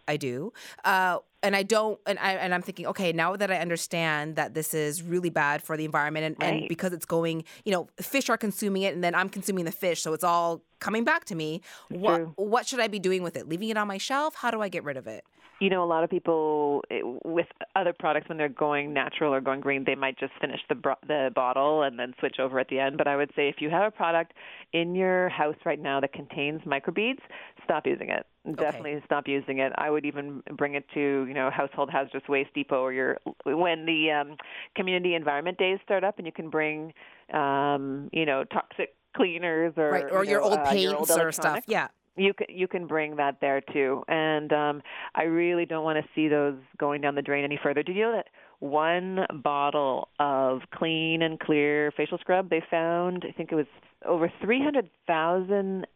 I 0.08 0.16
do. 0.16 0.52
Uh, 0.84 1.18
and 1.43 1.57
I 1.57 1.62
don't, 1.62 1.99
and, 2.07 2.18
I, 2.18 2.34
and 2.34 2.55
I'm 2.55 2.62
thinking, 2.62 2.86
okay, 2.86 3.12
now 3.12 3.36
that 3.36 3.51
I 3.51 3.59
understand 3.59 4.36
that 4.36 4.55
this 4.55 4.74
is 4.74 5.03
really 5.03 5.30
bad 5.30 5.62
for 5.62 5.76
the 5.76 5.84
environment 5.84 6.36
and, 6.40 6.43
and 6.43 6.68
because 6.68 6.93
it's 6.93 7.05
going, 7.05 7.45
you 7.64 7.72
know, 7.72 7.88
fish 8.01 8.30
are 8.30 8.36
consuming 8.36 8.82
it 8.82 8.95
and 8.95 9.03
then 9.03 9.14
I'm 9.14 9.28
consuming 9.28 9.64
the 9.64 9.72
fish. 9.72 10.03
So 10.03 10.12
it's 10.12 10.24
all 10.24 10.62
coming 10.78 11.05
back 11.05 11.24
to 11.26 11.34
me. 11.34 11.61
What, 11.88 12.16
True. 12.16 12.32
what 12.36 12.66
should 12.66 12.80
I 12.80 12.88
be 12.88 12.99
doing 12.99 13.22
with 13.22 13.36
it? 13.36 13.49
Leaving 13.49 13.68
it 13.68 13.76
on 13.76 13.88
my 13.88 13.99
shelf? 13.99 14.34
How 14.36 14.51
do 14.51 14.61
I 14.61 14.68
get 14.68 14.84
rid 14.84 14.97
of 14.97 15.07
it? 15.07 15.24
you 15.62 15.70
know, 15.70 15.84
a 15.84 15.86
lot 15.86 16.03
of 16.03 16.11
people 16.11 16.82
eh, 16.90 17.03
with 17.24 17.47
other 17.76 17.93
products 17.97 18.28
when 18.28 18.36
they're 18.36 18.49
going 18.49 18.93
natural 18.93 19.32
or 19.32 19.40
going 19.40 19.61
green, 19.61 19.84
they 19.84 19.95
might 19.95 20.18
just 20.18 20.32
finish 20.40 20.59
the 20.68 20.74
bro- 20.74 20.97
the 21.07 21.30
bottle 21.36 21.82
and 21.82 22.01
then 22.01 22.14
switch 22.18 22.40
over 22.40 22.59
at 22.59 22.68
the 22.68 22.80
end. 22.80 22.99
But 22.99 23.07
I 23.07 23.14
would 23.14 23.30
say 23.36 23.49
if 23.49 23.57
you 23.61 23.70
have 23.70 23.84
a 23.86 23.90
product 23.93 24.32
in 24.72 24.97
your 24.97 25.28
house 25.28 25.55
right 25.64 25.80
now 25.80 26.01
that 26.01 26.12
contains 26.12 26.62
microbeads, 26.62 27.20
stop 27.64 27.86
using 27.86 28.08
it. 28.10 28.26
Definitely 28.56 29.00
stop 29.04 29.28
using 29.28 29.58
it. 29.58 29.72
I 29.76 29.90
would 29.90 30.04
even 30.04 30.42
bring 30.56 30.74
it 30.74 30.84
to 30.94 31.00
you 31.00 31.34
know 31.34 31.50
household 31.50 31.90
hazardous 31.90 32.28
waste 32.28 32.52
depot 32.54 32.82
or 32.82 32.92
your 32.92 33.18
when 33.44 33.86
the 33.86 34.10
um, 34.10 34.36
community 34.74 35.14
environment 35.14 35.58
days 35.58 35.78
start 35.84 36.04
up 36.04 36.18
and 36.18 36.26
you 36.26 36.32
can 36.32 36.50
bring 36.50 36.92
um, 37.32 38.10
you 38.12 38.26
know 38.26 38.44
toxic 38.44 38.94
cleaners 39.16 39.74
or 39.76 39.90
right. 39.90 40.10
Or 40.10 40.24
you 40.24 40.32
your 40.32 40.40
know, 40.40 40.50
old 40.50 40.58
uh, 40.58 40.64
paints 40.64 40.82
your 40.82 40.96
old 40.96 41.10
or 41.10 41.32
stuff. 41.32 41.64
Yeah. 41.66 41.88
you 42.16 42.34
can 42.34 42.46
you 42.48 42.66
can 42.66 42.86
bring 42.86 43.16
that 43.16 43.38
there 43.40 43.60
too 43.72 44.02
and 44.08 44.52
um 44.52 44.82
i 45.14 45.22
really 45.22 45.64
don't 45.64 45.84
want 45.84 46.02
to 46.02 46.10
see 46.14 46.28
those 46.28 46.56
going 46.78 47.00
down 47.00 47.14
the 47.14 47.22
drain 47.22 47.44
any 47.44 47.58
further 47.62 47.82
did 47.82 47.96
you 47.96 48.02
know 48.02 48.12
that 48.12 48.26
one 48.60 49.26
bottle 49.42 50.08
of 50.18 50.60
clean 50.74 51.22
and 51.22 51.40
clear 51.40 51.90
facial 51.96 52.18
scrub 52.18 52.50
they 52.50 52.62
found 52.70 53.24
i 53.28 53.32
think 53.32 53.50
it 53.50 53.54
was 53.54 53.66
over 54.04 54.30
300,000 54.40 55.86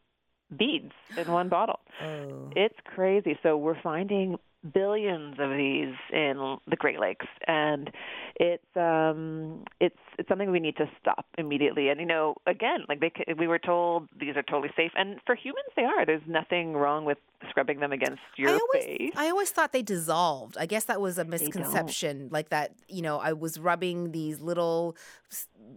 beads 0.54 0.92
in 1.16 1.30
one 1.30 1.48
bottle 1.48 1.80
Oh. 2.02 2.50
it's 2.54 2.76
crazy 2.84 3.38
so 3.42 3.56
we're 3.56 3.80
finding 3.80 4.38
billions 4.72 5.36
of 5.38 5.50
these 5.50 5.94
in 6.12 6.56
the 6.68 6.76
Great 6.76 7.00
Lakes, 7.00 7.26
and 7.46 7.90
it's 8.36 8.76
um, 8.76 9.64
it's 9.80 9.96
it's 10.18 10.28
something 10.28 10.50
we 10.50 10.60
need 10.60 10.76
to 10.76 10.88
stop 11.00 11.26
immediately. 11.38 11.88
And 11.88 12.00
you 12.00 12.06
know, 12.06 12.34
again, 12.46 12.80
like 12.88 13.00
they, 13.00 13.12
we 13.38 13.46
were 13.46 13.58
told 13.58 14.08
these 14.18 14.36
are 14.36 14.42
totally 14.42 14.72
safe, 14.76 14.92
and 14.96 15.18
for 15.26 15.34
humans 15.34 15.68
they 15.76 15.84
are. 15.84 16.04
There's 16.04 16.22
nothing 16.26 16.74
wrong 16.74 17.04
with 17.04 17.18
scrubbing 17.50 17.80
them 17.80 17.92
against 17.92 18.22
your 18.36 18.50
I 18.50 18.52
always, 18.52 18.84
face. 18.84 19.12
I 19.16 19.30
always 19.30 19.50
thought 19.50 19.72
they 19.72 19.82
dissolved. 19.82 20.56
I 20.58 20.66
guess 20.66 20.84
that 20.84 21.00
was 21.00 21.18
a 21.18 21.24
misconception. 21.24 22.28
Like 22.30 22.50
that, 22.50 22.72
you 22.88 23.02
know, 23.02 23.18
I 23.18 23.32
was 23.32 23.58
rubbing 23.58 24.12
these 24.12 24.40
little 24.40 24.96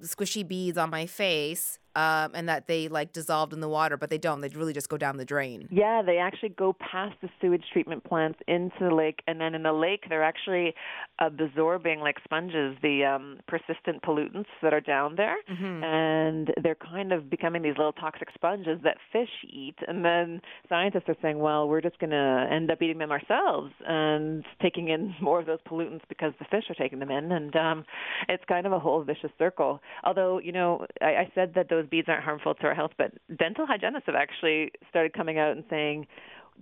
squishy 0.02 0.48
beads 0.48 0.78
on 0.78 0.90
my 0.90 1.06
face, 1.06 1.80
um, 1.96 2.32
and 2.34 2.48
that 2.48 2.68
they 2.68 2.88
like 2.88 3.12
dissolved 3.12 3.54
in 3.54 3.60
the 3.60 3.70
water, 3.70 3.98
but 3.98 4.10
they 4.10 4.18
don't. 4.18 4.42
They 4.42 4.50
really 4.50 4.74
just 4.74 4.90
go 4.90 4.98
down 4.98 5.18
the 5.18 5.26
drain. 5.26 5.68
Yeah, 5.72 6.02
they 6.02 6.18
actually 6.18 6.50
go 6.50 6.74
past 6.74 7.16
the 7.22 7.30
sewage 7.42 7.64
treatment 7.74 8.04
plants 8.04 8.40
into 8.48 8.79
the 8.88 8.94
lake, 8.96 9.22
and 9.28 9.40
then 9.42 9.56
in 9.56 9.64
the 9.64 9.74
lake 9.74 10.04
they're 10.10 10.24
actually 10.24 10.74
absorbing 11.20 12.00
like 12.00 12.18
sponges 12.24 12.76
the 12.82 13.04
um, 13.06 13.40
persistent 13.48 14.02
pollutants 14.04 14.46
that 14.62 14.74
are 14.74 14.82
down 14.82 15.16
there, 15.16 15.36
Mhm. 15.52 15.84
and 15.84 16.54
they're 16.62 16.76
kind 16.76 17.12
of 17.12 17.30
becoming 17.30 17.62
these 17.62 17.78
little 17.78 17.94
toxic 17.94 18.30
sponges 18.34 18.82
that 18.84 18.98
fish 19.12 19.30
eat. 19.44 19.76
And 19.88 20.04
then 20.06 20.42
scientists 20.68 21.08
are 21.10 21.16
saying, 21.22 21.40
well, 21.40 21.68
we're 21.68 21.82
just 21.82 22.00
going 22.00 22.12
to 22.12 22.48
end 22.50 22.72
up 22.72 22.82
eating 22.82 22.98
them 23.00 23.12
ourselves 23.12 23.74
and 23.86 24.46
taking 24.62 24.88
in 24.90 25.14
more 25.22 25.40
of 25.40 25.46
those 25.46 25.60
pollutants 25.68 26.02
because 26.08 26.34
the 26.40 26.46
fish 26.46 26.70
are 26.70 26.76
taking 26.76 27.00
them 27.00 27.12
in, 27.12 27.32
and 27.32 27.56
um, 27.56 27.86
it's 28.28 28.44
kind 28.46 28.66
of 28.66 28.72
a 28.74 28.80
whole 28.80 29.04
vicious 29.04 29.32
circle. 29.38 29.82
Although, 30.04 30.40
you 30.40 30.52
know, 30.52 30.86
I, 31.02 31.16
I 31.16 31.32
said 31.36 31.54
that 31.56 31.70
those 31.70 31.88
beads 31.88 32.08
aren't 32.10 32.24
harmful 32.24 32.56
to 32.56 32.68
our 32.68 32.76
health, 32.76 32.92
but 32.98 33.12
dental 33.38 33.66
hygienists 33.66 34.06
have 34.06 34.16
actually 34.16 34.72
started 34.90 35.14
coming 35.14 35.38
out 35.38 35.52
and 35.52 35.64
saying 35.70 36.08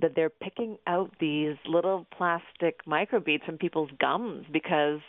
that 0.01 0.13
they're 0.15 0.29
picking 0.29 0.77
out 0.87 1.11
these 1.19 1.55
little 1.65 2.05
plastic 2.15 2.85
microbeads 2.85 3.45
from 3.45 3.57
people's 3.57 3.89
gums 3.99 4.45
because 4.51 4.99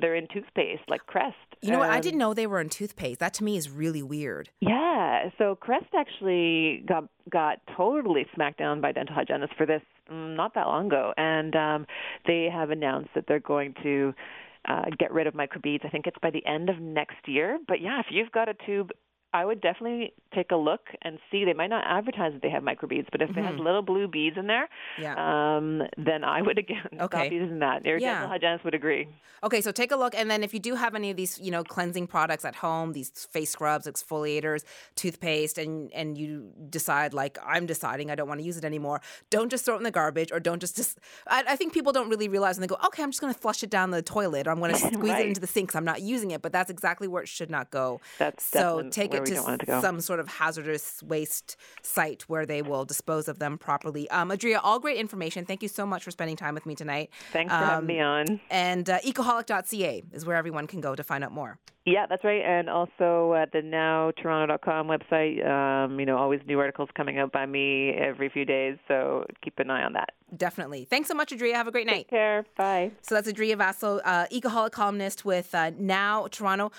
they're 0.00 0.14
in 0.14 0.26
toothpaste, 0.32 0.82
like 0.88 1.06
Crest. 1.06 1.36
You 1.60 1.72
know 1.72 1.78
what? 1.78 1.90
I 1.90 2.00
didn't 2.00 2.18
know 2.18 2.34
they 2.34 2.46
were 2.46 2.60
in 2.60 2.68
toothpaste. 2.68 3.20
That 3.20 3.34
to 3.34 3.44
me 3.44 3.56
is 3.56 3.70
really 3.70 4.02
weird. 4.02 4.50
yeah, 4.60 5.30
so 5.38 5.54
Crest 5.54 5.86
actually 5.96 6.84
got 6.86 7.04
got 7.30 7.58
totally 7.76 8.26
smacked 8.34 8.58
down 8.58 8.80
by 8.80 8.92
dental 8.92 9.14
hygienists 9.14 9.52
for 9.56 9.66
this 9.66 9.82
mm, 10.10 10.36
not 10.36 10.54
that 10.54 10.66
long 10.66 10.86
ago, 10.86 11.12
and 11.16 11.54
um, 11.54 11.86
they 12.26 12.48
have 12.52 12.70
announced 12.70 13.10
that 13.14 13.24
they're 13.28 13.40
going 13.40 13.74
to. 13.82 14.14
Uh, 14.68 14.84
get 14.96 15.12
rid 15.12 15.26
of 15.26 15.34
microbeads. 15.34 15.84
I 15.84 15.88
think 15.88 16.06
it's 16.06 16.16
by 16.22 16.30
the 16.30 16.46
end 16.46 16.70
of 16.70 16.78
next 16.78 17.16
year. 17.26 17.58
But 17.66 17.80
yeah, 17.80 17.98
if 17.98 18.06
you've 18.10 18.30
got 18.30 18.48
a 18.48 18.54
tube 18.64 18.92
I 19.32 19.44
would 19.44 19.60
definitely 19.60 20.12
take 20.34 20.50
a 20.50 20.56
look 20.56 20.80
and 21.02 21.18
see. 21.30 21.44
They 21.44 21.54
might 21.54 21.68
not 21.68 21.84
advertise 21.86 22.32
that 22.32 22.42
they 22.42 22.50
have 22.50 22.62
microbeads, 22.62 23.06
but 23.10 23.22
if 23.22 23.30
mm-hmm. 23.30 23.38
it 23.38 23.44
has 23.44 23.58
little 23.58 23.82
blue 23.82 24.06
beads 24.08 24.36
in 24.36 24.46
there, 24.46 24.68
yeah. 24.98 25.56
um, 25.56 25.82
then 25.96 26.22
I 26.22 26.42
would 26.42 26.58
again 26.66 26.86
okay. 27.00 27.18
stop 27.18 27.32
using 27.32 27.58
that. 27.60 27.84
Your 27.84 27.98
yeah. 27.98 28.14
dental 28.14 28.28
hygienist 28.28 28.64
would 28.64 28.74
agree. 28.74 29.08
Okay, 29.44 29.60
so 29.60 29.72
take 29.72 29.90
a 29.90 29.96
look, 29.96 30.14
and 30.14 30.30
then 30.30 30.44
if 30.44 30.54
you 30.54 30.60
do 30.60 30.74
have 30.74 30.94
any 30.94 31.10
of 31.10 31.16
these, 31.16 31.40
you 31.40 31.50
know, 31.50 31.64
cleansing 31.64 32.06
products 32.06 32.44
at 32.44 32.54
home, 32.54 32.92
these 32.92 33.10
face 33.32 33.50
scrubs, 33.50 33.86
exfoliators, 33.86 34.64
toothpaste, 34.94 35.58
and 35.58 35.92
and 35.92 36.16
you 36.16 36.52
decide 36.70 37.14
like 37.14 37.38
I'm 37.44 37.66
deciding 37.66 38.10
I 38.10 38.14
don't 38.14 38.28
want 38.28 38.40
to 38.40 38.46
use 38.46 38.56
it 38.56 38.64
anymore, 38.64 39.00
don't 39.30 39.50
just 39.50 39.64
throw 39.64 39.74
it 39.74 39.78
in 39.78 39.84
the 39.84 39.90
garbage, 39.90 40.30
or 40.30 40.40
don't 40.40 40.60
just. 40.60 40.76
just 40.76 40.98
I, 41.26 41.42
I 41.48 41.56
think 41.56 41.72
people 41.72 41.92
don't 41.92 42.08
really 42.08 42.28
realize, 42.28 42.56
and 42.56 42.62
they 42.62 42.68
go, 42.68 42.78
okay, 42.86 43.02
I'm 43.02 43.10
just 43.10 43.20
going 43.20 43.32
to 43.32 43.38
flush 43.38 43.62
it 43.62 43.70
down 43.70 43.90
the 43.90 44.02
toilet, 44.02 44.46
or 44.46 44.50
I'm 44.50 44.58
going 44.58 44.72
to 44.74 44.78
squeeze 44.78 45.10
right. 45.10 45.24
it 45.24 45.28
into 45.28 45.40
the 45.40 45.46
sink. 45.46 45.68
because 45.68 45.78
I'm 45.78 45.84
not 45.84 46.02
using 46.02 46.32
it, 46.32 46.42
but 46.42 46.52
that's 46.52 46.70
exactly 46.70 47.08
where 47.08 47.22
it 47.22 47.28
should 47.28 47.50
not 47.50 47.70
go. 47.70 48.00
That's 48.18 48.44
so 48.44 48.88
take 48.90 49.14
it 49.14 49.21
to, 49.24 49.56
to 49.66 49.80
some 49.80 50.00
sort 50.00 50.20
of 50.20 50.28
hazardous 50.28 51.02
waste 51.02 51.56
site 51.82 52.22
where 52.22 52.46
they 52.46 52.62
will 52.62 52.84
dispose 52.84 53.28
of 53.28 53.38
them 53.38 53.58
properly. 53.58 54.08
Um, 54.10 54.30
Adria, 54.30 54.60
all 54.60 54.78
great 54.78 54.98
information. 54.98 55.44
Thank 55.44 55.62
you 55.62 55.68
so 55.68 55.86
much 55.86 56.04
for 56.04 56.10
spending 56.10 56.36
time 56.36 56.54
with 56.54 56.66
me 56.66 56.74
tonight. 56.74 57.10
Thanks 57.32 57.52
for 57.52 57.58
um, 57.58 57.68
having 57.68 57.86
me 57.86 58.00
on. 58.00 58.40
And 58.50 58.88
uh, 58.88 59.00
ecoholic.ca 59.00 60.02
is 60.12 60.26
where 60.26 60.36
everyone 60.36 60.66
can 60.66 60.80
go 60.80 60.94
to 60.94 61.02
find 61.02 61.24
out 61.24 61.32
more. 61.32 61.58
Yeah, 61.84 62.06
that's 62.08 62.22
right. 62.22 62.42
And 62.42 62.70
also 62.70 63.34
at 63.34 63.50
the 63.50 63.58
nowtoronto.com 63.58 64.86
website, 64.86 65.44
um, 65.44 65.98
you 65.98 66.06
know, 66.06 66.16
always 66.16 66.40
new 66.46 66.60
articles 66.60 66.88
coming 66.96 67.18
out 67.18 67.32
by 67.32 67.44
me 67.44 67.90
every 67.90 68.28
few 68.28 68.44
days. 68.44 68.78
So 68.86 69.26
keep 69.42 69.58
an 69.58 69.68
eye 69.68 69.82
on 69.82 69.94
that. 69.94 70.10
Definitely. 70.36 70.84
Thanks 70.84 71.08
so 71.08 71.14
much, 71.14 71.32
Adria. 71.32 71.56
Have 71.56 71.66
a 71.66 71.72
great 71.72 71.86
night. 71.86 71.94
Take 71.94 72.10
care. 72.10 72.46
Bye. 72.56 72.92
So 73.02 73.16
that's 73.16 73.26
Adria 73.26 73.56
Vasil, 73.56 74.00
uh, 74.04 74.26
ecoholic 74.32 74.70
columnist 74.70 75.24
with 75.24 75.54
uh, 75.54 75.72
Now 75.76 76.28
Toronto. 76.28 76.70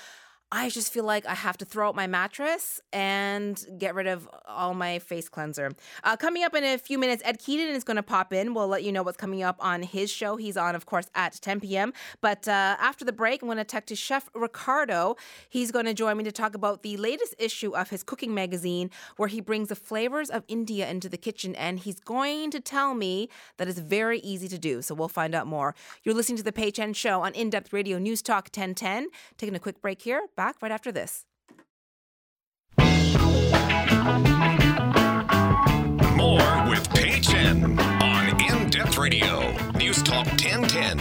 I 0.55 0.69
just 0.69 0.93
feel 0.93 1.03
like 1.03 1.25
I 1.25 1.33
have 1.33 1.57
to 1.57 1.65
throw 1.65 1.89
out 1.89 1.95
my 1.95 2.05
mattress 2.05 2.79
and 2.93 3.59
get 3.79 3.95
rid 3.95 4.05
of 4.05 4.29
all 4.47 4.75
my 4.75 4.99
face 4.99 5.27
cleanser. 5.27 5.71
Uh, 6.03 6.15
coming 6.15 6.43
up 6.43 6.53
in 6.53 6.63
a 6.63 6.77
few 6.77 6.99
minutes, 6.99 7.23
Ed 7.25 7.39
Keenan 7.39 7.69
is 7.69 7.83
going 7.83 7.95
to 7.97 8.03
pop 8.03 8.31
in. 8.31 8.53
We'll 8.53 8.67
let 8.67 8.83
you 8.83 8.91
know 8.91 9.01
what's 9.01 9.17
coming 9.17 9.41
up 9.41 9.55
on 9.59 9.81
his 9.81 10.11
show. 10.11 10.35
He's 10.35 10.55
on, 10.55 10.75
of 10.75 10.85
course, 10.85 11.07
at 11.15 11.33
10 11.41 11.61
p.m. 11.61 11.91
But 12.21 12.47
uh, 12.47 12.77
after 12.79 13.03
the 13.03 13.11
break, 13.11 13.41
I'm 13.41 13.47
going 13.47 13.57
to 13.57 13.63
talk 13.63 13.87
to 13.87 13.95
Chef 13.95 14.29
Ricardo. 14.35 15.15
He's 15.49 15.71
going 15.71 15.85
to 15.85 15.93
join 15.95 16.17
me 16.17 16.23
to 16.25 16.31
talk 16.31 16.53
about 16.53 16.83
the 16.83 16.97
latest 16.97 17.33
issue 17.39 17.75
of 17.75 17.89
his 17.89 18.03
cooking 18.03 18.35
magazine, 18.35 18.91
where 19.17 19.29
he 19.29 19.41
brings 19.41 19.69
the 19.69 19.75
flavors 19.75 20.29
of 20.29 20.43
India 20.47 20.87
into 20.87 21.09
the 21.09 21.17
kitchen. 21.17 21.55
And 21.55 21.79
he's 21.79 21.99
going 21.99 22.51
to 22.51 22.59
tell 22.59 22.93
me 22.93 23.27
that 23.57 23.67
it's 23.67 23.79
very 23.79 24.19
easy 24.19 24.47
to 24.49 24.59
do. 24.59 24.83
So 24.83 24.93
we'll 24.93 25.07
find 25.07 25.33
out 25.33 25.47
more. 25.47 25.73
You're 26.03 26.13
listening 26.13 26.37
to 26.37 26.43
The 26.43 26.53
Pei 26.53 26.69
Chen 26.69 26.93
Show 26.93 27.21
on 27.21 27.33
In 27.33 27.49
Depth 27.49 27.73
Radio 27.73 27.97
News 27.97 28.21
Talk 28.21 28.49
1010. 28.55 29.07
Taking 29.35 29.55
a 29.55 29.59
quick 29.59 29.81
break 29.81 30.03
here. 30.03 30.27
Back 30.35 30.42
back 30.43 30.61
right 30.61 30.73
after 30.73 30.91
this. 30.91 31.25
More 36.17 36.69
with 36.69 36.89
Pei 36.89 37.21
Chen 37.21 37.79
on 37.79 38.41
In 38.41 38.69
Depth 38.69 38.97
Radio, 38.97 39.55
News 39.77 40.03
Talk 40.03 40.25
1010. 40.25 40.99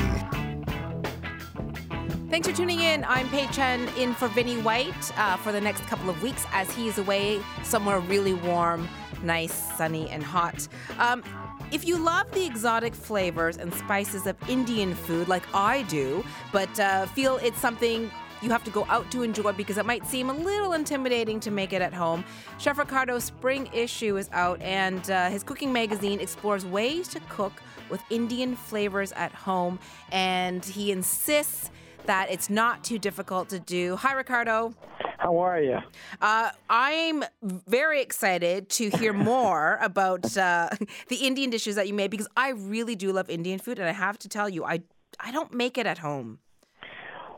Thanks 2.30 2.47
for 2.49 2.55
tuning 2.55 2.80
in. 2.80 3.05
I'm 3.05 3.28
Pei 3.30 3.49
Chen 3.49 3.88
in 3.99 4.14
for 4.14 4.28
Vinny 4.28 4.59
White 4.62 5.18
uh, 5.18 5.36
for 5.38 5.51
the 5.51 5.61
next 5.61 5.82
couple 5.86 6.09
of 6.09 6.22
weeks 6.22 6.47
as 6.53 6.70
he 6.76 6.86
is 6.86 6.99
away 6.99 7.40
somewhere 7.64 7.99
really 7.99 8.34
warm, 8.34 8.88
nice, 9.24 9.53
sunny, 9.76 10.09
and 10.11 10.22
hot. 10.22 10.68
Um, 11.01 11.24
if 11.72 11.84
you 11.84 11.97
love 11.97 12.30
the 12.30 12.47
exotic 12.47 12.95
flavors 12.95 13.57
and 13.57 13.74
spices 13.74 14.26
of 14.26 14.36
Indian 14.49 14.95
food 14.95 15.26
like 15.26 15.43
I 15.53 15.82
do, 15.84 16.24
but 16.53 16.78
uh, 16.78 17.07
feel 17.07 17.38
it's 17.38 17.59
something 17.59 18.11
you 18.43 18.51
have 18.51 18.64
to 18.64 18.70
go 18.70 18.84
out 18.88 19.11
to 19.12 19.22
enjoy 19.22 19.53
because 19.53 19.78
it 19.78 19.86
might 19.86 20.07
seem 20.07 20.28
a 20.28 20.32
little 20.32 20.72
intimidating 20.72 21.38
to 21.40 21.51
make 21.51 21.72
it 21.72 21.80
at 21.80 21.95
home. 21.95 22.24
Chef 22.59 22.76
Ricardo's 22.76 23.24
spring 23.24 23.68
issue 23.72 24.16
is 24.16 24.28
out, 24.32 24.61
and 24.61 25.11
uh, 25.11 25.30
his 25.30 25.43
cooking 25.43 25.72
magazine 25.72 26.20
explores 26.20 26.66
ways 26.66 27.09
to 27.09 27.20
cook 27.28 27.62
with 27.88 28.03
Indian 28.11 28.57
flavors 28.57 29.12
at 29.12 29.32
home. 29.32 29.78
And 30.11 30.64
he 30.64 30.90
insists 30.90 31.70
that 32.07 32.30
it's 32.30 32.51
not 32.51 32.82
too 32.82 32.99
difficult 32.99 33.49
to 33.51 33.61
do. 33.61 33.97
Hi, 33.97 34.12
Ricardo. 34.12 34.74
How 35.18 35.38
are 35.38 35.61
you? 35.61 35.78
Uh, 36.20 36.51
I'm 36.68 37.22
very 37.43 38.03
excited 38.03 38.68
to 38.70 38.90
hear 38.90 39.12
more 39.32 39.78
about 39.80 40.36
uh, 40.36 40.68
the 41.09 41.16
Indian 41.16 41.49
dishes 41.51 41.76
that 41.76 41.86
you 41.86 41.95
made 41.95 42.11
because 42.11 42.28
I 42.36 42.51
really 42.51 42.97
do 42.97 43.12
love 43.12 43.30
Indian 43.30 43.61
food, 43.61 43.78
and 43.78 43.88
I 43.88 43.93
have 43.93 44.18
to 44.20 44.28
tell 44.28 44.49
you, 44.49 44.64
I 44.64 44.82
I 45.20 45.30
don't 45.30 45.53
make 45.53 45.78
it 45.78 45.86
at 45.86 45.99
home. 45.99 46.40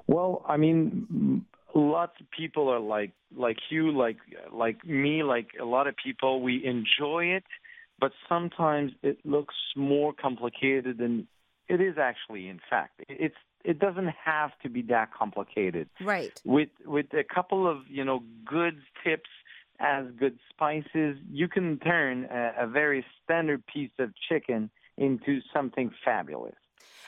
Well, 0.07 0.45
I 0.47 0.57
mean, 0.57 1.45
lots 1.75 2.13
of 2.21 2.31
people 2.31 2.69
are 2.69 2.81
like 2.81 3.13
like 3.37 3.59
you, 3.71 3.91
like 3.97 4.19
like 4.53 4.85
me, 4.85 5.23
like 5.23 5.49
a 5.61 5.65
lot 5.65 5.87
of 5.87 5.95
people. 5.97 6.43
We 6.43 6.65
enjoy 6.65 7.27
it, 7.27 7.45
but 7.99 8.13
sometimes 8.29 8.93
it 9.03 9.19
looks 9.25 9.55
more 9.77 10.13
complicated 10.13 10.99
than 10.99 11.27
it 11.69 11.81
is 11.81 11.97
actually. 11.99 12.49
In 12.49 12.61
fact, 12.69 13.03
it's 13.09 13.37
it 13.65 13.79
doesn't 13.79 14.11
have 14.25 14.51
to 14.63 14.69
be 14.69 14.83
that 14.83 15.13
complicated. 15.13 15.89
Right. 16.01 16.39
With 16.45 16.71
with 16.85 17.07
a 17.15 17.25
couple 17.25 17.67
of 17.67 17.79
you 17.89 18.05
know 18.05 18.23
good 18.45 18.81
tips 19.03 19.31
as 19.81 20.05
good 20.19 20.39
spices, 20.51 21.17
you 21.31 21.49
can 21.49 21.79
turn 21.79 22.29
a, 22.31 22.65
a 22.65 22.67
very 22.67 23.05
standard 23.25 23.65
piece 23.67 23.91
of 23.99 24.11
chicken 24.29 24.71
into 24.97 25.41
something 25.53 25.91
fabulous. 26.05 26.55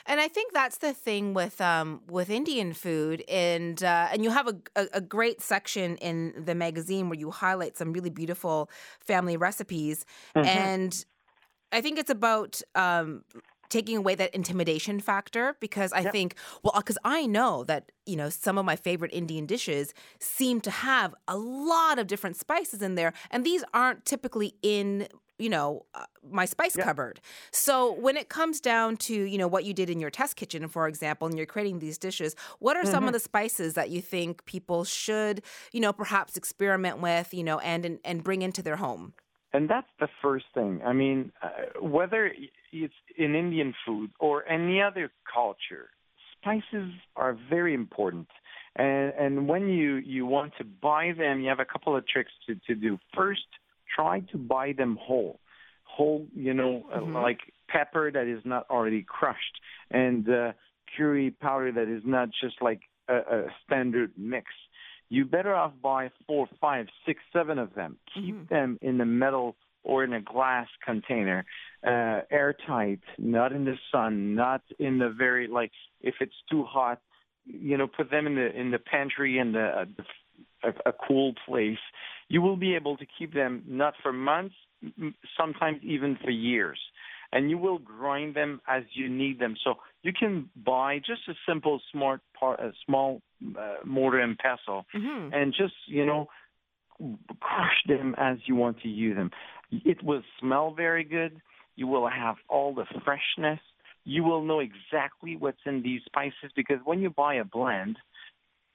And 0.07 0.21
I 0.21 0.29
think 0.29 0.53
that's 0.53 0.77
the 0.77 0.93
thing 0.93 1.33
with 1.33 1.59
um, 1.59 2.01
with 2.09 2.29
Indian 2.29 2.73
food, 2.73 3.23
and 3.27 3.83
uh, 3.83 4.07
and 4.11 4.23
you 4.23 4.29
have 4.29 4.47
a, 4.47 4.55
a, 4.75 4.87
a, 4.93 5.01
great 5.01 5.41
section 5.41 5.97
in 5.97 6.33
the 6.45 6.55
magazine 6.55 7.09
where 7.09 7.19
you 7.19 7.29
highlight 7.29 7.77
some 7.77 7.91
really 7.91 8.09
beautiful 8.09 8.69
family 9.01 9.35
recipes, 9.35 10.05
mm-hmm. 10.35 10.47
and 10.47 11.05
I 11.71 11.81
think 11.81 11.99
it's 11.99 12.09
about. 12.09 12.61
Um, 12.73 13.23
taking 13.69 13.97
away 13.97 14.15
that 14.15 14.33
intimidation 14.33 14.97
factor 14.97 15.57
because 15.59 15.91
I 15.91 15.99
yep. 15.99 16.13
think, 16.13 16.35
well, 16.63 16.73
because 16.77 16.97
I 17.03 17.25
know 17.25 17.65
that, 17.65 17.91
you 18.05 18.15
know, 18.15 18.29
some 18.29 18.57
of 18.57 18.63
my 18.63 18.77
favorite 18.77 19.11
Indian 19.13 19.45
dishes 19.45 19.93
seem 20.19 20.61
to 20.61 20.71
have 20.71 21.13
a 21.27 21.37
lot 21.37 21.99
of 21.99 22.07
different 22.07 22.37
spices 22.37 22.81
in 22.81 22.95
there. 22.95 23.11
And 23.29 23.45
these 23.45 23.65
aren't 23.73 24.05
typically 24.05 24.55
in 24.61 25.09
you 25.39 25.49
know 25.49 25.85
uh, 25.93 26.05
my 26.29 26.45
spice 26.45 26.75
yeah. 26.77 26.83
cupboard 26.83 27.19
so 27.51 27.93
when 27.93 28.17
it 28.17 28.29
comes 28.29 28.59
down 28.59 28.97
to 28.97 29.13
you 29.13 29.37
know 29.37 29.47
what 29.47 29.65
you 29.65 29.73
did 29.73 29.89
in 29.89 29.99
your 29.99 30.09
test 30.09 30.35
kitchen 30.35 30.67
for 30.67 30.87
example 30.87 31.27
and 31.27 31.37
you're 31.37 31.45
creating 31.45 31.79
these 31.79 31.97
dishes 31.97 32.35
what 32.59 32.75
are 32.75 32.83
mm-hmm. 32.83 32.91
some 32.91 33.03
of 33.03 33.09
mm-hmm. 33.09 33.13
the 33.13 33.19
spices 33.19 33.73
that 33.73 33.89
you 33.89 34.01
think 34.01 34.45
people 34.45 34.83
should 34.83 35.41
you 35.71 35.79
know 35.79 35.93
perhaps 35.93 36.37
experiment 36.37 36.99
with 36.99 37.33
you 37.33 37.43
know 37.43 37.59
and 37.59 37.85
and, 37.85 37.99
and 38.03 38.23
bring 38.23 38.41
into 38.41 38.61
their 38.61 38.77
home 38.77 39.13
and 39.53 39.69
that's 39.69 39.89
the 39.99 40.09
first 40.21 40.45
thing 40.53 40.81
i 40.85 40.93
mean 40.93 41.31
uh, 41.41 41.49
whether 41.81 42.31
it's 42.71 42.93
in 43.17 43.35
indian 43.35 43.73
food 43.85 44.11
or 44.19 44.47
any 44.47 44.81
other 44.81 45.11
culture 45.31 45.89
spices 46.39 46.91
are 47.15 47.37
very 47.49 47.73
important 47.73 48.27
and 48.75 49.13
and 49.17 49.47
when 49.47 49.69
you 49.69 49.95
you 49.95 50.25
want 50.25 50.53
to 50.57 50.63
buy 50.63 51.11
them 51.17 51.41
you 51.41 51.49
have 51.49 51.59
a 51.59 51.65
couple 51.65 51.95
of 51.95 52.07
tricks 52.07 52.31
to 52.45 52.55
to 52.67 52.75
do 52.75 52.97
first 53.15 53.47
try 53.95 54.21
to 54.31 54.37
buy 54.37 54.73
them 54.73 54.97
whole, 55.01 55.39
whole, 55.83 56.25
you 56.35 56.53
know, 56.53 56.83
uh, 56.93 56.99
mm-hmm. 56.99 57.15
like 57.15 57.39
pepper 57.67 58.11
that 58.11 58.27
is 58.27 58.41
not 58.45 58.65
already 58.69 59.05
crushed 59.07 59.59
and 59.91 60.29
uh, 60.29 60.51
curry 60.95 61.31
powder 61.31 61.71
that 61.71 61.87
is 61.87 62.03
not 62.05 62.29
just 62.41 62.61
like 62.61 62.81
a, 63.09 63.15
a 63.15 63.45
standard 63.65 64.11
mix. 64.17 64.45
You 65.09 65.25
better 65.25 65.55
off 65.55 65.73
buy 65.81 66.09
four, 66.27 66.47
five, 66.59 66.87
six, 67.05 67.21
seven 67.31 67.59
of 67.59 67.73
them. 67.73 67.97
Keep 68.13 68.35
mm-hmm. 68.35 68.53
them 68.53 68.79
in 68.81 68.97
the 68.97 69.05
metal 69.05 69.55
or 69.83 70.03
in 70.03 70.11
a 70.13 70.21
glass 70.21 70.67
container, 70.85 71.45
uh, 71.85 72.19
airtight, 72.29 72.99
not 73.17 73.53
in 73.53 73.63
the 73.63 73.75
sun, 73.89 74.35
not 74.35 74.61
in 74.79 74.99
the 74.99 75.09
very 75.17 75.47
like 75.47 75.71
if 76.01 76.15
it's 76.19 76.35
too 76.51 76.63
hot, 76.65 76.99
you 77.45 77.77
know, 77.77 77.87
put 77.87 78.11
them 78.11 78.27
in 78.27 78.35
the 78.35 78.51
in 78.59 78.71
the 78.71 78.79
pantry 78.79 79.39
in 79.39 79.53
the, 79.53 79.65
uh, 79.65 79.85
a, 80.63 80.89
a 80.89 80.93
cool 81.07 81.33
place 81.47 81.77
you 82.29 82.41
will 82.41 82.57
be 82.57 82.75
able 82.75 82.97
to 82.97 83.05
keep 83.17 83.33
them 83.33 83.63
not 83.67 83.93
for 84.03 84.11
months, 84.11 84.55
sometimes 85.37 85.79
even 85.83 86.17
for 86.23 86.29
years. 86.29 86.79
And 87.31 87.49
you 87.49 87.57
will 87.57 87.79
grind 87.79 88.35
them 88.35 88.61
as 88.67 88.83
you 88.93 89.09
need 89.09 89.39
them. 89.39 89.55
So 89.63 89.75
you 90.01 90.13
can 90.17 90.49
buy 90.65 90.99
just 90.99 91.21
a 91.27 91.33
simple 91.47 91.81
smart 91.91 92.21
part, 92.39 92.59
a 92.59 92.71
small 92.85 93.21
uh, 93.59 93.75
mortar 93.85 94.19
and 94.19 94.37
pestle, 94.37 94.85
mm-hmm. 94.95 95.33
and 95.33 95.53
just 95.53 95.73
you 95.87 96.05
know 96.05 96.27
crush 97.41 97.83
them 97.85 98.15
as 98.17 98.37
you 98.45 98.55
want 98.55 98.81
to 98.81 98.87
use 98.87 99.17
them. 99.17 99.31
It 99.71 100.01
will 100.03 100.23
smell 100.39 100.73
very 100.73 101.03
good. 101.03 101.41
You 101.75 101.87
will 101.87 102.07
have 102.07 102.37
all 102.47 102.73
the 102.73 102.85
freshness. 103.03 103.59
You 104.05 104.23
will 104.23 104.41
know 104.41 104.61
exactly 104.61 105.35
what's 105.35 105.59
in 105.65 105.83
these 105.83 106.01
spices 106.05 106.51
because 106.55 106.77
when 106.85 107.01
you 107.01 107.09
buy 107.09 107.35
a 107.35 107.43
blend, 107.43 107.97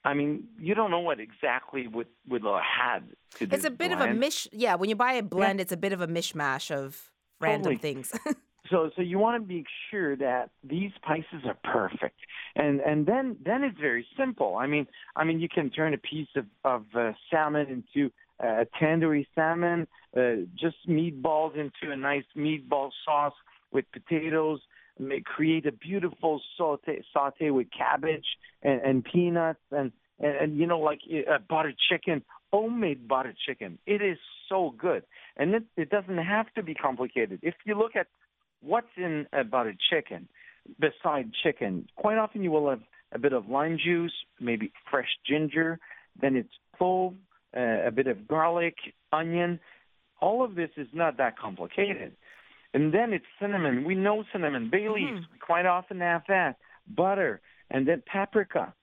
I 0.05 0.15
mean, 0.15 0.49
you 0.59 0.75
don't 0.75 0.91
know 0.91 1.01
what 1.01 1.21
exactly 1.21 1.87
would 1.87 2.09
would 2.29 2.43
had 2.43 3.11
to 3.37 3.47
do. 3.47 3.55
It's 3.55 3.65
a 3.65 3.71
bit 3.71 3.93
blend. 3.93 4.03
of 4.03 4.11
a 4.11 4.15
mish. 4.15 4.49
Yeah, 4.53 4.75
when 4.75 4.89
you 4.89 4.97
buy 4.97 5.13
a 5.13 5.23
blend, 5.23 5.59
yeah. 5.59 5.63
it's 5.63 5.73
a 5.73 5.77
bit 5.77 5.93
of 5.93 6.01
a 6.01 6.09
mishmash 6.09 6.71
of 6.71 7.11
random 7.41 7.77
totally. 7.77 7.77
things. 7.77 8.13
so, 8.71 8.91
so 8.97 9.03
you 9.03 9.19
want 9.19 9.41
to 9.41 9.55
make 9.55 9.67
sure 9.91 10.17
that 10.17 10.51
these 10.65 10.91
spices 10.97 11.47
are 11.47 11.57
perfect, 11.63 12.19
and 12.57 12.81
and 12.81 13.07
then 13.07 13.37
then 13.45 13.63
it's 13.63 13.79
very 13.79 14.07
simple. 14.19 14.57
I 14.57 14.67
mean, 14.67 14.89
I 15.15 15.25
mean, 15.25 15.41
you 15.41 15.49
can 15.49 15.71
turn 15.71 15.95
a 15.95 15.99
piece 15.99 16.29
of 16.37 16.47
of 16.65 16.85
uh, 16.95 17.13
salmon 17.31 17.69
into 17.69 18.11
uh, 18.43 18.65
tandoori 18.81 19.27
salmon, 19.35 19.87
uh, 20.17 20.45
just 20.59 20.77
meatballs 20.89 21.55
into 21.57 21.93
a 21.93 21.97
nice 21.97 22.25
meatball 22.37 22.91
sauce 23.05 23.35
with 23.71 23.85
potatoes. 23.93 24.61
May 25.03 25.21
create 25.21 25.67
a 25.67 25.73
beautiful 25.73 26.41
saute 26.57 27.03
saute 27.13 27.51
with 27.51 27.69
cabbage 27.77 28.25
and, 28.63 28.81
and 28.81 29.05
peanuts 29.05 29.61
and, 29.71 29.93
and 30.19 30.37
and 30.37 30.59
you 30.59 30.67
know 30.67 30.79
like 30.79 31.01
a 31.11 31.39
buttered 31.39 31.77
chicken, 31.91 32.23
homemade 32.53 33.09
buttered 33.09 33.37
chicken. 33.47 33.79
It 33.87 34.03
is 34.03 34.19
so 34.49 34.75
good, 34.77 35.03
and 35.37 35.55
it 35.55 35.65
it 35.77 35.91
doesn't 35.91 36.19
have 36.19 36.53
to 36.55 36.63
be 36.63 36.75
complicated. 36.75 37.41
If 37.43 37.55
you 37.65 37.77
look 37.77 37.97
at 37.97 38.07
what's 38.62 38.87
in 38.97 39.27
a 39.33 39.45
buttered 39.45 39.79
chicken, 39.91 40.29
beside 40.79 41.33
chicken, 41.43 41.89
quite 41.97 42.19
often 42.19 42.43
you 42.43 42.51
will 42.51 42.70
have 42.70 42.83
a 43.12 43.19
bit 43.19 43.33
of 43.33 43.49
lime 43.49 43.79
juice, 43.83 44.12
maybe 44.41 44.73
fresh 44.91 45.09
ginger, 45.27 45.79
then 46.20 46.37
it's 46.37 46.53
clove, 46.79 47.15
uh, 47.57 47.87
a 47.87 47.91
bit 47.91 48.07
of 48.07 48.27
garlic, 48.27 48.77
onion. 49.12 49.61
All 50.20 50.45
of 50.45 50.55
this 50.55 50.70
is 50.77 50.87
not 50.93 51.19
that 51.19 51.39
complicated. 51.39 52.12
And 52.74 52.93
then 52.93 53.12
it's 53.12 53.24
cinnamon. 53.40 53.85
We 53.85 53.94
know 53.94 54.24
cinnamon. 54.32 54.70
Bay 54.70 54.89
leaves, 54.89 55.12
Mm-hmm. 55.20 55.36
quite 55.44 55.66
often 55.66 56.01
have 56.01 56.23
that. 56.28 56.57
Butter, 56.97 57.40
and 57.70 57.86
then 57.86 58.03
paprika. 58.11 58.74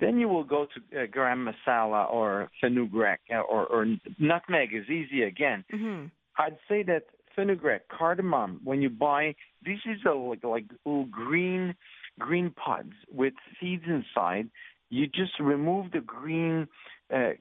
Then 0.00 0.18
you 0.18 0.28
will 0.28 0.44
go 0.44 0.66
to 0.72 1.02
uh, 1.02 1.06
garam 1.06 1.46
masala 1.50 2.10
or 2.10 2.48
fenugreek 2.60 3.20
uh, 3.30 3.40
or, 3.40 3.66
or 3.66 3.86
nutmeg 4.18 4.70
is 4.72 4.88
easy 4.88 5.22
again. 5.24 5.64
hmm 5.70 6.04
I'd 6.38 6.56
say 6.66 6.82
that 6.84 7.02
fenugreek, 7.36 7.82
cardamom, 7.90 8.60
when 8.64 8.80
you 8.80 8.88
buy, 8.88 9.34
this 9.62 9.78
is 9.84 9.98
a, 10.06 10.12
like 10.14 10.42
like 10.44 10.64
little 10.86 11.04
green 11.06 11.74
green 12.18 12.50
pods 12.52 12.92
with 13.12 13.34
seeds 13.60 13.84
inside. 13.86 14.48
You 14.88 15.06
just 15.08 15.38
remove 15.40 15.92
the 15.92 16.00
green, 16.00 16.68
uh, 17.14 17.32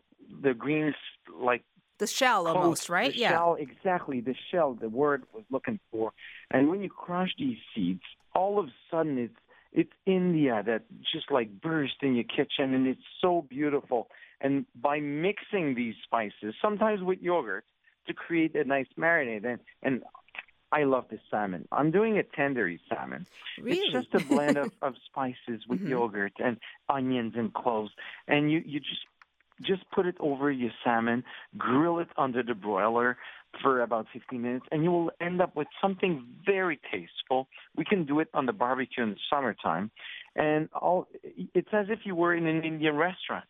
the 0.44 0.54
green 0.54 0.94
like 1.34 1.64
The 2.02 2.08
shell 2.08 2.48
almost, 2.48 2.90
right? 2.90 3.14
The 3.14 3.20
yeah. 3.20 3.30
shell, 3.30 3.58
exactly. 3.60 4.22
The 4.22 4.34
shell, 4.50 4.74
the 4.74 4.90
word 4.90 5.22
was 5.36 5.44
looking 5.52 5.80
for. 5.92 6.12
And 6.50 6.68
when 6.68 6.82
you 6.82 6.90
crush 6.90 7.30
these 7.38 7.60
seeds, 7.76 8.02
all 8.34 8.58
of 8.58 8.66
a 8.66 8.74
sudden 8.90 9.20
it's 9.20 9.36
it's 9.72 9.92
India 10.08 10.64
that 10.66 10.86
just 11.14 11.30
like 11.30 11.62
burst 11.62 11.98
in 12.02 12.16
your 12.16 12.24
kitchen, 12.24 12.74
and 12.74 12.88
it's 12.88 13.08
so 13.22 13.46
beautiful. 13.48 14.08
And 14.42 14.66
by 14.74 15.00
mixing 15.00 15.76
these 15.76 15.94
spices, 16.04 16.56
sometimes 16.60 17.04
with 17.04 17.20
yogurt, 17.22 17.66
to 18.08 18.16
create 18.16 18.56
a 18.56 18.64
nice 18.64 18.88
marinade, 18.98 19.46
and 19.46 19.60
and 19.84 20.02
I 20.72 20.86
love 20.86 21.06
the 21.12 21.20
salmon. 21.30 21.68
I'm 21.72 21.92
doing 21.92 22.18
a 22.18 22.24
tandoori 22.24 22.80
salmon. 22.90 23.28
Really? 23.62 23.78
It's 23.78 23.92
just 23.94 24.16
a 24.16 24.22
blend 24.22 24.58
of, 24.58 24.72
of 24.82 24.96
spices 25.06 25.68
with 25.68 25.82
Mhm. 25.82 25.90
yogurt 25.90 26.34
and 26.40 26.58
onions 26.90 27.34
and 27.36 27.54
cloves, 27.54 27.92
and 28.28 28.52
you 28.52 28.64
you 28.66 28.80
just 28.80 29.06
just 29.62 29.84
put 29.92 30.06
it 30.06 30.16
over 30.20 30.52
your 30.52 30.72
salmon, 30.84 31.24
grill 31.58 32.00
it 32.00 32.10
under 32.18 32.44
the 32.44 32.54
broiler 32.56 33.18
for 33.62 33.82
about 33.82 34.08
15 34.14 34.42
minutes, 34.42 34.66
and 34.72 34.84
you 34.84 34.92
will 34.92 35.12
end 35.20 35.42
up 35.42 35.56
with 35.56 35.68
something 35.82 36.26
very 36.46 36.80
tasteful. 36.92 37.48
We 37.76 37.84
can 37.84 38.06
do 38.06 38.20
it 38.22 38.30
on 38.34 38.46
the 38.46 38.54
barbecue 38.54 39.04
in 39.04 39.10
the 39.12 39.18
summertime, 39.30 39.92
and 40.36 40.70
all 40.74 41.08
it's 41.54 41.68
as 41.74 41.88
if 41.90 42.00
you 42.06 42.16
were 42.16 42.34
in 42.34 42.48
an 42.48 42.64
Indian 42.64 42.96
restaurant. 42.96 43.46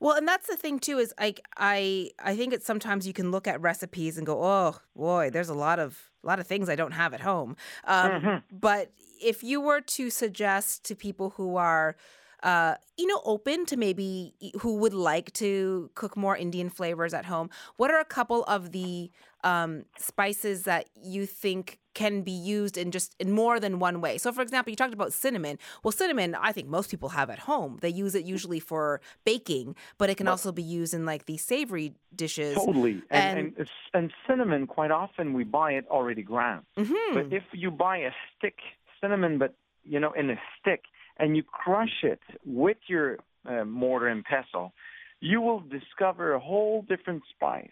Well, 0.00 0.14
and 0.16 0.28
that's 0.28 0.46
the 0.46 0.56
thing 0.56 0.78
too 0.78 0.98
is 0.98 1.12
like 1.18 1.40
I 1.56 2.10
I 2.18 2.36
think 2.36 2.52
it's 2.52 2.66
sometimes 2.66 3.06
you 3.06 3.12
can 3.12 3.30
look 3.30 3.48
at 3.48 3.60
recipes 3.60 4.16
and 4.16 4.26
go, 4.26 4.44
oh 4.44 4.78
boy, 4.94 5.30
there's 5.30 5.48
a 5.48 5.54
lot 5.54 5.78
of 5.78 6.10
a 6.22 6.26
lot 6.26 6.38
of 6.38 6.46
things 6.46 6.68
I 6.68 6.76
don't 6.76 6.92
have 6.92 7.12
at 7.14 7.20
home. 7.20 7.56
Um, 7.84 8.10
Mhm. 8.12 8.42
But 8.52 8.92
if 9.20 9.42
you 9.42 9.60
were 9.60 9.80
to 9.80 10.10
suggest 10.10 10.84
to 10.84 10.94
people 10.94 11.30
who 11.30 11.56
are 11.56 11.96
uh, 12.42 12.74
you 12.96 13.06
know, 13.06 13.20
open 13.24 13.64
to 13.66 13.76
maybe 13.76 14.34
who 14.60 14.76
would 14.76 14.94
like 14.94 15.32
to 15.34 15.90
cook 15.94 16.16
more 16.16 16.36
Indian 16.36 16.68
flavors 16.68 17.14
at 17.14 17.24
home. 17.26 17.48
What 17.76 17.90
are 17.90 18.00
a 18.00 18.04
couple 18.04 18.44
of 18.44 18.72
the 18.72 19.10
um, 19.44 19.84
spices 19.98 20.64
that 20.64 20.88
you 21.02 21.26
think 21.26 21.78
can 21.94 22.22
be 22.22 22.32
used 22.32 22.76
in 22.78 22.90
just 22.90 23.14
in 23.18 23.30
more 23.32 23.60
than 23.60 23.78
one 23.78 24.00
way? 24.00 24.18
So, 24.18 24.32
for 24.32 24.42
example, 24.42 24.70
you 24.70 24.76
talked 24.76 24.94
about 24.94 25.12
cinnamon. 25.12 25.58
Well, 25.82 25.92
cinnamon, 25.92 26.34
I 26.34 26.52
think 26.52 26.68
most 26.68 26.90
people 26.90 27.10
have 27.10 27.30
at 27.30 27.40
home. 27.40 27.78
They 27.80 27.88
use 27.90 28.14
it 28.14 28.24
usually 28.24 28.60
for 28.60 29.00
baking, 29.24 29.76
but 29.98 30.10
it 30.10 30.16
can 30.16 30.28
also 30.28 30.52
be 30.52 30.62
used 30.62 30.94
in 30.94 31.04
like 31.06 31.26
these 31.26 31.44
savory 31.44 31.94
dishes. 32.14 32.54
Totally, 32.54 33.02
and, 33.10 33.38
And- 33.38 33.56
and 33.58 33.68
and 33.94 34.12
cinnamon. 34.26 34.66
Quite 34.66 34.90
often, 34.90 35.32
we 35.32 35.44
buy 35.44 35.72
it 35.72 35.86
already 35.88 36.22
ground. 36.22 36.64
hmm 36.76 37.14
But 37.14 37.26
if 37.32 37.44
you 37.52 37.70
buy 37.70 37.98
a 37.98 38.10
stick 38.36 38.58
cinnamon, 39.00 39.38
but 39.38 39.54
you 39.84 39.98
know, 40.00 40.12
in 40.12 40.30
a 40.30 40.36
stick, 40.58 40.82
and 41.18 41.36
you 41.36 41.42
crush 41.42 42.02
it 42.02 42.20
with 42.44 42.78
your 42.86 43.18
uh, 43.48 43.64
mortar 43.64 44.08
and 44.08 44.24
pestle, 44.24 44.72
you 45.20 45.40
will 45.40 45.60
discover 45.60 46.34
a 46.34 46.40
whole 46.40 46.84
different 46.88 47.22
spice 47.34 47.70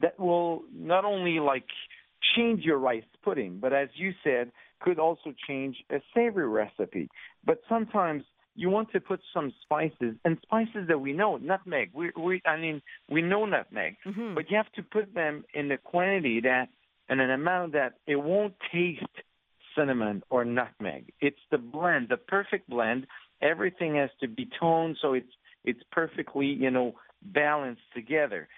that 0.00 0.18
will 0.18 0.62
not 0.72 1.04
only 1.04 1.40
like 1.40 1.66
change 2.36 2.62
your 2.64 2.78
rice 2.78 3.04
pudding, 3.24 3.58
but 3.60 3.72
as 3.72 3.88
you 3.94 4.12
said, 4.24 4.50
could 4.80 4.98
also 4.98 5.34
change 5.46 5.76
a 5.90 6.00
savory 6.14 6.48
recipe. 6.48 7.08
But 7.44 7.60
sometimes 7.68 8.24
you 8.54 8.70
want 8.70 8.90
to 8.92 9.00
put 9.00 9.20
some 9.32 9.52
spices 9.62 10.16
and 10.24 10.36
spices 10.42 10.88
that 10.88 11.00
we 11.00 11.12
know, 11.12 11.36
nutmeg. 11.36 11.90
We, 11.94 12.10
we, 12.20 12.42
I 12.44 12.56
mean, 12.56 12.82
we 13.08 13.22
know 13.22 13.44
nutmeg, 13.44 13.96
hmm 14.04 14.34
but 14.34 14.50
you 14.50 14.56
have 14.56 14.72
to 14.72 14.82
put 14.82 15.14
them 15.14 15.44
in 15.54 15.70
a 15.70 15.78
quantity 15.78 16.40
that 16.40 16.68
and 17.08 17.20
an 17.20 17.30
amount 17.30 17.72
that 17.72 17.94
it 18.06 18.16
won't 18.16 18.54
taste 18.72 19.02
cinnamon 19.78 20.22
or 20.30 20.44
nutmeg. 20.44 21.12
It's 21.20 21.38
the 21.50 21.58
blend, 21.58 22.08
the 22.08 22.16
perfect 22.16 22.68
blend. 22.68 23.06
Everything 23.40 23.96
has 23.96 24.10
to 24.20 24.28
be 24.28 24.48
toned 24.58 24.96
so 25.00 25.14
it's 25.14 25.32
it's 25.64 25.82
perfectly, 25.92 26.46
you 26.46 26.70
know, 26.70 26.94
balanced 27.22 27.82
together. 27.94 28.48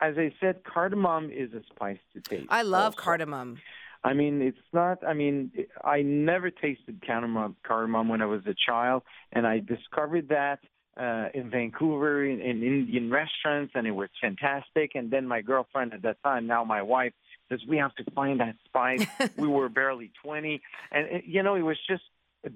As 0.00 0.16
I 0.18 0.32
said, 0.40 0.62
cardamom 0.64 1.30
is 1.30 1.52
a 1.52 1.62
spice 1.70 1.98
to 2.12 2.20
taste. 2.20 2.46
I 2.50 2.62
love 2.62 2.94
also. 2.94 3.02
cardamom. 3.02 3.58
I 4.02 4.12
mean, 4.12 4.42
it's 4.42 4.58
not. 4.72 5.06
I 5.06 5.14
mean, 5.14 5.50
I 5.82 6.02
never 6.02 6.50
tasted 6.50 7.02
cardamom, 7.06 7.56
cardamom 7.66 8.08
when 8.08 8.20
I 8.20 8.26
was 8.26 8.42
a 8.46 8.54
child, 8.54 9.02
and 9.32 9.46
I 9.46 9.60
discovered 9.60 10.28
that 10.28 10.58
uh, 11.00 11.28
in 11.32 11.50
Vancouver 11.50 12.24
in, 12.24 12.40
in 12.40 12.62
Indian 12.62 13.10
restaurants, 13.10 13.72
and 13.74 13.86
it 13.86 13.92
was 13.92 14.10
fantastic. 14.20 14.92
And 14.94 15.10
then 15.10 15.26
my 15.26 15.40
girlfriend 15.40 15.94
at 15.94 16.02
that 16.02 16.22
time, 16.22 16.46
now 16.46 16.64
my 16.64 16.82
wife, 16.82 17.12
says 17.48 17.60
we 17.68 17.76
have 17.78 17.94
to 17.96 18.04
find 18.12 18.40
that 18.40 18.56
spice. 18.64 19.06
we 19.36 19.48
were 19.48 19.68
barely 19.68 20.10
twenty, 20.22 20.62
and 20.90 21.06
it, 21.06 21.24
you 21.26 21.42
know, 21.42 21.54
it 21.54 21.62
was 21.62 21.78
just 21.88 22.02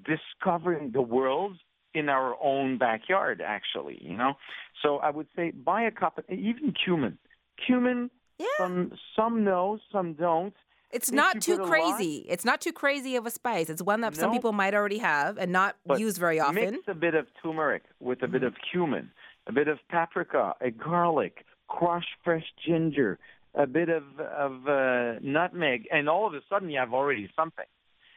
discovering 0.05 0.93
the 0.93 1.03
world 1.03 1.57
in 1.95 2.09
our 2.09 2.37
own 2.43 2.79
backyard. 2.79 3.43
Actually, 3.45 3.99
you 4.01 4.17
know, 4.17 4.35
so 4.83 4.99
I 4.99 5.11
would 5.11 5.27
say 5.37 5.51
buy 5.51 5.83
a 5.83 5.91
cup, 5.91 6.19
of, 6.19 6.25
even 6.31 6.73
cumin. 6.85 7.19
Cumin, 7.67 8.11
Yeah. 8.39 8.47
some 8.59 8.93
some 9.17 9.45
know, 9.45 9.79
some 9.93 10.15
don't. 10.15 10.55
It's 10.91 11.13
not 11.13 11.43
too 11.43 11.59
crazy. 11.59 12.25
It's 12.29 12.47
not 12.47 12.63
too 12.63 12.73
crazy 12.73 13.17
of 13.17 13.27
a 13.27 13.31
spice. 13.31 13.69
It's 13.69 13.83
one 13.83 14.01
that 14.01 14.17
some 14.17 14.33
people 14.33 14.53
might 14.53 14.73
already 14.73 14.99
have 14.99 15.37
and 15.37 15.53
not 15.53 15.77
use 15.99 16.17
very 16.17 16.41
often. 16.41 16.57
Mm-hmm. 16.57 16.73
Mix 16.73 16.89
a 16.89 16.95
bit 16.95 17.15
of 17.15 17.27
turmeric 17.43 17.83
with 18.01 18.23
a 18.23 18.29
bit 18.29 18.43
of 18.43 18.55
cumin, 18.71 19.11
a 19.47 19.53
bit 19.53 19.69
of 19.69 19.79
paprika, 19.91 20.55
a 20.63 20.71
garlic, 20.71 21.45
crushed 21.69 22.09
fresh 22.25 22.45
ginger, 22.67 23.19
a 23.55 23.67
bit 23.67 23.89
of 23.89 24.05
of 24.21 24.69
uh, 24.69 25.19
nutmeg, 25.23 25.89
and 25.93 26.09
all 26.09 26.27
of 26.27 26.35
a 26.35 26.41
sudden 26.49 26.71
you 26.71 26.79
have 26.79 26.93
already 26.93 27.31
something. 27.35 27.65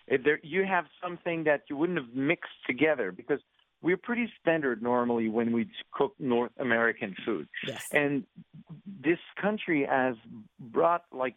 If 0.07 0.23
there, 0.23 0.39
you 0.43 0.65
have 0.65 0.85
something 1.01 1.45
that 1.45 1.63
you 1.69 1.77
wouldn't 1.77 1.99
have 1.99 2.13
mixed 2.13 2.51
together 2.67 3.11
because 3.11 3.39
we're 3.81 3.97
pretty 3.97 4.31
standard 4.39 4.81
normally 4.81 5.29
when 5.29 5.51
we 5.51 5.69
cook 5.91 6.13
North 6.19 6.51
American 6.59 7.15
food. 7.25 7.47
Yes. 7.67 7.87
And 7.91 8.25
this 8.85 9.19
country 9.41 9.87
has 9.89 10.15
brought 10.59 11.05
like 11.11 11.35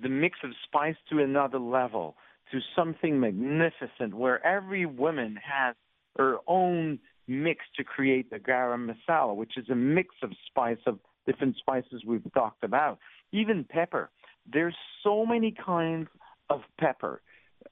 the 0.00 0.08
mix 0.08 0.38
of 0.44 0.50
spice 0.64 0.96
to 1.10 1.20
another 1.20 1.58
level, 1.58 2.16
to 2.52 2.60
something 2.76 3.18
magnificent, 3.18 4.14
where 4.14 4.44
every 4.46 4.86
woman 4.86 5.38
has 5.42 5.74
her 6.16 6.36
own 6.46 6.98
mix 7.26 7.64
to 7.76 7.84
create 7.84 8.30
the 8.30 8.38
garam 8.38 8.88
masala, 8.88 9.34
which 9.34 9.56
is 9.56 9.68
a 9.68 9.74
mix 9.74 10.14
of 10.22 10.30
spice 10.46 10.78
of 10.86 10.98
different 11.26 11.56
spices 11.56 12.04
we've 12.06 12.22
talked 12.32 12.64
about. 12.64 12.98
Even 13.32 13.64
pepper. 13.64 14.10
There's 14.50 14.76
so 15.02 15.26
many 15.26 15.52
kinds 15.52 16.08
of 16.48 16.60
pepper. 16.78 17.20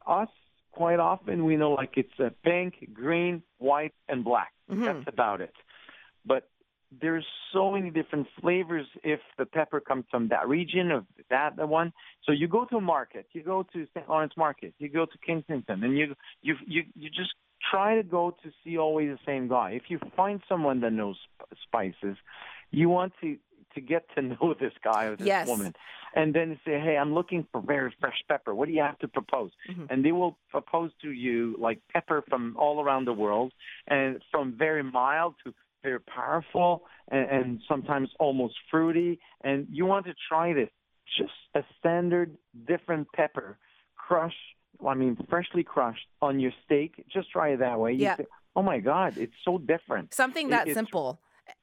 Us, 0.06 0.28
quite 0.72 0.98
often, 0.98 1.44
we 1.44 1.56
know 1.56 1.72
like 1.72 1.92
it's 1.96 2.18
a 2.18 2.30
pink, 2.44 2.88
green, 2.92 3.42
white, 3.58 3.94
and 4.08 4.24
black. 4.24 4.52
Mhm. 4.70 4.84
That's 4.84 5.08
about 5.08 5.40
it. 5.40 5.54
But 6.26 6.48
there's 7.00 7.26
so 7.52 7.72
many 7.72 7.90
different 7.90 8.26
flavors 8.40 8.86
if 9.02 9.20
the 9.36 9.46
pepper 9.46 9.80
comes 9.80 10.04
from 10.10 10.28
that 10.28 10.48
region 10.48 10.90
of 10.90 11.06
that 11.30 11.56
the 11.56 11.66
one. 11.66 11.92
So 12.24 12.32
you 12.32 12.48
go 12.48 12.64
to 12.66 12.76
a 12.76 12.80
market, 12.80 13.26
you 13.32 13.42
go 13.42 13.62
to 13.72 13.86
St. 13.94 14.08
Lawrence 14.08 14.36
Market, 14.36 14.74
you 14.78 14.88
go 14.88 15.06
to 15.06 15.18
Kensington, 15.18 15.82
and 15.82 15.96
you 15.96 16.14
you 16.42 16.56
you 16.66 16.84
you 16.94 17.10
just 17.10 17.34
try 17.70 17.96
to 17.96 18.02
go 18.02 18.30
to 18.42 18.52
see 18.62 18.78
always 18.78 19.10
the 19.10 19.18
same 19.24 19.48
guy. 19.48 19.70
If 19.70 19.84
you 19.88 19.98
find 20.16 20.40
someone 20.48 20.80
that 20.80 20.92
knows 20.92 21.18
spices, 21.62 22.16
you 22.74 22.88
want 22.88 23.12
to 23.22 23.36
to 23.74 23.80
get 23.80 24.02
to 24.14 24.22
know 24.30 24.54
this 24.58 24.72
guy 24.84 25.04
or 25.06 25.16
this 25.16 25.26
Yes. 25.26 25.48
woman, 25.48 25.74
and 26.14 26.32
then 26.32 26.48
say, 26.64 26.78
hey, 26.78 26.96
I'm 26.96 27.12
looking 27.12 27.44
for 27.50 27.60
very 27.60 27.92
fresh 28.00 28.20
pepper. 28.28 28.54
What 28.54 28.66
do 28.68 28.72
you 28.74 28.82
have 28.82 28.98
to 29.00 29.08
propose? 29.08 29.50
Mhm. 29.70 29.86
And 29.90 30.04
they 30.04 30.12
will 30.12 30.38
propose 30.50 30.90
to 31.02 31.10
you 31.10 31.56
like 31.58 31.78
pepper 31.92 32.22
from 32.28 32.56
all 32.56 32.76
around 32.84 33.04
the 33.06 33.12
world, 33.24 33.52
and 33.88 34.22
from 34.30 34.44
very 34.66 34.82
mild 34.84 35.34
to 35.44 35.52
They're 35.82 36.00
powerful 36.20 36.70
and, 37.14 37.26
and 37.36 37.48
sometimes 37.68 38.08
almost 38.18 38.54
fruity. 38.70 39.12
And 39.48 39.58
you 39.70 39.84
want 39.92 40.06
to 40.06 40.14
try 40.30 40.46
this. 40.60 40.70
Just 41.20 41.38
a 41.60 41.62
standard 41.78 42.30
different 42.72 43.06
pepper, 43.20 43.58
crushed, 44.06 44.48
I 44.92 44.94
mean, 44.94 45.14
freshly 45.28 45.62
crushed 45.74 46.08
on 46.26 46.40
your 46.44 46.54
steak. 46.64 46.90
Just 47.16 47.26
try 47.36 47.48
it 47.54 47.58
that 47.58 47.78
way. 47.82 47.92
You 47.92 48.04
Yeah. 48.08 48.16
say, 48.16 48.26
oh 48.56 48.62
my 48.62 48.78
God, 48.92 49.10
it's 49.24 49.38
so 49.44 49.52
different. 49.58 50.06
Something 50.14 50.46
that 50.54 50.62
it's- 50.68 50.74
simple. 50.74 51.08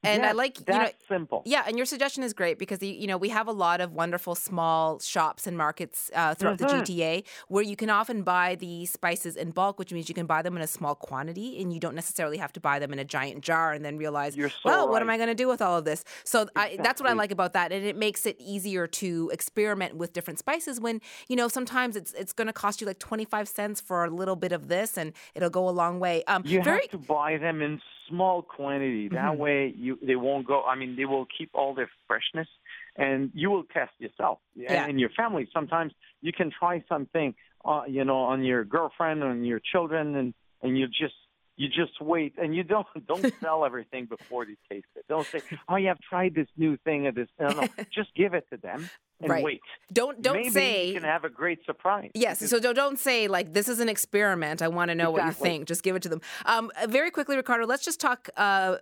And 0.03 0.25
I 0.25 0.31
Yes, 0.31 0.33
like, 0.33 0.59
you 0.67 0.79
know, 0.79 0.89
simple. 1.07 1.45
Yeah, 1.45 1.63
and 1.65 1.75
your 1.75 1.87
suggestion 1.87 2.21
is 2.23 2.33
great 2.33 2.59
because 2.59 2.83
you 2.83 2.93
you 2.93 3.07
know 3.07 3.17
we 3.17 3.29
have 3.29 3.47
a 3.47 3.51
lot 3.51 3.81
of 3.81 3.93
wonderful 3.93 4.35
small 4.35 4.99
shops 4.99 5.47
and 5.47 5.57
markets 5.57 6.11
uh, 6.13 6.35
throughout 6.35 6.59
Mhm. 6.59 6.59
the 6.59 6.65
GTA 6.65 7.23
where 7.47 7.63
you 7.63 7.75
can 7.75 7.89
often 7.89 8.21
buy 8.21 8.53
the 8.55 8.85
spices 8.85 9.35
in 9.35 9.49
bulk, 9.51 9.79
which 9.79 9.91
means 9.91 10.07
you 10.07 10.13
can 10.13 10.27
buy 10.27 10.43
them 10.43 10.55
in 10.55 10.61
a 10.61 10.67
small 10.67 10.93
quantity, 10.93 11.59
and 11.59 11.73
you 11.73 11.79
don't 11.79 11.95
necessarily 11.95 12.37
have 12.37 12.53
to 12.53 12.59
buy 12.61 12.77
them 12.77 12.93
in 12.93 12.99
a 12.99 13.03
giant 13.05 13.41
jar 13.43 13.73
and 13.73 13.83
then 13.83 13.97
realize, 13.97 14.37
You're 14.37 14.51
so 14.63 14.69
well, 14.69 14.87
what 14.87 15.01
am. 15.01 15.09
I 15.09 15.17
going 15.17 15.29
to 15.29 15.35
do 15.35 15.47
with 15.47 15.61
all 15.63 15.77
of 15.79 15.83
this? 15.85 16.03
So 16.25 16.47
I, 16.55 16.77
that's 16.77 17.01
what 17.01 17.09
I 17.09 17.13
like 17.13 17.31
about 17.31 17.53
that, 17.53 17.71
and 17.71 17.83
it 17.85 17.95
makes 17.95 18.27
it 18.27 18.35
easier 18.39 18.85
to 19.01 19.31
experiment 19.33 19.95
with 19.97 20.13
different 20.13 20.37
spices. 20.39 20.79
When 20.79 21.01
you 21.27 21.35
know 21.35 21.47
sometimes 21.47 21.95
it's 21.95 22.13
it's 22.13 22.33
going 22.33 22.47
to 22.47 22.53
cost 22.53 22.81
you 22.81 22.87
like 22.87 22.99
twenty 22.99 23.25
five 23.25 23.47
cents 23.47 23.81
for 23.81 24.05
a 24.05 24.11
little 24.11 24.35
bit 24.35 24.51
of 24.51 24.67
this, 24.67 24.97
and 24.97 25.13
it'll 25.35 25.49
go 25.49 25.67
a 25.67 25.71
long 25.71 25.99
way. 25.99 26.23
Um, 26.25 26.43
You 26.43 26.61
very 26.61 26.81
have 26.81 26.87
to 26.89 26.97
buy 26.97 27.37
them 27.37 27.61
in 27.61 27.81
small 28.07 28.41
quantity. 28.41 29.09
That 29.09 29.37
Mhm. 29.37 29.37
way, 29.37 29.73
you 29.75 29.90
they 30.01 30.15
won't 30.15 30.45
go. 30.47 30.63
I 30.63 30.75
mean, 30.75 30.95
they 30.95 31.05
will 31.05 31.25
keep 31.37 31.49
all 31.53 31.73
their 31.73 31.89
freshness, 32.07 32.47
and 32.95 33.31
you 33.33 33.49
will 33.49 33.63
test 33.63 33.91
yourself 33.99 34.39
and, 34.55 34.63
Yeah. 34.63 34.85
and 34.87 34.99
your 34.99 35.09
family. 35.09 35.47
Sometimes 35.53 35.93
you 36.21 36.31
can 36.33 36.51
try 36.57 36.83
something, 36.87 37.33
uh, 37.65 37.83
you 37.87 38.03
know, 38.05 38.17
on 38.33 38.43
your 38.43 38.63
girlfriend, 38.63 39.23
on 39.23 39.43
your 39.43 39.59
children, 39.71 40.15
and 40.15 40.33
and 40.63 40.77
you 40.77 40.87
just 40.87 41.15
you 41.57 41.67
just 41.67 41.99
wait, 42.01 42.33
and 42.37 42.55
you 42.55 42.63
don't 42.63 42.87
don't 43.07 43.25
sell 43.41 43.65
everything 43.65 44.05
before 44.05 44.45
they 44.45 44.57
taste 44.69 44.87
it. 44.95 45.05
Don't 45.07 45.27
say, 45.31 45.41
"Oh, 45.69 45.75
yeah, 45.75 45.91
I've 45.91 45.99
tried 45.99 46.33
this 46.35 46.47
new 46.57 46.77
thing 46.85 47.07
or 47.07 47.11
this." 47.11 47.29
No, 47.39 47.49
no, 47.53 47.67
just 47.93 48.13
give 48.15 48.33
it 48.33 48.45
to 48.51 48.57
them 48.57 48.89
and 49.19 49.29
Right. 49.29 49.43
wait. 49.43 49.61
don't 49.93 50.19
don't 50.23 50.37
Maybe 50.37 50.49
say 50.49 50.87
you 50.87 50.93
can 50.95 51.03
have 51.03 51.23
a 51.23 51.29
great 51.29 51.59
surprise. 51.65 52.09
Yes, 52.15 52.39
so 52.49 52.59
don't, 52.59 52.73
don't 52.75 52.97
say 52.97 53.27
like 53.27 53.53
this 53.53 53.67
is 53.69 53.79
an 53.79 53.89
experiment. 53.89 54.61
I 54.63 54.67
want 54.67 54.89
to 54.89 54.95
know 54.95 55.11
what 55.11 55.25
you 55.25 55.31
think. 55.33 55.67
Just 55.67 55.83
give 55.83 55.95
it 55.95 56.01
to 56.03 56.09
them. 56.09 56.21
Um, 56.45 56.71
very 56.87 57.11
quickly, 57.11 57.35
Ricardo, 57.35 57.65
let's 57.67 57.85
just 57.85 57.99
talk 57.99 58.29
uh, 58.37 58.77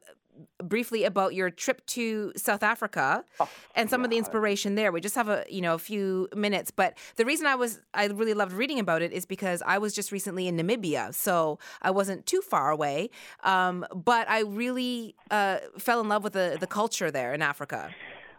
briefly 0.64 1.04
about 1.04 1.34
your 1.34 1.50
trip 1.50 1.86
to 1.88 2.32
South 2.36 2.64
Africa 2.64 3.24
Oh, 3.40 3.50
and 3.76 3.90
some 3.90 4.04
of 4.04 4.10
the 4.10 4.18
inspiration 4.18 4.76
there. 4.76 4.92
We 4.92 5.02
just 5.02 5.16
have 5.16 5.30
a 5.30 5.46
you 5.50 5.62
know 5.62 5.74
a 5.74 5.80
few 5.80 6.30
minutes, 6.36 6.72
but 6.72 6.98
the 7.16 7.26
reason 7.26 7.48
I 7.48 7.56
was 7.56 7.80
I 7.94 8.06
really 8.08 8.34
loved 8.34 8.54
reading 8.54 8.80
about 8.80 9.02
it 9.02 9.12
is 9.12 9.26
because 9.26 9.62
I 9.66 9.78
was 9.78 9.94
just 9.94 10.12
recently 10.12 10.48
in 10.48 10.58
Namibia, 10.58 11.14
so 11.14 11.60
I 11.82 11.92
wasn't 11.92 12.26
too 12.26 12.42
far 12.42 12.72
away. 12.72 13.10
Um, 13.44 13.86
but 13.94 14.30
I 14.30 14.42
really 14.42 15.16
uh, 15.32 15.60
fell 15.78 16.02
in 16.02 16.10
love 16.10 16.24
with 16.24 16.34
the 16.34 16.58
the 16.60 16.68
culture 16.68 17.12
there 17.12 17.34
in 17.34 17.42
Africa. 17.42 17.90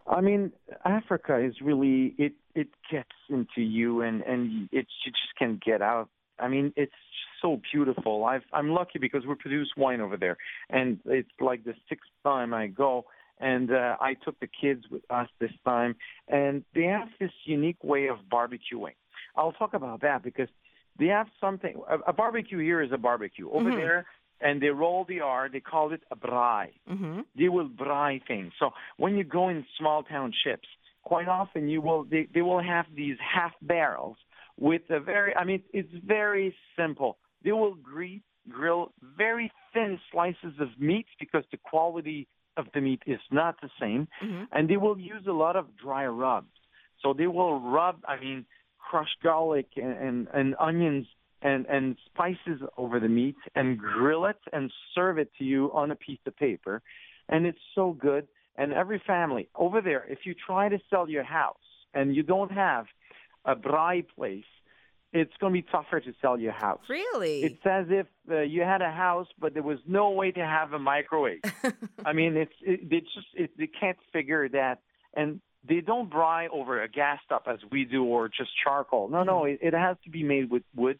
I 0.06 0.20
mean, 0.20 0.52
Africa 0.84 1.38
is 1.38 1.60
really 1.60 2.14
it. 2.18 2.32
It 2.54 2.68
gets 2.90 3.16
into 3.28 3.62
you, 3.62 4.02
and 4.02 4.22
and 4.22 4.68
it 4.72 4.86
you 5.04 5.12
just 5.12 5.36
can't 5.38 5.62
get 5.62 5.82
out. 5.82 6.08
I 6.38 6.48
mean, 6.48 6.72
it's 6.76 6.92
so 7.42 7.60
beautiful. 7.72 8.24
I've, 8.24 8.42
I'm 8.52 8.70
lucky 8.70 8.98
because 8.98 9.26
we 9.26 9.34
produce 9.34 9.70
wine 9.76 10.00
over 10.00 10.16
there, 10.16 10.36
and 10.68 10.98
it's 11.06 11.28
like 11.40 11.64
the 11.64 11.74
sixth 11.88 12.10
time 12.24 12.54
I 12.54 12.66
go. 12.68 13.04
And 13.42 13.72
uh, 13.72 13.96
I 14.00 14.14
took 14.22 14.38
the 14.40 14.48
kids 14.60 14.84
with 14.90 15.02
us 15.10 15.28
this 15.40 15.52
time, 15.64 15.96
and 16.28 16.62
they 16.74 16.84
have 16.84 17.08
this 17.18 17.30
unique 17.44 17.82
way 17.82 18.08
of 18.08 18.18
barbecuing. 18.30 18.96
I'll 19.34 19.52
talk 19.52 19.72
about 19.72 20.02
that 20.02 20.22
because 20.22 20.48
they 20.98 21.06
have 21.06 21.26
something. 21.40 21.80
A, 21.88 22.10
a 22.10 22.12
barbecue 22.12 22.58
here 22.58 22.82
is 22.82 22.92
a 22.92 22.98
barbecue 22.98 23.48
over 23.50 23.70
Mhm. 23.70 23.76
there, 23.76 24.06
and 24.42 24.60
they 24.60 24.68
roll 24.68 25.04
the 25.06 25.20
R. 25.20 25.48
They 25.48 25.60
call 25.60 25.92
it 25.92 26.02
a 26.10 26.16
braai 26.16 26.68
hmm 26.86 27.20
they 27.38 27.48
will 27.48 27.68
braai 27.68 28.20
things. 28.26 28.52
So 28.58 28.70
when 28.96 29.16
you 29.16 29.24
go 29.24 29.48
in 29.48 29.64
small 29.78 30.02
townships, 30.02 30.68
quite 31.02 31.28
often 31.28 31.68
you 31.68 31.80
will 31.80 32.04
they, 32.04 32.28
they 32.34 32.42
will 32.42 32.62
have 32.62 32.86
these 32.94 33.16
half 33.20 33.52
barrels 33.62 34.16
with 34.58 34.82
a 34.90 35.00
very 35.00 35.34
I 35.36 35.44
mean 35.44 35.62
it's 35.72 35.92
very 36.04 36.54
simple. 36.76 37.18
They 37.44 37.52
will 37.52 37.76
grill 38.48 38.92
very 39.16 39.52
thin 39.72 39.98
slices 40.10 40.54
of 40.60 40.68
meat 40.78 41.06
because 41.18 41.44
the 41.50 41.58
quality 41.58 42.26
of 42.56 42.66
the 42.74 42.80
meat 42.80 43.02
is 43.06 43.20
not 43.30 43.56
the 43.60 43.70
same, 43.80 44.08
hmm 44.20 44.44
and 44.52 44.68
they 44.68 44.76
will 44.76 44.98
use 44.98 45.24
a 45.28 45.32
lot 45.32 45.56
of 45.56 45.76
dry 45.76 46.06
rubs. 46.06 46.52
So 47.02 47.12
they 47.12 47.26
will 47.26 47.60
rub 47.60 47.96
I 48.06 48.18
mean 48.20 48.44
crushed 48.78 49.22
garlic 49.22 49.68
and 49.76 49.96
and, 50.06 50.28
and 50.34 50.54
onions 50.58 51.06
and 51.42 51.66
and 51.66 51.96
spices 52.06 52.60
over 52.76 53.00
the 53.00 53.08
meat 53.08 53.36
and 53.54 53.78
grill 53.78 54.26
it 54.26 54.40
and 54.52 54.70
serve 54.94 55.18
it 55.18 55.30
to 55.38 55.44
you 55.44 55.70
on 55.72 55.90
a 55.90 55.96
piece 55.96 56.18
of 56.26 56.36
paper. 56.36 56.82
And 57.28 57.46
it's 57.46 57.64
so 57.74 57.92
good. 57.92 58.26
And 58.56 58.72
every 58.72 59.00
family 59.06 59.48
over 59.54 59.80
there 59.80 60.04
if 60.08 60.20
you 60.24 60.34
try 60.34 60.68
to 60.68 60.78
sell 60.90 61.08
your 61.08 61.24
house 61.24 61.56
and 61.94 62.14
you 62.14 62.22
don't 62.22 62.52
have 62.52 62.86
a 63.44 63.54
braai 63.56 64.04
place 64.16 64.44
it's 65.12 65.32
going 65.40 65.52
to 65.52 65.60
be 65.62 65.66
tougher 65.70 66.00
to 66.00 66.12
sell 66.22 66.38
your 66.38 66.52
house 66.52 66.80
Really? 66.88 67.42
it's 67.42 67.66
as 67.66 67.86
if 67.90 68.06
uh, 68.30 68.40
you 68.40 68.62
had 68.62 68.82
a 68.82 68.90
house 68.90 69.26
but 69.38 69.54
there 69.54 69.62
was 69.62 69.78
no 69.86 70.10
way 70.10 70.30
to 70.32 70.40
have 70.40 70.72
a 70.72 70.78
microwave 70.78 71.40
i 72.04 72.12
mean 72.12 72.36
it's 72.36 72.52
it, 72.62 72.88
they 72.90 73.00
just 73.00 73.26
it, 73.34 73.50
they 73.58 73.66
can't 73.66 73.98
figure 74.12 74.48
that 74.48 74.80
and 75.14 75.40
they 75.68 75.80
don't 75.80 76.10
braai 76.10 76.48
over 76.52 76.82
a 76.82 76.88
gas 76.88 77.18
stop 77.24 77.44
as 77.46 77.58
we 77.70 77.84
do 77.84 78.04
or 78.04 78.28
just 78.28 78.50
charcoal 78.62 79.08
no 79.08 79.22
no 79.22 79.44
it, 79.44 79.58
it 79.62 79.74
has 79.74 79.96
to 80.04 80.10
be 80.10 80.22
made 80.22 80.50
with 80.50 80.62
wood 80.76 80.98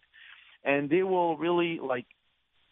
and 0.64 0.90
they 0.90 1.02
will 1.02 1.36
really 1.38 1.78
like 1.82 2.06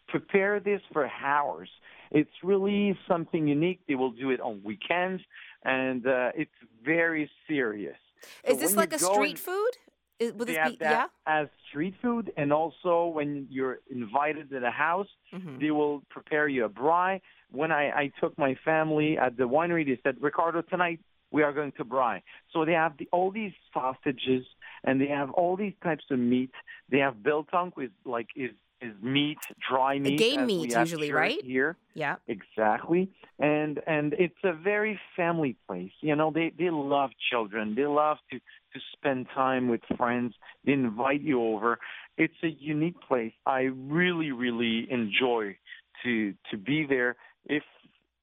prepare 0.07 0.59
this 0.59 0.81
for 0.91 1.09
hours. 1.23 1.69
It's 2.11 2.31
really 2.43 2.97
something 3.07 3.47
unique. 3.47 3.81
They 3.87 3.95
will 3.95 4.11
do 4.11 4.31
it 4.31 4.41
on 4.41 4.61
weekends, 4.63 5.21
and 5.63 6.05
uh, 6.05 6.31
it's 6.35 6.51
very 6.83 7.29
serious. 7.47 7.97
So 8.45 8.53
Is 8.53 8.57
this 8.59 8.75
like 8.75 8.93
a 8.93 8.99
street 8.99 9.31
and- 9.31 9.39
food? 9.39 9.71
Is, 10.19 10.33
They 10.33 10.45
this 10.45 10.57
have 10.57 10.71
be 10.71 10.77
that 10.81 10.91
yeah? 10.91 11.07
as 11.41 11.47
street 11.69 11.95
food, 12.01 12.31
and 12.35 12.51
also 12.51 13.07
when 13.07 13.47
you're 13.49 13.79
invited 13.89 14.49
to 14.49 14.59
the 14.59 14.71
house, 14.71 15.07
Mhm. 15.33 15.59
they 15.61 15.71
will 15.71 16.01
prepare 16.09 16.47
you 16.47 16.65
a 16.65 16.69
braai. 16.69 17.21
When 17.51 17.71
I, 17.71 17.83
I 18.03 18.11
took 18.19 18.37
my 18.37 18.55
family 18.65 19.17
at 19.17 19.37
the 19.37 19.47
winery, 19.47 19.85
they 19.85 19.99
said, 20.03 20.17
Ricardo, 20.21 20.61
tonight 20.61 20.99
we 21.31 21.41
are 21.43 21.53
going 21.53 21.71
to 21.73 21.85
braai. 21.85 22.21
So 22.51 22.65
they 22.65 22.73
have 22.73 22.97
the, 22.97 23.07
all 23.11 23.31
these 23.31 23.53
sausages, 23.73 24.45
and 24.83 24.99
they 25.01 25.07
have 25.07 25.31
all 25.31 25.55
these 25.55 25.73
types 25.83 26.03
of 26.11 26.19
meat. 26.19 26.51
They 26.89 26.99
have 26.99 27.23
biltong, 27.23 27.71
which 27.75 27.91
like 28.05 28.27
is 28.35 28.51
is 28.81 28.93
meat, 29.01 29.37
dry 29.69 29.99
meat, 29.99 30.17
game 30.19 30.45
meat 30.45 30.73
usually, 30.73 31.07
here- 31.07 31.15
right? 31.17 31.41
Here, 31.43 31.75
Yeah. 31.95 32.15
exactly. 32.27 33.09
And 33.39 33.81
and 33.87 34.13
it's 34.13 34.41
a 34.43 34.53
very 34.53 34.99
family 35.17 35.55
place. 35.67 35.91
You 36.01 36.15
know, 36.15 36.31
they 36.31 36.51
they 36.57 36.69
love 36.69 37.11
children. 37.29 37.75
They 37.75 37.85
love 37.85 38.17
to 38.31 38.39
to 38.73 38.79
spend 38.93 39.27
time 39.33 39.67
with 39.67 39.81
friends. 39.97 40.33
They 40.65 40.73
invite 40.73 41.21
you 41.21 41.41
over. 41.41 41.79
It's 42.17 42.33
a 42.43 42.49
unique 42.49 42.99
place. 43.07 43.33
I 43.45 43.61
really 43.61 44.31
really 44.31 44.87
enjoy 44.91 45.57
to 46.03 46.33
to 46.51 46.57
be 46.57 46.85
there. 46.87 47.15
If 47.45 47.63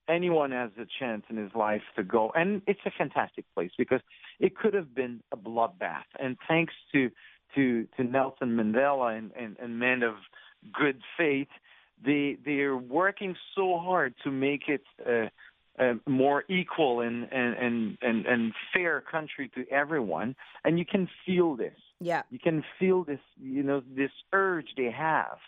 anyone 0.08 0.52
has 0.52 0.70
a 0.78 0.86
chance 0.98 1.24
in 1.30 1.36
his 1.36 1.50
life 1.54 1.82
to 1.96 2.04
go, 2.04 2.30
and 2.34 2.62
it's 2.66 2.80
a 2.86 2.90
fantastic 2.96 3.44
place 3.54 3.70
because 3.76 4.00
it 4.38 4.56
could 4.56 4.74
have 4.74 4.94
been 4.94 5.20
a 5.32 5.36
bloodbath. 5.36 6.04
And 6.18 6.36
thanks 6.48 6.74
to 6.92 7.10
to 7.54 7.86
to 7.96 8.04
Nelson 8.04 8.56
Mandela 8.56 9.16
and 9.16 9.32
and, 9.38 9.56
and 9.60 9.78
men 9.78 10.02
of 10.02 10.14
good 10.72 11.00
faith, 11.16 11.48
they 12.04 12.36
they 12.44 12.60
are 12.60 12.76
working 12.76 13.34
so 13.54 13.78
hard 13.78 14.14
to 14.24 14.30
make 14.30 14.68
it 14.68 14.82
a, 15.06 15.30
a 15.78 15.94
more 16.08 16.44
equal 16.48 17.00
and 17.00 17.28
and, 17.32 17.54
and 17.54 17.98
and 18.02 18.26
and 18.26 18.52
fair 18.72 19.00
country 19.00 19.50
to 19.54 19.66
everyone. 19.70 20.34
And 20.64 20.78
you 20.78 20.84
can 20.84 21.08
feel 21.24 21.56
this. 21.56 21.74
Yeah. 22.00 22.22
You 22.30 22.38
can 22.38 22.64
feel 22.78 23.04
this, 23.04 23.20
you 23.40 23.62
know, 23.62 23.82
this 23.96 24.10
urge 24.32 24.68
they 24.76 24.90
have 24.90 25.38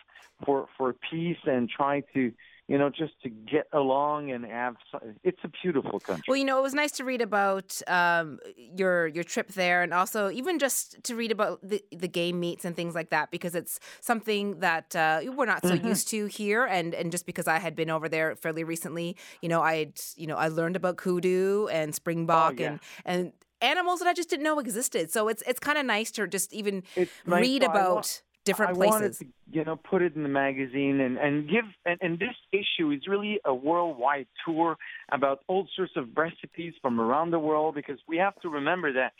for 0.45 0.67
for 0.77 0.95
peace 1.11 1.37
and 1.45 1.69
try 1.69 2.01
to, 2.13 2.31
you 2.69 2.77
know, 2.77 2.89
just 2.91 3.19
to 3.23 3.29
get 3.29 3.67
along 3.73 4.29
and 4.29 4.45
have. 4.45 4.75
It's 5.23 5.39
a 5.43 5.49
beautiful 5.63 5.99
country. 5.99 6.23
Well, 6.27 6.37
you 6.37 6.45
know, 6.45 6.59
it 6.59 6.61
was 6.61 6.75
nice 6.75 6.91
to 6.93 7.03
read 7.03 7.19
about 7.19 7.81
um, 7.87 8.39
your 8.55 9.07
your 9.07 9.23
trip 9.23 9.47
there, 9.53 9.81
and 9.81 9.91
also 9.91 10.29
even 10.29 10.59
just 10.59 11.03
to 11.05 11.15
read 11.15 11.31
about 11.31 11.67
the 11.67 11.83
the 11.91 12.07
game 12.07 12.39
meets 12.39 12.65
and 12.65 12.75
things 12.75 12.93
like 12.93 13.09
that, 13.09 13.31
because 13.31 13.55
it's 13.55 13.79
something 14.01 14.59
that 14.59 14.95
uh, 14.95 15.21
we're 15.35 15.47
not 15.47 15.65
so 15.65 15.73
used 15.73 16.09
to 16.09 16.27
here. 16.27 16.63
And 16.63 16.93
and 16.93 17.11
just 17.11 17.25
because 17.25 17.47
I 17.47 17.57
had 17.57 17.75
been 17.75 17.89
over 17.89 18.07
there 18.07 18.35
fairly 18.35 18.63
recently, 18.63 19.17
you 19.41 19.49
know, 19.49 19.61
I 19.61 19.91
you 20.15 20.27
know 20.27 20.35
I 20.35 20.49
learned 20.49 20.75
about 20.75 20.97
kudu 20.97 21.67
and 21.69 21.95
springbok 21.95 22.59
yeah. 22.59 22.67
and 22.67 22.79
and 23.03 23.33
animals 23.61 23.99
that 23.99 24.07
I 24.07 24.13
just 24.13 24.29
didn't 24.29 24.43
know 24.43 24.59
existed. 24.59 25.11
So 25.11 25.27
it's 25.27 25.41
it's 25.47 25.59
kind 25.59 25.79
of 25.79 25.87
nice 25.87 26.11
to 26.11 26.27
just 26.27 26.53
even 26.53 26.83
It's 26.95 27.11
read 27.25 27.63
wa- 27.63 27.69
about 27.71 28.21
different 28.49 28.71
I 28.71 28.73
places. 28.73 28.93
wanted 28.93 29.19
to, 29.19 29.25
you 29.51 29.63
know, 29.65 29.77
put 29.91 30.01
it 30.01 30.15
in 30.15 30.23
the 30.23 30.29
magazine 30.29 30.97
and 31.05 31.17
and 31.25 31.49
give 31.49 31.65
and, 31.85 31.97
and 32.05 32.13
this 32.19 32.37
issue 32.51 32.87
is 32.91 33.01
really 33.07 33.39
a 33.45 33.53
worldwide 33.53 34.27
tour 34.45 34.77
about 35.11 35.37
all 35.47 35.67
sorts 35.75 35.93
of 35.95 36.05
recipes 36.25 36.73
from 36.81 36.99
around 36.99 37.31
the 37.31 37.39
world 37.39 37.75
because 37.75 37.99
we 38.07 38.17
have 38.17 38.35
to 38.41 38.49
remember 38.49 38.89
that 38.93 39.11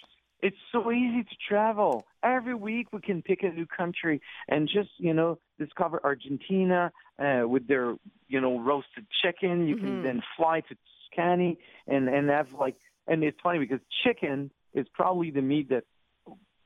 it's 0.42 0.58
so 0.72 0.92
easy 0.92 1.24
to 1.24 1.36
travel. 1.48 2.06
Every 2.24 2.56
week 2.56 2.88
we 2.94 3.02
can 3.02 3.22
pick 3.22 3.44
a 3.44 3.50
new 3.50 3.66
country 3.66 4.22
and 4.48 4.70
just, 4.78 4.90
you 4.98 5.14
know, 5.14 5.38
discover 5.58 6.00
Argentina 6.04 6.92
uh, 7.20 7.44
with 7.54 7.68
their, 7.68 7.96
you 8.28 8.40
know, 8.40 8.60
roasted 8.60 9.06
chicken. 9.24 9.68
You 9.68 9.76
Mm-hmm. 9.76 9.86
can 9.86 10.02
then 10.02 10.22
fly 10.38 10.62
to 10.62 10.76
Tuscany 11.10 11.58
and 11.88 12.08
and 12.08 12.30
have 12.30 12.48
like, 12.58 12.76
and 13.08 13.24
it's 13.24 13.38
funny 13.44 13.60
because 13.60 13.82
chicken 14.04 14.52
is 14.74 14.88
probably 14.94 15.32
the 15.32 15.42
meat 15.42 15.70
that 15.70 15.84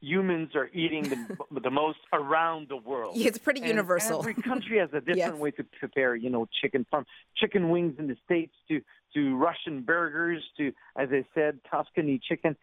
humans 0.03 0.49
are 0.53 0.69
eating 0.73 1.03
the, 1.09 1.59
the 1.61 1.71
most 1.71 1.99
around 2.11 2.67
the 2.67 2.75
world. 2.77 3.15
Yeah, 3.15 3.27
it's 3.29 3.37
pretty 3.37 3.61
And 3.61 3.69
universal. 3.69 4.19
Every 4.19 4.33
country 4.35 4.77
has 4.79 4.89
a 4.91 4.99
different 4.99 5.17
Yes. 5.17 5.33
way 5.35 5.51
to 5.51 5.63
prepare, 5.79 6.15
you 6.15 6.29
know, 6.29 6.47
chicken 6.61 6.85
from 6.89 7.05
chicken 7.37 7.69
wings 7.69 7.95
in 7.97 8.07
the 8.07 8.17
states 8.25 8.53
to 8.67 8.81
to 9.15 9.35
Russian 9.37 9.83
burgers 9.83 10.43
to, 10.57 10.71
as 10.97 11.09
I 11.11 11.23
said, 11.35 11.59
Tuscany 11.69 12.19
chicken. 12.27 12.55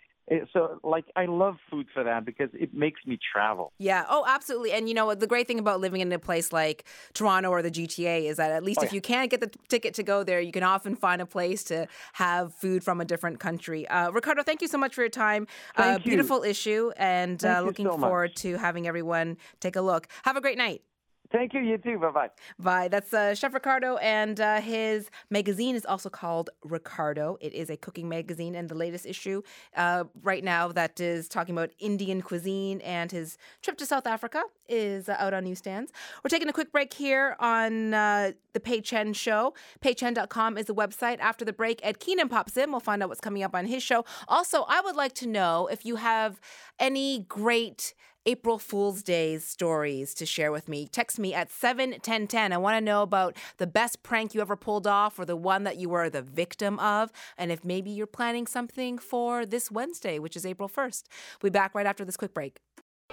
So, 0.53 0.79
like, 0.85 1.07
I 1.17 1.27
love 1.27 1.57
food 1.71 1.87
for 1.93 2.05
that 2.05 2.25
because 2.25 2.51
it 2.53 2.73
makes 2.73 3.01
me 3.05 3.19
travel. 3.33 3.73
Yeah. 3.79 4.05
Oh, 4.09 4.25
absolutely. 4.29 4.73
And 4.73 4.89
you 4.89 4.95
know, 4.95 5.13
the 5.15 5.27
great 5.27 5.47
thing 5.49 5.59
about 5.59 5.81
living 5.81 6.01
in 6.01 6.13
a 6.13 6.19
place 6.19 6.53
like 6.53 6.85
Toronto 7.15 7.51
or 7.51 7.63
the 7.63 7.71
GTA 7.71 8.29
is 8.29 8.37
that 8.37 8.53
at 8.53 8.63
least 8.63 8.79
Oh, 8.81 8.85
if 8.85 8.93
yeah. 8.93 8.97
you 8.97 9.01
can't 9.01 9.31
get 9.31 9.41
the 9.41 9.49
t- 9.49 9.59
ticket 9.69 9.95
to 9.95 10.03
go 10.03 10.23
there, 10.23 10.41
you 10.41 10.53
can 10.53 10.63
often 10.63 10.95
find 10.95 11.21
a 11.21 11.27
place 11.27 11.65
to 11.65 11.87
have 12.13 12.55
food 12.55 12.85
from 12.85 13.01
a 13.01 13.05
different 13.05 13.41
country. 13.41 13.89
Uh, 13.89 14.11
Ricardo, 14.13 14.43
thank 14.43 14.63
you 14.63 14.69
so 14.69 14.79
much 14.79 14.95
for 14.95 15.03
your 15.03 15.09
time. 15.11 15.47
uh, 15.77 15.83
Thank 15.95 16.07
you. 16.07 16.11
Beautiful 16.13 16.43
issue, 16.45 16.93
and 16.97 17.45
uh, 17.45 17.63
looking 17.63 17.87
so 17.87 17.99
forward 17.99 18.37
to 18.37 18.57
having 18.57 18.87
everyone 18.87 19.37
take 19.61 19.77
a 19.77 19.81
look. 19.81 20.07
Have 20.25 20.37
a 20.37 20.41
great 20.41 20.59
night. 20.59 20.83
Thank 21.33 21.55
you. 21.55 21.61
You 21.61 21.79
too. 21.79 21.97
Bye 21.99 22.11
bye. 22.11 22.31
Bye. 22.59 22.89
That's 22.89 23.15
uh, 23.15 23.37
Chef 23.37 23.55
Ricardo, 23.55 23.99
and 23.99 24.41
uh, 24.41 24.61
his 24.61 25.11
magazine 25.31 25.77
is 25.77 25.87
also 25.87 26.09
called 26.09 26.51
Ricardo. 26.65 27.39
It 27.41 27.53
is 27.53 27.71
a 27.71 27.77
cooking 27.77 28.09
magazine, 28.09 28.57
and 28.57 28.69
the 28.69 28.75
latest 28.75 29.07
issue 29.07 29.43
uh, 29.77 30.05
right 30.23 30.43
now 30.43 30.73
that 30.73 30.99
is 30.99 31.29
talking 31.29 31.55
about 31.55 31.71
Indian 31.79 32.21
cuisine 32.21 32.81
and 32.81 33.13
his 33.13 33.39
trip 33.63 33.77
to 33.79 33.87
South 33.87 34.09
Africa 34.09 34.43
is 34.69 35.09
uh, 35.09 35.15
out 35.21 35.33
on 35.33 35.45
newsstands. 35.45 35.93
We're 36.25 36.31
taking 36.31 36.49
a 36.49 36.53
quick 36.53 36.73
break 36.73 36.93
here 36.93 37.37
on 37.39 37.95
uh, 37.95 38.33
the 38.53 38.61
Pei 38.61 38.81
Chen 38.81 39.13
Show. 39.13 39.55
PeiChen.com 39.85 40.59
is 40.59 40.67
the 40.67 40.75
website. 40.75 41.21
After 41.21 41.45
the 41.45 41.53
break, 41.53 41.79
Ed 41.85 42.01
Keenan 42.01 42.29
pops 42.29 42.57
in. 42.57 42.73
We'll 42.73 42.81
find 42.81 43.05
out 43.05 43.09
what's 43.09 43.21
coming 43.21 43.45
up 43.45 43.55
on 43.55 43.67
his 43.67 43.85
show. 43.85 44.05
Also, 44.27 44.65
I 44.69 44.81
would 44.81 44.97
like 44.97 45.15
to 45.15 45.29
know 45.29 45.69
if 45.69 45.87
you 45.87 45.97
have 45.97 46.41
any 46.81 47.21
great 47.29 47.95
April 48.27 48.59
Fool's 48.59 49.03
Day 49.03 49.39
stories 49.39 50.15
to 50.15 50.27
share 50.27 50.53
with 50.53 50.69
me. 50.69 50.87
Text 50.87 51.19
me 51.19 51.33
at 51.33 51.51
71010. 51.51 52.53
I 52.53 52.59
want 52.59 52.77
to 52.77 52.81
know 52.81 53.03
about 53.03 53.37
the 53.57 53.67
best 53.67 54.03
prank 54.03 54.35
you 54.35 54.41
ever 54.41 54.57
pulled 54.57 54.87
off 54.87 55.19
or 55.19 55.25
the 55.25 55.37
one 55.37 55.65
that 55.65 55.79
you 55.79 55.89
were 55.89 56.11
the 56.11 56.23
victim 56.23 56.79
of. 56.79 57.11
And 57.39 57.51
if 57.51 57.65
maybe 57.65 57.91
you're 57.91 58.07
planning 58.07 58.47
something 58.47 58.99
for 58.99 59.47
this 59.47 59.71
Wednesday, 59.71 60.19
which 60.19 60.37
is 60.37 60.45
April 60.45 60.69
1st. 60.69 61.05
We'll 61.43 61.51
be 61.51 61.55
back 61.55 61.75
right 61.75 61.87
after 61.87 62.05
this 62.05 62.17
quick 62.17 62.35
break. 62.35 62.59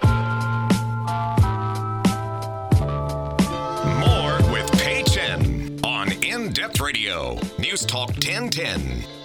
More 0.02 0.08
with 4.52 4.70
Pei 4.72 5.02
Chen 5.04 5.80
on 5.82 6.12
In 6.22 6.52
Depth 6.52 6.80
Radio. 6.80 7.38
News 7.58 7.86
Talk 7.86 8.10
1010. 8.10 9.17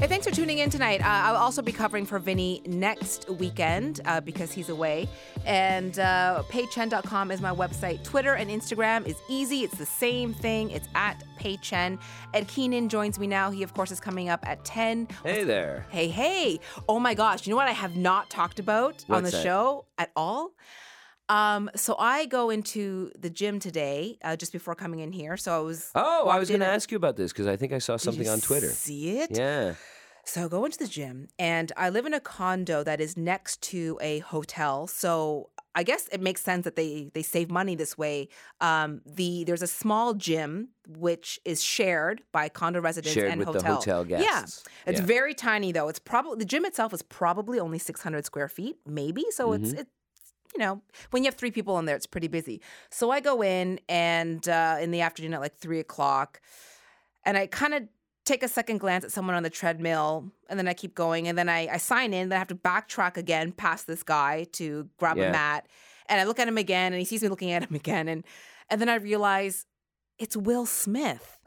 Hey, 0.00 0.06
thanks 0.06 0.26
for 0.26 0.34
tuning 0.34 0.60
in 0.60 0.70
tonight. 0.70 1.02
Uh, 1.02 1.08
I'll 1.08 1.36
also 1.36 1.60
be 1.60 1.72
covering 1.72 2.06
for 2.06 2.18
Vinny 2.18 2.62
next 2.64 3.28
weekend 3.28 4.00
uh, 4.06 4.22
because 4.22 4.50
he's 4.50 4.70
away. 4.70 5.06
And 5.44 5.98
uh, 5.98 6.42
peichen.com 6.48 7.30
is 7.30 7.42
my 7.42 7.50
website. 7.54 8.02
Twitter 8.02 8.32
and 8.32 8.48
Instagram 8.48 9.06
is 9.06 9.16
easy. 9.28 9.58
It's 9.62 9.76
the 9.76 9.84
same 9.84 10.32
thing. 10.32 10.70
It's 10.70 10.88
at 10.94 11.22
paychen. 11.38 11.98
Ed 12.32 12.48
Keenan 12.48 12.88
joins 12.88 13.18
me 13.18 13.26
now. 13.26 13.50
He, 13.50 13.62
of 13.62 13.74
course, 13.74 13.90
is 13.90 14.00
coming 14.00 14.30
up 14.30 14.40
at 14.48 14.64
10. 14.64 15.06
Hey 15.22 15.44
there. 15.44 15.84
Hey, 15.90 16.08
hey. 16.08 16.60
Oh 16.88 16.98
my 16.98 17.12
gosh. 17.12 17.46
You 17.46 17.50
know 17.50 17.58
what 17.58 17.68
I 17.68 17.72
have 17.72 17.94
not 17.94 18.30
talked 18.30 18.58
about 18.58 19.04
on 19.10 19.22
the 19.22 19.30
that? 19.30 19.42
show 19.42 19.84
at 19.98 20.10
all? 20.16 20.52
Um, 21.28 21.70
so 21.76 21.94
I 21.98 22.26
go 22.26 22.50
into 22.50 23.12
the 23.16 23.30
gym 23.30 23.60
today, 23.60 24.18
uh, 24.24 24.34
just 24.34 24.52
before 24.52 24.74
coming 24.74 24.98
in 24.98 25.12
here. 25.12 25.36
So 25.36 25.54
I 25.54 25.60
was. 25.60 25.90
Oh, 25.94 26.28
I 26.28 26.38
was 26.38 26.48
going 26.48 26.60
to 26.60 26.66
ask 26.66 26.90
you 26.90 26.96
about 26.96 27.16
this 27.16 27.32
because 27.32 27.46
I 27.46 27.56
think 27.56 27.72
I 27.72 27.78
saw 27.78 27.96
something 27.98 28.28
on 28.28 28.40
Twitter. 28.40 28.68
See 28.68 29.18
it? 29.18 29.36
Yeah. 29.36 29.74
So 30.30 30.44
I 30.44 30.48
go 30.48 30.64
into 30.64 30.78
the 30.78 30.86
gym, 30.86 31.26
and 31.40 31.72
I 31.76 31.90
live 31.90 32.06
in 32.06 32.14
a 32.14 32.20
condo 32.20 32.84
that 32.84 33.00
is 33.00 33.16
next 33.16 33.60
to 33.62 33.98
a 34.00 34.20
hotel. 34.20 34.86
So 34.86 35.50
I 35.74 35.82
guess 35.82 36.06
it 36.12 36.20
makes 36.20 36.40
sense 36.40 36.62
that 36.66 36.76
they 36.76 37.10
they 37.14 37.22
save 37.22 37.50
money 37.50 37.74
this 37.74 37.98
way. 37.98 38.28
Um, 38.60 39.00
the 39.04 39.42
there's 39.42 39.60
a 39.60 39.66
small 39.66 40.14
gym 40.14 40.68
which 40.86 41.40
is 41.44 41.60
shared 41.64 42.22
by 42.30 42.48
condo 42.48 42.80
residents 42.80 43.12
Shared 43.16 43.30
and 43.30 43.40
with 43.40 43.48
the 43.48 43.58
hotel. 43.58 43.78
hotel 43.78 44.06
Yeah, 44.06 44.46
it's 44.86 45.00
Yeah. 45.00 45.04
very 45.04 45.34
tiny 45.34 45.72
though. 45.72 45.88
It's 45.88 45.98
probably 45.98 46.38
the 46.38 46.44
gym 46.44 46.64
itself 46.64 46.94
is 46.94 47.02
probably 47.02 47.58
only 47.58 47.80
600 47.80 48.24
square 48.24 48.48
feet, 48.48 48.76
maybe. 48.86 49.24
So 49.30 49.52
it's 49.52 49.72
Mm-hmm. 49.72 49.80
it's 49.80 49.90
you 50.54 50.60
know 50.60 50.80
when 51.10 51.24
you 51.24 51.26
have 51.26 51.34
three 51.34 51.50
people 51.50 51.76
in 51.80 51.86
there, 51.86 51.96
it's 51.96 52.06
pretty 52.06 52.28
busy. 52.28 52.62
So 52.90 53.10
I 53.10 53.18
go 53.18 53.42
in 53.42 53.80
and 53.88 54.48
uh, 54.48 54.76
in 54.80 54.92
the 54.92 55.00
afternoon 55.00 55.34
at 55.34 55.40
like 55.40 55.56
three 55.56 55.80
o'clock, 55.80 56.40
and 57.24 57.36
I 57.36 57.48
kind 57.48 57.74
of 57.74 57.88
take 58.30 58.42
a 58.42 58.48
second 58.48 58.78
glance 58.78 59.04
at 59.04 59.10
someone 59.10 59.34
on 59.34 59.42
the 59.42 59.50
treadmill 59.50 60.30
and 60.48 60.58
then 60.58 60.68
I 60.68 60.74
keep 60.74 60.94
going 60.94 61.26
and 61.26 61.36
then 61.36 61.48
I, 61.48 61.66
I 61.66 61.76
sign 61.78 62.14
in 62.14 62.28
then 62.28 62.36
I 62.36 62.38
have 62.38 62.48
to 62.48 62.54
backtrack 62.54 63.16
again 63.16 63.50
past 63.50 63.86
this 63.86 64.02
guy 64.02 64.46
to 64.52 64.88
grab 64.98 65.18
a 65.18 65.32
mat 65.32 65.66
and 66.06 66.20
I 66.20 66.24
look 66.24 66.38
at 66.38 66.46
him 66.46 66.56
again 66.56 66.92
and 66.92 67.00
he 67.00 67.04
sees 67.04 67.22
me 67.22 67.28
looking 67.28 67.50
at 67.50 67.64
him 67.64 67.74
again 67.74 68.08
and 68.08 68.24
and 68.68 68.80
then 68.80 68.88
I 68.88 68.96
realize 68.96 69.66
it's 70.20 70.36
Will 70.36 70.66
Smith. 70.66 71.38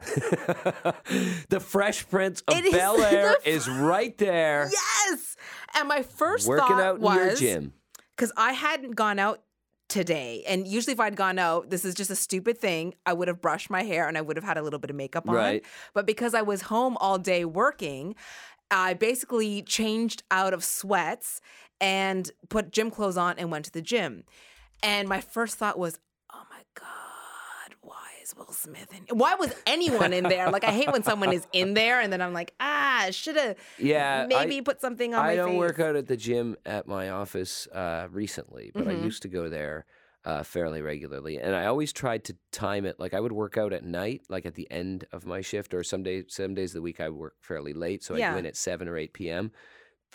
the 1.48 1.60
Fresh 1.60 2.08
Prince 2.08 2.42
of 2.48 2.56
It 2.56 2.64
is 2.66 2.72
Bel 2.74 3.00
Air 3.00 3.36
the 3.42 3.50
is 3.50 3.68
right 3.68 4.18
there. 4.18 4.68
Yes. 4.70 5.36
And 5.76 5.88
my 5.88 6.02
first 6.02 6.48
Working 6.48 6.66
thought 6.66 6.82
out 6.82 6.96
in 6.96 7.02
was 7.02 7.16
your 7.16 7.36
gym. 7.36 7.72
because 8.16 8.32
I 8.36 8.52
hadn't 8.52 8.96
gone 8.96 9.20
out 9.20 9.43
today. 9.88 10.42
And 10.46 10.66
usually, 10.66 10.92
if 10.92 11.00
I'd 11.00 11.16
gone 11.16 11.38
out, 11.38 11.70
this 11.70 11.84
is 11.84 11.94
just 11.94 12.10
a 12.10 12.16
stupid 12.16 12.58
thing. 12.58 12.94
I 13.06 13.12
would 13.12 13.28
have 13.28 13.40
brushed 13.40 13.70
my 13.70 13.82
hair 13.82 14.08
and 14.08 14.16
I 14.16 14.20
would 14.20 14.36
have 14.36 14.44
had 14.44 14.56
a 14.56 14.62
little 14.62 14.78
bit 14.78 14.90
of 14.90 14.96
makeup 14.96 15.28
on. 15.28 15.34
Right. 15.34 15.64
But 15.92 16.06
because 16.06 16.34
I 16.34 16.42
was 16.42 16.62
home 16.62 16.96
all 17.00 17.18
day 17.18 17.44
working, 17.44 18.14
I 18.70 18.94
basically 18.94 19.62
changed 19.62 20.22
out 20.30 20.54
of 20.54 20.64
sweats 20.64 21.40
and 21.80 22.30
put 22.48 22.72
gym 22.72 22.90
clothes 22.90 23.16
on 23.16 23.38
and 23.38 23.50
went 23.50 23.66
to 23.66 23.72
the 23.72 23.82
gym. 23.82 24.24
And 24.82 25.08
my 25.08 25.20
first 25.20 25.56
thought 25.56 25.78
was, 25.78 25.98
oh 26.32 26.42
my 26.50 26.62
God, 26.74 26.86
is 28.24 28.34
Will 28.36 28.50
Smith 28.52 28.88
in 28.92 29.16
Why 29.18 29.34
was 29.34 29.52
anyone 29.66 30.12
in 30.12 30.24
there? 30.24 30.50
Like, 30.50 30.64
I 30.64 30.70
hate 30.72 30.90
when 30.90 31.02
someone 31.02 31.32
is 31.32 31.46
in 31.52 31.74
there 31.74 32.00
and 32.00 32.12
then 32.12 32.20
I'm 32.22 32.32
like, 32.32 32.54
ah, 32.58 33.06
should 33.10 33.36
have 33.36 33.56
Yeah, 33.78 34.26
maybe 34.28 34.58
I- 34.58 34.60
put 34.62 34.80
something 34.80 35.14
on 35.14 35.22
my 35.24 35.32
I 35.32 35.36
don't 35.36 35.50
face. 35.50 35.58
work 35.58 35.78
out 35.80 35.94
at 35.96 36.06
the 36.06 36.16
gym 36.16 36.56
at 36.66 36.86
my 36.88 37.10
office 37.10 37.66
uh, 37.68 38.08
recently, 38.10 38.70
but 38.74 38.84
Mm-hmm. 38.86 38.90
I 39.02 39.04
used 39.04 39.22
to 39.22 39.28
go 39.28 39.48
there 39.48 39.84
uh, 40.24 40.42
fairly 40.42 40.80
regularly, 40.80 41.38
and 41.38 41.54
I 41.54 41.66
always 41.66 41.92
tried 41.92 42.24
to 42.24 42.36
time 42.50 42.86
it. 42.86 42.98
Like 42.98 43.12
I 43.12 43.20
would 43.20 43.32
work 43.32 43.58
out 43.58 43.72
at 43.74 43.84
night, 43.84 44.22
like 44.30 44.46
at 44.46 44.54
the 44.54 44.70
end 44.70 45.04
of 45.12 45.26
my 45.26 45.42
shift, 45.42 45.74
or 45.74 45.82
some 45.84 46.02
days, 46.02 46.24
some 46.28 46.54
days 46.54 46.70
of 46.70 46.76
the 46.76 46.82
week 46.82 46.98
I 46.98 47.10
work 47.10 47.34
fairly 47.40 47.74
late, 47.74 48.02
so 48.02 48.14
I 48.14 48.18
Yeah. 48.18 48.32
go 48.32 48.38
in 48.38 48.46
at 48.46 48.56
seven 48.56 48.88
or 48.88 48.96
eight 48.96 49.12
p.m. 49.12 49.52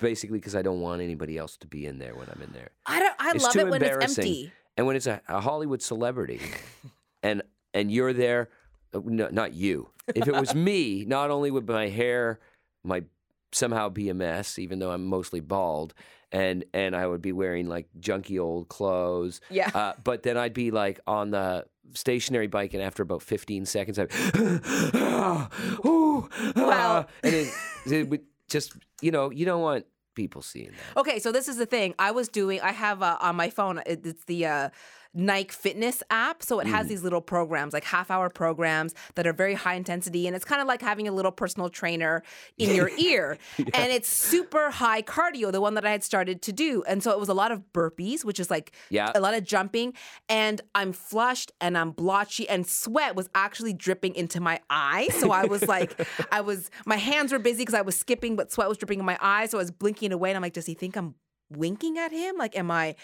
Basically, 0.02 0.40
because 0.40 0.56
I 0.56 0.62
don't 0.64 0.80
want 0.82 1.02
anybody 1.02 1.38
else 1.38 1.58
to 1.58 1.68
be 1.68 1.86
in 1.86 2.00
there 2.00 2.16
when 2.16 2.28
I'm 2.34 2.42
in 2.42 2.54
there. 2.54 2.70
I 2.88 3.00
don't. 3.00 3.16
I 3.20 3.32
It's 3.36 3.44
love 3.44 3.56
it 3.58 3.70
when 3.70 3.84
it's 3.84 4.18
empty. 4.18 4.52
And 4.78 4.88
when 4.88 4.96
it's 4.96 5.08
a, 5.08 5.22
a 5.28 5.42
Hollywood 5.42 5.82
celebrity, 5.84 6.40
and 7.24 7.44
and 7.74 7.92
you're 7.92 8.14
there, 8.14 8.50
uh, 8.94 9.02
no, 9.04 9.30
not 9.32 9.54
you. 9.54 9.90
If 10.16 10.28
it 10.28 10.36
was 10.36 10.56
me, 10.70 11.06
not 11.06 11.30
only 11.32 11.52
would 11.52 11.68
my 11.68 11.88
hair, 11.90 12.40
my 12.84 13.04
somehow 13.52 13.90
be 13.90 14.10
a 14.10 14.14
mess, 14.14 14.60
even 14.60 14.80
though 14.80 14.92
I'm 14.92 15.06
mostly 15.06 15.40
bald, 15.40 15.94
and 16.32 16.66
and 16.74 16.96
I 16.96 17.08
would 17.08 17.22
be 17.22 17.32
wearing 17.32 17.68
like 17.68 17.88
junky 18.00 18.40
old 18.40 18.70
clothes. 18.70 19.42
Yeah. 19.50 19.70
Uh, 19.74 19.94
but 20.04 20.24
then 20.24 20.38
I'd 20.38 20.54
be 20.54 20.72
like 20.72 21.00
on 21.08 21.32
the 21.32 21.66
stationary 21.94 22.48
bike, 22.48 22.74
and 22.74 22.84
after 22.84 23.04
about 23.04 23.22
15 23.24 23.66
seconds, 23.66 23.98
I'd 24.00 24.12
ooh, 25.86 26.30
Well- 26.56 27.08
and 27.24 27.34
it, 27.34 27.54
it 27.86 28.10
would 28.10 28.22
just 28.50 28.74
you 29.02 29.12
know 29.12 29.30
you 29.32 29.46
don't 29.46 29.62
want 29.62 29.86
people 30.16 30.42
seeing 30.42 30.72
that. 30.72 31.00
Okay, 31.00 31.20
so 31.20 31.32
this 31.32 31.48
is 31.48 31.58
the 31.58 31.66
thing. 31.66 31.96
I 31.98 32.12
was 32.12 32.28
doing. 32.28 32.60
I 32.62 32.72
have 32.72 33.02
uh, 33.02 33.18
on 33.22 33.36
my 33.36 33.50
phone. 33.50 33.82
It's 33.86 34.26
the 34.26 34.46
uh, 34.46 34.70
Nike 35.14 35.52
Fitness 35.52 36.04
app, 36.12 36.44
so 36.44 36.60
it 36.60 36.68
has 36.68 36.86
Mm. 36.86 36.90
these 36.90 37.04
little 37.04 37.22
programs, 37.22 37.74
like 37.74 37.84
half-hour 37.84 38.30
programs 38.30 38.94
that 39.16 39.26
are 39.26 39.34
very 39.34 39.56
high 39.56 39.74
intensity, 39.74 40.28
and 40.28 40.36
it's 40.36 40.46
kind 40.46 40.62
of 40.62 40.68
like 40.68 40.82
having 40.82 41.08
a 41.08 41.12
little 41.12 41.32
personal 41.32 41.68
trainer 41.70 42.22
in 42.58 42.76
your 42.76 42.90
ear, 43.00 43.38
and 43.58 43.92
it's 43.92 44.08
super 44.08 44.70
high 44.70 45.02
cardio. 45.02 45.52
The 45.52 45.62
one 45.62 45.74
that 45.74 45.86
I 45.86 45.92
had 45.92 46.04
started 46.04 46.42
to 46.44 46.54
do, 46.54 46.84
and 46.88 47.02
so 47.02 47.12
it 47.12 47.20
was 47.20 47.28
a 47.30 47.34
lot 47.34 47.52
of 47.52 47.64
burpees, 47.74 48.24
which 48.24 48.40
is 48.40 48.52
like 48.52 48.72
Yeah. 48.90 49.12
a 49.16 49.20
lot 49.20 49.34
of 49.34 49.44
jumping, 49.44 49.94
and 50.30 50.62
I'm 50.76 50.94
flushed 50.94 51.52
and 51.60 51.76
I'm 51.78 51.92
blotchy, 51.92 52.48
and 52.48 52.68
sweat 52.68 53.16
was 53.16 53.30
actually 53.34 53.74
dripping 53.74 54.14
into 54.16 54.40
my 54.40 54.60
eyes. 54.70 55.14
So 55.16 55.32
I 55.32 55.46
was 55.46 55.68
like, 55.68 56.00
I 56.32 56.42
was 56.42 56.70
my 56.86 56.98
hands 56.98 57.32
were 57.32 57.40
busy 57.40 57.60
because 57.64 57.74
I 57.74 57.82
was 57.82 57.98
skipping, 57.98 58.36
but 58.36 58.52
sweat 58.52 58.70
was 58.70 58.78
dripping 58.78 59.00
in 59.00 59.06
my 59.06 59.18
eyes. 59.22 59.52
So 59.52 59.58
I 59.58 59.62
was 59.62 59.72
blinking 59.72 60.12
away, 60.12 60.30
and 60.30 60.38
I'm 60.38 60.44
like, 60.44 60.54
does 60.54 60.68
he 60.68 60.76
think 60.76 60.96
I'm 60.96 61.16
winking 61.50 61.98
at 61.98 62.12
him? 62.12 62.38
Like, 62.38 62.58
am 62.58 62.72
I 62.72 62.96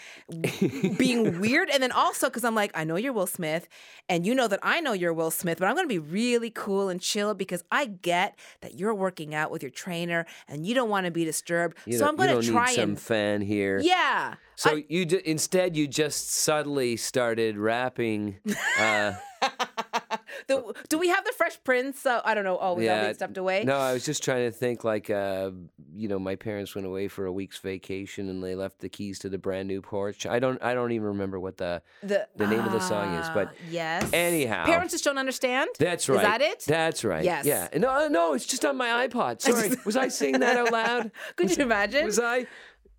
being 0.98 1.40
weird? 1.40 1.68
And 1.70 1.82
then 1.82 1.92
also, 1.92 2.28
because 2.28 2.44
I'm 2.44 2.54
like, 2.54 2.70
I 2.74 2.84
know 2.84 2.96
you're 2.96 3.12
Will 3.12 3.26
Smith, 3.26 3.68
and 4.08 4.26
you 4.26 4.34
know 4.34 4.48
that 4.48 4.60
I 4.62 4.80
know 4.80 4.92
you're 4.92 5.12
Will 5.12 5.30
Smith, 5.30 5.58
but 5.58 5.66
I'm 5.66 5.74
going 5.74 5.88
to 5.88 5.88
be 5.88 5.98
really 5.98 6.50
cool 6.50 6.88
and 6.88 7.00
chill 7.00 7.34
because 7.34 7.64
I 7.70 7.86
get 7.86 8.38
that 8.60 8.78
you're 8.78 8.94
working 8.94 9.34
out 9.34 9.50
with 9.50 9.62
your 9.62 9.70
trainer 9.70 10.26
and 10.48 10.66
you 10.66 10.74
don't 10.74 10.90
want 10.90 11.06
to 11.06 11.10
be 11.10 11.24
disturbed. 11.24 11.76
You 11.86 11.98
so 11.98 12.06
I'm 12.06 12.16
going 12.16 12.40
to 12.40 12.50
try 12.50 12.66
need 12.66 12.74
some 12.74 12.90
and. 12.90 13.00
fan 13.00 13.40
here. 13.40 13.80
Yeah. 13.82 14.34
So 14.56 14.80
you 14.88 15.04
ju- 15.04 15.20
instead 15.24 15.76
you 15.76 15.86
just 15.86 16.30
subtly 16.30 16.96
started 16.96 17.58
rapping. 17.58 18.38
Uh, 18.78 19.12
The, 20.48 20.74
do 20.88 20.98
we 20.98 21.08
have 21.08 21.24
the 21.24 21.32
Fresh 21.32 21.62
Prince? 21.64 22.04
Uh, 22.06 22.20
I 22.24 22.34
don't 22.34 22.44
know. 22.44 22.58
Oh, 22.60 22.78
yeah. 22.78 22.84
yeah, 22.84 23.02
That 23.04 23.16
stepped 23.16 23.36
away. 23.38 23.64
No, 23.64 23.76
I 23.76 23.92
was 23.92 24.04
just 24.04 24.22
trying 24.22 24.44
to 24.44 24.50
think 24.56 24.84
like, 24.84 25.10
uh, 25.10 25.50
you 25.94 26.08
know, 26.08 26.18
my 26.18 26.36
parents 26.36 26.74
went 26.74 26.86
away 26.86 27.08
for 27.08 27.26
a 27.26 27.32
week's 27.32 27.58
vacation 27.58 28.28
and 28.28 28.42
they 28.42 28.54
left 28.54 28.80
the 28.80 28.88
keys 28.88 29.18
to 29.20 29.28
the 29.28 29.38
brand 29.38 29.68
new 29.68 29.80
Porsche. 29.82 30.28
I 30.28 30.38
don't, 30.38 30.62
I 30.62 30.74
don't 30.74 30.92
even 30.92 31.08
remember 31.08 31.38
what 31.40 31.56
the 31.56 31.82
The, 32.02 32.26
the 32.36 32.46
name 32.46 32.60
of 32.60 32.72
the 32.72 32.80
song 32.80 33.14
is, 33.14 33.28
but 33.30 33.48
Ah, 33.48 33.52
yes. 33.70 34.10
anyhow. 34.12 34.64
Parents 34.66 34.92
just 34.92 35.04
don't 35.04 35.18
understand. 35.18 35.70
That's 35.78 36.08
right. 36.08 36.16
Is 36.16 36.22
that 36.22 36.40
it? 36.42 36.64
That's 36.66 37.04
right. 37.04 37.24
Yes. 37.24 37.44
Yeah. 37.46 37.68
No, 37.76 38.08
no, 38.08 38.34
it's 38.34 38.46
just 38.46 38.64
on 38.64 38.76
my 38.76 39.06
iPod. 39.06 39.40
Sorry, 39.40 39.70
was 39.84 39.96
I 39.96 40.08
saying 40.08 40.40
that 40.40 40.56
out 40.56 40.72
loud? 40.72 41.10
Could 41.36 41.56
you 41.56 41.62
imagine? 41.62 42.04
Was 42.06 42.18
I? 42.18 42.46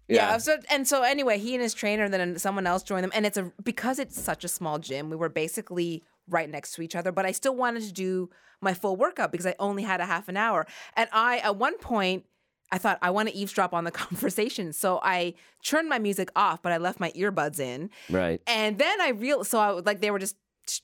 Yeah. 0.08 0.38
So 0.38 0.58
and 0.70 0.88
so 0.88 1.04
anyway, 1.04 1.38
he 1.38 1.54
and 1.54 1.62
his 1.62 1.74
trainer, 1.74 2.08
then 2.08 2.40
someone 2.40 2.66
else 2.66 2.82
joined 2.84 3.04
them, 3.04 3.12
and 3.14 3.26
it's 3.26 3.38
a 3.38 3.52
because 3.64 4.00
it's 4.00 4.20
such 4.20 4.44
a 4.46 4.48
small 4.48 4.80
gym. 4.80 5.10
We 5.10 5.18
were 5.18 5.28
basically 5.30 6.04
right 6.30 6.50
next 6.50 6.74
to 6.74 6.82
each 6.82 6.96
other, 6.96 7.12
but 7.12 7.26
I 7.26 7.32
still 7.32 7.56
wanted 7.56 7.84
to 7.84 7.92
do 7.94 8.30
my 8.62 8.74
full 8.74 8.96
workout 8.96 9.32
because 9.32 9.46
I 9.46 9.56
only 9.60 9.84
had 9.84 10.02
a 10.02 10.06
half 10.06 10.28
an 10.28 10.38
hour. 10.38 10.66
And 10.96 11.08
I, 11.14 11.38
at 11.40 11.56
one 11.58 11.78
point, 11.78 12.26
I 12.72 12.78
thought 12.80 12.98
I 13.02 13.12
want 13.12 13.30
to 13.30 13.36
eavesdrop 13.36 13.74
on 13.74 13.84
the 13.86 13.92
conversation, 14.06 14.74
so 14.74 15.00
I 15.04 15.36
turned 15.64 15.88
my 15.90 16.00
music 16.00 16.30
off, 16.36 16.62
but 16.62 16.72
I 16.74 16.78
left 16.78 17.00
my 17.00 17.12
earbuds 17.12 17.60
in. 17.60 17.90
Right. 18.10 18.42
And 18.48 18.78
then 18.78 19.00
I 19.00 19.10
real 19.10 19.44
so 19.44 19.60
I 19.60 19.72
was 19.72 19.86
like 19.86 20.02
they 20.02 20.12
were 20.12 20.20
just 20.20 20.36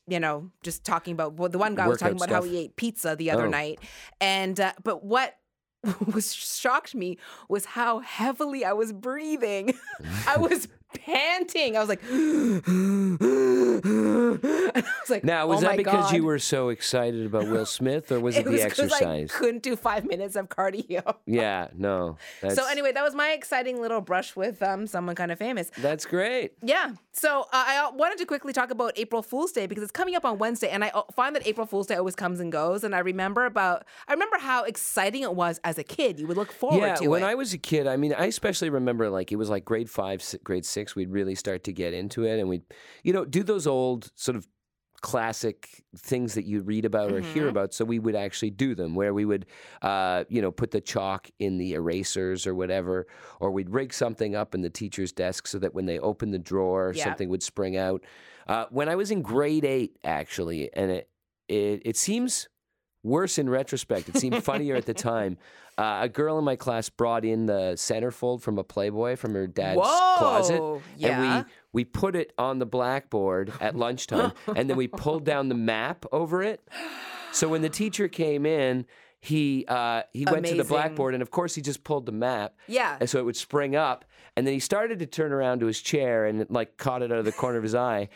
you 0.07 0.17
know 0.17 0.49
just 0.63 0.85
talking 0.85 1.11
about 1.13 1.33
well, 1.33 1.49
the 1.49 1.57
one 1.57 1.75
guy 1.75 1.87
was 1.89 1.99
talking 1.99 2.15
Workout 2.15 2.29
about 2.29 2.43
how 2.43 2.49
he 2.49 2.57
ate 2.57 2.75
pizza 2.77 3.17
the 3.17 3.31
other 3.31 3.47
Oh. 3.47 3.49
night, 3.49 3.79
and 4.21 4.57
uh, 4.61 4.71
but 4.81 5.03
what 5.03 5.35
was 6.13 6.33
shocked 6.33 6.95
me 6.95 7.17
was 7.49 7.65
how 7.65 7.99
heavily 7.99 8.63
I 8.63 8.71
was 8.71 8.93
breathing. 8.93 9.73
I 10.27 10.37
was 10.37 10.69
panting. 10.93 11.75
I 11.77 11.79
was 11.79 11.89
like, 11.89 12.01
I 14.75 14.83
was 15.01 15.09
like, 15.09 15.23
Now, 15.23 15.47
was 15.47 15.63
oh 15.63 15.67
that 15.67 15.77
because 15.77 16.11
you 16.11 16.23
were 16.23 16.39
so 16.39 16.69
excited 16.69 17.25
about 17.25 17.47
Will 17.47 17.65
Smith, 17.65 18.11
or 18.11 18.19
was 18.19 18.37
it, 18.37 18.45
It 18.45 18.49
was 18.49 18.61
the 18.61 18.65
exercise? 18.65 19.31
I 19.31 19.37
couldn't 19.37 19.63
do 19.63 19.75
five 19.75 20.05
minutes 20.05 20.35
of 20.35 20.49
cardio. 20.49 21.15
Yeah, 21.25 21.69
no. 21.75 22.17
That's, 22.41 22.55
So 22.55 22.67
anyway, 22.67 22.91
that 22.91 23.03
was 23.03 23.15
my 23.15 23.29
exciting 23.29 23.81
little 23.81 24.01
brush 24.01 24.35
with 24.35 24.61
um, 24.61 24.85
someone 24.87 25.15
kind 25.15 25.31
of 25.31 25.39
famous. 25.39 25.71
that's 25.77 26.05
great. 26.05 26.53
Yeah. 26.61 26.93
So 27.11 27.41
uh, 27.41 27.45
I 27.67 27.77
uh, 27.77 27.91
wanted 27.95 28.17
to 28.19 28.25
quickly 28.25 28.53
talk 28.53 28.71
about 28.71 28.93
April 28.97 29.21
Fool's 29.21 29.51
Day 29.51 29.67
because 29.67 29.83
it's 29.83 29.91
coming 29.91 30.15
up 30.15 30.25
on 30.25 30.37
Wednesday, 30.37 30.69
and 30.69 30.83
I 30.83 30.89
uh, 30.89 31.03
find 31.15 31.35
that 31.35 31.45
April 31.47 31.65
Fool's 31.65 31.87
Day 31.87 31.95
always 31.95 32.15
comes 32.15 32.39
and 32.39 32.51
goes. 32.51 32.83
And 32.83 32.95
I 32.95 32.99
remember 32.99 33.45
about 33.45 33.85
I 34.07 34.13
remember 34.13 34.37
how 34.39 34.63
exciting 34.63 35.21
it 35.23 35.33
was 35.35 35.59
as 35.63 35.77
a 35.77 35.83
kid. 35.83 36.19
You 36.19 36.27
would 36.27 36.37
look 36.37 36.51
forward 36.51 36.79
yeah, 36.79 36.95
to 36.95 37.03
it. 37.03 37.05
Yeah, 37.05 37.09
when. 37.09 37.23
I 37.23 37.35
was 37.35 37.53
a 37.53 37.57
kid, 37.57 37.87
I 37.87 37.95
mean, 37.97 38.13
I 38.13 38.25
especially 38.25 38.69
remember 38.69 39.09
like 39.09 39.31
it 39.31 39.37
was 39.37 39.49
like 39.49 39.63
grade 39.63 39.89
five, 39.89 40.23
grade 40.43 40.65
six, 40.65 40.82
we'd 40.95 41.11
really 41.11 41.35
start 41.35 41.63
to 41.65 41.73
get 41.73 41.93
into 41.93 42.23
it, 42.25 42.39
and 42.39 42.49
we'd, 42.49 42.63
you 43.03 43.13
know, 43.13 43.25
do 43.25 43.43
those 43.43 43.65
old 43.67 44.11
sort 44.15 44.35
of 44.35 44.47
classic 45.01 45.83
things 45.97 46.33
that 46.33 46.45
you 46.45 46.61
read 46.61 46.85
about 46.85 47.11
or 47.11 47.19
Mm-hmm. 47.19 47.33
hear 47.33 47.49
about. 47.49 47.73
So 47.73 47.83
we 47.83 47.99
would 47.99 48.15
actually 48.15 48.51
do 48.51 48.73
them, 48.73 48.95
where 48.95 49.13
we 49.13 49.25
would, 49.25 49.45
uh, 49.81 50.23
you 50.29 50.41
know, 50.41 50.49
put 50.51 50.71
the 50.71 50.79
chalk 50.79 51.29
in 51.39 51.57
the 51.57 51.73
erasers 51.73 52.47
or 52.47 52.55
whatever, 52.55 53.05
or 53.41 53.51
we'd 53.51 53.69
rig 53.69 53.93
something 53.93 54.33
up 54.33 54.55
in 54.55 54.61
the 54.61 54.69
teacher's 54.69 55.11
desk 55.11 55.47
so 55.47 55.59
that 55.59 55.73
when 55.73 55.85
they 55.85 55.99
opened 55.99 56.33
the 56.33 56.39
drawer, 56.39 56.93
Yeah. 56.95 57.03
something 57.03 57.27
would 57.27 57.43
spring 57.43 57.75
out. 57.75 58.03
Uh, 58.47 58.65
when 58.69 58.87
I 58.87 58.95
was 58.95 59.11
in 59.11 59.21
grade 59.21 59.65
eight, 59.65 59.97
actually, 60.03 60.73
and 60.73 60.89
it 60.91 61.09
it, 61.49 61.81
it 61.83 61.97
seems 61.97 62.47
worse 63.03 63.37
in 63.37 63.49
retrospect. 63.49 64.09
It 64.09 64.17
seemed 64.17 64.43
funnier 64.43 64.75
at 64.75 64.85
the 64.85 64.93
time. 64.93 65.37
Uh, 65.75 66.01
a 66.03 66.07
girl 66.07 66.37
in 66.37 66.45
my 66.45 66.55
class 66.55 66.87
brought 66.87 67.25
in 67.25 67.47
the 67.47 67.73
centerfold 67.77 68.43
from 68.43 68.59
a 68.59 68.63
Playboy 68.63 69.15
from 69.15 69.33
her 69.33 69.47
dad's 69.47 69.81
closet, 69.81 70.59
Whoa, 70.59 70.83
and 71.01 71.45
we 71.73 71.81
we 71.81 71.83
put 71.83 72.15
it 72.15 72.31
on 72.37 72.59
the 72.59 72.67
blackboard 72.67 73.51
at 73.59 73.75
lunchtime, 73.75 74.33
and 74.55 74.69
then 74.69 74.77
we 74.77 74.87
pulled 74.87 75.23
down 75.25 75.49
the 75.49 75.55
map 75.55 76.05
over 76.11 76.43
it. 76.43 76.61
So 77.31 77.47
when 77.47 77.63
the 77.63 77.69
teacher 77.69 78.07
came 78.07 78.45
in. 78.45 78.85
He 79.19 79.63
uh, 79.69 80.03
he 80.11 80.25
went 80.29 80.45
to 80.47 80.55
the 80.55 80.65
blackboard 80.65 81.13
and 81.13 81.23
of 81.23 81.31
course 81.31 81.55
he 81.55 81.61
just 81.61 81.85
pulled 81.85 82.05
the 82.05 82.11
map. 82.11 82.55
Yeah. 82.67 82.97
And 82.99 83.09
so 83.09 83.19
it 83.19 83.23
would 83.23 83.37
spring 83.37 83.73
up, 83.73 84.03
and 84.35 84.45
then 84.45 84.53
he 84.53 84.59
started 84.59 84.99
to 84.99 85.05
turn 85.05 85.31
around 85.31 85.61
to 85.61 85.65
his 85.65 85.81
chair 85.81 86.25
and 86.25 86.45
like 86.49 86.75
caught 86.75 87.01
it 87.01 87.09
out 87.09 87.19
of 87.19 87.23
the 87.23 87.31
corner 87.31 87.57
of 87.57 87.63
his 87.63 87.73
eye. 87.73 88.09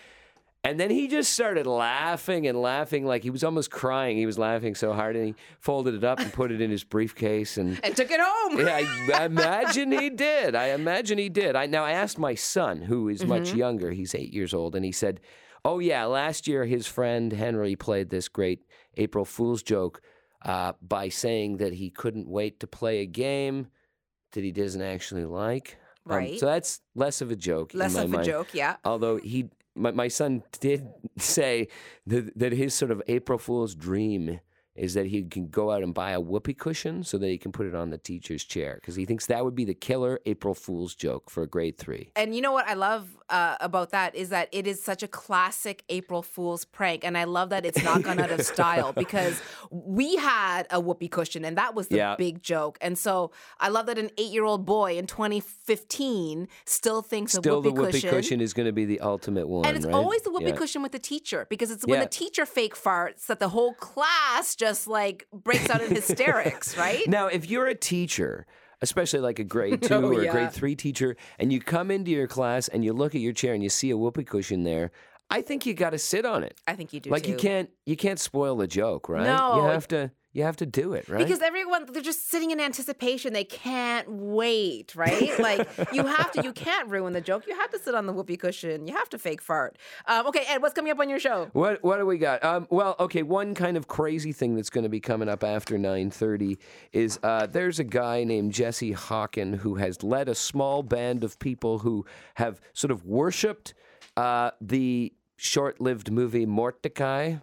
And 0.70 0.80
then 0.80 0.90
he 0.90 1.08
just 1.08 1.32
started 1.34 1.66
laughing 1.66 2.46
and 2.48 2.62
laughing 2.62 3.06
like 3.06 3.24
he 3.24 3.30
was 3.30 3.44
almost 3.44 3.72
crying. 3.72 4.18
He 4.18 4.26
was 4.26 4.38
laughing 4.38 4.76
so 4.76 4.94
hard, 4.94 5.16
and 5.16 5.26
he 5.28 5.36
folded 5.60 5.94
it 5.96 6.04
up 6.04 6.20
and 6.20 6.32
put 6.34 6.52
it 6.52 6.60
in 6.62 6.70
his 6.70 6.84
briefcase. 6.84 7.58
And 7.58 7.80
and 7.84 7.96
took 7.96 8.12
it 8.12 8.20
home. 8.22 8.60
yeah, 8.60 8.76
I, 9.16 9.22
I 9.22 9.26
imagine 9.34 9.92
he 9.92 10.10
did. 10.10 10.56
I 10.56 10.68
imagine 10.70 11.18
he 11.18 11.30
did. 11.30 11.56
I 11.56 11.66
now 11.68 11.84
I 11.86 11.92
asked 11.92 12.20
my 12.20 12.36
son, 12.36 12.82
who 12.82 13.08
is 13.10 13.24
much 13.26 13.50
Mm-hmm. 13.50 13.58
younger. 13.58 13.92
He's 13.92 14.14
eight 14.14 14.34
years 14.34 14.54
old, 14.54 14.76
and 14.76 14.84
he 14.84 14.92
said, 14.92 15.22
"Oh 15.64 15.80
yeah, 15.80 16.06
last 16.06 16.48
year 16.48 16.66
his 16.66 16.86
friend 16.88 17.32
Henry 17.32 17.76
played 17.76 18.10
this 18.10 18.28
great 18.28 18.66
April 18.98 19.26
Fool's 19.26 19.64
joke 19.64 20.02
uh, 20.44 20.74
by 20.82 21.10
saying 21.10 21.58
that 21.58 21.74
he 21.74 21.90
couldn't 21.90 22.28
wait 22.28 22.60
to 22.60 22.68
play 22.68 23.00
a 23.00 23.06
game 23.06 23.68
that 24.34 24.44
he 24.44 24.52
doesn't 24.52 24.82
actually 24.82 25.26
like." 25.26 25.78
Um, 26.10 26.16
Right. 26.16 26.40
so 26.40 26.46
that's 26.46 26.80
less 26.96 27.20
of 27.22 27.32
a 27.32 27.36
joke. 27.36 27.72
Less 27.74 27.96
of 27.98 28.14
a 28.14 28.24
joke, 28.24 28.48
yeah. 28.54 28.78
Although 28.86 29.18
he, 29.18 29.50
my, 29.78 29.92
my 29.92 30.08
son 30.08 30.44
did 30.60 30.88
say 31.18 31.68
that, 32.06 32.38
that 32.38 32.52
his 32.52 32.74
sort 32.74 32.92
of 32.92 33.02
April 33.08 33.38
Fool's 33.38 33.76
dream 33.76 34.40
is 34.78 34.94
that 34.94 35.08
he 35.08 35.24
can 35.24 35.48
go 35.50 35.72
out 35.72 35.84
and 35.84 35.94
buy 35.94 36.12
a 36.12 36.20
whoopee 36.20 36.54
cushion 36.54 37.04
so 37.04 37.18
that 37.18 37.28
he 37.28 37.38
can 37.38 37.52
put 37.52 37.66
it 37.66 37.76
on 37.76 37.90
the 37.90 37.98
teacher's 37.98 38.44
chair 38.44 38.76
because 38.80 38.96
he 38.96 39.06
thinks 39.06 39.26
that 39.28 39.44
would 39.44 39.56
be 39.56 39.66
the 39.66 39.74
killer 39.74 40.20
April 40.26 40.54
Fool's 40.54 40.96
joke 40.96 41.30
for 41.30 41.44
a 41.44 41.48
grade 41.48 41.78
three. 41.78 42.12
And 42.16 42.36
you 42.36 42.42
know 42.42 42.52
what 42.52 42.68
I 42.68 42.74
love 42.76 43.18
uh, 43.30 43.56
about 43.60 43.90
that 43.92 44.16
is 44.16 44.30
that 44.30 44.48
it 44.52 44.68
is 44.68 44.82
such 44.82 45.04
a 45.04 45.08
classic 45.08 45.84
April 45.90 46.22
Fool's 46.24 46.64
prank, 46.66 47.04
and 47.04 47.18
I 47.18 47.26
love 47.26 47.50
that 47.50 47.66
it's 47.66 47.84
not 47.84 48.02
gone 48.04 48.20
out 48.20 48.32
of 48.32 48.42
style 48.42 48.94
because 48.98 49.42
we 49.72 50.16
had 50.18 50.64
a 50.72 50.80
whoopee 50.80 51.10
cushion, 51.10 51.44
and 51.44 51.58
that 51.58 51.76
was 51.76 51.88
the 51.90 51.98
Yeah. 51.98 52.16
big 52.16 52.42
joke. 52.42 52.78
And 52.80 52.98
so 52.98 53.32
I 53.60 53.68
love 53.70 53.86
that 53.88 53.98
an 53.98 54.12
eight-year-old 54.18 54.66
boy 54.66 54.98
in 54.98 55.08
2015 55.08 56.48
still 56.66 57.02
thinks 57.02 57.34
Still, 57.34 57.60
a 57.60 57.62
the 57.62 57.72
whoopee, 57.72 57.98
whoopee 57.98 58.02
cushion 58.08 58.42
is 58.42 58.54
going 58.54 58.66
to 58.68 58.72
be 58.72 58.86
the 58.86 59.00
ultimate 59.02 59.48
one, 59.48 59.66
And 59.66 59.76
it's 59.76 59.86
right? 59.86 59.96
always 59.96 60.22
the 60.22 60.32
whoopee 60.32 60.48
Yeah. 60.48 60.56
cushion 60.56 60.82
with 60.82 60.92
the 60.92 61.00
teacher 61.00 61.46
because 61.50 61.72
it's 61.72 61.86
when 61.86 62.00
Yeah. 62.00 62.06
the 62.06 62.10
teacher 62.10 62.46
fake 62.46 62.76
farts 62.76 63.26
that 63.28 63.40
the 63.40 63.50
whole 63.50 63.74
class 63.74 64.56
just 64.56 64.67
like 64.88 65.28
breaks 65.32 65.70
out 65.70 65.82
in 65.82 65.94
hysterics, 65.94 66.78
right? 66.78 67.08
Now, 67.08 67.28
if 67.28 67.50
you're 67.50 67.68
a 67.68 67.76
teacher, 67.76 68.46
especially 68.82 69.20
like 69.20 69.40
a 69.40 69.44
grade 69.44 69.82
two 69.84 69.94
Oh, 69.96 70.14
or 70.14 70.22
a 70.22 70.28
grade 70.30 70.52
three 70.52 70.76
teacher, 70.76 71.16
and 71.40 71.52
you 71.54 71.60
come 71.62 71.92
into 71.92 72.12
your 72.12 72.28
class 72.28 72.68
and 72.68 72.84
you 72.84 72.94
look 72.94 73.16
at 73.16 73.22
your 73.22 73.34
chair 73.34 73.54
and 73.54 73.64
you 73.64 73.70
see 73.70 73.90
a 73.90 73.98
whoopee 73.98 74.24
cushion 74.24 74.64
there, 74.64 74.92
I 75.30 75.42
think 75.42 75.66
you 75.66 75.74
got 75.74 75.90
to 75.92 75.98
sit 75.98 76.26
on 76.26 76.44
it. 76.44 76.60
I 76.68 76.76
think 76.76 76.94
you 76.94 77.00
do 77.00 77.10
like 77.10 77.28
you 77.28 77.36
can't 77.36 77.70
you 77.86 77.96
can't 77.98 78.20
spoil 78.20 78.56
the 78.56 78.68
joke, 78.68 79.10
right? 79.10 79.26
No. 79.26 79.58
you 79.58 79.64
have 79.64 79.88
to 79.90 80.12
you 80.34 80.44
have 80.44 80.58
to 80.58 80.66
do 80.66 80.94
it, 80.94 81.10
right? 81.10 81.18
Because 81.18 81.42
everyone 81.42 81.86
they're 81.92 82.02
just 82.02 82.30
sitting 82.30 82.52
in 82.52 82.60
anticipation. 82.60 83.34
They 83.34 83.44
can't 83.44 84.08
wait, 84.10 84.96
right? 84.96 85.38
Like 85.40 85.68
you 85.94 86.06
have 86.06 86.32
to. 86.34 86.44
You 86.44 86.54
can't 86.54 86.90
ruin 86.90 87.14
the 87.14 87.22
joke. 87.22 87.48
You 87.48 87.56
have 87.56 87.72
to 87.72 87.80
sit 87.80 87.96
on 87.96 88.06
the 88.06 88.14
whoopee 88.14 88.38
cushion. 88.38 88.88
You 88.88 88.96
have 88.96 89.10
to 89.10 89.18
fake 89.18 89.42
fart. 89.42 89.78
Um, 90.06 90.28
okay, 90.28 90.44
Ed, 90.48 90.62
what's 90.62 90.74
coming 90.74 90.92
up 90.92 91.00
on 91.00 91.10
your 91.10 91.20
show? 91.20 91.50
What 91.54 91.84
what 91.84 91.98
do 91.98 92.06
we 92.06 92.18
got? 92.18 92.44
Um, 92.44 92.68
well, 92.70 92.96
okay. 93.00 93.24
One 93.24 93.56
kind 93.56 93.78
of 93.78 93.88
crazy 93.88 94.32
thing 94.32 94.56
that's 94.56 94.70
going 94.70 94.84
to 94.84 94.90
be 94.90 95.00
coming 95.00 95.30
up 95.30 95.44
after 95.44 95.78
nine 95.78 96.12
thirty 96.12 96.60
is 96.92 97.20
uh, 97.24 97.48
there's 97.48 97.80
a 97.80 97.84
guy 97.84 98.24
named 98.24 98.54
Jesse 98.54 98.94
Hawken 98.94 99.56
who 99.56 99.76
has 99.76 100.04
led 100.04 100.30
a 100.30 100.36
small 100.36 100.84
band 100.84 101.24
of 101.24 101.40
people 101.40 101.80
who 101.80 102.06
have 102.36 102.62
sort 102.74 102.92
of 102.92 103.06
worshipped 103.06 103.74
uh, 104.16 104.52
the 104.62 105.14
short-lived 105.38 106.12
movie 106.12 106.46
Mordecai 106.46 107.36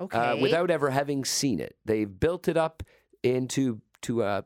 Okay. 0.00 0.18
uh, 0.18 0.36
without 0.36 0.70
ever 0.70 0.90
having 0.90 1.24
seen 1.24 1.60
it. 1.60 1.76
They've 1.84 2.08
built 2.08 2.48
it 2.48 2.56
up 2.56 2.82
into 3.22 3.80
to 4.02 4.22
uh, 4.22 4.42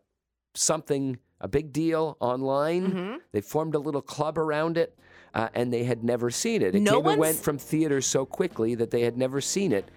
something 0.55 1.19
a 1.41 1.49
big 1.49 1.73
deal 1.73 2.17
online. 2.21 2.87
Mm-hmm. 2.89 3.17
They 3.33 3.41
formed 3.41 3.75
a 3.75 3.79
little 3.79 4.03
club 4.03 4.39
around 4.39 4.79
it, 4.79 4.99
uh, 5.35 5.49
and 5.55 5.73
they 5.73 5.85
had 5.85 6.03
never 6.03 6.31
seen 6.31 6.63
it. 6.63 6.75
It 6.75 6.83
No 6.83 7.03
came 7.03 7.13
and 7.13 7.21
went 7.21 7.37
from 7.37 7.59
theaters 7.59 8.07
so 8.07 8.25
quickly 8.25 8.75
that 8.77 8.91
they 8.91 9.03
had 9.03 9.17
never 9.17 9.41
seen 9.41 9.73
it, 9.73 9.89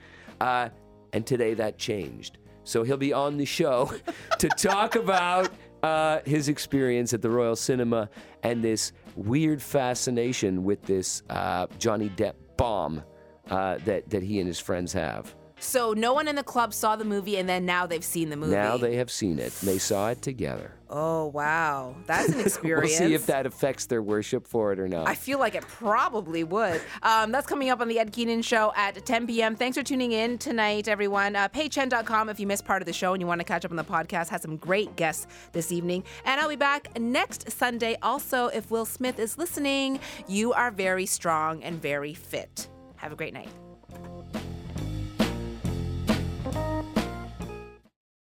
uh, 0.42 0.70
and 1.14 1.26
today 1.26 1.54
that 1.56 1.78
changed. 1.78 2.38
So 2.64 2.84
he'll 2.84 2.98
be 2.98 3.14
on 3.14 3.38
the 3.38 3.46
show 3.46 3.92
to 4.40 4.50
talk 4.50 4.96
about 4.96 5.50
uh, 5.84 6.20
his 6.26 6.50
experience 6.50 7.14
at 7.14 7.22
the 7.22 7.30
Royal 7.30 7.56
Cinema 7.56 8.10
and 8.44 8.64
this 8.64 8.92
weird 9.16 9.62
fascination 9.62 10.64
with 10.64 10.84
this 10.84 11.24
uh, 11.30 11.68
Johnny 11.80 12.10
Depp 12.10 12.34
bomb 12.58 13.04
uh, 13.50 13.78
that 13.86 14.10
that 14.10 14.22
he 14.22 14.40
and 14.40 14.48
his 14.48 14.60
friends 14.60 14.92
have. 14.94 15.34
So 15.60 15.94
no 15.94 16.14
one 16.14 16.28
in 16.28 16.36
the 16.36 16.44
club 16.44 16.74
saw 16.74 16.96
the 16.96 17.06
movie, 17.06 17.38
and 17.38 17.50
then 17.50 17.66
now 17.66 17.86
they've 17.88 18.04
seen 18.04 18.30
the 18.30 18.38
movie. 18.38 18.54
Now 18.54 18.78
they 18.78 18.96
have 18.98 19.10
seen 19.10 19.40
it. 19.40 19.54
They 19.64 19.80
saw 19.80 20.10
it 20.10 20.22
together. 20.22 20.74
Oh 20.90 21.26
wow, 21.26 21.96
that's 22.06 22.30
an 22.30 22.40
experience. 22.46 23.00
We'll 23.00 23.10
see 23.10 23.14
if 23.14 23.26
that 23.26 23.46
affects 23.46 23.88
their 23.88 24.02
worship 24.02 24.48
for 24.48 24.72
it 24.72 24.80
or 24.80 24.88
not. 24.88 25.08
I 25.08 25.16
feel 25.16 25.40
like 25.40 25.56
it 25.56 25.64
probably 25.68 26.44
would. 26.44 26.82
Um, 27.04 27.32
that's 27.32 27.48
coming 27.48 27.70
up 27.70 27.82
on 27.82 27.88
the 27.88 28.00
Ed 28.00 28.14
Keenan 28.14 28.42
Show 28.42 28.72
at 28.76 29.06
10 29.06 29.28
p.m. 29.28 29.56
Thanks 29.56 29.78
for 29.78 29.84
tuning 29.84 30.12
in 30.14 30.38
tonight, 30.38 30.88
everyone. 30.88 31.36
Uh, 31.36 31.50
peichen.com 31.50 32.30
if 32.30 32.40
you 32.40 32.48
missed 32.48 32.64
part 32.66 32.82
of 32.82 32.86
the 32.86 32.94
show 32.94 33.14
and 33.14 33.22
you 33.22 33.28
want 33.28 33.42
to 33.42 33.46
catch 33.46 33.66
up 33.66 33.72
on 33.72 33.78
the 33.78 33.84
podcast. 33.84 34.30
Has 34.30 34.44
some 34.44 34.58
great 34.58 34.96
guests 34.96 35.28
this 35.52 35.72
evening. 35.72 36.04
And 36.24 36.40
I'll 36.40 36.50
be 36.50 36.56
back 36.56 36.98
next 37.00 37.52
Sunday. 37.52 37.98
Also, 38.02 38.48
if 38.48 38.72
Will 38.72 38.86
Smith 38.86 39.20
is 39.20 39.38
listening, 39.38 40.00
you 40.28 40.54
are 40.54 40.72
very 40.72 41.06
strong 41.06 41.64
and 41.64 41.82
very 41.82 42.14
fit. 42.14 42.70
Have 42.96 43.12
a 43.12 43.16
great 43.16 43.34
night. 43.34 43.50